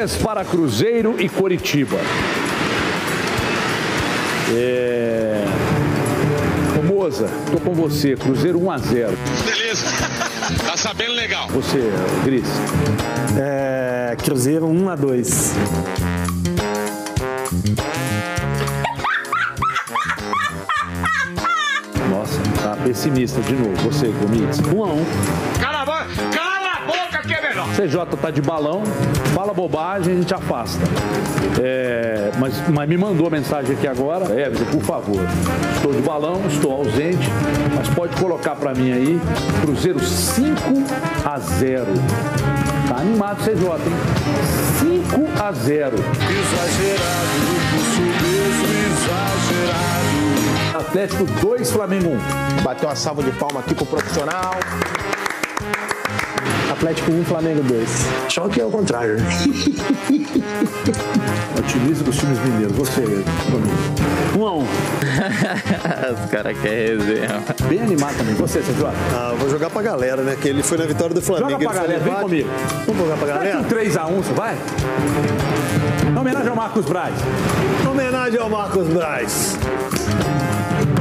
Para 0.00 0.46
Cruzeiro 0.46 1.16
e 1.18 1.28
Coritiba. 1.28 1.98
É... 4.50 5.44
Ô 6.78 6.82
Moza, 6.82 7.28
tô 7.52 7.60
com 7.60 7.74
você. 7.74 8.16
Cruzeiro 8.16 8.64
1 8.64 8.70
a 8.70 8.78
0 8.78 9.18
Beleza. 9.44 9.84
Tá 10.66 10.74
sabendo 10.78 11.12
legal. 11.12 11.48
Você, 11.48 11.90
Gris. 12.24 12.48
É... 13.38 14.16
Cruzeiro 14.24 14.66
1 14.68 14.88
a 14.88 14.96
2 14.96 15.54
Nossa, 22.08 22.40
tá 22.62 22.74
pessimista 22.82 23.42
de 23.42 23.52
novo. 23.52 23.76
Você, 23.82 24.06
Gomitz. 24.06 24.60
1 24.60 25.59
CJ 27.76 28.16
tá 28.20 28.30
de 28.30 28.40
balão, 28.42 28.82
fala 29.34 29.52
bobagem, 29.54 30.14
a 30.14 30.16
gente 30.16 30.34
afasta. 30.34 30.80
É, 31.60 32.30
mas, 32.38 32.68
mas 32.68 32.88
me 32.88 32.96
mandou 32.96 33.26
a 33.26 33.30
mensagem 33.30 33.74
aqui 33.76 33.86
agora, 33.86 34.24
Everton, 34.26 34.64
por 34.66 34.82
favor. 34.82 35.20
Estou 35.76 35.92
de 35.92 36.00
balão, 36.00 36.40
estou 36.48 36.72
ausente, 36.72 37.28
mas 37.74 37.88
pode 37.88 38.16
colocar 38.16 38.56
para 38.56 38.74
mim 38.74 38.92
aí, 38.92 39.20
Cruzeiro 39.62 40.00
5 40.00 40.56
a 41.24 41.38
0. 41.38 41.86
Tá 42.88 42.96
animado 42.96 43.38
CJ, 43.44 43.52
hein? 43.54 43.94
5 44.80 45.42
a 45.42 45.52
0. 45.52 45.96
Exagerado, 45.96 47.30
exagerado. 48.96 49.90
Atlético 50.90 51.24
2, 51.24 51.70
Flamengo 51.70 52.08
1. 52.08 52.62
Bateu 52.62 52.88
uma 52.88 52.96
salva 52.96 53.22
de 53.22 53.30
palma 53.32 53.60
aqui 53.60 53.74
pro 53.74 53.86
profissional. 53.86 54.54
Atlético 56.80 57.12
1, 57.12 57.24
Flamengo 57.26 57.62
2. 57.62 57.88
Só 58.30 58.48
que 58.48 58.58
é 58.58 58.64
o 58.64 58.70
contrário. 58.70 59.16
Otimista 61.58 62.02
dos 62.04 62.16
times 62.16 62.38
mineiros. 62.38 62.74
Você, 62.74 63.02
Domingo. 63.02 63.76
1 64.38 64.46
a 64.46 64.54
1 64.54 64.62
Os 66.24 66.30
caras 66.30 66.58
querem 66.58 66.96
resenha. 66.96 67.44
Bem 67.68 67.82
animado 67.82 68.16
também. 68.16 68.34
Você, 68.36 68.60
CJ? 68.60 68.86
Ah, 69.14 69.34
vou 69.38 69.50
jogar 69.50 69.68
pra 69.68 69.82
galera, 69.82 70.22
né? 70.22 70.38
Que 70.40 70.48
ele 70.48 70.62
foi 70.62 70.78
na 70.78 70.86
vitória 70.86 71.14
do 71.14 71.20
Flamengo. 71.20 71.50
Joga 71.50 71.68
pra 71.68 71.82
galera, 71.82 72.00
vem 72.00 72.14
comigo. 72.14 72.48
Vamos 72.86 73.02
jogar 73.02 73.16
pra 73.18 73.26
galera? 73.28 73.58
Um 73.58 73.64
3x1, 73.64 74.10
você 74.12 74.32
vai? 74.32 74.56
Em 76.08 76.18
homenagem 76.18 76.48
ao 76.48 76.56
Marcos 76.56 76.86
Braz. 76.86 77.14
Homenagem 77.90 78.40
ao 78.40 78.48
Marcos 78.48 78.86
Braz. 78.88 79.58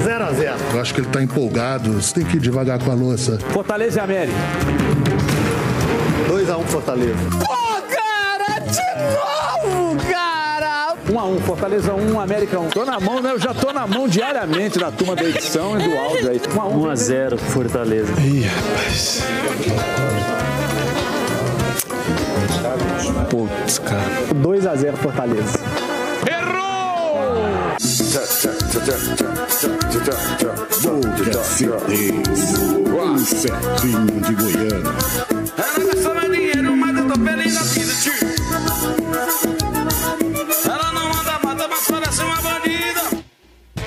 0x0. 0.03 0.56
Eu 0.73 0.81
acho 0.81 0.93
que 0.93 0.99
ele 0.99 1.07
tá 1.07 1.23
empolgado. 1.23 1.93
Você 1.93 2.15
tem 2.15 2.26
que 2.26 2.35
ir 2.35 2.41
devagar 2.41 2.80
com 2.84 2.91
a 2.91 2.95
louça. 2.95 3.39
Fortaleza 3.53 4.01
e 4.01 4.03
América. 4.03 4.38
2x1 6.30 6.64
Fortaleza. 6.68 7.18
Pô, 7.39 7.56
cara, 7.89 8.60
de 8.60 8.81
novo, 9.65 9.97
cara! 10.07 10.95
1x1, 11.10 11.41
Fortaleza 11.41 11.93
1, 11.95 12.19
América 12.19 12.60
1. 12.60 12.69
Tô 12.69 12.85
na 12.85 12.99
mão, 12.99 13.19
né? 13.19 13.31
Eu 13.31 13.39
já 13.39 13.51
tô 13.51 13.73
na 13.73 13.88
mão 13.88 14.07
diariamente 14.07 14.77
da 14.77 14.91
turma 14.91 15.15
da 15.15 15.23
edição 15.23 15.80
e 15.80 15.84
do 15.84 15.97
áudio 15.97 16.30
aí. 16.30 16.39
1x1. 16.39 17.34
1x0 17.34 17.38
Fortaleza. 17.39 18.14
Ih, 18.22 18.43
rapaz. 18.43 19.23
Putz, 23.31 23.80
cara. 23.80 24.03
2x0 24.35 24.95
Fortaleza. 24.97 25.60
Boca 30.84 31.43
Fidez. 31.43 32.60
Um 32.88 33.18
certinho 33.18 34.22
de 34.22 34.35
Goiânia. 34.35 35.28
Ela 40.65 40.91
não 40.93 41.07
anda 41.11 41.39
mata, 41.43 41.67
mas 41.67 41.87
parece 41.89 42.21
uma 42.23 42.35
bandida. 42.35 43.01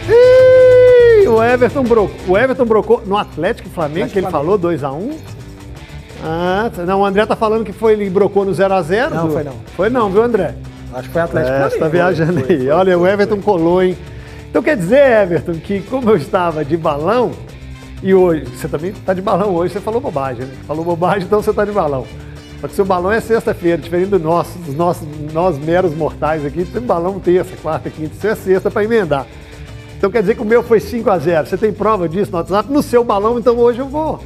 Ih, 0.09 1.29
o 1.29 1.43
Everton 1.43 1.83
brocou. 1.85 2.17
O 2.29 2.37
Everton 2.37 2.65
brocou 2.67 3.03
no 3.07 3.17
Atlético 3.17 3.69
e 3.69 3.73
Flamengo, 3.73 4.11
que 4.11 4.19
ele 4.19 4.29
falou 4.31 4.59
2x1. 4.59 5.15
Ah, 6.25 6.71
tá. 6.75 6.83
não, 6.85 7.01
o 7.01 7.05
André 7.07 7.25
tá 7.27 7.35
falando 7.35 7.65
que 7.65 7.73
foi, 7.73 7.93
ele 7.95 8.11
brocou 8.11 8.45
no 8.45 8.53
0x0. 8.53 9.11
Não, 9.11 9.31
foi 9.31 9.43
não. 9.45 9.55
Foi 9.77 9.89
não, 9.91 10.11
viu, 10.11 10.23
André? 10.23 10.55
Acho 10.93 11.09
que 11.09 11.13
foi 11.15 11.23
Atlético 11.23 11.53
É, 11.53 11.59
Flamengo. 11.59 11.73
você 11.73 11.79
tá 11.79 11.89
viajando 11.89 12.41
Foi, 12.45 12.55
aí. 12.55 12.59
foi, 12.59 12.69
Olha, 12.69 12.99
foi, 12.99 13.03
o 13.03 13.07
Everton 13.13 13.41
colou, 13.41 13.83
hein? 13.83 13.97
Então 14.51 14.63
quer 14.63 14.77
dizer, 14.77 15.23
Everton, 15.23 15.55
que 15.55 15.81
como 15.81 16.11
eu 16.11 16.17
estava 16.17 16.63
de 16.65 16.77
balão, 16.77 17.31
e 18.03 18.13
hoje, 18.15 18.45
você 18.45 18.69
também 18.69 18.93
tá 18.93 19.15
de 19.15 19.23
balão 19.23 19.55
hoje, 19.55 19.73
você 19.73 19.81
falou 19.81 20.01
bobagem, 20.01 20.45
né? 20.45 20.53
Falou 20.67 20.85
bobagem, 20.85 21.23
então 21.25 21.41
você 21.43 21.53
tá 21.53 21.65
de 21.65 21.73
balão. 21.73 22.07
Só 22.63 22.69
que 22.69 22.77
seu 22.77 22.85
balão 22.85 23.11
é 23.11 23.21
sexta-feira, 23.21 23.77
diferente 23.77 24.11
do 24.11 24.21
nosso, 24.21 24.57
dos 24.61 24.77
nossos, 24.77 25.09
nós 25.33 25.59
meros 25.59 25.93
mortais 25.97 26.47
aqui, 26.47 26.65
tem 26.65 26.81
balão 26.81 27.19
terça, 27.19 27.57
quarta, 27.61 27.91
quinta, 27.91 28.15
isso 28.15 28.25
é 28.25 28.37
sexta 28.37 28.71
para 28.71 28.85
emendar. 28.85 29.27
Então 29.99 30.09
quer 30.09 30.21
dizer 30.21 30.37
que 30.37 30.43
o 30.43 30.45
meu 30.45 30.63
foi 30.63 30.79
5 30.79 31.11
a 31.11 31.19
0 31.19 31.49
Você 31.49 31.59
tem 31.59 31.73
prova 31.73 32.09
disso 32.09 32.31
no 32.31 32.39
WhatsApp? 32.39 32.73
No 32.73 32.81
seu 32.81 33.03
balão, 33.03 33.37
então 33.37 33.59
hoje 33.59 33.81
eu 33.81 33.89
vou, 33.89 34.21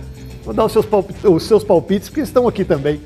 vou 0.44 0.52
dar 0.52 0.66
os 0.66 0.72
seus, 0.72 0.84
palpites, 0.84 1.24
os 1.24 1.44
seus 1.44 1.64
palpites, 1.64 2.10
porque 2.10 2.20
estão 2.20 2.46
aqui 2.46 2.62
também. 2.62 3.00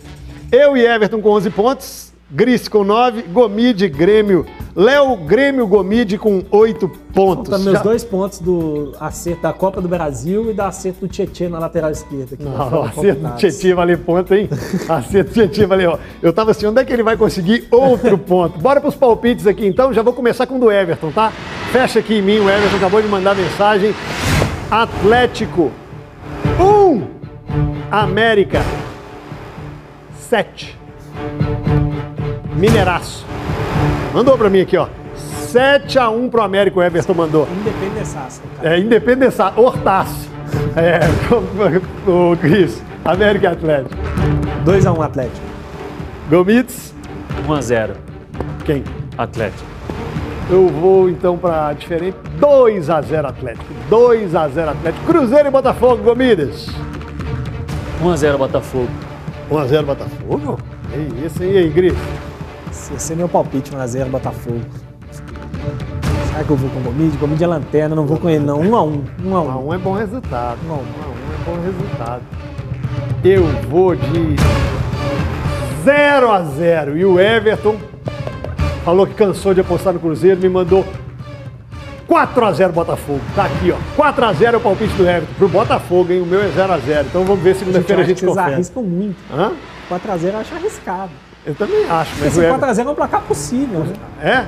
Eu 0.50 0.76
e 0.76 0.84
Everton 0.84 1.20
com 1.20 1.30
11 1.30 1.50
pontos, 1.50 2.12
Gris 2.28 2.66
com 2.66 2.82
9, 2.82 3.22
Gomide, 3.22 3.88
Grêmio, 3.88 4.44
Léo, 4.74 5.16
Grêmio, 5.16 5.66
Gomide 5.66 6.16
com 6.16 6.44
8 6.50 6.88
pontos. 7.12 7.62
Meus 7.64 7.76
Já- 7.78 7.82
dois 7.82 8.04
pontos 8.04 8.38
do 8.38 8.92
acerto 9.00 9.42
da 9.42 9.52
Copa 9.52 9.80
do 9.80 9.88
Brasil 9.88 10.50
e 10.50 10.54
da 10.54 10.68
acerto 10.68 11.00
do 11.00 11.08
Tietchan 11.08 11.48
na 11.48 11.58
lateral 11.58 11.90
esquerda. 11.90 12.36
que 12.36 12.42
Não, 12.44 12.52
foram 12.70 12.82
acerto 12.84 13.20
do. 13.20 13.34
Tietchan 13.36 13.74
valeu 13.74 13.98
ponto, 13.98 14.32
hein? 14.34 14.48
Acerto 14.88 15.30
do 15.30 15.34
Tietchan 15.34 15.66
valeu. 15.66 15.98
Eu 16.22 16.32
tava 16.32 16.52
assim, 16.52 16.66
onde 16.66 16.80
é 16.80 16.84
que 16.84 16.92
ele 16.92 17.02
vai 17.02 17.16
conseguir 17.16 17.66
outro 17.70 18.16
ponto? 18.16 18.58
Bora 18.60 18.80
pros 18.80 18.94
palpites 18.94 19.46
aqui 19.46 19.66
então, 19.66 19.92
já 19.92 20.02
vou 20.02 20.12
começar 20.12 20.46
com 20.46 20.56
o 20.56 20.60
do 20.60 20.70
Everton, 20.70 21.10
tá? 21.10 21.32
Fecha 21.72 21.98
aqui 21.98 22.14
em 22.14 22.22
mim, 22.22 22.38
o 22.38 22.48
Everton 22.48 22.76
acabou 22.76 23.02
de 23.02 23.08
mandar 23.08 23.34
mensagem. 23.34 23.92
Atlético 24.70 25.72
1, 26.60 26.62
um. 26.64 27.06
América 27.90 28.60
7. 30.28 30.78
Mineiraço. 32.54 33.26
Mandou 34.12 34.36
pra 34.36 34.50
mim 34.50 34.60
aqui, 34.60 34.76
ó. 34.76 34.88
7 35.14 35.98
a 35.98 36.08
1 36.08 36.28
pro 36.28 36.42
América, 36.42 36.78
o 36.78 36.82
Everton 36.82 37.14
mandou. 37.14 37.48
Independençaço, 37.60 38.40
cara. 38.56 38.76
É, 38.76 38.78
Independência, 38.78 39.52
Hortaço. 39.56 40.28
É, 40.76 41.00
o 42.08 42.36
Cris, 42.36 42.82
América 43.04 43.46
e 43.46 43.48
Atlético. 43.48 43.96
2x1 44.64 45.04
Atlético. 45.04 45.46
Gomitz, 46.28 46.94
1x0 47.46 47.90
quem? 48.64 48.84
Atlético. 49.16 49.64
Eu 50.48 50.68
vou 50.68 51.08
então 51.08 51.36
pra 51.36 51.72
diferente. 51.72 52.16
2 52.38 52.90
a 52.90 53.00
0 53.00 53.28
Atlético. 53.28 53.64
2 53.88 54.34
a 54.34 54.48
0 54.48 54.70
Atlético. 54.70 55.06
Cruzeiro 55.06 55.48
e 55.48 55.50
Botafogo, 55.50 56.02
Gomidas. 56.02 56.66
1x0 58.02 58.36
Botafogo. 58.36 58.88
1 59.50 59.58
a 59.58 59.66
0 59.66 59.86
Botafogo? 59.86 60.58
É 60.92 61.26
isso 61.26 61.42
aí, 61.42 61.58
aí, 61.58 61.70
Cris. 61.70 61.94
Esse 62.70 63.12
é 63.12 63.16
meu 63.16 63.28
palpite, 63.28 63.70
1x0 63.72 64.06
Botafogo. 64.06 64.60
Será 66.30 66.44
que 66.44 66.50
eu 66.50 66.56
vou 66.56 66.70
com 66.70 66.78
o 66.80 66.82
Gomide? 66.82 67.16
Gomide 67.16 67.44
é 67.44 67.46
lanterna, 67.46 67.94
não 67.96 68.06
vou 68.06 68.16
com 68.18 68.28
ele 68.28 68.44
não. 68.44 68.60
1x1. 68.60 69.02
1x1. 69.22 69.24
1 69.24 69.36
a 69.36 69.56
1 69.58 69.74
é 69.74 69.78
bom 69.78 69.92
resultado. 69.94 70.58
1 70.66 70.72
a 70.72 70.76
1 70.76 70.78
é 70.78 71.44
bom 71.44 71.62
resultado. 71.64 72.22
Eu 73.24 73.44
vou 73.68 73.94
de 73.94 74.36
0 75.84 76.30
a 76.30 76.42
0 76.42 76.96
e 76.96 77.04
o 77.04 77.18
Everton 77.18 77.76
falou 78.84 79.06
que 79.06 79.14
cansou 79.14 79.52
de 79.52 79.60
apostar 79.60 79.92
no 79.92 80.00
Cruzeiro, 80.00 80.40
me 80.40 80.48
mandou 80.48 80.84
4 82.06 82.44
a 82.44 82.52
0 82.52 82.72
Botafogo. 82.72 83.20
Tá 83.34 83.44
aqui, 83.44 83.72
ó. 83.72 83.76
4 83.96 84.24
a 84.24 84.32
0 84.32 84.54
é 84.54 84.58
o 84.58 84.60
palpite 84.60 84.94
do 84.94 85.02
Everton 85.06 85.34
pro 85.36 85.48
Botafogo, 85.48 86.12
hein? 86.12 86.20
O 86.22 86.26
meu 86.26 86.40
é 86.42 86.48
0 86.48 86.72
a 86.72 86.78
0. 86.78 87.06
Então 87.08 87.24
vamos 87.24 87.42
ver 87.42 87.54
segunda-feira 87.56 88.02
a 88.02 88.04
gente 88.04 88.20
Vocês 88.20 88.30
confere. 88.36 88.54
arriscam 88.54 88.82
muito. 88.82 89.16
Hã? 89.32 89.52
4x0 89.90 90.32
eu 90.32 90.38
acho 90.38 90.54
arriscado. 90.54 91.10
Eu 91.44 91.54
também 91.54 91.88
acho, 91.88 92.12
mas 92.18 92.26
Esse 92.26 92.40
o 92.40 92.42
Everton... 92.42 92.66
4x0 92.66 92.86
é 92.86 92.90
um 92.90 92.94
placar 92.94 93.22
possível, 93.22 93.80
né? 93.80 93.94
É? 94.20 94.46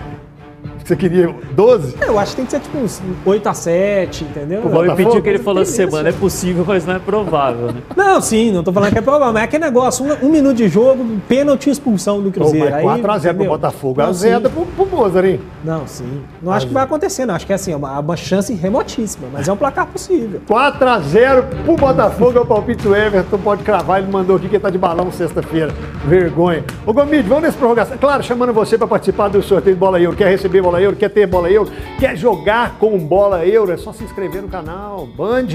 Você 0.84 0.96
queria 0.96 1.34
12? 1.52 1.96
Eu 2.00 2.18
acho 2.18 2.32
que 2.32 2.36
tem 2.36 2.44
que 2.44 2.50
ser 2.50 2.60
tipo 2.60 2.78
uns 2.78 3.00
8x7, 3.26 4.22
entendeu? 4.22 4.62
Vou 4.62 4.82
repetir 4.82 5.18
o 5.18 5.22
que 5.22 5.28
ele 5.28 5.38
falou 5.38 5.62
essa 5.62 5.72
semana. 5.72 6.08
É 6.08 6.12
possível, 6.12 6.64
mas 6.66 6.84
não 6.84 6.94
é 6.94 6.98
provável, 6.98 7.72
né? 7.72 7.82
Não, 7.96 8.20
sim, 8.20 8.50
não 8.50 8.62
tô 8.62 8.72
falando 8.72 8.92
que 8.92 8.98
é 8.98 9.02
provável, 9.02 9.32
mas 9.32 9.42
é 9.42 9.44
aquele 9.44 9.64
negócio, 9.64 10.04
um, 10.04 10.26
um 10.26 10.30
minuto 10.30 10.56
de 10.56 10.68
jogo, 10.68 11.04
pênalti 11.28 11.68
e 11.68 11.70
expulsão 11.70 12.20
do 12.20 12.30
Cruzeiro. 12.30 12.70
Mas 12.70 12.82
4 12.82 13.10
a 13.10 13.18
0 13.18 13.34
pro 13.34 13.44
entendeu? 13.44 13.58
Botafogo. 13.58 14.00
Não, 14.00 14.08
Azeda 14.08 14.50
pro, 14.50 14.66
pro 14.66 14.86
Mozart, 14.86 15.26
hein? 15.26 15.40
Não, 15.64 15.86
sim. 15.86 16.22
Não 16.42 16.52
acho 16.52 16.66
que 16.66 16.74
vai 16.74 16.82
acontecer, 16.82 17.24
não. 17.24 17.34
Acho 17.34 17.46
que 17.46 17.52
é 17.52 17.54
assim, 17.54 17.72
é 17.72 17.76
uma, 17.76 17.98
uma 17.98 18.16
chance 18.16 18.52
remotíssima, 18.52 19.28
mas 19.32 19.48
é 19.48 19.52
um 19.52 19.56
placar 19.56 19.86
possível. 19.86 20.40
4 20.46 20.88
a 20.88 20.98
0 21.00 21.44
pro 21.64 21.76
Botafogo, 21.76 22.38
é 22.38 22.40
o 22.40 22.46
palpite 22.46 22.82
do 22.82 22.94
Everton, 22.94 23.38
pode 23.38 23.62
cravar, 23.62 24.02
ele 24.02 24.10
mandou 24.10 24.36
aqui 24.36 24.48
que 24.48 24.56
ele 24.56 24.62
tá 24.62 24.70
de 24.70 24.78
balão 24.78 25.10
sexta-feira. 25.10 25.72
Vergonha. 26.04 26.64
Ô 26.84 26.92
Gomide, 26.92 27.28
vamos 27.28 27.44
nessa 27.44 27.56
prorrogação. 27.56 27.96
Claro, 27.98 28.22
chamando 28.22 28.52
você 28.52 28.76
para 28.76 28.86
participar 28.86 29.28
do 29.28 29.42
sorteio 29.42 29.76
de 29.76 29.80
bola 29.80 30.00
euro. 30.00 30.16
Quer 30.16 30.28
receber 30.28 30.60
bola 30.60 30.71
euro? 30.80 30.96
Quer 30.96 31.10
ter 31.10 31.26
bola 31.26 31.50
euro? 31.50 31.70
Quer 31.98 32.16
jogar 32.16 32.78
com 32.78 32.98
bola 32.98 33.44
euro? 33.46 33.72
É 33.72 33.76
só 33.76 33.92
se 33.92 34.04
inscrever 34.04 34.42
no 34.42 34.48
canal. 34.48 35.06
Band, 35.06 35.46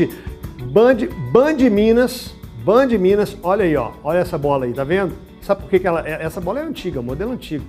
Band, 0.72 1.08
Band 1.32 1.70
Minas, 1.72 2.34
Band 2.64 2.88
Minas, 3.00 3.38
olha 3.42 3.64
aí, 3.66 3.76
ó. 3.76 3.92
Olha 4.04 4.20
essa 4.20 4.38
bola 4.38 4.66
aí, 4.66 4.74
tá 4.74 4.84
vendo? 4.84 5.14
Sabe 5.42 5.62
por 5.62 5.70
que, 5.70 5.80
que 5.80 5.88
ela. 5.88 6.08
é- 6.08 6.24
Essa 6.24 6.42
bola 6.42 6.60
é 6.60 6.64
antiga, 6.64 7.02
modelo 7.02 7.32
antigo. 7.32 7.64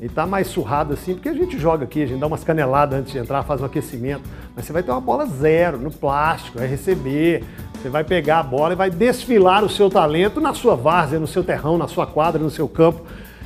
Ele 0.00 0.08
tá 0.08 0.26
mais 0.26 0.46
surrado 0.46 0.94
assim, 0.94 1.12
porque 1.12 1.28
a 1.28 1.34
gente 1.34 1.58
joga 1.58 1.84
aqui, 1.84 2.02
a 2.02 2.06
gente 2.06 2.18
dá 2.18 2.26
umas 2.26 2.42
caneladas 2.42 2.98
antes 2.98 3.12
de 3.12 3.18
entrar, 3.18 3.42
faz 3.42 3.60
um 3.60 3.66
aquecimento. 3.66 4.22
Mas 4.56 4.64
você 4.64 4.72
vai 4.72 4.82
ter 4.82 4.90
uma 4.90 5.00
bola 5.00 5.26
zero, 5.26 5.76
no 5.78 5.90
plástico, 5.90 6.58
vai 6.58 6.66
receber. 6.66 7.44
Você 7.74 7.90
vai 7.90 8.02
pegar 8.02 8.38
a 8.38 8.42
bola 8.42 8.72
e 8.72 8.76
vai 8.76 8.90
desfilar 8.90 9.62
o 9.62 9.68
seu 9.68 9.90
talento 9.90 10.40
na 10.40 10.54
sua 10.54 10.74
várzea, 10.74 11.18
no 11.18 11.26
seu 11.26 11.44
terrão, 11.44 11.76
na 11.76 11.86
sua 11.86 12.06
quadra, 12.06 12.42
no 12.42 12.50
seu 12.50 12.66
campo. 12.66 13.02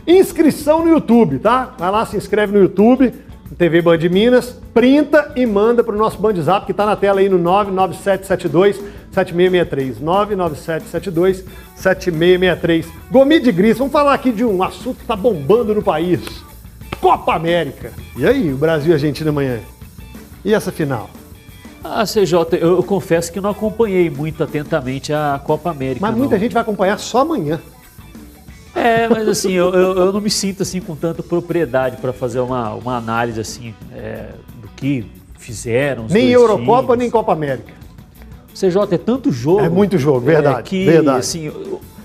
Inscrição 0.07 0.85
no 0.85 0.91
YouTube, 0.91 1.39
tá? 1.39 1.75
Vai 1.79 1.91
lá, 1.91 2.05
se 2.07 2.17
inscreve 2.17 2.53
no 2.53 2.61
YouTube, 2.61 3.13
TV 3.57 3.81
Band 3.81 3.99
Minas, 4.11 4.57
printa 4.73 5.33
e 5.37 5.47
manda 5.47 5.85
para 5.85 5.95
o 5.95 5.99
nosso 5.99 6.19
Band 6.19 6.35
Zap, 6.43 6.67
que 6.67 6.73
está 6.73 6.85
na 6.85 6.97
tela 6.97 7.21
aí 7.21 7.29
no 7.29 7.39
99772 7.39 8.77
7663. 9.13 10.01
99772 10.01 11.45
7663. 11.77 12.87
Gomide 13.11 13.53
Gris, 13.53 13.79
vamos 13.79 13.93
falar 13.93 14.15
aqui 14.15 14.33
de 14.33 14.45
um 14.45 14.63
assunto 14.63 14.97
que 14.97 15.03
está 15.03 15.15
bombando 15.15 15.75
no 15.75 15.83
país. 15.83 16.21
Copa 17.01 17.35
América. 17.35 17.93
E 18.17 18.27
aí, 18.27 18.53
o 18.53 18.57
Brasil 18.57 18.89
e 18.89 18.93
a 18.93 18.97
Argentina 18.97 19.31
amanhã? 19.31 19.61
E 20.45 20.53
essa 20.53 20.73
final? 20.73 21.09
Ah, 21.83 22.05
CJ, 22.05 22.59
eu, 22.59 22.77
eu 22.77 22.83
confesso 22.83 23.31
que 23.31 23.41
não 23.41 23.51
acompanhei 23.51 24.09
muito 24.09 24.43
atentamente 24.43 25.13
a 25.13 25.41
Copa 25.45 25.71
América. 25.71 26.01
Mas 26.01 26.13
não. 26.13 26.19
muita 26.19 26.39
gente 26.39 26.53
vai 26.53 26.63
acompanhar 26.63 26.99
só 26.99 27.21
amanhã. 27.21 27.61
É, 28.75 29.09
mas 29.09 29.29
assim, 29.29 29.53
eu, 29.53 29.73
eu, 29.73 29.97
eu 29.97 30.13
não 30.13 30.21
me 30.21 30.31
sinto 30.31 30.63
assim 30.63 30.81
com 30.81 30.97
tanta 30.97 31.23
propriedade 31.23 31.97
para 31.99 32.13
fazer 32.13 32.41
uma, 32.41 32.75
uma 32.75 32.97
análise 32.97 33.41
assim 33.41 33.75
é, 33.93 34.31
do 34.61 34.69
que 34.69 35.07
fizeram. 35.39 36.07
Nem 36.11 36.31
Eurocopa, 36.31 36.83
times. 36.83 36.99
nem 36.99 37.11
Copa 37.11 37.33
América. 37.33 37.73
CJ, 38.55 38.95
é 38.95 38.99
tanto 38.99 39.33
jogo. 39.33 39.61
É 39.61 39.69
muito 39.69 39.99
jogo, 39.99 40.21
verdade, 40.21 40.61
é, 40.61 40.63
que, 40.63 40.85
verdade. 40.85 41.19
Assim, 41.19 41.53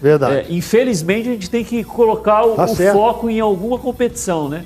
Verdade. 0.02 0.36
é, 0.36 0.46
infelizmente 0.50 1.30
a 1.30 1.32
gente 1.34 1.50
tem 1.50 1.64
que 1.64 1.84
colocar 1.84 2.46
o, 2.46 2.56
Tá 2.56 2.66
o 2.66 2.76
foco 2.76 3.30
em 3.30 3.40
alguma 3.40 3.78
competição, 3.78 4.48
né? 4.48 4.66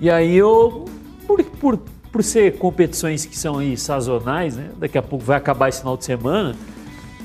E 0.00 0.10
aí 0.10 0.36
eu, 0.36 0.84
por, 1.26 1.42
por, 1.42 1.78
por 2.12 2.22
ser 2.22 2.58
competições 2.58 3.24
que 3.24 3.36
são 3.36 3.58
aí 3.58 3.76
sazonais, 3.76 4.56
né? 4.56 4.70
Daqui 4.78 4.98
a 4.98 5.02
pouco 5.02 5.24
vai 5.24 5.36
acabar 5.36 5.68
esse 5.68 5.80
final 5.80 5.96
de 5.96 6.04
semana. 6.04 6.54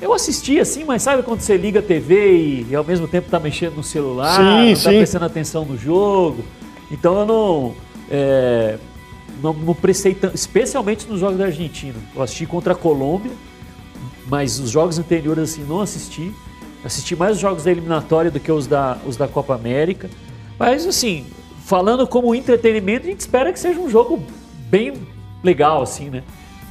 Eu 0.02 0.14
assisti 0.14 0.60
assim, 0.60 0.84
mas 0.84 1.03
sabe 1.03 1.22
quando 1.22 1.41
você 1.41 1.56
liga 1.56 1.80
a 1.80 1.84
TV 1.84 2.36
e, 2.36 2.68
e 2.72 2.76
ao 2.76 2.84
mesmo 2.84 3.07
tempo 3.07 3.30
tá 3.30 3.40
mexendo 3.40 3.76
no 3.76 3.84
celular, 3.84 4.36
Sim, 4.36 4.73
tá 4.73 4.90
sim. 4.90 4.98
prestando 4.98 5.26
atenção 5.26 5.64
no 5.64 5.78
jogo. 5.78 6.44
Então 6.90 7.19
eu 7.19 7.26
não, 7.26 7.76
é, 8.10 8.80
não, 9.41 9.53
não 9.53 9.76
prestei 9.76 10.15
tanto, 10.15 10.36
especialmente 10.36 11.07
nos 11.07 11.19
jogos 11.19 11.38
da 11.38 11.45
Argentina. 11.45 11.95
Eu 12.15 12.23
assisti 12.23 12.48
contra 12.48 12.73
a 12.73 12.76
Colômbia, 12.76 13.32
mas 14.28 14.60
os 14.60 14.72
jogos 14.72 14.98
anteriores 14.98 15.52
assim 15.52 15.64
não 15.64 15.82
assisti. 15.82 16.34
Assisti 16.84 17.15
mais 17.15 17.34
os 17.34 17.40
jogos 17.40 17.64
da 17.64 17.72
eliminatória 17.72 18.32
do 18.32 18.40
que 18.40 18.52
os 18.52 18.65
da, 18.65 18.98
os 19.06 19.15
da 19.15 19.28
Copa 19.28 19.53
América. 19.53 20.10
Mas 20.57 20.88
assim, 20.88 21.28
falando 21.64 22.07
como 22.07 22.34
entretenimento, 22.34 23.06
a 23.06 23.10
gente 23.11 23.19
espera 23.19 23.53
que 23.53 23.60
seja 23.60 23.80
um 23.80 23.90
jogo 23.90 24.22
bem 24.68 24.94
legal, 25.44 25.84
assim, 25.84 26.10
né? 26.10 26.23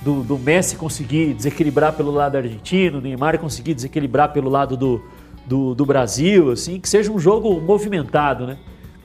Do, 0.02 0.22
do 0.22 0.38
Messi 0.38 0.76
conseguir 0.76 1.34
desequilibrar 1.34 1.92
pelo 1.92 2.10
lado 2.10 2.36
argentino, 2.36 2.98
o 2.98 3.00
Neymar 3.02 3.38
conseguir 3.38 3.74
desequilibrar 3.74 4.32
pelo 4.32 4.48
lado 4.48 4.74
do, 4.76 5.02
do, 5.44 5.74
do 5.74 5.84
Brasil, 5.84 6.50
assim, 6.50 6.80
que 6.80 6.88
seja 6.88 7.12
um 7.12 7.18
jogo 7.18 7.60
movimentado, 7.60 8.46
né? 8.46 8.56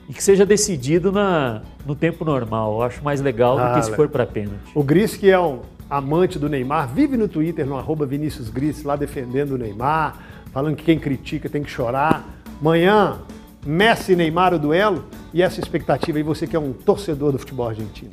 E 0.08 0.14
que 0.14 0.22
seja 0.22 0.46
decidido 0.46 1.12
na, 1.12 1.60
no 1.84 1.94
tempo 1.94 2.24
normal. 2.24 2.76
Eu 2.76 2.82
acho 2.82 3.04
mais 3.04 3.20
legal 3.20 3.56
do 3.56 3.62
Ah, 3.62 3.74
que 3.74 3.82
se 3.82 3.90
legal. 3.90 3.96
for 4.06 4.08
para 4.10 4.24
pênalti. 4.24 4.58
O 4.74 4.82
Gris, 4.82 5.16
que 5.16 5.30
é 5.30 5.38
um 5.38 5.60
amante 5.90 6.38
do 6.38 6.48
Neymar, 6.48 6.88
vive 6.88 7.16
no 7.16 7.28
Twitter, 7.28 7.66
no 7.66 7.76
arroba 7.76 8.06
Vinícius 8.06 8.48
Gris, 8.48 8.82
lá 8.82 8.96
defendendo 8.96 9.52
o 9.52 9.58
Neymar, 9.58 10.16
falando 10.52 10.76
que 10.76 10.84
quem 10.84 10.98
critica 10.98 11.48
tem 11.48 11.62
que 11.62 11.70
chorar. 11.70 12.24
Amanhã, 12.58 13.18
Messi 13.66 14.12
e 14.12 14.16
Neymar 14.16 14.54
o 14.54 14.58
duelo. 14.58 15.04
E 15.34 15.42
essa 15.42 15.60
expectativa 15.60 16.16
aí, 16.16 16.22
você 16.24 16.46
que 16.46 16.56
é 16.56 16.58
um 16.58 16.72
torcedor 16.72 17.32
do 17.32 17.38
futebol 17.38 17.68
argentino. 17.68 18.12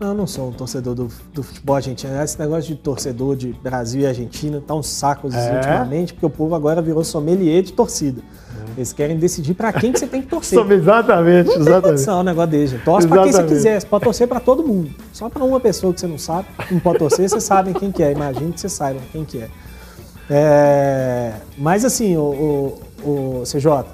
Eu 0.00 0.14
não 0.14 0.26
sou 0.28 0.48
um 0.48 0.52
torcedor 0.52 0.94
do, 0.94 1.08
do 1.34 1.42
futebol 1.42 1.74
argentino. 1.74 2.22
Esse 2.22 2.38
negócio 2.38 2.62
de 2.72 2.76
torcedor 2.76 3.34
de 3.34 3.52
Brasil 3.62 4.02
e 4.02 4.06
Argentina 4.06 4.62
tá 4.64 4.74
um 4.74 4.82
saco 4.82 5.28
É? 5.32 5.54
ultimamente, 5.56 6.12
porque 6.14 6.26
o 6.26 6.30
povo 6.30 6.54
agora 6.54 6.80
virou 6.80 7.02
sommelier 7.02 7.62
de 7.62 7.72
torcida. 7.72 8.22
Eles 8.76 8.92
querem 8.92 9.16
decidir 9.18 9.54
pra 9.54 9.72
quem 9.72 9.90
que 9.92 9.98
você 9.98 10.06
tem 10.06 10.22
que 10.22 10.28
torcer. 10.28 10.56
Exatamente, 10.70 11.46
não 11.48 11.52
tem 11.54 11.62
exatamente. 11.62 11.82
condição 11.88 12.20
o 12.20 12.22
negócio 12.22 12.50
desse. 12.50 12.78
Torce 12.78 13.08
pra 13.08 13.22
quem 13.24 13.32
você 13.32 13.42
quiser. 13.44 13.80
Você 13.80 13.86
pode 13.88 14.04
torcer 14.04 14.28
pra 14.28 14.38
todo 14.38 14.62
mundo. 14.62 14.90
Só 15.12 15.28
pra 15.28 15.42
uma 15.42 15.58
pessoa 15.58 15.92
que 15.92 15.98
você 16.00 16.06
não 16.06 16.18
sabe, 16.18 16.46
não 16.70 16.78
pode 16.78 16.98
torcer, 17.00 17.28
você 17.28 17.40
sabe 17.40 17.74
quem 17.74 17.90
que 17.90 18.00
é. 18.02 18.12
Imagino 18.12 18.52
que 18.52 18.60
você 18.60 18.68
saiba 18.68 19.00
quem 19.10 19.24
que 19.24 19.38
é. 19.38 19.48
É, 20.30 21.32
Mas 21.56 21.84
assim, 21.84 22.16
o, 22.16 22.78
o, 23.02 23.40
o 23.40 23.42
CJ, 23.44 23.84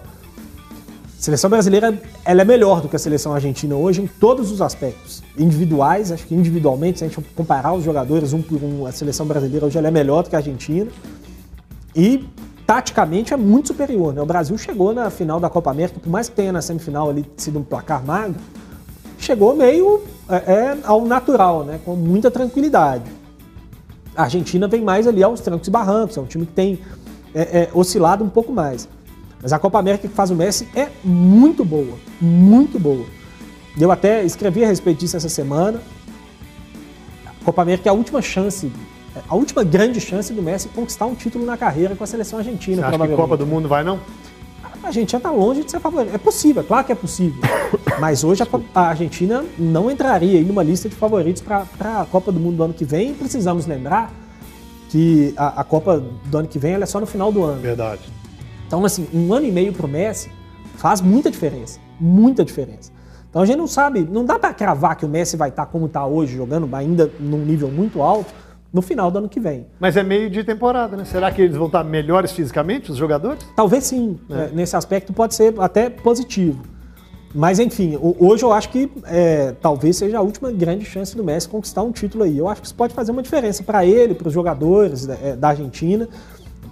seleção 1.25 1.49
brasileira 1.49 1.99
ela 2.23 2.43
é 2.43 2.45
melhor 2.45 2.83
do 2.83 2.89
que 2.89 2.97
a 2.97 2.99
seleção 2.99 3.33
argentina 3.33 3.75
hoje 3.75 4.03
em 4.03 4.07
todos 4.07 4.53
os 4.53 4.61
aspectos. 4.61 5.23
Individuais, 5.39 6.13
acho 6.13 6.27
que 6.27 6.35
individualmente, 6.35 6.99
se 6.99 7.05
a 7.05 7.09
gente 7.09 7.19
comparar 7.35 7.73
os 7.73 7.83
jogadores 7.83 8.35
um 8.35 8.43
por 8.43 8.63
um, 8.63 8.85
a 8.85 8.93
seleção 8.93 9.25
brasileira 9.25 9.65
hoje 9.65 9.79
ela 9.79 9.89
é 9.89 9.91
melhor 9.91 10.23
do 10.23 10.29
que 10.29 10.37
a 10.37 10.39
Argentina. 10.41 10.91
E 11.97 12.29
taticamente 12.67 13.33
é 13.33 13.39
muito 13.39 13.69
superior. 13.69 14.13
Né? 14.13 14.21
O 14.21 14.27
Brasil 14.27 14.59
chegou 14.59 14.93
na 14.93 15.09
final 15.09 15.41
da 15.41 15.49
Copa 15.49 15.71
América, 15.71 15.99
por 15.99 16.11
mais 16.11 16.29
que 16.29 16.37
tenha 16.37 16.53
na 16.53 16.61
semifinal 16.61 17.09
ali 17.09 17.25
sido 17.39 17.59
um 17.59 17.63
placar 17.63 18.05
magro, 18.05 18.39
chegou 19.19 19.57
meio 19.57 20.03
é, 20.29 20.37
é, 20.37 20.79
ao 20.85 21.07
natural, 21.07 21.65
né? 21.65 21.81
com 21.87 21.97
muita 21.97 22.31
tranquilidade. 22.31 23.11
A 24.15 24.25
Argentina 24.25 24.69
vem 24.69 24.83
mais 24.83 25.07
ali 25.07 25.23
aos 25.23 25.41
trancos 25.41 25.69
e 25.69 25.71
barrancos, 25.71 26.19
é 26.19 26.21
um 26.21 26.27
time 26.27 26.45
que 26.45 26.53
tem 26.53 26.79
é, 27.35 27.63
é, 27.63 27.71
oscilado 27.73 28.23
um 28.23 28.29
pouco 28.29 28.53
mais. 28.53 28.87
Mas 29.45 29.53
a 29.53 29.59
Copa 29.59 29.79
América 29.79 30.09
que 30.09 30.15
faz 30.15 30.31
o 30.31 30.35
Messi 30.35 30.67
é 30.75 30.89
muito 31.05 31.67
boa, 31.67 31.99
muito 32.19 32.79
boa. 32.79 33.05
Eu 33.79 33.93
até 33.93 34.25
escrevi 34.25 34.65
a 34.65 34.67
respeito 34.67 35.01
disso 35.01 35.19
essa 35.19 35.29
semana. 35.29 35.83
A 37.27 37.45
Copa 37.45 37.61
América 37.61 37.87
é 37.87 37.91
a 37.91 37.93
última 37.93 38.23
chance, 38.23 38.73
a 39.29 39.35
última 39.35 39.63
grande 39.63 40.01
chance 40.01 40.33
do 40.33 40.41
Messi 40.41 40.69
conquistar 40.69 41.05
um 41.05 41.15
título 41.15 41.45
na 41.45 41.59
carreira 41.59 41.95
com 41.95 42.03
a 42.03 42.07
seleção 42.07 42.39
argentina. 42.39 42.77
Você 42.77 42.81
acha 42.81 42.91
que 42.93 42.97
provavelmente. 42.97 43.21
Copa 43.21 43.37
do 43.37 43.47
Mundo 43.47 43.69
vai, 43.69 43.85
não? 43.85 44.01
A 44.83 44.87
Argentina 44.87 45.19
está 45.19 45.31
longe 45.31 45.63
de 45.63 45.71
ser 45.71 45.79
favorita. 45.79 46.15
É 46.15 46.19
possível, 46.19 46.63
é 46.63 46.67
claro 46.67 46.87
que 46.87 46.93
é 46.93 46.95
possível. 46.95 47.43
Mas 48.01 48.25
hoje 48.25 48.43
a, 48.43 48.81
a 48.81 48.89
Argentina 48.89 49.45
não 49.59 49.91
entraria 49.91 50.39
aí 50.39 50.45
numa 50.45 50.63
lista 50.63 50.89
de 50.89 50.95
favoritos 50.95 51.43
para 51.43 51.67
a 52.01 52.07
Copa 52.07 52.33
do 52.33 52.41
Mundo 52.41 52.57
do 52.57 52.63
ano 52.63 52.73
que 52.73 52.87
vem. 52.87 53.11
E 53.11 53.15
precisamos 53.15 53.67
lembrar 53.67 54.11
que 54.89 55.35
a, 55.37 55.61
a 55.61 55.65
Copa 55.65 56.03
do 56.25 56.39
ano 56.39 56.49
que 56.49 56.59
vem 56.59 56.73
é 56.73 56.87
só 56.87 56.99
no 56.99 57.07
final 57.07 57.31
do 57.31 57.43
ano. 57.43 57.61
Verdade. 57.61 58.24
Então, 58.67 58.85
assim, 58.85 59.07
um 59.13 59.33
ano 59.33 59.47
e 59.47 59.53
meio 59.53 59.73
para 59.73 59.87
o 59.87 59.89
Messi 59.89 60.31
faz 60.77 61.01
muita 61.01 61.31
diferença. 61.31 61.79
Muita 62.01 62.45
diferença. 62.45 62.93
Então 63.35 63.43
a 63.43 63.47
gente 63.47 63.57
não 63.57 63.67
sabe, 63.67 64.07
não 64.09 64.25
dá 64.25 64.39
para 64.39 64.55
cravar 64.55 64.95
que 64.95 65.05
o 65.05 65.09
Messi 65.09 65.37
vai 65.37 65.49
estar 65.49 65.67
como 65.67 65.87
está 65.87 66.07
hoje, 66.07 66.37
jogando 66.37 66.69
ainda 66.73 67.11
num 67.19 67.39
nível 67.39 67.69
muito 67.69 68.01
alto, 68.01 68.33
no 68.73 68.81
final 68.81 69.11
do 69.11 69.19
ano 69.19 69.29
que 69.29 69.41
vem. 69.41 69.67
Mas 69.81 69.97
é 69.97 70.05
meio 70.05 70.31
de 70.31 70.45
temporada, 70.45 70.97
né? 70.97 71.05
Será 71.05 71.33
que 71.33 71.43
eles 71.43 71.57
vão 71.57 71.67
estar 71.67 71.83
melhores 71.83 72.31
fisicamente, 72.31 72.93
os 72.93 72.97
jogadores? 72.97 73.45
Talvez 73.57 73.85
sim. 73.85 74.21
É. 74.31 74.35
né? 74.35 74.51
Nesse 74.53 74.77
aspecto 74.77 75.13
pode 75.13 75.35
ser 75.35 75.53
até 75.59 75.91
positivo. 75.91 76.63
Mas 77.35 77.59
enfim, 77.59 77.99
hoje 78.01 78.45
eu 78.45 78.53
acho 78.53 78.69
que 78.69 78.89
é, 79.07 79.53
talvez 79.61 79.97
seja 79.97 80.19
a 80.19 80.21
última 80.21 80.53
grande 80.53 80.85
chance 80.85 81.17
do 81.17 81.25
Messi 81.25 81.49
conquistar 81.49 81.83
um 81.83 81.91
título 81.91 82.23
aí. 82.23 82.39
Eu 82.39 82.49
acho 82.49 82.61
que 82.61 82.69
isso 82.69 82.75
pode 82.77 82.95
fazer 82.95 83.11
uma 83.11 83.23
diferença 83.23 83.65
para 83.65 83.85
ele, 83.85 84.15
para 84.15 84.29
os 84.29 84.33
jogadores 84.33 85.07
da, 85.07 85.15
é, 85.15 85.35
da 85.35 85.49
Argentina, 85.49 86.09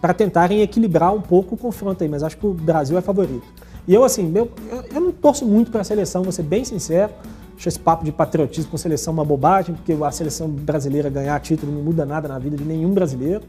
para 0.02 0.12
tentarem 0.12 0.60
equilibrar 0.60 1.14
um 1.14 1.20
pouco 1.20 1.54
o 1.54 1.58
confronto 1.58 2.02
aí. 2.02 2.10
Mas 2.10 2.22
acho 2.24 2.36
que 2.36 2.46
o 2.46 2.52
Brasil 2.52 2.98
é 2.98 3.00
favorito. 3.00 3.46
E 3.86 3.94
eu, 3.94 4.04
assim, 4.04 4.30
eu, 4.34 4.50
eu 4.92 5.00
não 5.00 5.12
torço 5.12 5.46
muito 5.46 5.70
para 5.70 5.80
a 5.80 5.84
seleção, 5.84 6.22
vou 6.24 6.32
ser 6.32 6.42
bem 6.42 6.64
sincero. 6.64 7.12
Acho 7.56 7.68
esse 7.68 7.78
papo 7.78 8.04
de 8.04 8.10
patriotismo 8.10 8.70
com 8.70 8.76
seleção 8.76 9.12
uma 9.12 9.24
bobagem, 9.24 9.74
porque 9.76 9.92
a 9.92 10.10
seleção 10.10 10.48
brasileira 10.48 11.08
ganhar 11.08 11.38
título 11.40 11.70
não 11.72 11.80
muda 11.82 12.04
nada 12.04 12.26
na 12.26 12.38
vida 12.38 12.56
de 12.56 12.64
nenhum 12.64 12.90
brasileiro. 12.92 13.42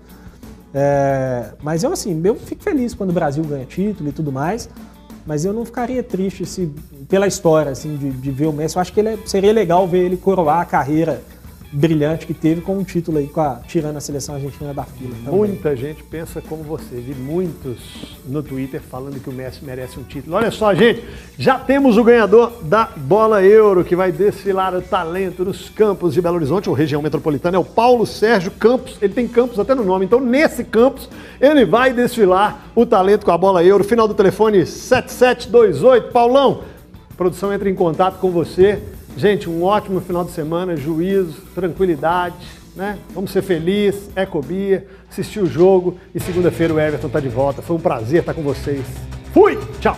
É, 0.73 1.49
mas 1.61 1.83
eu, 1.83 1.91
assim, 1.91 2.19
eu 2.23 2.35
fico 2.35 2.63
feliz 2.63 2.93
quando 2.93 3.09
o 3.09 3.13
Brasil 3.13 3.43
ganha 3.43 3.65
título 3.65 4.09
e 4.09 4.11
tudo 4.11 4.31
mais. 4.31 4.69
Mas 5.25 5.45
eu 5.45 5.53
não 5.53 5.65
ficaria 5.65 6.03
triste 6.03 6.45
se, 6.45 6.71
pela 7.07 7.25
história, 7.25 7.71
assim, 7.71 7.95
de, 7.95 8.11
de 8.11 8.31
ver 8.31 8.47
o 8.47 8.53
Messi. 8.53 8.75
Eu 8.75 8.81
acho 8.81 8.93
que 8.93 8.99
ele 8.99 9.09
é- 9.09 9.17
seria 9.25 9.53
legal 9.53 9.87
ver 9.87 9.99
ele 10.05 10.17
coroar 10.17 10.59
a 10.59 10.65
carreira 10.65 11.21
brilhante 11.73 12.27
que 12.27 12.33
teve 12.35 12.61
com 12.61 12.77
um 12.77 12.83
título 12.83 13.17
aí, 13.17 13.29
a, 13.35 13.59
tirando 13.67 13.97
a 13.97 13.99
seleção 13.99 14.35
argentina 14.35 14.73
da 14.73 14.83
fila. 14.83 15.15
também. 15.25 15.39
Muita 15.39 15.75
gente 15.75 16.03
pensa 16.03 16.39
como 16.41 16.63
você. 16.63 16.95
Vi 16.97 17.15
muitos 17.15 18.15
no 18.27 18.43
Twitter 18.43 18.79
falando 18.79 19.19
que 19.19 19.29
o 19.29 19.33
Messi 19.33 19.65
merece 19.65 19.99
um 19.99 20.03
título. 20.03 20.35
Olha 20.35 20.51
só, 20.51 20.73
gente, 20.75 21.03
já 21.37 21.57
temos 21.57 21.97
o 21.97 22.03
ganhador 22.03 22.53
da 22.61 22.89
Bola 22.95 23.43
Euro, 23.43 23.83
que 23.83 23.95
vai 23.95 24.11
desfilar 24.11 24.75
o 24.75 24.81
talento 24.81 25.43
nos 25.43 25.67
campos 25.69 26.13
de 26.13 26.21
Belo 26.21 26.35
Horizonte, 26.35 26.69
ou 26.69 26.75
região 26.75 27.01
metropolitana, 27.01 27.57
é 27.57 27.59
o 27.59 27.65
Paulo 27.65 28.05
Sérgio 28.05 28.51
Campos. 28.51 28.97
Ele 29.01 29.13
tem 29.13 29.27
campos 29.27 29.59
até 29.59 29.73
no 29.73 29.83
nome, 29.83 30.05
então 30.05 30.19
nesse 30.19 30.63
campus 30.63 31.09
ele 31.41 31.65
vai 31.65 31.91
desfilar 31.91 32.67
o 32.75 32.85
talento 32.85 33.25
com 33.25 33.31
a 33.31 33.37
Bola 33.37 33.63
Euro. 33.63 33.83
Final 33.83 34.07
do 34.07 34.13
telefone 34.13 34.65
7728. 34.65 36.11
Paulão, 36.11 36.61
produção 37.17 37.51
entra 37.51 37.69
em 37.69 37.75
contato 37.75 38.19
com 38.19 38.29
você. 38.29 38.79
Gente, 39.15 39.49
um 39.49 39.63
ótimo 39.63 40.01
final 40.01 40.23
de 40.23 40.31
semana, 40.31 40.75
juízo, 40.75 41.41
tranquilidade, 41.53 42.35
né? 42.75 42.97
Vamos 43.13 43.31
ser 43.31 43.43
felizes, 43.43 44.09
ecobia, 44.15 44.87
assistir 45.09 45.39
o 45.39 45.45
jogo 45.45 45.97
e 46.15 46.19
segunda-feira 46.19 46.73
o 46.73 46.79
Everton 46.79 47.09
tá 47.09 47.19
de 47.19 47.29
volta. 47.29 47.61
Foi 47.61 47.75
um 47.75 47.79
prazer 47.79 48.21
estar 48.21 48.33
com 48.33 48.41
vocês. 48.41 48.83
Fui! 49.31 49.57
Tchau! 49.79 49.97